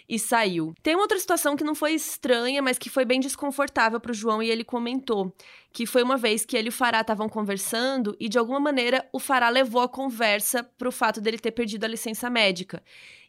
e 0.09 0.19
saiu. 0.19 0.73
Tem 0.81 0.95
uma 0.95 1.03
outra 1.03 1.17
situação 1.17 1.55
que 1.55 1.63
não 1.63 1.75
foi 1.75 1.93
estranha, 1.93 2.61
mas 2.61 2.77
que 2.77 2.89
foi 2.89 3.05
bem 3.05 3.19
desconfortável 3.19 3.99
para 3.99 4.11
o 4.11 4.15
João 4.15 4.43
e 4.43 4.49
ele 4.49 4.63
comentou 4.63 5.33
que 5.71 5.85
foi 5.87 6.03
uma 6.03 6.17
vez 6.17 6.45
que 6.45 6.55
ele 6.55 6.67
e 6.67 6.69
o 6.69 6.71
Fará 6.71 7.01
estavam 7.01 7.27
conversando 7.27 8.15
e 8.19 8.29
de 8.29 8.37
alguma 8.37 8.59
maneira 8.59 9.07
o 9.11 9.19
Fará 9.19 9.49
levou 9.49 9.81
a 9.81 9.89
conversa 9.89 10.63
para 10.63 10.87
o 10.87 10.91
fato 10.91 11.19
dele 11.19 11.39
ter 11.39 11.51
perdido 11.51 11.83
a 11.83 11.87
licença 11.87 12.29
médica. 12.29 12.83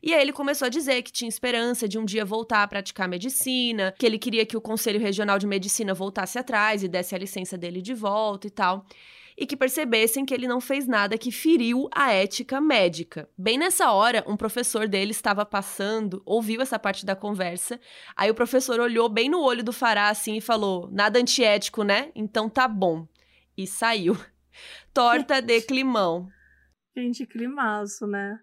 E 0.07 0.12
aí 0.12 0.20
ele 0.20 0.34
começou 0.34 0.66
a 0.66 0.68
dizer 0.68 1.00
que 1.00 1.11
tinha 1.11 1.26
esperança 1.26 1.88
de 1.88 1.98
um 1.98 2.05
dia 2.05 2.26
voltar 2.26 2.62
a 2.62 2.68
praticar 2.68 3.09
medicina, 3.09 3.94
que 3.98 4.05
ele 4.05 4.18
queria 4.18 4.44
que 4.44 4.55
o 4.55 4.61
Conselho 4.61 5.00
Regional 5.00 5.38
de 5.38 5.46
Medicina 5.46 5.94
voltasse 5.94 6.38
atrás 6.38 6.82
e 6.82 6.88
desse 6.88 7.14
a 7.14 7.18
licença 7.18 7.57
dele 7.57 7.80
de 7.80 7.94
volta 7.94 8.46
e 8.46 8.50
tal 8.50 8.84
e 9.36 9.46
que 9.46 9.57
percebessem 9.57 10.24
que 10.24 10.32
ele 10.32 10.46
não 10.46 10.61
fez 10.61 10.86
nada 10.86 11.18
que 11.18 11.32
feriu 11.32 11.88
a 11.92 12.12
ética 12.12 12.61
médica. 12.61 13.28
Bem 13.36 13.59
nessa 13.59 13.90
hora, 13.90 14.22
um 14.28 14.36
professor 14.36 14.86
dele 14.86 15.11
estava 15.11 15.44
passando, 15.44 16.22
ouviu 16.24 16.61
essa 16.61 16.78
parte 16.78 17.05
da 17.05 17.16
conversa, 17.16 17.80
aí 18.14 18.30
o 18.30 18.34
professor 18.34 18.78
olhou 18.78 19.09
bem 19.09 19.28
no 19.28 19.40
olho 19.40 19.64
do 19.64 19.72
Fará 19.72 20.09
assim 20.09 20.36
e 20.36 20.40
falou: 20.40 20.88
nada 20.92 21.18
antiético, 21.18 21.82
né? 21.82 22.12
Então 22.14 22.48
tá 22.48 22.68
bom. 22.68 23.09
E 23.57 23.66
saiu. 23.66 24.16
Torta 24.94 25.40
de 25.40 25.62
climão. 25.62 26.28
Gente, 26.96 27.26
climaço, 27.26 28.07
né? 28.07 28.38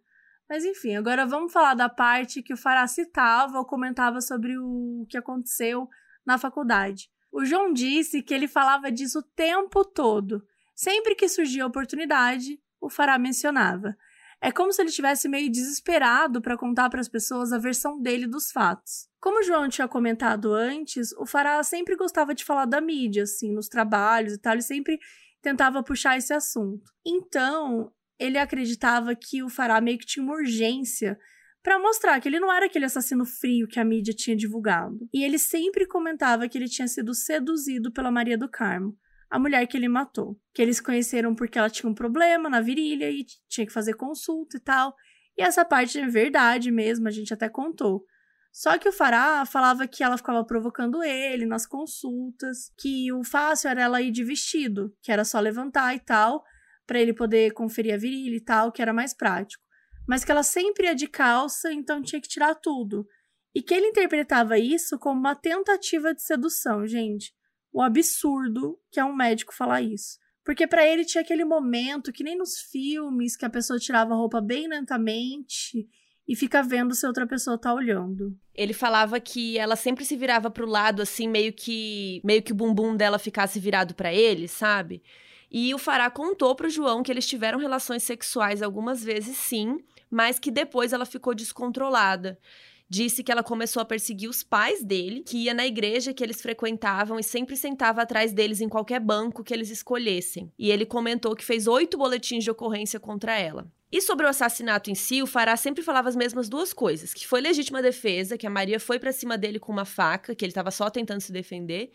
Mas 0.52 0.66
enfim, 0.66 0.98
agora 0.98 1.26
vamos 1.26 1.54
falar 1.54 1.76
da 1.76 1.88
parte 1.88 2.44
que 2.44 2.54
o 2.54 2.58
Fará 2.58 2.86
citava 2.86 3.58
ou 3.58 3.64
comentava 3.64 4.20
sobre 4.20 4.58
o 4.58 5.06
que 5.08 5.18
aconteceu 5.18 5.88
na 6.26 6.38
faculdade. 6.38 7.10
O 7.32 7.46
João 7.46 7.72
disse 7.72 8.22
que 8.22 8.34
ele 8.34 8.50
falava 8.50 8.92
disso 8.92 9.20
o 9.20 9.24
tempo 9.24 9.86
todo. 9.86 10.46
Sempre 10.76 11.16
que 11.16 11.30
surgia 11.30 11.64
a 11.64 11.68
oportunidade, 11.68 12.62
o 12.82 12.90
Fará 12.90 13.18
mencionava. 13.18 13.96
É 14.42 14.52
como 14.52 14.74
se 14.74 14.82
ele 14.82 14.90
estivesse 14.90 15.30
meio 15.30 15.50
desesperado 15.50 16.42
para 16.42 16.58
contar 16.58 16.90
para 16.90 17.00
as 17.00 17.08
pessoas 17.08 17.54
a 17.54 17.58
versão 17.58 18.02
dele 18.02 18.28
dos 18.28 18.52
fatos. 18.52 19.08
Como 19.22 19.40
o 19.40 19.44
João 19.44 19.70
tinha 19.70 19.88
comentado 19.88 20.54
antes, 20.54 21.14
o 21.14 21.26
Fará 21.26 21.64
sempre 21.64 21.96
gostava 21.96 22.36
de 22.36 22.44
falar 22.44 22.66
da 22.66 22.82
mídia, 22.82 23.24
assim, 23.24 23.54
nos 23.54 23.70
trabalhos 23.70 24.34
e 24.34 24.38
tal, 24.38 24.52
ele 24.52 24.62
sempre 24.62 25.00
tentava 25.42 25.82
puxar 25.82 26.18
esse 26.18 26.34
assunto. 26.34 26.92
Então, 27.06 27.90
ele 28.22 28.38
acreditava 28.38 29.16
que 29.16 29.42
o 29.42 29.50
Fará 29.50 29.82
meio 29.82 29.98
que 29.98 30.06
tinha 30.06 30.24
uma 30.24 30.36
urgência 30.36 31.18
para 31.64 31.80
mostrar 31.80 32.20
que 32.20 32.30
ele 32.30 32.40
não 32.40 32.54
era 32.54 32.68
aquele 32.68 32.86
assassino 32.86 33.26
frio 33.26 33.68
que 33.68 33.80
a 33.80 33.84
mídia 33.84 34.14
tinha 34.14 34.36
divulgado. 34.36 34.98
E 35.14 35.24
ele 35.24 35.40
sempre 35.40 35.88
comentava 35.88 36.48
que 36.48 36.58
ele 36.58 36.70
tinha 36.70 36.88
sido 36.88 37.14
seduzido 37.14 37.92
pela 37.92 38.12
Maria 38.12 38.38
do 38.38 38.50
Carmo, 38.50 38.96
a 39.30 39.40
mulher 39.40 39.66
que 39.68 39.76
ele 39.76 39.88
matou. 39.88 40.40
Que 40.54 40.62
eles 40.62 40.80
conheceram 40.80 41.34
porque 41.34 41.58
ela 41.58 41.70
tinha 41.70 41.90
um 41.90 41.96
problema 41.96 42.50
na 42.50 42.62
virilha 42.62 43.10
e 43.10 43.26
tinha 43.50 43.66
que 43.66 43.74
fazer 43.74 43.96
consulta 43.96 44.58
e 44.58 44.60
tal. 44.60 44.96
E 45.38 45.42
essa 45.42 45.66
parte 45.66 46.00
é 46.00 46.08
verdade 46.08 46.72
mesmo, 46.72 47.08
a 47.08 47.12
gente 47.12 47.34
até 47.34 47.50
contou. 47.50 48.06
Só 48.52 48.78
que 48.78 48.90
o 48.90 48.92
Fará 48.92 49.46
falava 49.46 49.88
que 49.88 50.04
ela 50.04 50.18
ficava 50.18 50.44
provocando 50.44 51.02
ele 51.02 51.46
nas 51.46 51.66
consultas, 51.66 52.72
que 52.78 53.12
o 53.14 53.24
fácil 53.24 53.70
era 53.70 53.82
ela 53.82 54.02
ir 54.02 54.12
de 54.12 54.24
vestido, 54.24 54.94
que 55.02 55.12
era 55.12 55.24
só 55.24 55.40
levantar 55.40 55.96
e 55.96 56.00
tal, 56.00 56.44
para 56.92 57.00
ele 57.00 57.14
poder 57.14 57.54
conferir 57.54 57.94
a 57.94 57.98
virilha 57.98 58.36
e 58.36 58.42
tal, 58.42 58.70
que 58.70 58.82
era 58.82 58.92
mais 58.92 59.14
prático. 59.14 59.64
Mas 60.06 60.26
que 60.26 60.32
ela 60.32 60.44
sempre 60.44 60.88
ia 60.88 60.94
de 60.94 61.08
calça, 61.08 61.72
então 61.72 62.02
tinha 62.02 62.20
que 62.22 62.28
tirar 62.28 62.54
tudo. 62.56 63.08
E 63.56 63.62
que 63.62 63.74
ele 63.74 63.88
interpretava 63.88 64.58
isso 64.60 65.00
como 65.00 65.18
uma 65.18 65.34
tentativa 65.34 66.14
de 66.14 66.22
sedução, 66.22 66.86
gente 66.86 67.34
o 67.74 67.82
absurdo 67.82 68.78
que 68.92 69.00
é 69.00 69.06
um 69.06 69.16
médico 69.16 69.54
falar 69.54 69.82
isso. 69.82 70.20
Porque 70.44 70.68
para 70.68 70.86
ele 70.86 71.06
tinha 71.06 71.22
aquele 71.22 71.46
momento 71.46 72.12
que 72.12 72.24
nem 72.24 72.38
nos 72.38 72.60
filmes 72.60 73.38
que 73.38 73.46
a 73.46 73.50
pessoa 73.50 73.80
tirava 73.80 74.14
a 74.14 74.18
roupa 74.18 74.42
bem 74.42 74.68
lentamente 74.68 75.88
e 76.28 76.36
fica 76.36 76.64
vendo 76.64 76.96
se 76.96 77.06
outra 77.06 77.28
pessoa 77.28 77.60
tá 77.60 77.74
olhando. 77.74 78.36
Ele 78.54 78.74
falava 78.74 79.20
que 79.20 79.58
ela 79.58 79.76
sempre 79.76 80.04
se 80.04 80.16
virava 80.16 80.50
pro 80.50 80.66
lado 80.66 81.02
assim, 81.02 81.28
meio 81.28 81.54
que 81.54 82.22
meio 82.24 82.42
que 82.42 82.52
o 82.52 82.56
bumbum 82.56 82.96
dela 82.96 83.20
ficasse 83.20 83.60
virado 83.60 83.94
para 83.94 84.14
ele, 84.14 84.48
sabe? 84.48 85.04
E 85.52 85.74
o 85.74 85.78
Fará 85.78 86.10
contou 86.10 86.56
pro 86.56 86.70
João 86.70 87.04
que 87.04 87.12
eles 87.12 87.28
tiveram 87.28 87.60
relações 87.60 88.04
sexuais 88.04 88.62
algumas 88.62 89.04
vezes 89.04 89.36
sim, 89.36 89.80
mas 90.10 90.40
que 90.40 90.50
depois 90.50 90.94
ela 90.94 91.06
ficou 91.06 91.36
descontrolada 91.36 92.40
disse 92.92 93.24
que 93.24 93.32
ela 93.32 93.42
começou 93.42 93.82
a 93.82 93.86
perseguir 93.86 94.30
os 94.30 94.44
pais 94.44 94.84
dele, 94.84 95.24
que 95.26 95.38
ia 95.38 95.54
na 95.54 95.66
igreja 95.66 96.14
que 96.14 96.22
eles 96.22 96.42
frequentavam 96.42 97.18
e 97.18 97.24
sempre 97.24 97.56
sentava 97.56 98.02
atrás 98.02 98.34
deles 98.34 98.60
em 98.60 98.68
qualquer 98.68 99.00
banco 99.00 99.46
que 99.46 99.54
eles 99.54 99.70
escolhessem. 99.70 100.52
E 100.60 100.70
ele 100.70 100.86
comentou 100.86 101.34
que 101.34 101.46
fez 101.46 101.68
oito 101.68 101.98
boletins 101.98 102.44
de 102.44 102.52
ocorrência 102.52 103.00
contra 103.00 103.40
ela. 103.40 103.66
E 103.92 104.02
sobre 104.02 104.26
o 104.26 104.30
assassinato 104.30 104.90
em 104.90 104.96
si, 104.96 105.22
o 105.22 105.28
Fará 105.28 105.58
sempre 105.58 105.84
falava 105.84 106.08
as 106.08 106.16
mesmas 106.16 106.48
duas 106.48 106.72
coisas: 106.72 107.14
que 107.14 107.28
foi 107.28 107.42
legítima 107.42 107.82
defesa, 107.82 108.38
que 108.38 108.48
a 108.48 108.50
Maria 108.50 108.80
foi 108.80 108.98
para 108.98 109.12
cima 109.12 109.38
dele 109.38 109.60
com 109.60 109.72
uma 109.72 109.84
faca, 109.84 110.34
que 110.34 110.46
ele 110.46 110.52
estava 110.52 110.72
só 110.72 110.90
tentando 110.90 111.20
se 111.20 111.32
defender, 111.32 111.92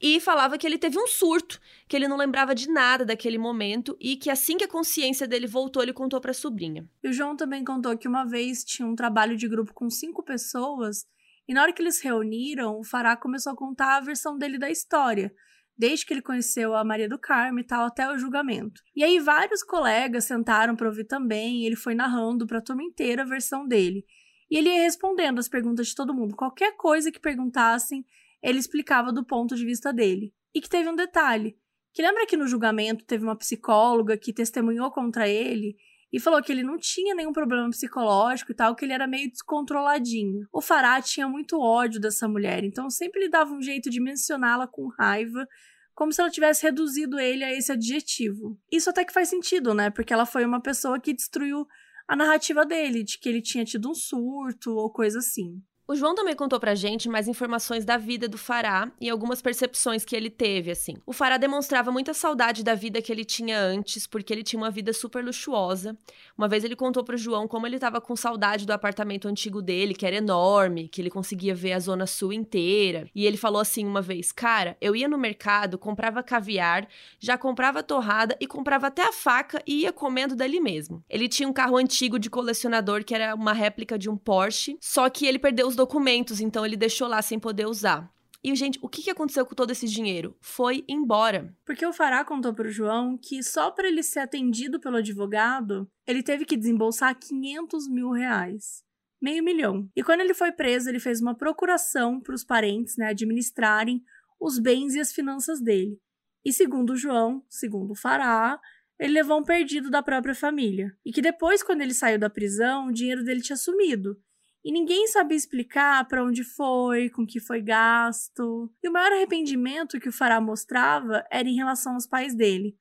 e 0.00 0.20
falava 0.20 0.58
que 0.58 0.66
ele 0.66 0.76
teve 0.76 0.98
um 0.98 1.06
surto, 1.06 1.58
que 1.88 1.96
ele 1.96 2.06
não 2.06 2.18
lembrava 2.18 2.54
de 2.54 2.68
nada 2.68 3.04
daquele 3.04 3.38
momento 3.38 3.96
e 3.98 4.16
que 4.16 4.28
assim 4.28 4.58
que 4.58 4.64
a 4.64 4.68
consciência 4.68 5.26
dele 5.26 5.46
voltou, 5.46 5.82
ele 5.82 5.94
contou 5.94 6.20
para 6.20 6.32
a 6.32 6.34
sobrinha. 6.34 6.86
E 7.02 7.08
o 7.08 7.12
João 7.12 7.34
também 7.34 7.64
contou 7.64 7.96
que 7.96 8.06
uma 8.06 8.24
vez 8.24 8.62
tinha 8.62 8.86
um 8.86 8.94
trabalho 8.94 9.36
de 9.36 9.48
grupo 9.48 9.72
com 9.72 9.88
cinco 9.88 10.22
pessoas 10.22 11.06
e 11.48 11.54
na 11.54 11.62
hora 11.62 11.72
que 11.72 11.80
eles 11.80 11.98
reuniram, 12.00 12.78
o 12.78 12.84
Fará 12.84 13.16
começou 13.16 13.52
a 13.52 13.56
contar 13.56 13.96
a 13.96 14.00
versão 14.00 14.36
dele 14.36 14.58
da 14.58 14.70
história 14.70 15.34
desde 15.78 16.04
que 16.04 16.12
ele 16.12 16.22
conheceu 16.22 16.74
a 16.74 16.82
Maria 16.82 17.08
do 17.08 17.18
Carmo 17.18 17.60
e 17.60 17.64
tal, 17.64 17.86
até 17.86 18.10
o 18.10 18.18
julgamento. 18.18 18.82
E 18.96 19.04
aí 19.04 19.20
vários 19.20 19.62
colegas 19.62 20.24
sentaram 20.24 20.74
para 20.74 20.88
ouvir 20.88 21.04
também, 21.04 21.64
ele 21.64 21.76
foi 21.76 21.94
narrando 21.94 22.46
para 22.46 22.58
a 22.58 22.62
turma 22.62 22.82
inteira 22.82 23.22
a 23.22 23.26
versão 23.26 23.66
dele. 23.66 24.04
E 24.50 24.56
ele 24.56 24.70
ia 24.70 24.82
respondendo 24.82 25.38
as 25.38 25.48
perguntas 25.48 25.88
de 25.88 25.94
todo 25.94 26.14
mundo. 26.14 26.34
Qualquer 26.34 26.76
coisa 26.76 27.12
que 27.12 27.20
perguntassem, 27.20 28.04
ele 28.42 28.58
explicava 28.58 29.12
do 29.12 29.24
ponto 29.24 29.54
de 29.54 29.64
vista 29.64 29.92
dele. 29.92 30.34
E 30.54 30.60
que 30.60 30.68
teve 30.68 30.88
um 30.88 30.96
detalhe, 30.96 31.56
que 31.92 32.02
lembra 32.02 32.26
que 32.26 32.36
no 32.36 32.48
julgamento 32.48 33.04
teve 33.04 33.22
uma 33.24 33.36
psicóloga 33.36 34.16
que 34.16 34.32
testemunhou 34.32 34.90
contra 34.90 35.28
ele 35.28 35.76
e 36.12 36.18
falou 36.18 36.42
que 36.42 36.50
ele 36.50 36.62
não 36.62 36.78
tinha 36.78 37.14
nenhum 37.14 37.32
problema 37.32 37.68
psicológico 37.70 38.52
e 38.52 38.54
tal, 38.54 38.74
que 38.74 38.84
ele 38.84 38.92
era 38.92 39.06
meio 39.06 39.30
descontroladinho. 39.30 40.46
O 40.52 40.60
Fará 40.60 41.00
tinha 41.02 41.28
muito 41.28 41.60
ódio 41.60 42.00
dessa 42.00 42.26
mulher, 42.26 42.64
então 42.64 42.88
sempre 42.88 43.20
ele 43.20 43.30
dava 43.30 43.52
um 43.52 43.60
jeito 43.60 43.90
de 43.90 44.00
mencioná-la 44.00 44.66
com 44.66 44.88
raiva, 44.98 45.46
como 45.94 46.12
se 46.12 46.20
ela 46.20 46.30
tivesse 46.30 46.62
reduzido 46.62 47.18
ele 47.18 47.44
a 47.44 47.52
esse 47.52 47.72
adjetivo. 47.72 48.58
Isso 48.70 48.88
até 48.88 49.04
que 49.04 49.12
faz 49.12 49.28
sentido, 49.28 49.74
né? 49.74 49.90
Porque 49.90 50.12
ela 50.12 50.24
foi 50.24 50.44
uma 50.44 50.62
pessoa 50.62 51.00
que 51.00 51.12
destruiu 51.12 51.66
a 52.06 52.16
narrativa 52.16 52.64
dele, 52.64 53.02
de 53.02 53.18
que 53.18 53.28
ele 53.28 53.42
tinha 53.42 53.64
tido 53.64 53.90
um 53.90 53.94
surto 53.94 54.74
ou 54.74 54.90
coisa 54.90 55.18
assim. 55.18 55.60
O 55.90 55.96
João 55.96 56.14
também 56.14 56.36
contou 56.36 56.60
pra 56.60 56.74
gente 56.74 57.08
mais 57.08 57.26
informações 57.26 57.82
da 57.82 57.96
vida 57.96 58.28
do 58.28 58.36
Fará 58.36 58.92
e 59.00 59.08
algumas 59.08 59.40
percepções 59.40 60.04
que 60.04 60.14
ele 60.14 60.28
teve, 60.28 60.70
assim. 60.70 60.98
O 61.06 61.14
Fará 61.14 61.38
demonstrava 61.38 61.90
muita 61.90 62.12
saudade 62.12 62.62
da 62.62 62.74
vida 62.74 63.00
que 63.00 63.10
ele 63.10 63.24
tinha 63.24 63.58
antes, 63.58 64.06
porque 64.06 64.30
ele 64.30 64.42
tinha 64.42 64.60
uma 64.60 64.70
vida 64.70 64.92
super 64.92 65.24
luxuosa. 65.24 65.96
Uma 66.36 66.46
vez 66.46 66.62
ele 66.62 66.76
contou 66.76 67.02
pro 67.02 67.16
João 67.16 67.48
como 67.48 67.66
ele 67.66 67.78
tava 67.78 68.02
com 68.02 68.14
saudade 68.14 68.66
do 68.66 68.72
apartamento 68.74 69.28
antigo 69.28 69.62
dele, 69.62 69.94
que 69.94 70.04
era 70.04 70.16
enorme, 70.16 70.88
que 70.88 71.00
ele 71.00 71.08
conseguia 71.08 71.54
ver 71.54 71.72
a 71.72 71.78
zona 71.78 72.06
sul 72.06 72.34
inteira. 72.34 73.08
E 73.14 73.24
ele 73.24 73.38
falou 73.38 73.58
assim 73.58 73.86
uma 73.86 74.02
vez: 74.02 74.30
"Cara, 74.30 74.76
eu 74.82 74.94
ia 74.94 75.08
no 75.08 75.16
mercado, 75.16 75.78
comprava 75.78 76.22
caviar, 76.22 76.86
já 77.18 77.38
comprava 77.38 77.82
torrada 77.82 78.36
e 78.38 78.46
comprava 78.46 78.88
até 78.88 79.08
a 79.08 79.12
faca 79.12 79.62
e 79.66 79.84
ia 79.84 79.92
comendo 79.92 80.36
dali 80.36 80.60
mesmo". 80.60 81.02
Ele 81.08 81.30
tinha 81.30 81.48
um 81.48 81.52
carro 81.52 81.78
antigo 81.78 82.18
de 82.18 82.28
colecionador 82.28 83.04
que 83.06 83.14
era 83.14 83.34
uma 83.34 83.54
réplica 83.54 83.98
de 83.98 84.10
um 84.10 84.18
Porsche, 84.18 84.76
só 84.82 85.08
que 85.08 85.24
ele 85.24 85.38
perdeu 85.38 85.66
os 85.66 85.77
documentos, 85.78 86.40
então 86.40 86.66
ele 86.66 86.76
deixou 86.76 87.06
lá 87.06 87.22
sem 87.22 87.38
poder 87.38 87.66
usar. 87.66 88.12
E, 88.42 88.54
gente, 88.54 88.78
o 88.82 88.88
que 88.88 89.10
aconteceu 89.10 89.46
com 89.46 89.54
todo 89.54 89.70
esse 89.70 89.86
dinheiro? 89.86 90.36
Foi 90.40 90.84
embora. 90.88 91.54
Porque 91.64 91.86
o 91.86 91.92
Fará 91.92 92.24
contou 92.24 92.52
para 92.52 92.68
o 92.68 92.70
João 92.70 93.16
que 93.16 93.42
só 93.42 93.70
para 93.70 93.88
ele 93.88 94.02
ser 94.02 94.20
atendido 94.20 94.78
pelo 94.78 94.96
advogado, 94.96 95.88
ele 96.06 96.22
teve 96.22 96.44
que 96.44 96.56
desembolsar 96.56 97.18
500 97.18 97.88
mil 97.88 98.10
reais. 98.10 98.84
Meio 99.20 99.42
milhão. 99.42 99.88
E 99.96 100.02
quando 100.02 100.20
ele 100.20 100.34
foi 100.34 100.52
preso, 100.52 100.88
ele 100.88 101.00
fez 101.00 101.20
uma 101.20 101.34
procuração 101.34 102.20
para 102.20 102.34
os 102.34 102.44
parentes 102.44 102.96
né, 102.96 103.08
administrarem 103.08 104.02
os 104.40 104.58
bens 104.58 104.94
e 104.94 105.00
as 105.00 105.12
finanças 105.12 105.60
dele. 105.60 105.98
E 106.44 106.52
segundo 106.52 106.90
o 106.90 106.96
João, 106.96 107.44
segundo 107.48 107.90
o 107.90 107.96
Fará, 107.96 108.60
ele 108.98 109.14
levou 109.14 109.40
um 109.40 109.44
perdido 109.44 109.90
da 109.90 110.02
própria 110.02 110.34
família. 110.34 110.96
E 111.04 111.12
que 111.12 111.20
depois, 111.20 111.62
quando 111.62 111.80
ele 111.80 111.94
saiu 111.94 112.18
da 112.18 112.30
prisão, 112.30 112.88
o 112.88 112.92
dinheiro 112.92 113.24
dele 113.24 113.40
tinha 113.40 113.56
sumido 113.56 114.16
e 114.64 114.72
ninguém 114.72 115.06
sabia 115.06 115.36
explicar 115.36 116.06
para 116.08 116.24
onde 116.24 116.44
foi, 116.44 117.08
com 117.10 117.26
que 117.26 117.40
foi 117.40 117.62
gasto. 117.62 118.70
E 118.82 118.88
o 118.88 118.92
maior 118.92 119.12
arrependimento 119.12 120.00
que 120.00 120.08
o 120.08 120.12
Fará 120.12 120.40
mostrava 120.40 121.24
era 121.30 121.48
em 121.48 121.54
relação 121.54 121.94
aos 121.94 122.06
pais 122.06 122.34
dele. 122.34 122.76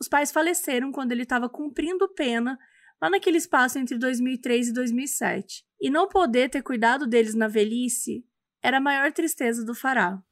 Os 0.00 0.08
pais 0.08 0.32
faleceram 0.32 0.92
quando 0.92 1.12
ele 1.12 1.22
estava 1.22 1.48
cumprindo 1.48 2.12
pena 2.14 2.58
lá 3.00 3.08
naquele 3.08 3.38
espaço 3.38 3.78
entre 3.78 3.96
2003 3.96 4.68
e 4.68 4.72
2007. 4.72 5.64
E 5.80 5.90
não 5.90 6.08
poder 6.08 6.50
ter 6.50 6.62
cuidado 6.62 7.06
deles 7.06 7.34
na 7.34 7.48
velhice 7.48 8.24
era 8.62 8.78
a 8.78 8.80
maior 8.80 9.12
tristeza 9.12 9.64
do 9.64 9.74
Fará. 9.74 10.22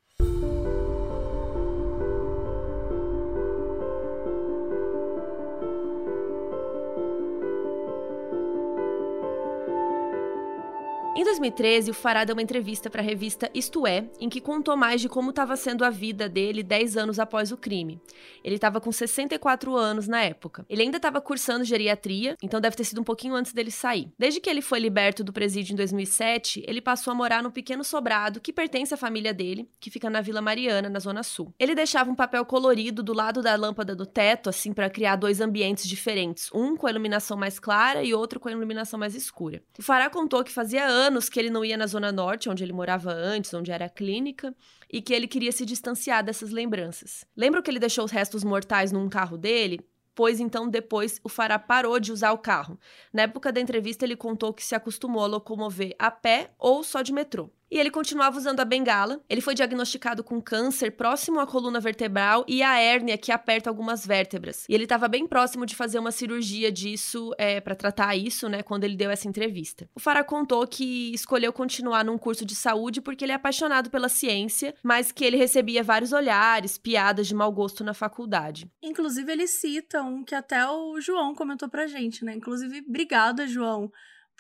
Em 11.23 11.25
2013, 11.25 11.93
o 11.93 11.95
Fará 11.95 12.25
deu 12.25 12.35
uma 12.35 12.43
entrevista 12.43 12.91
para 12.91 13.01
a 13.01 13.05
revista 13.05 13.49
Isto 13.55 13.87
É, 13.87 14.05
em 14.19 14.29
que 14.29 14.41
contou 14.41 14.77
mais 14.77 15.01
de 15.01 15.09
como 15.09 15.31
estava 15.31 15.57
sendo 15.57 15.85
a 15.85 15.89
vida 15.89 16.29
dele 16.29 16.65
10 16.65 16.97
anos 16.97 17.21
após 17.21 17.53
o 17.53 17.57
crime. 17.57 18.01
Ele 18.43 18.57
estava 18.57 18.81
com 18.81 18.91
64 18.91 19.77
anos 19.77 20.09
na 20.09 20.21
época. 20.21 20.67
Ele 20.69 20.83
ainda 20.83 20.97
estava 20.97 21.21
cursando 21.21 21.65
geriatria, 21.65 22.37
então 22.43 22.61
deve 22.61 22.75
ter 22.75 22.83
sido 22.83 23.01
um 23.01 23.05
pouquinho 23.05 23.37
antes 23.37 23.53
dele 23.53 23.71
sair. 23.71 24.11
Desde 24.19 24.41
que 24.41 24.51
ele 24.51 24.61
foi 24.61 24.81
liberto 24.81 25.23
do 25.23 25.33
presídio 25.33 25.75
em 25.75 25.77
2007, 25.77 26.65
ele 26.67 26.81
passou 26.81 27.13
a 27.13 27.15
morar 27.15 27.41
num 27.41 27.53
pequeno 27.53 27.85
sobrado 27.85 28.41
que 28.41 28.53
pertence 28.53 28.93
à 28.93 28.97
família 28.97 29.33
dele, 29.33 29.71
que 29.79 29.93
fica 29.93 30.11
na 30.11 30.21
Vila 30.21 30.43
Mariana, 30.43 30.89
na 30.89 30.99
Zona 30.99 31.23
Sul. 31.23 31.55
Ele 31.57 31.77
deixava 31.77 32.11
um 32.11 32.17
papel 32.17 32.45
colorido 32.45 33.01
do 33.01 33.13
lado 33.13 33.41
da 33.41 33.55
lâmpada 33.55 33.95
do 33.95 34.07
teto, 34.07 34.51
assim, 34.51 34.73
para 34.73 34.91
criar 34.91 35.15
dois 35.15 35.41
ambientes 35.41 35.89
diferentes, 35.89 36.51
um 36.53 36.77
com 36.77 36.89
a 36.89 36.91
iluminação 36.91 37.37
mais 37.37 37.61
clara 37.61 38.03
e 38.03 38.13
outro 38.13 38.41
com 38.41 38.49
a 38.49 38.53
iluminação 38.53 38.99
mais 38.99 39.15
escura. 39.15 39.63
O 39.79 39.83
Fará 39.83 40.11
contou 40.11 40.43
que 40.43 40.51
fazia 40.51 40.85
anos 40.85 41.12
anos 41.13 41.29
que 41.29 41.39
ele 41.39 41.51
não 41.51 41.65
ia 41.65 41.77
na 41.77 41.87
Zona 41.87 42.11
Norte, 42.11 42.49
onde 42.49 42.65
ele 42.65 42.73
morava 42.73 43.13
antes, 43.13 43.53
onde 43.53 43.71
era 43.71 43.85
a 43.85 43.89
clínica, 43.89 44.55
e 44.91 45.01
que 45.01 45.13
ele 45.13 45.29
queria 45.29 45.53
se 45.53 45.65
distanciar 45.67 46.25
dessas 46.25 46.51
lembranças. 46.51 47.25
Lembra 47.37 47.63
que 47.63 47.71
ele 47.71 47.79
deixou 47.79 48.05
os 48.05 48.11
restos 48.11 48.43
mortais 48.43 48.91
num 48.91 49.09
carro 49.09 49.37
dele? 49.37 49.81
Pois 50.15 50.41
então, 50.41 50.69
depois, 50.69 51.21
o 51.23 51.29
Fará 51.29 51.59
parou 51.59 52.01
de 52.01 52.13
usar 52.13 52.33
o 52.33 52.39
carro. 52.39 52.79
Na 53.13 53.23
época 53.23 53.53
da 53.53 53.61
entrevista, 53.61 54.05
ele 54.05 54.17
contou 54.17 54.53
que 54.53 54.65
se 54.65 54.75
acostumou 54.75 55.23
a 55.23 55.27
locomover 55.27 55.95
a 55.99 56.11
pé 56.11 56.51
ou 56.59 56.83
só 56.83 57.03
de 57.03 57.13
metrô 57.13 57.51
e 57.73 57.79
ele 57.79 57.91
continuava 57.91 58.37
usando 58.37 58.61
a 58.61 58.67
bengala. 58.67 59.23
Ele 59.31 59.41
foi 59.41 59.55
diagnosticado 59.55 60.23
com 60.23 60.43
câncer 60.43 60.91
próximo 60.91 61.41
à 61.41 61.47
coluna 61.47 61.81
vertebral 61.81 62.45
e 62.47 62.63
a 62.63 62.79
hérnia 62.79 63.17
que 63.17 63.33
aperta 63.33 63.71
algumas 63.71 64.07
vértebras. 64.07 64.67
E 64.69 64.75
ele 64.75 64.85
estava 64.85 65.09
bem 65.09 65.27
próximo 65.27 65.65
de 65.65 65.75
fazer 65.75 65.99
uma 65.99 66.13
cirurgia 66.13 66.71
disso 66.71 67.33
é, 67.39 67.63
para 67.63 67.75
tratar 67.75 68.15
isso, 68.15 68.47
né? 68.47 68.63
Quando 68.63 68.85
ele 68.85 68.95
deu 68.95 69.11
essa 69.11 69.27
entrevista. 69.27 69.89
O 69.95 70.01
Farah 70.01 70.23
contou 70.23 70.67
que 70.67 71.15
escolheu 71.15 71.51
continuar 71.51 72.05
num 72.05 72.19
curso 72.19 72.45
de 72.45 72.55
saúde 72.55 73.01
porque 73.01 73.25
ele 73.25 73.33
é 73.33 73.37
apaixonado 73.37 73.89
pela 73.89 74.11
ciência, 74.11 74.75
mas 74.83 75.11
que 75.11 75.25
ele 75.25 75.39
recebia 75.39 75.83
vários 75.83 76.13
olhares, 76.13 76.77
piadas 76.77 77.27
de 77.27 77.35
mau 77.35 77.51
gosto 77.51 77.83
na 77.83 77.95
faculdade. 77.95 78.71
Inclusive, 78.83 79.33
ele 79.33 79.47
cita 79.47 80.03
um 80.03 80.23
que 80.23 80.35
até 80.35 80.69
o 80.69 81.01
João 81.01 81.35
comentou 81.35 81.71
pra 81.71 81.87
gente, 81.87 82.23
né? 82.23 82.35
Inclusive, 82.35 82.85
obrigada, 82.87 83.47
João 83.47 83.91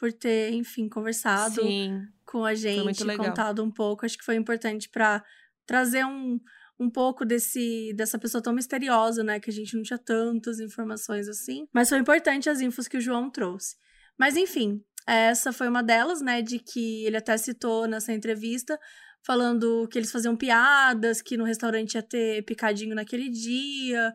por 0.03 0.13
ter, 0.13 0.53
enfim, 0.53 0.89
conversado 0.89 1.63
Sim, 1.63 2.09
com 2.27 2.45
a 2.45 2.57
gente, 2.57 3.05
contado 3.17 3.63
um 3.63 3.71
pouco. 3.71 4.05
Acho 4.05 4.19
que 4.19 4.25
foi 4.25 4.35
importante 4.35 4.89
para 4.89 5.25
trazer 5.65 6.05
um, 6.05 6.41
um 6.77 6.91
pouco 6.91 7.25
desse 7.25 7.93
dessa 7.95 8.19
pessoa 8.19 8.43
tão 8.43 8.53
misteriosa, 8.53 9.23
né? 9.23 9.39
Que 9.39 9.49
a 9.49 9.53
gente 9.53 9.77
não 9.77 9.85
tinha 9.85 10.01
tantas 10.01 10.59
informações 10.59 11.29
assim. 11.29 11.69
Mas 11.73 11.89
foi 11.89 11.99
importante 11.99 12.51
as 12.51 12.61
infos 12.61 12.89
que 12.89 12.97
o 12.97 13.01
João 13.01 13.31
trouxe. 13.31 13.77
Mas 14.19 14.37
enfim, 14.37 14.83
essa 15.07 15.53
foi 15.53 15.69
uma 15.69 15.85
delas, 15.85 16.21
né? 16.21 16.43
De 16.43 16.59
que 16.59 17.05
ele 17.05 17.19
até 17.19 17.37
citou 17.37 17.87
nessa 17.87 18.13
entrevista, 18.13 18.77
falando 19.25 19.87
que 19.87 20.01
eles 20.01 20.11
faziam 20.11 20.35
piadas, 20.35 21.23
que 21.23 21.37
no 21.37 21.45
restaurante 21.45 21.95
ia 21.95 22.03
ter 22.03 22.45
picadinho 22.45 22.97
naquele 22.97 23.29
dia 23.29 24.13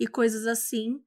e 0.00 0.08
coisas 0.08 0.48
assim. 0.48 1.00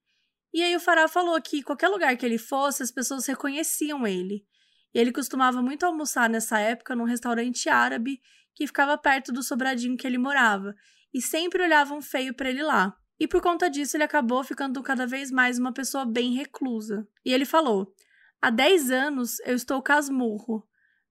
E 0.54 0.62
aí 0.62 0.76
o 0.76 0.80
Fará 0.80 1.08
falou 1.08 1.42
que 1.42 1.64
qualquer 1.64 1.88
lugar 1.88 2.16
que 2.18 2.26
ele 2.26 2.38
fosse, 2.38 2.84
as 2.84 2.92
pessoas 2.92 3.26
reconheciam 3.26 4.06
ele. 4.06 4.46
E 4.94 5.00
ele 5.00 5.12
costumava 5.12 5.62
muito 5.62 5.86
almoçar 5.86 6.30
nessa 6.30 6.60
época 6.60 6.96
num 6.96 7.06
restaurante 7.06 7.70
árabe 7.70 8.22
que 8.54 8.68
ficava 8.68 8.98
perto 8.98 9.32
do 9.32 9.42
sobradinho 9.42 9.96
que 9.96 10.06
ele 10.06 10.18
morava, 10.18 10.76
e 11.14 11.22
sempre 11.22 11.64
olhavam 11.64 12.02
feio 12.02 12.34
para 12.34 12.50
ele 12.50 12.62
lá. 12.62 12.96
E 13.18 13.28
por 13.28 13.42
conta 13.42 13.70
disso, 13.70 13.96
ele 13.96 14.04
acabou 14.04 14.44
ficando 14.44 14.82
cada 14.84 15.08
vez 15.08 15.32
mais 15.32 15.58
uma 15.58 15.72
pessoa 15.72 16.06
bem 16.06 16.34
reclusa. 16.34 17.08
E 17.24 17.34
ele 17.34 17.46
falou: 17.46 17.94
Há 18.42 18.50
10 18.50 18.92
anos 18.92 19.40
eu 19.42 19.56
estou 19.56 19.82
casmurro. 19.82 20.68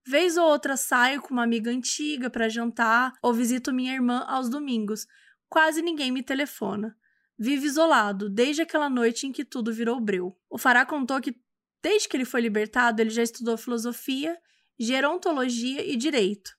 Vez 0.06 0.36
ou 0.36 0.44
outra 0.44 0.76
saio 0.76 1.22
com 1.22 1.32
uma 1.32 1.44
amiga 1.44 1.70
antiga 1.70 2.28
para 2.28 2.48
jantar 2.48 3.12
ou 3.22 3.32
visito 3.32 3.72
minha 3.72 3.94
irmã 3.94 4.24
aos 4.26 4.50
domingos. 4.50 5.06
Quase 5.48 5.82
ninguém 5.82 6.10
me 6.10 6.22
telefona 6.22 6.96
vive 7.40 7.66
isolado 7.66 8.28
desde 8.28 8.60
aquela 8.60 8.90
noite 8.90 9.26
em 9.26 9.32
que 9.32 9.46
tudo 9.46 9.72
virou 9.72 9.98
breu. 9.98 10.36
O 10.50 10.58
Fará 10.58 10.84
contou 10.84 11.18
que, 11.22 11.34
desde 11.82 12.06
que 12.06 12.14
ele 12.14 12.26
foi 12.26 12.42
libertado, 12.42 13.00
ele 13.00 13.08
já 13.08 13.22
estudou 13.22 13.56
filosofia, 13.56 14.38
gerontologia 14.78 15.82
e 15.82 15.96
direito, 15.96 16.50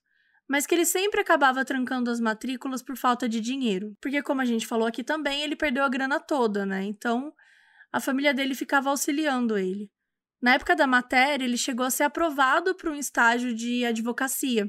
mas 0.48 0.66
que 0.66 0.74
ele 0.74 0.84
sempre 0.84 1.20
acabava 1.20 1.64
trancando 1.64 2.10
as 2.10 2.18
matrículas 2.18 2.82
por 2.82 2.96
falta 2.96 3.28
de 3.28 3.40
dinheiro, 3.40 3.96
porque, 4.00 4.20
como 4.22 4.40
a 4.40 4.44
gente 4.44 4.66
falou 4.66 4.88
aqui 4.88 5.04
também, 5.04 5.42
ele 5.42 5.54
perdeu 5.54 5.84
a 5.84 5.88
grana 5.88 6.18
toda, 6.18 6.66
né? 6.66 6.82
Então, 6.82 7.32
a 7.92 8.00
família 8.00 8.34
dele 8.34 8.54
ficava 8.54 8.90
auxiliando 8.90 9.56
ele. 9.56 9.88
Na 10.40 10.54
época 10.54 10.74
da 10.74 10.88
matéria, 10.88 11.44
ele 11.44 11.56
chegou 11.56 11.86
a 11.86 11.90
ser 11.90 12.02
aprovado 12.02 12.74
para 12.74 12.90
um 12.90 12.96
estágio 12.96 13.54
de 13.54 13.84
advocacia, 13.84 14.68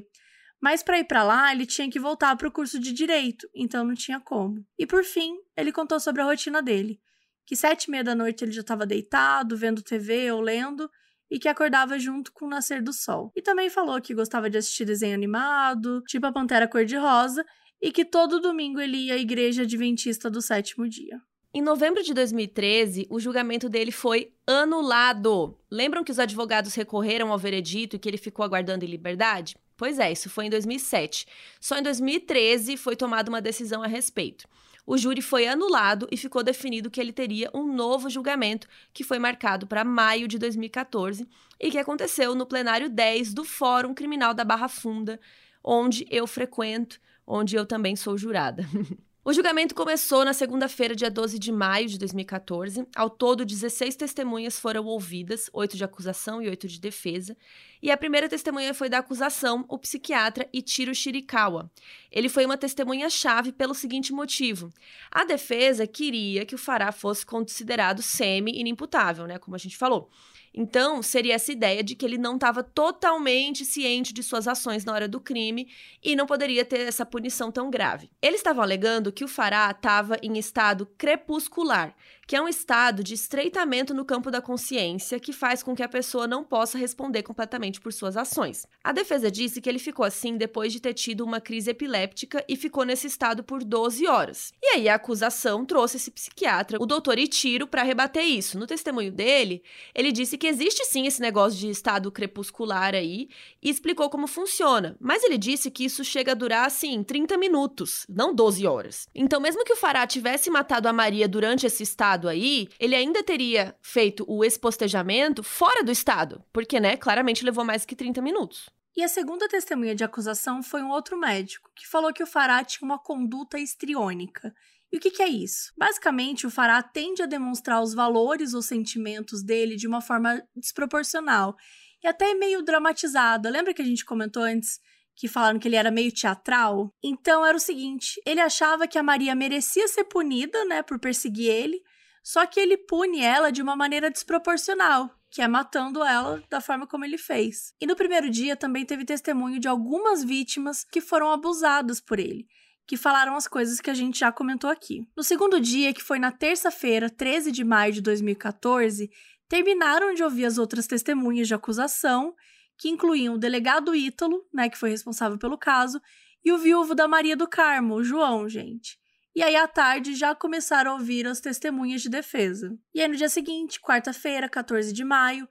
mas 0.60 0.82
para 0.82 0.98
ir 0.98 1.04
para 1.04 1.22
lá, 1.22 1.52
ele 1.52 1.66
tinha 1.66 1.90
que 1.90 2.00
voltar 2.00 2.36
para 2.36 2.48
o 2.48 2.52
curso 2.52 2.78
de 2.78 2.92
direito, 2.92 3.48
então 3.54 3.84
não 3.84 3.94
tinha 3.94 4.20
como. 4.20 4.64
E 4.78 4.86
por 4.86 5.04
fim, 5.04 5.36
ele 5.56 5.72
contou 5.72 6.00
sobre 6.00 6.22
a 6.22 6.24
rotina 6.24 6.62
dele, 6.62 7.00
que 7.46 7.54
sete 7.54 7.84
e 7.84 7.90
meia 7.90 8.04
da 8.04 8.14
noite 8.14 8.44
ele 8.44 8.52
já 8.52 8.62
estava 8.62 8.86
deitado, 8.86 9.56
vendo 9.56 9.82
TV 9.82 10.32
ou 10.32 10.40
lendo, 10.40 10.90
e 11.30 11.38
que 11.38 11.48
acordava 11.48 11.98
junto 11.98 12.32
com 12.32 12.46
o 12.46 12.48
nascer 12.48 12.82
do 12.82 12.92
sol. 12.92 13.32
E 13.34 13.42
também 13.42 13.68
falou 13.68 14.00
que 14.00 14.14
gostava 14.14 14.48
de 14.48 14.58
assistir 14.58 14.84
desenho 14.84 15.14
animado, 15.14 16.02
tipo 16.08 16.26
a 16.26 16.32
Pantera 16.32 16.68
Cor-de-Rosa, 16.68 17.44
e 17.80 17.90
que 17.92 18.04
todo 18.04 18.40
domingo 18.40 18.80
ele 18.80 18.96
ia 18.96 19.14
à 19.14 19.18
igreja 19.18 19.62
adventista 19.62 20.30
do 20.30 20.40
sétimo 20.40 20.88
dia. 20.88 21.20
Em 21.52 21.62
novembro 21.62 22.02
de 22.02 22.12
2013, 22.12 23.06
o 23.08 23.20
julgamento 23.20 23.68
dele 23.68 23.92
foi 23.92 24.32
anulado. 24.46 25.56
Lembram 25.70 26.02
que 26.02 26.10
os 26.10 26.18
advogados 26.18 26.74
recorreram 26.74 27.30
ao 27.30 27.38
veredito 27.38 27.94
e 27.94 27.98
que 27.98 28.08
ele 28.08 28.16
ficou 28.16 28.44
aguardando 28.44 28.84
em 28.84 28.88
liberdade? 28.88 29.54
Pois 29.76 29.98
é, 29.98 30.12
isso 30.12 30.30
foi 30.30 30.46
em 30.46 30.50
2007. 30.50 31.26
Só 31.60 31.76
em 31.78 31.82
2013 31.82 32.76
foi 32.76 32.94
tomada 32.94 33.28
uma 33.28 33.42
decisão 33.42 33.82
a 33.82 33.86
respeito. 33.86 34.46
O 34.86 34.98
júri 34.98 35.22
foi 35.22 35.48
anulado 35.48 36.06
e 36.10 36.16
ficou 36.16 36.42
definido 36.42 36.90
que 36.90 37.00
ele 37.00 37.12
teria 37.12 37.50
um 37.54 37.66
novo 37.72 38.10
julgamento, 38.10 38.68
que 38.92 39.02
foi 39.02 39.18
marcado 39.18 39.66
para 39.66 39.82
maio 39.82 40.28
de 40.28 40.38
2014 40.38 41.26
e 41.58 41.70
que 41.70 41.78
aconteceu 41.78 42.34
no 42.34 42.44
plenário 42.44 42.90
10 42.90 43.32
do 43.32 43.44
Fórum 43.44 43.94
Criminal 43.94 44.34
da 44.34 44.44
Barra 44.44 44.68
Funda, 44.68 45.18
onde 45.62 46.06
eu 46.10 46.26
frequento, 46.26 47.00
onde 47.26 47.56
eu 47.56 47.64
também 47.64 47.96
sou 47.96 48.18
jurada. 48.18 48.66
O 49.26 49.32
julgamento 49.32 49.74
começou 49.74 50.22
na 50.22 50.34
segunda-feira, 50.34 50.94
dia 50.94 51.10
12 51.10 51.38
de 51.38 51.50
maio 51.50 51.88
de 51.88 51.98
2014. 51.98 52.86
Ao 52.94 53.08
todo, 53.08 53.46
16 53.46 53.96
testemunhas 53.96 54.58
foram 54.58 54.84
ouvidas, 54.84 55.48
oito 55.54 55.78
de 55.78 55.82
acusação 55.82 56.42
e 56.42 56.48
oito 56.50 56.68
de 56.68 56.78
defesa. 56.78 57.34
E 57.82 57.90
a 57.90 57.96
primeira 57.96 58.28
testemunha 58.28 58.74
foi 58.74 58.90
da 58.90 58.98
acusação, 58.98 59.64
o 59.66 59.78
psiquiatra 59.78 60.46
Ichiro 60.52 60.94
Shirikawa. 60.94 61.70
Ele 62.12 62.28
foi 62.28 62.44
uma 62.44 62.58
testemunha-chave 62.58 63.50
pelo 63.50 63.74
seguinte 63.74 64.12
motivo: 64.12 64.70
a 65.10 65.24
defesa 65.24 65.86
queria 65.86 66.44
que 66.44 66.54
o 66.54 66.58
Fará 66.58 66.92
fosse 66.92 67.24
considerado 67.24 68.02
semi-inimputável, 68.02 69.26
né, 69.26 69.38
como 69.38 69.54
a 69.54 69.58
gente 69.58 69.78
falou. 69.78 70.10
Então, 70.54 71.02
seria 71.02 71.34
essa 71.34 71.50
ideia 71.50 71.82
de 71.82 71.96
que 71.96 72.06
ele 72.06 72.16
não 72.16 72.36
estava 72.36 72.62
totalmente 72.62 73.64
ciente 73.64 74.14
de 74.14 74.22
suas 74.22 74.46
ações 74.46 74.84
na 74.84 74.92
hora 74.92 75.08
do 75.08 75.20
crime 75.20 75.68
e 76.02 76.14
não 76.14 76.26
poderia 76.26 76.64
ter 76.64 76.80
essa 76.80 77.04
punição 77.04 77.50
tão 77.50 77.70
grave. 77.70 78.08
Eles 78.22 78.38
estavam 78.38 78.62
alegando 78.62 79.12
que 79.12 79.24
o 79.24 79.28
Fará 79.28 79.68
estava 79.70 80.16
em 80.22 80.38
estado 80.38 80.86
crepuscular, 80.96 81.96
que 82.26 82.36
é 82.36 82.40
um 82.40 82.48
estado 82.48 83.02
de 83.02 83.14
estreitamento 83.14 83.92
no 83.92 84.04
campo 84.04 84.30
da 84.30 84.40
consciência 84.40 85.20
que 85.20 85.32
faz 85.32 85.62
com 85.62 85.74
que 85.74 85.82
a 85.82 85.88
pessoa 85.88 86.26
não 86.26 86.44
possa 86.44 86.78
responder 86.78 87.22
completamente 87.22 87.80
por 87.80 87.92
suas 87.92 88.16
ações. 88.16 88.66
A 88.82 88.92
defesa 88.92 89.30
disse 89.30 89.60
que 89.60 89.68
ele 89.68 89.78
ficou 89.78 90.04
assim 90.04 90.36
depois 90.36 90.72
de 90.72 90.80
ter 90.80 90.94
tido 90.94 91.24
uma 91.24 91.40
crise 91.40 91.70
epiléptica 91.70 92.44
e 92.48 92.56
ficou 92.56 92.84
nesse 92.84 93.06
estado 93.06 93.42
por 93.42 93.64
12 93.64 94.06
horas. 94.06 94.52
E 94.62 94.76
aí 94.76 94.88
a 94.88 94.94
acusação 94.94 95.64
trouxe 95.64 95.96
esse 95.96 96.10
psiquiatra, 96.10 96.78
o 96.80 96.86
doutor 96.86 97.18
Itiro, 97.18 97.66
para 97.66 97.82
rebater 97.82 98.24
isso. 98.24 98.58
No 98.58 98.66
testemunho 98.66 99.10
dele, 99.10 99.62
ele 99.94 100.12
disse 100.12 100.38
que 100.38 100.43
existe 100.46 100.84
sim 100.84 101.06
esse 101.06 101.20
negócio 101.20 101.58
de 101.58 101.68
estado 101.68 102.10
crepuscular 102.10 102.94
aí 102.94 103.28
e 103.62 103.70
explicou 103.70 104.08
como 104.10 104.26
funciona, 104.26 104.96
mas 105.00 105.22
ele 105.22 105.38
disse 105.38 105.70
que 105.70 105.84
isso 105.84 106.04
chega 106.04 106.32
a 106.32 106.34
durar 106.34 106.66
assim 106.66 107.02
30 107.02 107.36
minutos, 107.36 108.06
não 108.08 108.34
12 108.34 108.66
horas. 108.66 109.08
Então, 109.14 109.40
mesmo 109.40 109.64
que 109.64 109.72
o 109.72 109.76
Fará 109.76 110.06
tivesse 110.06 110.50
matado 110.50 110.88
a 110.88 110.92
Maria 110.92 111.28
durante 111.28 111.66
esse 111.66 111.82
estado 111.82 112.28
aí, 112.28 112.68
ele 112.78 112.94
ainda 112.94 113.22
teria 113.22 113.74
feito 113.82 114.24
o 114.28 114.44
expostejamento 114.44 115.42
fora 115.42 115.82
do 115.82 115.92
estado, 115.92 116.42
porque, 116.52 116.80
né, 116.80 116.96
claramente 116.96 117.44
levou 117.44 117.64
mais 117.64 117.84
que 117.84 117.96
30 117.96 118.20
minutos. 118.20 118.68
E 118.96 119.02
a 119.02 119.08
segunda 119.08 119.48
testemunha 119.48 119.92
de 119.92 120.04
acusação 120.04 120.62
foi 120.62 120.80
um 120.80 120.90
outro 120.90 121.18
médico, 121.18 121.68
que 121.74 121.86
falou 121.86 122.12
que 122.12 122.22
o 122.22 122.26
Fará 122.26 122.62
tinha 122.62 122.86
uma 122.86 122.98
conduta 122.98 123.58
histriônica. 123.58 124.54
E 124.94 124.96
o 124.96 125.00
que, 125.00 125.10
que 125.10 125.24
é 125.24 125.28
isso? 125.28 125.72
Basicamente, 125.76 126.46
o 126.46 126.50
Fará 126.50 126.80
tende 126.80 127.20
a 127.20 127.26
demonstrar 127.26 127.82
os 127.82 127.92
valores 127.92 128.54
ou 128.54 128.62
sentimentos 128.62 129.42
dele 129.42 129.74
de 129.74 129.88
uma 129.88 130.00
forma 130.00 130.40
desproporcional 130.54 131.56
e 132.00 132.06
até 132.06 132.32
meio 132.32 132.62
dramatizada. 132.62 133.50
Lembra 133.50 133.74
que 133.74 133.82
a 133.82 133.84
gente 133.84 134.04
comentou 134.04 134.44
antes 134.44 134.78
que 135.16 135.26
falaram 135.26 135.58
que 135.58 135.66
ele 135.66 135.74
era 135.74 135.90
meio 135.90 136.12
teatral. 136.12 136.94
Então 137.02 137.44
era 137.44 137.56
o 137.56 137.60
seguinte: 137.60 138.22
ele 138.24 138.40
achava 138.40 138.86
que 138.86 138.96
a 138.96 139.02
Maria 139.02 139.34
merecia 139.34 139.88
ser 139.88 140.04
punida, 140.04 140.64
né, 140.64 140.80
por 140.80 141.00
perseguir 141.00 141.50
ele, 141.50 141.82
só 142.22 142.46
que 142.46 142.60
ele 142.60 142.76
pune 142.76 143.20
ela 143.20 143.50
de 143.50 143.60
uma 143.60 143.74
maneira 143.74 144.08
desproporcional, 144.08 145.10
que 145.28 145.42
é 145.42 145.48
matando 145.48 146.04
ela 146.04 146.40
da 146.48 146.60
forma 146.60 146.86
como 146.86 147.04
ele 147.04 147.18
fez. 147.18 147.74
E 147.80 147.86
no 147.86 147.96
primeiro 147.96 148.30
dia 148.30 148.54
também 148.54 148.86
teve 148.86 149.04
testemunho 149.04 149.58
de 149.58 149.66
algumas 149.66 150.22
vítimas 150.22 150.84
que 150.84 151.00
foram 151.00 151.32
abusadas 151.32 152.00
por 152.00 152.20
ele, 152.20 152.46
que 152.86 152.96
falaram 152.96 153.34
as 153.34 153.48
coisas 153.48 153.80
que 153.80 153.90
a 153.90 153.94
gente 153.94 154.18
já 154.18 154.30
comentou 154.30 154.68
aqui. 154.70 155.06
No 155.16 155.22
segundo 155.22 155.60
dia, 155.60 155.92
que 155.92 156.02
foi 156.02 156.18
na 156.18 156.30
terça-feira, 156.30 157.08
13 157.08 157.50
de 157.50 157.64
maio 157.64 157.92
de 157.92 158.00
2014, 158.00 159.10
terminaram 159.48 160.14
de 160.14 160.22
ouvir 160.22 160.44
as 160.44 160.58
outras 160.58 160.86
testemunhas 160.86 161.48
de 161.48 161.54
acusação, 161.54 162.34
que 162.78 162.88
incluíam 162.88 163.34
o 163.34 163.38
delegado 163.38 163.94
Ítalo, 163.94 164.44
né, 164.52 164.68
que 164.68 164.78
foi 164.78 164.90
responsável 164.90 165.38
pelo 165.38 165.56
caso, 165.56 166.00
e 166.44 166.52
o 166.52 166.58
viúvo 166.58 166.94
da 166.94 167.08
Maria 167.08 167.36
do 167.36 167.48
Carmo, 167.48 167.94
o 167.94 168.04
João, 168.04 168.48
gente. 168.48 168.98
E 169.34 169.42
aí, 169.42 169.56
à 169.56 169.66
tarde, 169.66 170.14
já 170.14 170.34
começaram 170.34 170.92
a 170.92 170.94
ouvir 170.94 171.26
as 171.26 171.40
testemunhas 171.40 172.02
de 172.02 172.08
defesa. 172.08 172.76
E 172.94 173.00
aí, 173.00 173.08
no 173.08 173.16
dia 173.16 173.28
seguinte, 173.28 173.80
quarta-feira, 173.80 174.48
14 174.48 174.92
de 174.92 175.04
maio, 175.04 175.48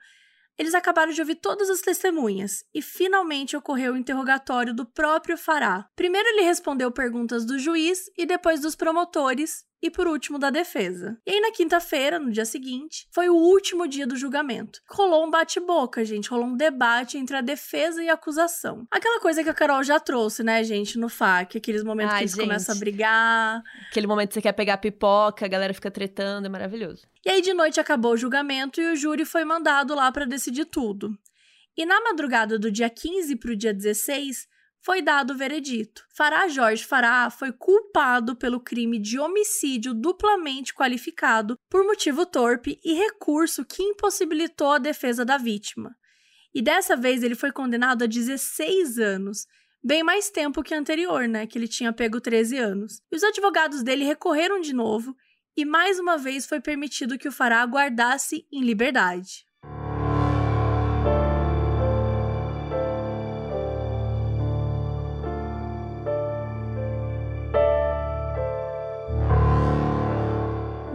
eles 0.57 0.73
acabaram 0.73 1.11
de 1.11 1.19
ouvir 1.19 1.35
todas 1.35 1.69
as 1.69 1.81
testemunhas 1.81 2.63
e 2.73 2.81
finalmente 2.81 3.55
ocorreu 3.55 3.93
o 3.93 3.97
interrogatório 3.97 4.73
do 4.73 4.85
próprio 4.85 5.37
Fará. 5.37 5.87
Primeiro 5.95 6.27
ele 6.29 6.41
respondeu 6.43 6.91
perguntas 6.91 7.45
do 7.45 7.57
juiz 7.57 8.09
e 8.17 8.25
depois 8.25 8.61
dos 8.61 8.75
promotores, 8.75 9.65
e 9.83 9.91
por 9.91 10.07
último 10.07 10.39
da 10.39 10.49
defesa. 10.49 11.17
E 11.27 11.31
aí 11.31 11.41
na 11.41 11.51
quinta-feira, 11.51 12.17
no 12.17 12.31
dia 12.31 12.45
seguinte, 12.45 13.05
foi 13.11 13.27
o 13.27 13.35
último 13.35 13.85
dia 13.85 14.07
do 14.07 14.15
julgamento. 14.15 14.79
Rolou 14.89 15.25
um 15.25 15.29
bate-boca, 15.29 16.05
gente, 16.05 16.29
rolou 16.29 16.47
um 16.47 16.55
debate 16.55 17.17
entre 17.17 17.35
a 17.35 17.41
defesa 17.41 18.01
e 18.01 18.07
a 18.07 18.13
acusação. 18.13 18.87
Aquela 18.89 19.19
coisa 19.19 19.43
que 19.43 19.49
a 19.49 19.53
Carol 19.53 19.83
já 19.83 19.99
trouxe, 19.99 20.41
né, 20.41 20.63
gente, 20.63 20.97
no 20.97 21.09
FAC, 21.09 21.57
aqueles 21.57 21.83
momentos 21.83 22.13
Ai, 22.13 22.19
que 22.19 22.23
eles 22.23 22.35
gente. 22.35 22.45
começam 22.45 22.73
a 22.73 22.79
brigar. 22.79 23.61
Aquele 23.89 24.07
momento 24.07 24.29
que 24.29 24.35
você 24.35 24.41
quer 24.41 24.53
pegar 24.53 24.77
pipoca, 24.77 25.45
a 25.45 25.49
galera 25.49 25.73
fica 25.73 25.91
tretando, 25.91 26.47
é 26.47 26.49
maravilhoso. 26.49 27.05
E 27.25 27.29
aí 27.29 27.41
de 27.41 27.53
noite 27.53 27.77
acabou 27.77 28.13
o 28.13 28.17
julgamento 28.17 28.79
e 28.79 28.89
o 28.89 28.95
júri 28.95 29.25
foi 29.25 29.43
mandado 29.43 29.93
lá 29.93 30.09
para 30.13 30.25
decidir 30.25 30.65
tudo. 30.65 31.11
E 31.75 31.85
na 31.85 31.99
madrugada 32.01 32.57
do 32.57 32.71
dia 32.71 32.89
15 32.89 33.35
para 33.35 33.51
o 33.51 33.55
dia 33.55 33.73
16, 33.73 34.47
foi 34.83 35.01
dado 35.01 35.33
o 35.33 35.37
veredito. 35.37 36.05
Fará 36.13 36.47
Jorge 36.47 36.85
Fará 36.85 37.29
foi 37.29 37.53
culpado 37.53 38.35
pelo 38.35 38.59
crime 38.59 38.99
de 38.99 39.17
homicídio 39.17 39.93
duplamente 39.93 40.73
qualificado 40.73 41.57
por 41.69 41.85
motivo 41.85 42.25
torpe 42.25 42.79
e 42.83 42.93
recurso 42.93 43.63
que 43.65 43.81
impossibilitou 43.81 44.71
a 44.71 44.77
defesa 44.77 45.23
da 45.23 45.37
vítima. 45.37 45.95
E 46.53 46.61
dessa 46.61 46.95
vez 46.97 47.23
ele 47.23 47.33
foi 47.33 47.51
condenado 47.51 48.03
a 48.03 48.07
16 48.07 48.99
anos, 48.99 49.47
bem 49.81 50.03
mais 50.03 50.29
tempo 50.29 50.61
que 50.61 50.75
anterior, 50.75 51.27
né, 51.27 51.47
que 51.47 51.57
ele 51.57 51.67
tinha 51.67 51.93
pego 51.93 52.19
13 52.19 52.57
anos. 52.57 53.01
E 53.09 53.15
os 53.15 53.23
advogados 53.23 53.83
dele 53.83 54.03
recorreram 54.03 54.59
de 54.59 54.73
novo 54.73 55.15
e 55.55 55.63
mais 55.63 55.97
uma 55.97 56.17
vez 56.17 56.45
foi 56.45 56.59
permitido 56.59 57.17
que 57.17 57.27
o 57.27 57.31
Fará 57.31 57.61
aguardasse 57.61 58.45
em 58.51 58.61
liberdade. 58.61 59.45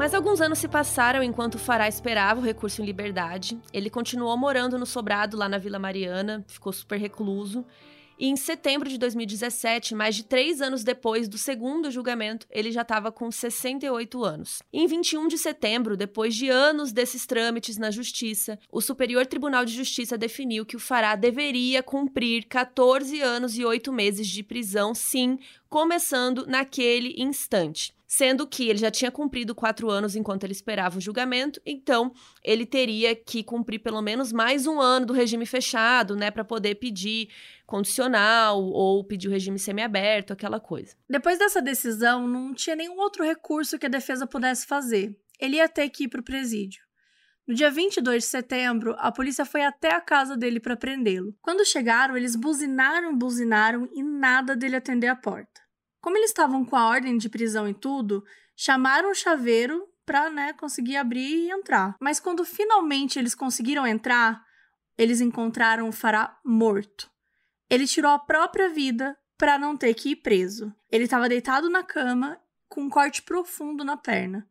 Mas 0.09 0.14
alguns 0.14 0.40
anos 0.40 0.59
se 0.59 0.66
passaram 0.66 1.22
enquanto 1.22 1.56
o 1.56 1.59
Fará 1.59 1.86
esperava 1.86 2.40
o 2.40 2.43
recurso 2.43 2.80
em 2.80 2.86
liberdade. 2.86 3.60
Ele 3.74 3.90
continuou 3.90 4.35
morando 4.39 4.78
no 4.78 4.86
sobrado 4.86 5.36
lá 5.36 5.51
na 5.51 5.59
Vila 5.59 5.78
Mariana, 5.78 6.43
ficou 6.48 6.72
super 6.72 6.98
recluso. 6.98 7.62
E 8.18 8.26
em 8.26 8.35
setembro 8.35 8.89
de 8.89 8.97
2017, 8.97 9.94
mais 9.94 10.16
de 10.16 10.24
três 10.24 10.62
anos 10.62 10.82
depois 10.82 11.28
do 11.28 11.36
segundo 11.36 11.90
julgamento, 11.90 12.47
ele 12.51 12.72
já 12.72 12.80
estava 12.80 13.12
com 13.12 13.30
68 13.30 14.24
anos. 14.24 14.62
Em 14.72 14.86
21 14.86 15.28
de 15.28 15.36
setembro, 15.36 15.94
depois 15.94 16.35
de 16.35 16.48
anos 16.48 16.90
desses 16.90 17.26
trâmites 17.26 17.76
na 17.76 17.90
Justiça, 17.90 18.59
o 18.72 18.80
Superior 18.80 19.26
Tribunal 19.26 19.66
de 19.66 19.74
Justiça 19.74 20.16
definiu 20.16 20.64
que 20.64 20.74
o 20.74 20.80
Fará 20.80 21.16
deveria 21.16 21.82
cumprir 21.82 22.47
14 22.47 23.20
anos 23.20 23.59
e 23.59 23.64
8 23.64 23.93
meses 23.93 24.26
de 24.26 24.43
prisão, 24.43 24.94
sim, 24.94 25.39
começando 25.68 26.47
naquele 26.47 27.14
instante 27.22 27.97
sendo 28.09 28.47
que 28.47 28.70
ele 28.70 28.78
já 28.78 28.90
tinha 28.90 29.10
cumprido 29.10 29.55
quatro 29.55 29.90
anos 29.90 30.16
enquanto 30.16 30.44
ele 30.44 30.55
esperava 30.55 30.97
o 30.97 31.01
julgamento, 31.01 31.60
então 31.64 32.10
ele 32.43 32.64
teria 32.64 33.14
que 33.14 33.44
cumprir 33.44 33.80
pelo 33.80 34.01
menos 34.01 34.32
mais 34.32 34.66
um 34.66 34.80
ano 34.80 35.05
do 35.05 35.12
regime 35.12 35.44
fechado, 35.44 36.16
né, 36.16 36.30
para 36.30 36.43
poder 36.43 36.76
pedir 36.76 37.28
condicional 37.66 38.64
ou 38.64 39.05
pedir 39.05 39.28
o 39.28 39.30
regime 39.30 39.59
semiaberto, 39.59 40.32
aquela 40.32 40.59
coisa. 40.59 40.97
Depois 41.09 41.39
dessa 41.39 41.60
decisão, 41.60 42.26
não 42.26 42.55
tinha 42.55 42.74
nenhum 42.74 42.98
outro 42.98 43.22
recurso 43.22 43.78
que 43.78 43.85
a 43.85 43.90
defesa 43.90 44.26
pudesse 44.26 44.66
fazer. 44.66 45.14
ele 45.39 45.56
ia 45.56 45.68
ter 45.68 45.89
que 45.90 46.05
ir 46.05 46.09
para 46.09 46.20
o 46.20 46.24
presídio. 46.24 46.82
No 47.47 47.55
dia 47.55 47.70
22 47.70 48.24
de 48.24 48.28
setembro, 48.28 48.97
a 48.98 49.12
polícia 49.12 49.44
foi 49.44 49.62
até 49.62 49.94
a 49.94 50.01
casa 50.01 50.36
dele 50.36 50.59
para 50.59 50.76
prendê-lo. 50.76 51.35
Quando 51.40 51.64
chegaram, 51.64 52.16
eles 52.16 52.35
buzinaram, 52.35 53.16
buzinaram 53.16 53.89
e 53.93 54.02
nada 54.02 54.56
dele 54.56 54.76
atender 54.76 55.06
a 55.06 55.16
porta. 55.16 55.67
Como 56.00 56.16
eles 56.16 56.30
estavam 56.30 56.64
com 56.64 56.76
a 56.76 56.88
ordem 56.88 57.16
de 57.16 57.28
prisão 57.28 57.68
e 57.68 57.74
tudo, 57.74 58.24
chamaram 58.56 59.10
o 59.10 59.14
chaveiro 59.14 59.88
para 60.04 60.30
né, 60.30 60.52
conseguir 60.54 60.96
abrir 60.96 61.46
e 61.46 61.50
entrar. 61.50 61.96
Mas 62.00 62.18
quando 62.18 62.44
finalmente 62.44 63.18
eles 63.18 63.34
conseguiram 63.34 63.86
entrar, 63.86 64.42
eles 64.96 65.20
encontraram 65.20 65.88
o 65.88 65.92
Fará 65.92 66.38
morto. 66.44 67.10
Ele 67.68 67.86
tirou 67.86 68.10
a 68.10 68.18
própria 68.18 68.68
vida 68.68 69.16
para 69.36 69.58
não 69.58 69.76
ter 69.76 69.94
que 69.94 70.10
ir 70.10 70.16
preso. 70.16 70.74
Ele 70.90 71.04
estava 71.04 71.28
deitado 71.28 71.68
na 71.68 71.82
cama 71.82 72.40
com 72.68 72.82
um 72.82 72.90
corte 72.90 73.22
profundo 73.22 73.84
na 73.84 73.96
perna. 73.96 74.48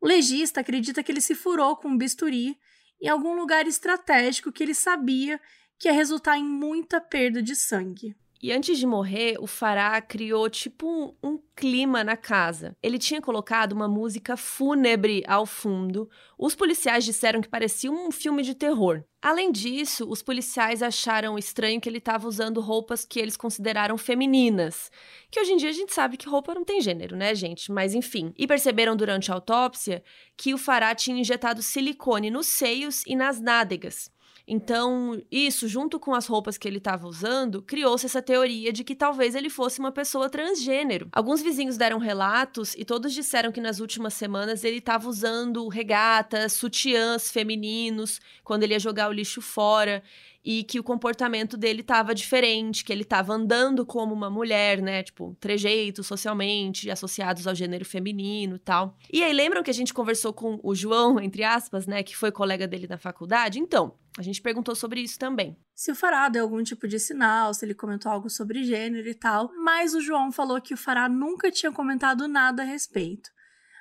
O 0.00 0.06
legista 0.06 0.60
acredita 0.60 1.02
que 1.02 1.10
ele 1.10 1.20
se 1.20 1.34
furou 1.34 1.76
com 1.76 1.88
um 1.88 1.98
bisturi 1.98 2.58
em 3.00 3.08
algum 3.08 3.34
lugar 3.34 3.66
estratégico 3.66 4.52
que 4.52 4.62
ele 4.62 4.74
sabia 4.74 5.40
que 5.78 5.88
ia 5.88 5.92
resultar 5.92 6.38
em 6.38 6.44
muita 6.44 7.00
perda 7.00 7.42
de 7.42 7.54
sangue. 7.56 8.16
E 8.44 8.52
antes 8.52 8.78
de 8.78 8.86
morrer, 8.86 9.36
o 9.40 9.46
Fará 9.46 9.98
criou 10.02 10.50
tipo 10.50 10.86
um, 10.86 11.14
um, 11.22 11.38
clima 11.56 12.04
na 12.04 12.14
casa. 12.14 12.76
Ele 12.82 12.98
tinha 12.98 13.22
colocado 13.22 13.72
uma 13.72 13.88
música 13.88 14.36
fúnebre 14.36 15.24
ao 15.26 15.46
fundo. 15.46 16.10
Os 16.36 16.54
policiais 16.54 17.06
disseram 17.06 17.40
que 17.40 17.48
parecia 17.48 17.90
um 17.90 18.10
filme 18.10 18.42
de 18.42 18.54
terror. 18.54 19.02
Além 19.22 19.50
disso, 19.50 20.06
os 20.10 20.22
policiais 20.22 20.82
acharam 20.82 21.38
estranho 21.38 21.80
que 21.80 21.88
ele 21.88 21.96
estava 21.96 22.28
usando 22.28 22.60
roupas 22.60 23.06
que 23.06 23.18
eles 23.18 23.34
consideraram 23.34 23.96
femininas. 23.96 24.90
Que 25.30 25.40
hoje 25.40 25.52
em 25.52 25.56
dia 25.56 25.70
a 25.70 25.72
gente 25.72 25.94
sabe 25.94 26.18
que 26.18 26.28
roupa 26.28 26.54
não 26.54 26.66
tem 26.66 26.82
gênero, 26.82 27.16
né, 27.16 27.34
gente? 27.34 27.72
Mas 27.72 27.94
enfim. 27.94 28.34
E 28.36 28.46
perceberam 28.46 28.94
durante 28.94 29.30
a 29.30 29.34
autópsia 29.34 30.04
que 30.36 30.52
o 30.52 30.58
Fará 30.58 30.94
tinha 30.94 31.18
injetado 31.18 31.62
silicone 31.62 32.30
nos 32.30 32.48
seios 32.48 33.04
e 33.06 33.16
nas 33.16 33.40
nádegas. 33.40 34.12
Então, 34.46 35.22
isso, 35.30 35.66
junto 35.66 35.98
com 35.98 36.14
as 36.14 36.26
roupas 36.26 36.58
que 36.58 36.68
ele 36.68 36.76
estava 36.76 37.08
usando, 37.08 37.62
criou-se 37.62 38.04
essa 38.04 38.20
teoria 38.20 38.72
de 38.72 38.84
que 38.84 38.94
talvez 38.94 39.34
ele 39.34 39.48
fosse 39.48 39.80
uma 39.80 39.90
pessoa 39.90 40.28
transgênero. 40.28 41.08
Alguns 41.12 41.40
vizinhos 41.40 41.78
deram 41.78 41.98
relatos 41.98 42.74
e 42.76 42.84
todos 42.84 43.14
disseram 43.14 43.50
que 43.50 43.60
nas 43.60 43.80
últimas 43.80 44.12
semanas 44.12 44.62
ele 44.62 44.78
estava 44.78 45.08
usando 45.08 45.66
regatas, 45.68 46.52
sutiãs 46.52 47.30
femininos, 47.30 48.20
quando 48.42 48.64
ele 48.64 48.74
ia 48.74 48.80
jogar 48.80 49.08
o 49.08 49.12
lixo 49.12 49.40
fora 49.40 50.02
e 50.44 50.62
que 50.62 50.78
o 50.78 50.84
comportamento 50.84 51.56
dele 51.56 51.80
estava 51.80 52.14
diferente, 52.14 52.84
que 52.84 52.92
ele 52.92 53.02
estava 53.02 53.32
andando 53.32 53.86
como 53.86 54.12
uma 54.12 54.28
mulher, 54.28 54.82
né? 54.82 55.02
Tipo, 55.02 55.34
trejeitos 55.40 56.06
socialmente 56.06 56.90
associados 56.90 57.46
ao 57.46 57.54
gênero 57.54 57.84
feminino 57.84 58.56
e 58.56 58.58
tal. 58.58 58.94
E 59.10 59.22
aí, 59.22 59.32
lembram 59.32 59.62
que 59.62 59.70
a 59.70 59.74
gente 59.74 59.94
conversou 59.94 60.34
com 60.34 60.60
o 60.62 60.74
João, 60.74 61.18
entre 61.18 61.42
aspas, 61.42 61.86
né? 61.86 62.02
Que 62.02 62.14
foi 62.14 62.30
colega 62.30 62.68
dele 62.68 62.86
na 62.86 62.98
faculdade? 62.98 63.58
Então, 63.58 63.94
a 64.16 64.22
gente 64.22 64.40
perguntou 64.40 64.74
sobre 64.74 65.00
isso 65.00 65.18
também. 65.18 65.58
Se 65.74 65.90
o 65.90 65.94
Fará 65.94 66.28
deu 66.28 66.44
algum 66.44 66.62
tipo 66.62 66.86
de 66.86 66.98
sinal, 67.00 67.52
se 67.52 67.64
ele 67.64 67.74
comentou 67.74 68.12
algo 68.12 68.30
sobre 68.30 68.62
gênero 68.62 69.08
e 69.08 69.14
tal, 69.14 69.50
mas 69.56 69.94
o 69.94 70.00
João 70.00 70.30
falou 70.30 70.60
que 70.60 70.74
o 70.74 70.76
Fará 70.76 71.08
nunca 71.08 71.50
tinha 71.50 71.72
comentado 71.72 72.28
nada 72.28 72.62
a 72.62 72.66
respeito. 72.66 73.28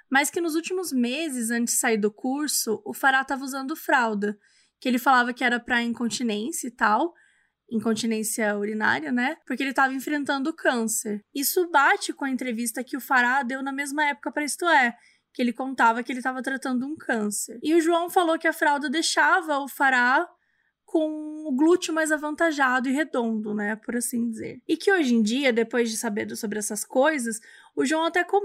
Mas 0.10 0.30
que 0.30 0.42
nos 0.42 0.56
últimos 0.56 0.92
meses, 0.92 1.52
antes 1.52 1.76
de 1.76 1.80
sair 1.80 1.98
do 1.98 2.12
curso, 2.12 2.82
o 2.86 2.94
Fará 2.94 3.22
estava 3.22 3.44
usando 3.44 3.76
fralda 3.76 4.38
que 4.80 4.90
ele 4.90 5.00
falava 5.00 5.34
que 5.34 5.46
era 5.46 5.62
para 5.62 5.82
incontinência 5.82 6.68
e 6.68 6.72
tal, 6.72 7.14
incontinência 7.72 8.58
urinária, 8.58 9.14
né? 9.14 9.38
Porque 9.48 9.64
ele 9.64 9.70
estava 9.70 9.94
enfrentando 9.94 10.54
câncer. 10.54 11.24
Isso 11.34 11.70
bate 11.72 12.12
com 12.12 12.26
a 12.26 12.30
entrevista 12.30 12.84
que 12.84 12.98
o 12.98 13.02
Fará 13.02 13.44
deu 13.44 13.64
na 13.64 13.72
mesma 13.72 14.06
época 14.06 14.30
para 14.30 14.44
Isto 14.44 14.66
É, 14.66 14.94
que 15.34 15.42
ele 15.42 15.52
contava 15.52 16.04
que 16.04 16.12
ele 16.12 16.20
estava 16.20 16.42
tratando 16.42 16.86
um 16.86 16.96
câncer. 16.96 17.60
E 17.64 17.74
o 17.74 17.82
João 17.82 18.10
falou 18.10 18.38
que 18.38 18.48
a 18.48 18.54
fralda 18.54 18.90
deixava 18.90 19.58
o 19.60 19.68
Fará 19.68 20.30
com 20.86 21.48
o 21.48 21.52
glúteo 21.52 21.94
mais 21.94 22.12
avantajado 22.12 22.88
e 22.88 22.92
redondo, 22.94 23.54
né, 23.54 23.76
por 23.76 23.96
assim 23.96 24.30
dizer. 24.30 24.62
E 24.68 24.78
que 24.78 24.92
hoje 24.92 25.16
em 25.16 25.24
dia, 25.24 25.52
depois 25.52 25.90
de 25.90 25.98
saber 25.98 26.34
sobre 26.36 26.60
essas 26.60 26.86
coisas, 26.86 27.42
o 27.76 27.84
João 27.84 28.06
até 28.06 28.24
com 28.24 28.40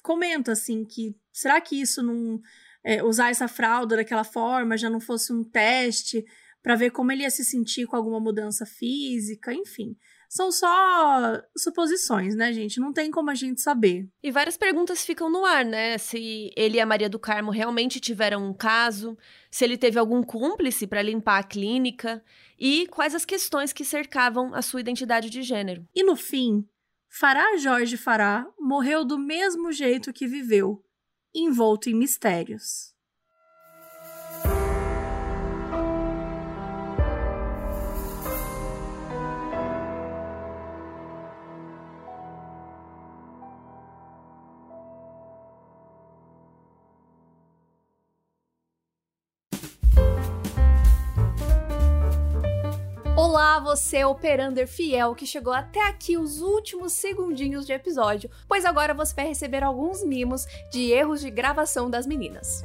comenta 0.00 0.52
assim 0.52 0.84
que 0.84 1.16
será 1.32 1.60
que 1.60 1.80
isso 1.80 2.02
não 2.02 2.40
é, 2.84 3.02
usar 3.02 3.30
essa 3.30 3.48
fralda 3.48 3.96
daquela 3.96 4.22
forma, 4.22 4.76
já 4.76 4.88
não 4.88 5.00
fosse 5.00 5.32
um 5.32 5.42
teste 5.42 6.24
para 6.62 6.76
ver 6.76 6.90
como 6.90 7.10
ele 7.10 7.22
ia 7.22 7.30
se 7.30 7.44
sentir 7.44 7.86
com 7.86 7.96
alguma 7.96 8.20
mudança 8.20 8.64
física, 8.64 9.52
enfim. 9.52 9.96
São 10.28 10.52
só 10.52 11.40
suposições, 11.56 12.34
né, 12.34 12.52
gente? 12.52 12.78
Não 12.78 12.92
tem 12.92 13.10
como 13.10 13.30
a 13.30 13.34
gente 13.34 13.62
saber. 13.62 14.06
E 14.22 14.30
várias 14.30 14.58
perguntas 14.58 15.02
ficam 15.02 15.30
no 15.30 15.44
ar, 15.44 15.64
né? 15.64 15.96
Se 15.96 16.52
ele 16.54 16.76
e 16.76 16.80
a 16.80 16.86
Maria 16.86 17.08
do 17.08 17.18
Carmo 17.18 17.50
realmente 17.50 17.98
tiveram 17.98 18.46
um 18.46 18.52
caso, 18.52 19.16
se 19.50 19.64
ele 19.64 19.78
teve 19.78 19.98
algum 19.98 20.22
cúmplice 20.22 20.86
para 20.86 21.00
limpar 21.00 21.38
a 21.38 21.42
clínica 21.42 22.22
e 22.58 22.86
quais 22.88 23.14
as 23.14 23.24
questões 23.24 23.72
que 23.72 23.84
cercavam 23.84 24.54
a 24.54 24.60
sua 24.60 24.80
identidade 24.80 25.30
de 25.30 25.42
gênero. 25.42 25.88
E 25.94 26.02
no 26.02 26.14
fim, 26.14 26.68
Fará 27.08 27.56
Jorge 27.56 27.96
Fará 27.96 28.46
morreu 28.60 29.06
do 29.06 29.18
mesmo 29.18 29.72
jeito 29.72 30.12
que 30.12 30.26
viveu, 30.26 30.84
envolto 31.34 31.88
em 31.88 31.94
mistérios. 31.94 32.87
Olá, 53.38 53.60
você 53.60 54.04
operander 54.04 54.66
fiel 54.66 55.14
que 55.14 55.24
chegou 55.24 55.52
até 55.52 55.80
aqui 55.86 56.16
os 56.16 56.40
últimos 56.40 56.92
segundinhos 56.92 57.64
de 57.64 57.72
episódio, 57.72 58.28
pois 58.48 58.64
agora 58.64 58.92
você 58.92 59.14
vai 59.14 59.28
receber 59.28 59.62
alguns 59.62 60.04
mimos 60.04 60.44
de 60.72 60.90
erros 60.90 61.20
de 61.20 61.30
gravação 61.30 61.88
das 61.88 62.04
meninas. 62.04 62.64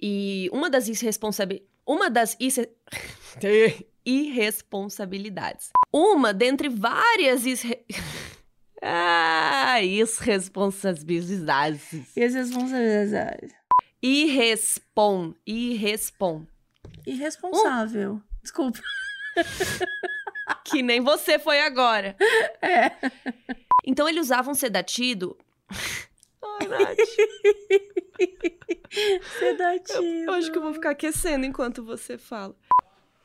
E 0.00 0.48
uma 0.52 0.70
das 0.70 0.86
irresponsabilidades. 0.86 1.68
Uma 1.84 2.08
das 2.08 2.36
irresponsabilidades. 4.06 5.70
Uma 5.92 6.32
dentre 6.32 6.68
várias 6.68 7.44
irre... 7.44 7.84
ah, 8.80 9.82
irresponsabilidades. 9.82 12.14
Irresponsabilidades. 12.16 13.50
Irrespon. 14.00 15.34
Irrespon. 15.44 16.46
Irresponsável. 17.06 18.14
Uh. 18.14 18.22
Desculpa. 18.42 18.78
que 20.64 20.82
nem 20.82 21.00
você 21.00 21.38
foi 21.38 21.60
agora. 21.60 22.16
É. 22.60 22.90
Então 23.84 24.08
ele 24.08 24.20
usava 24.20 24.50
um 24.50 24.54
sedativo. 24.54 25.36
Ai, 26.42 26.66
Nath. 26.68 26.98
Eu, 29.90 30.04
eu 30.04 30.32
acho 30.32 30.50
que 30.50 30.58
eu 30.58 30.62
vou 30.62 30.74
ficar 30.74 30.90
aquecendo 30.90 31.46
enquanto 31.46 31.84
você 31.84 32.18
fala. 32.18 32.56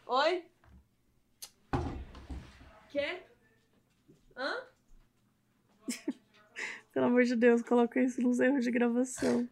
Oi? 0.05 0.45
Quê? 2.91 3.23
Hã? 4.37 4.55
Pelo 6.93 7.07
amor 7.07 7.23
de 7.23 7.35
Deus, 7.35 7.61
coloca 7.63 7.99
isso 7.99 8.21
nos 8.21 8.39
erros 8.39 8.63
de 8.63 8.71
gravação. 8.71 9.49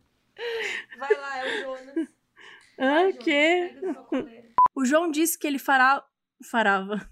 Vai 0.97 1.13
lá, 1.15 1.37
é 1.39 1.43
o 1.43 1.61
Jonas. 1.61 2.09
Ah, 2.79 3.09
o 3.09 3.17
quê? 3.17 3.75
O 4.75 4.85
João 4.85 5.11
disse 5.11 5.37
que 5.37 5.45
ele 5.45 5.59
fará. 5.59 6.03
farava. 6.49 7.09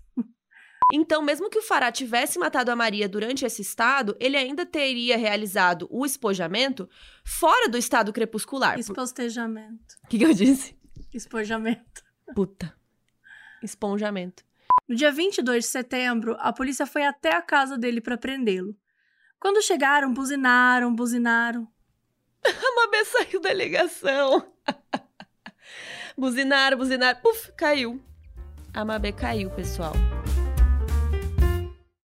Então, 0.91 1.21
mesmo 1.21 1.51
que 1.51 1.59
o 1.59 1.61
Fará 1.61 1.91
tivesse 1.91 2.39
matado 2.39 2.71
a 2.71 2.75
Maria 2.75 3.07
durante 3.07 3.45
esse 3.45 3.61
estado, 3.61 4.17
ele 4.19 4.35
ainda 4.35 4.65
teria 4.65 5.17
realizado 5.17 5.87
o 5.91 6.03
espojamento 6.03 6.89
fora 7.23 7.69
do 7.69 7.77
estado 7.77 8.11
crepuscular. 8.11 8.79
Espostejamento. 8.79 9.95
O 10.03 10.07
que, 10.07 10.17
que 10.17 10.25
eu 10.25 10.33
disse? 10.33 10.75
Espojamento. 11.13 12.03
Puta. 12.33 12.75
Esponjamento. 13.61 14.43
No 14.87 14.95
dia 14.95 15.11
22 15.11 15.65
de 15.65 15.69
setembro, 15.69 16.35
a 16.39 16.51
polícia 16.51 16.87
foi 16.87 17.03
até 17.03 17.35
a 17.35 17.41
casa 17.41 17.77
dele 17.77 18.01
para 18.01 18.17
prendê-lo. 18.17 18.75
Quando 19.39 19.61
chegaram, 19.61 20.11
buzinaram, 20.11 20.93
buzinaram. 20.93 21.67
a 22.43 22.75
Mabê 22.75 23.05
saiu 23.05 23.39
da 23.39 23.53
ligação. 23.53 24.51
Buzinaram, 26.17 26.77
buzinaram. 26.77 27.19
Puf, 27.21 27.51
caiu. 27.55 28.01
A 28.73 28.85
Mabê 28.85 29.11
caiu, 29.11 29.49
pessoal. 29.49 29.93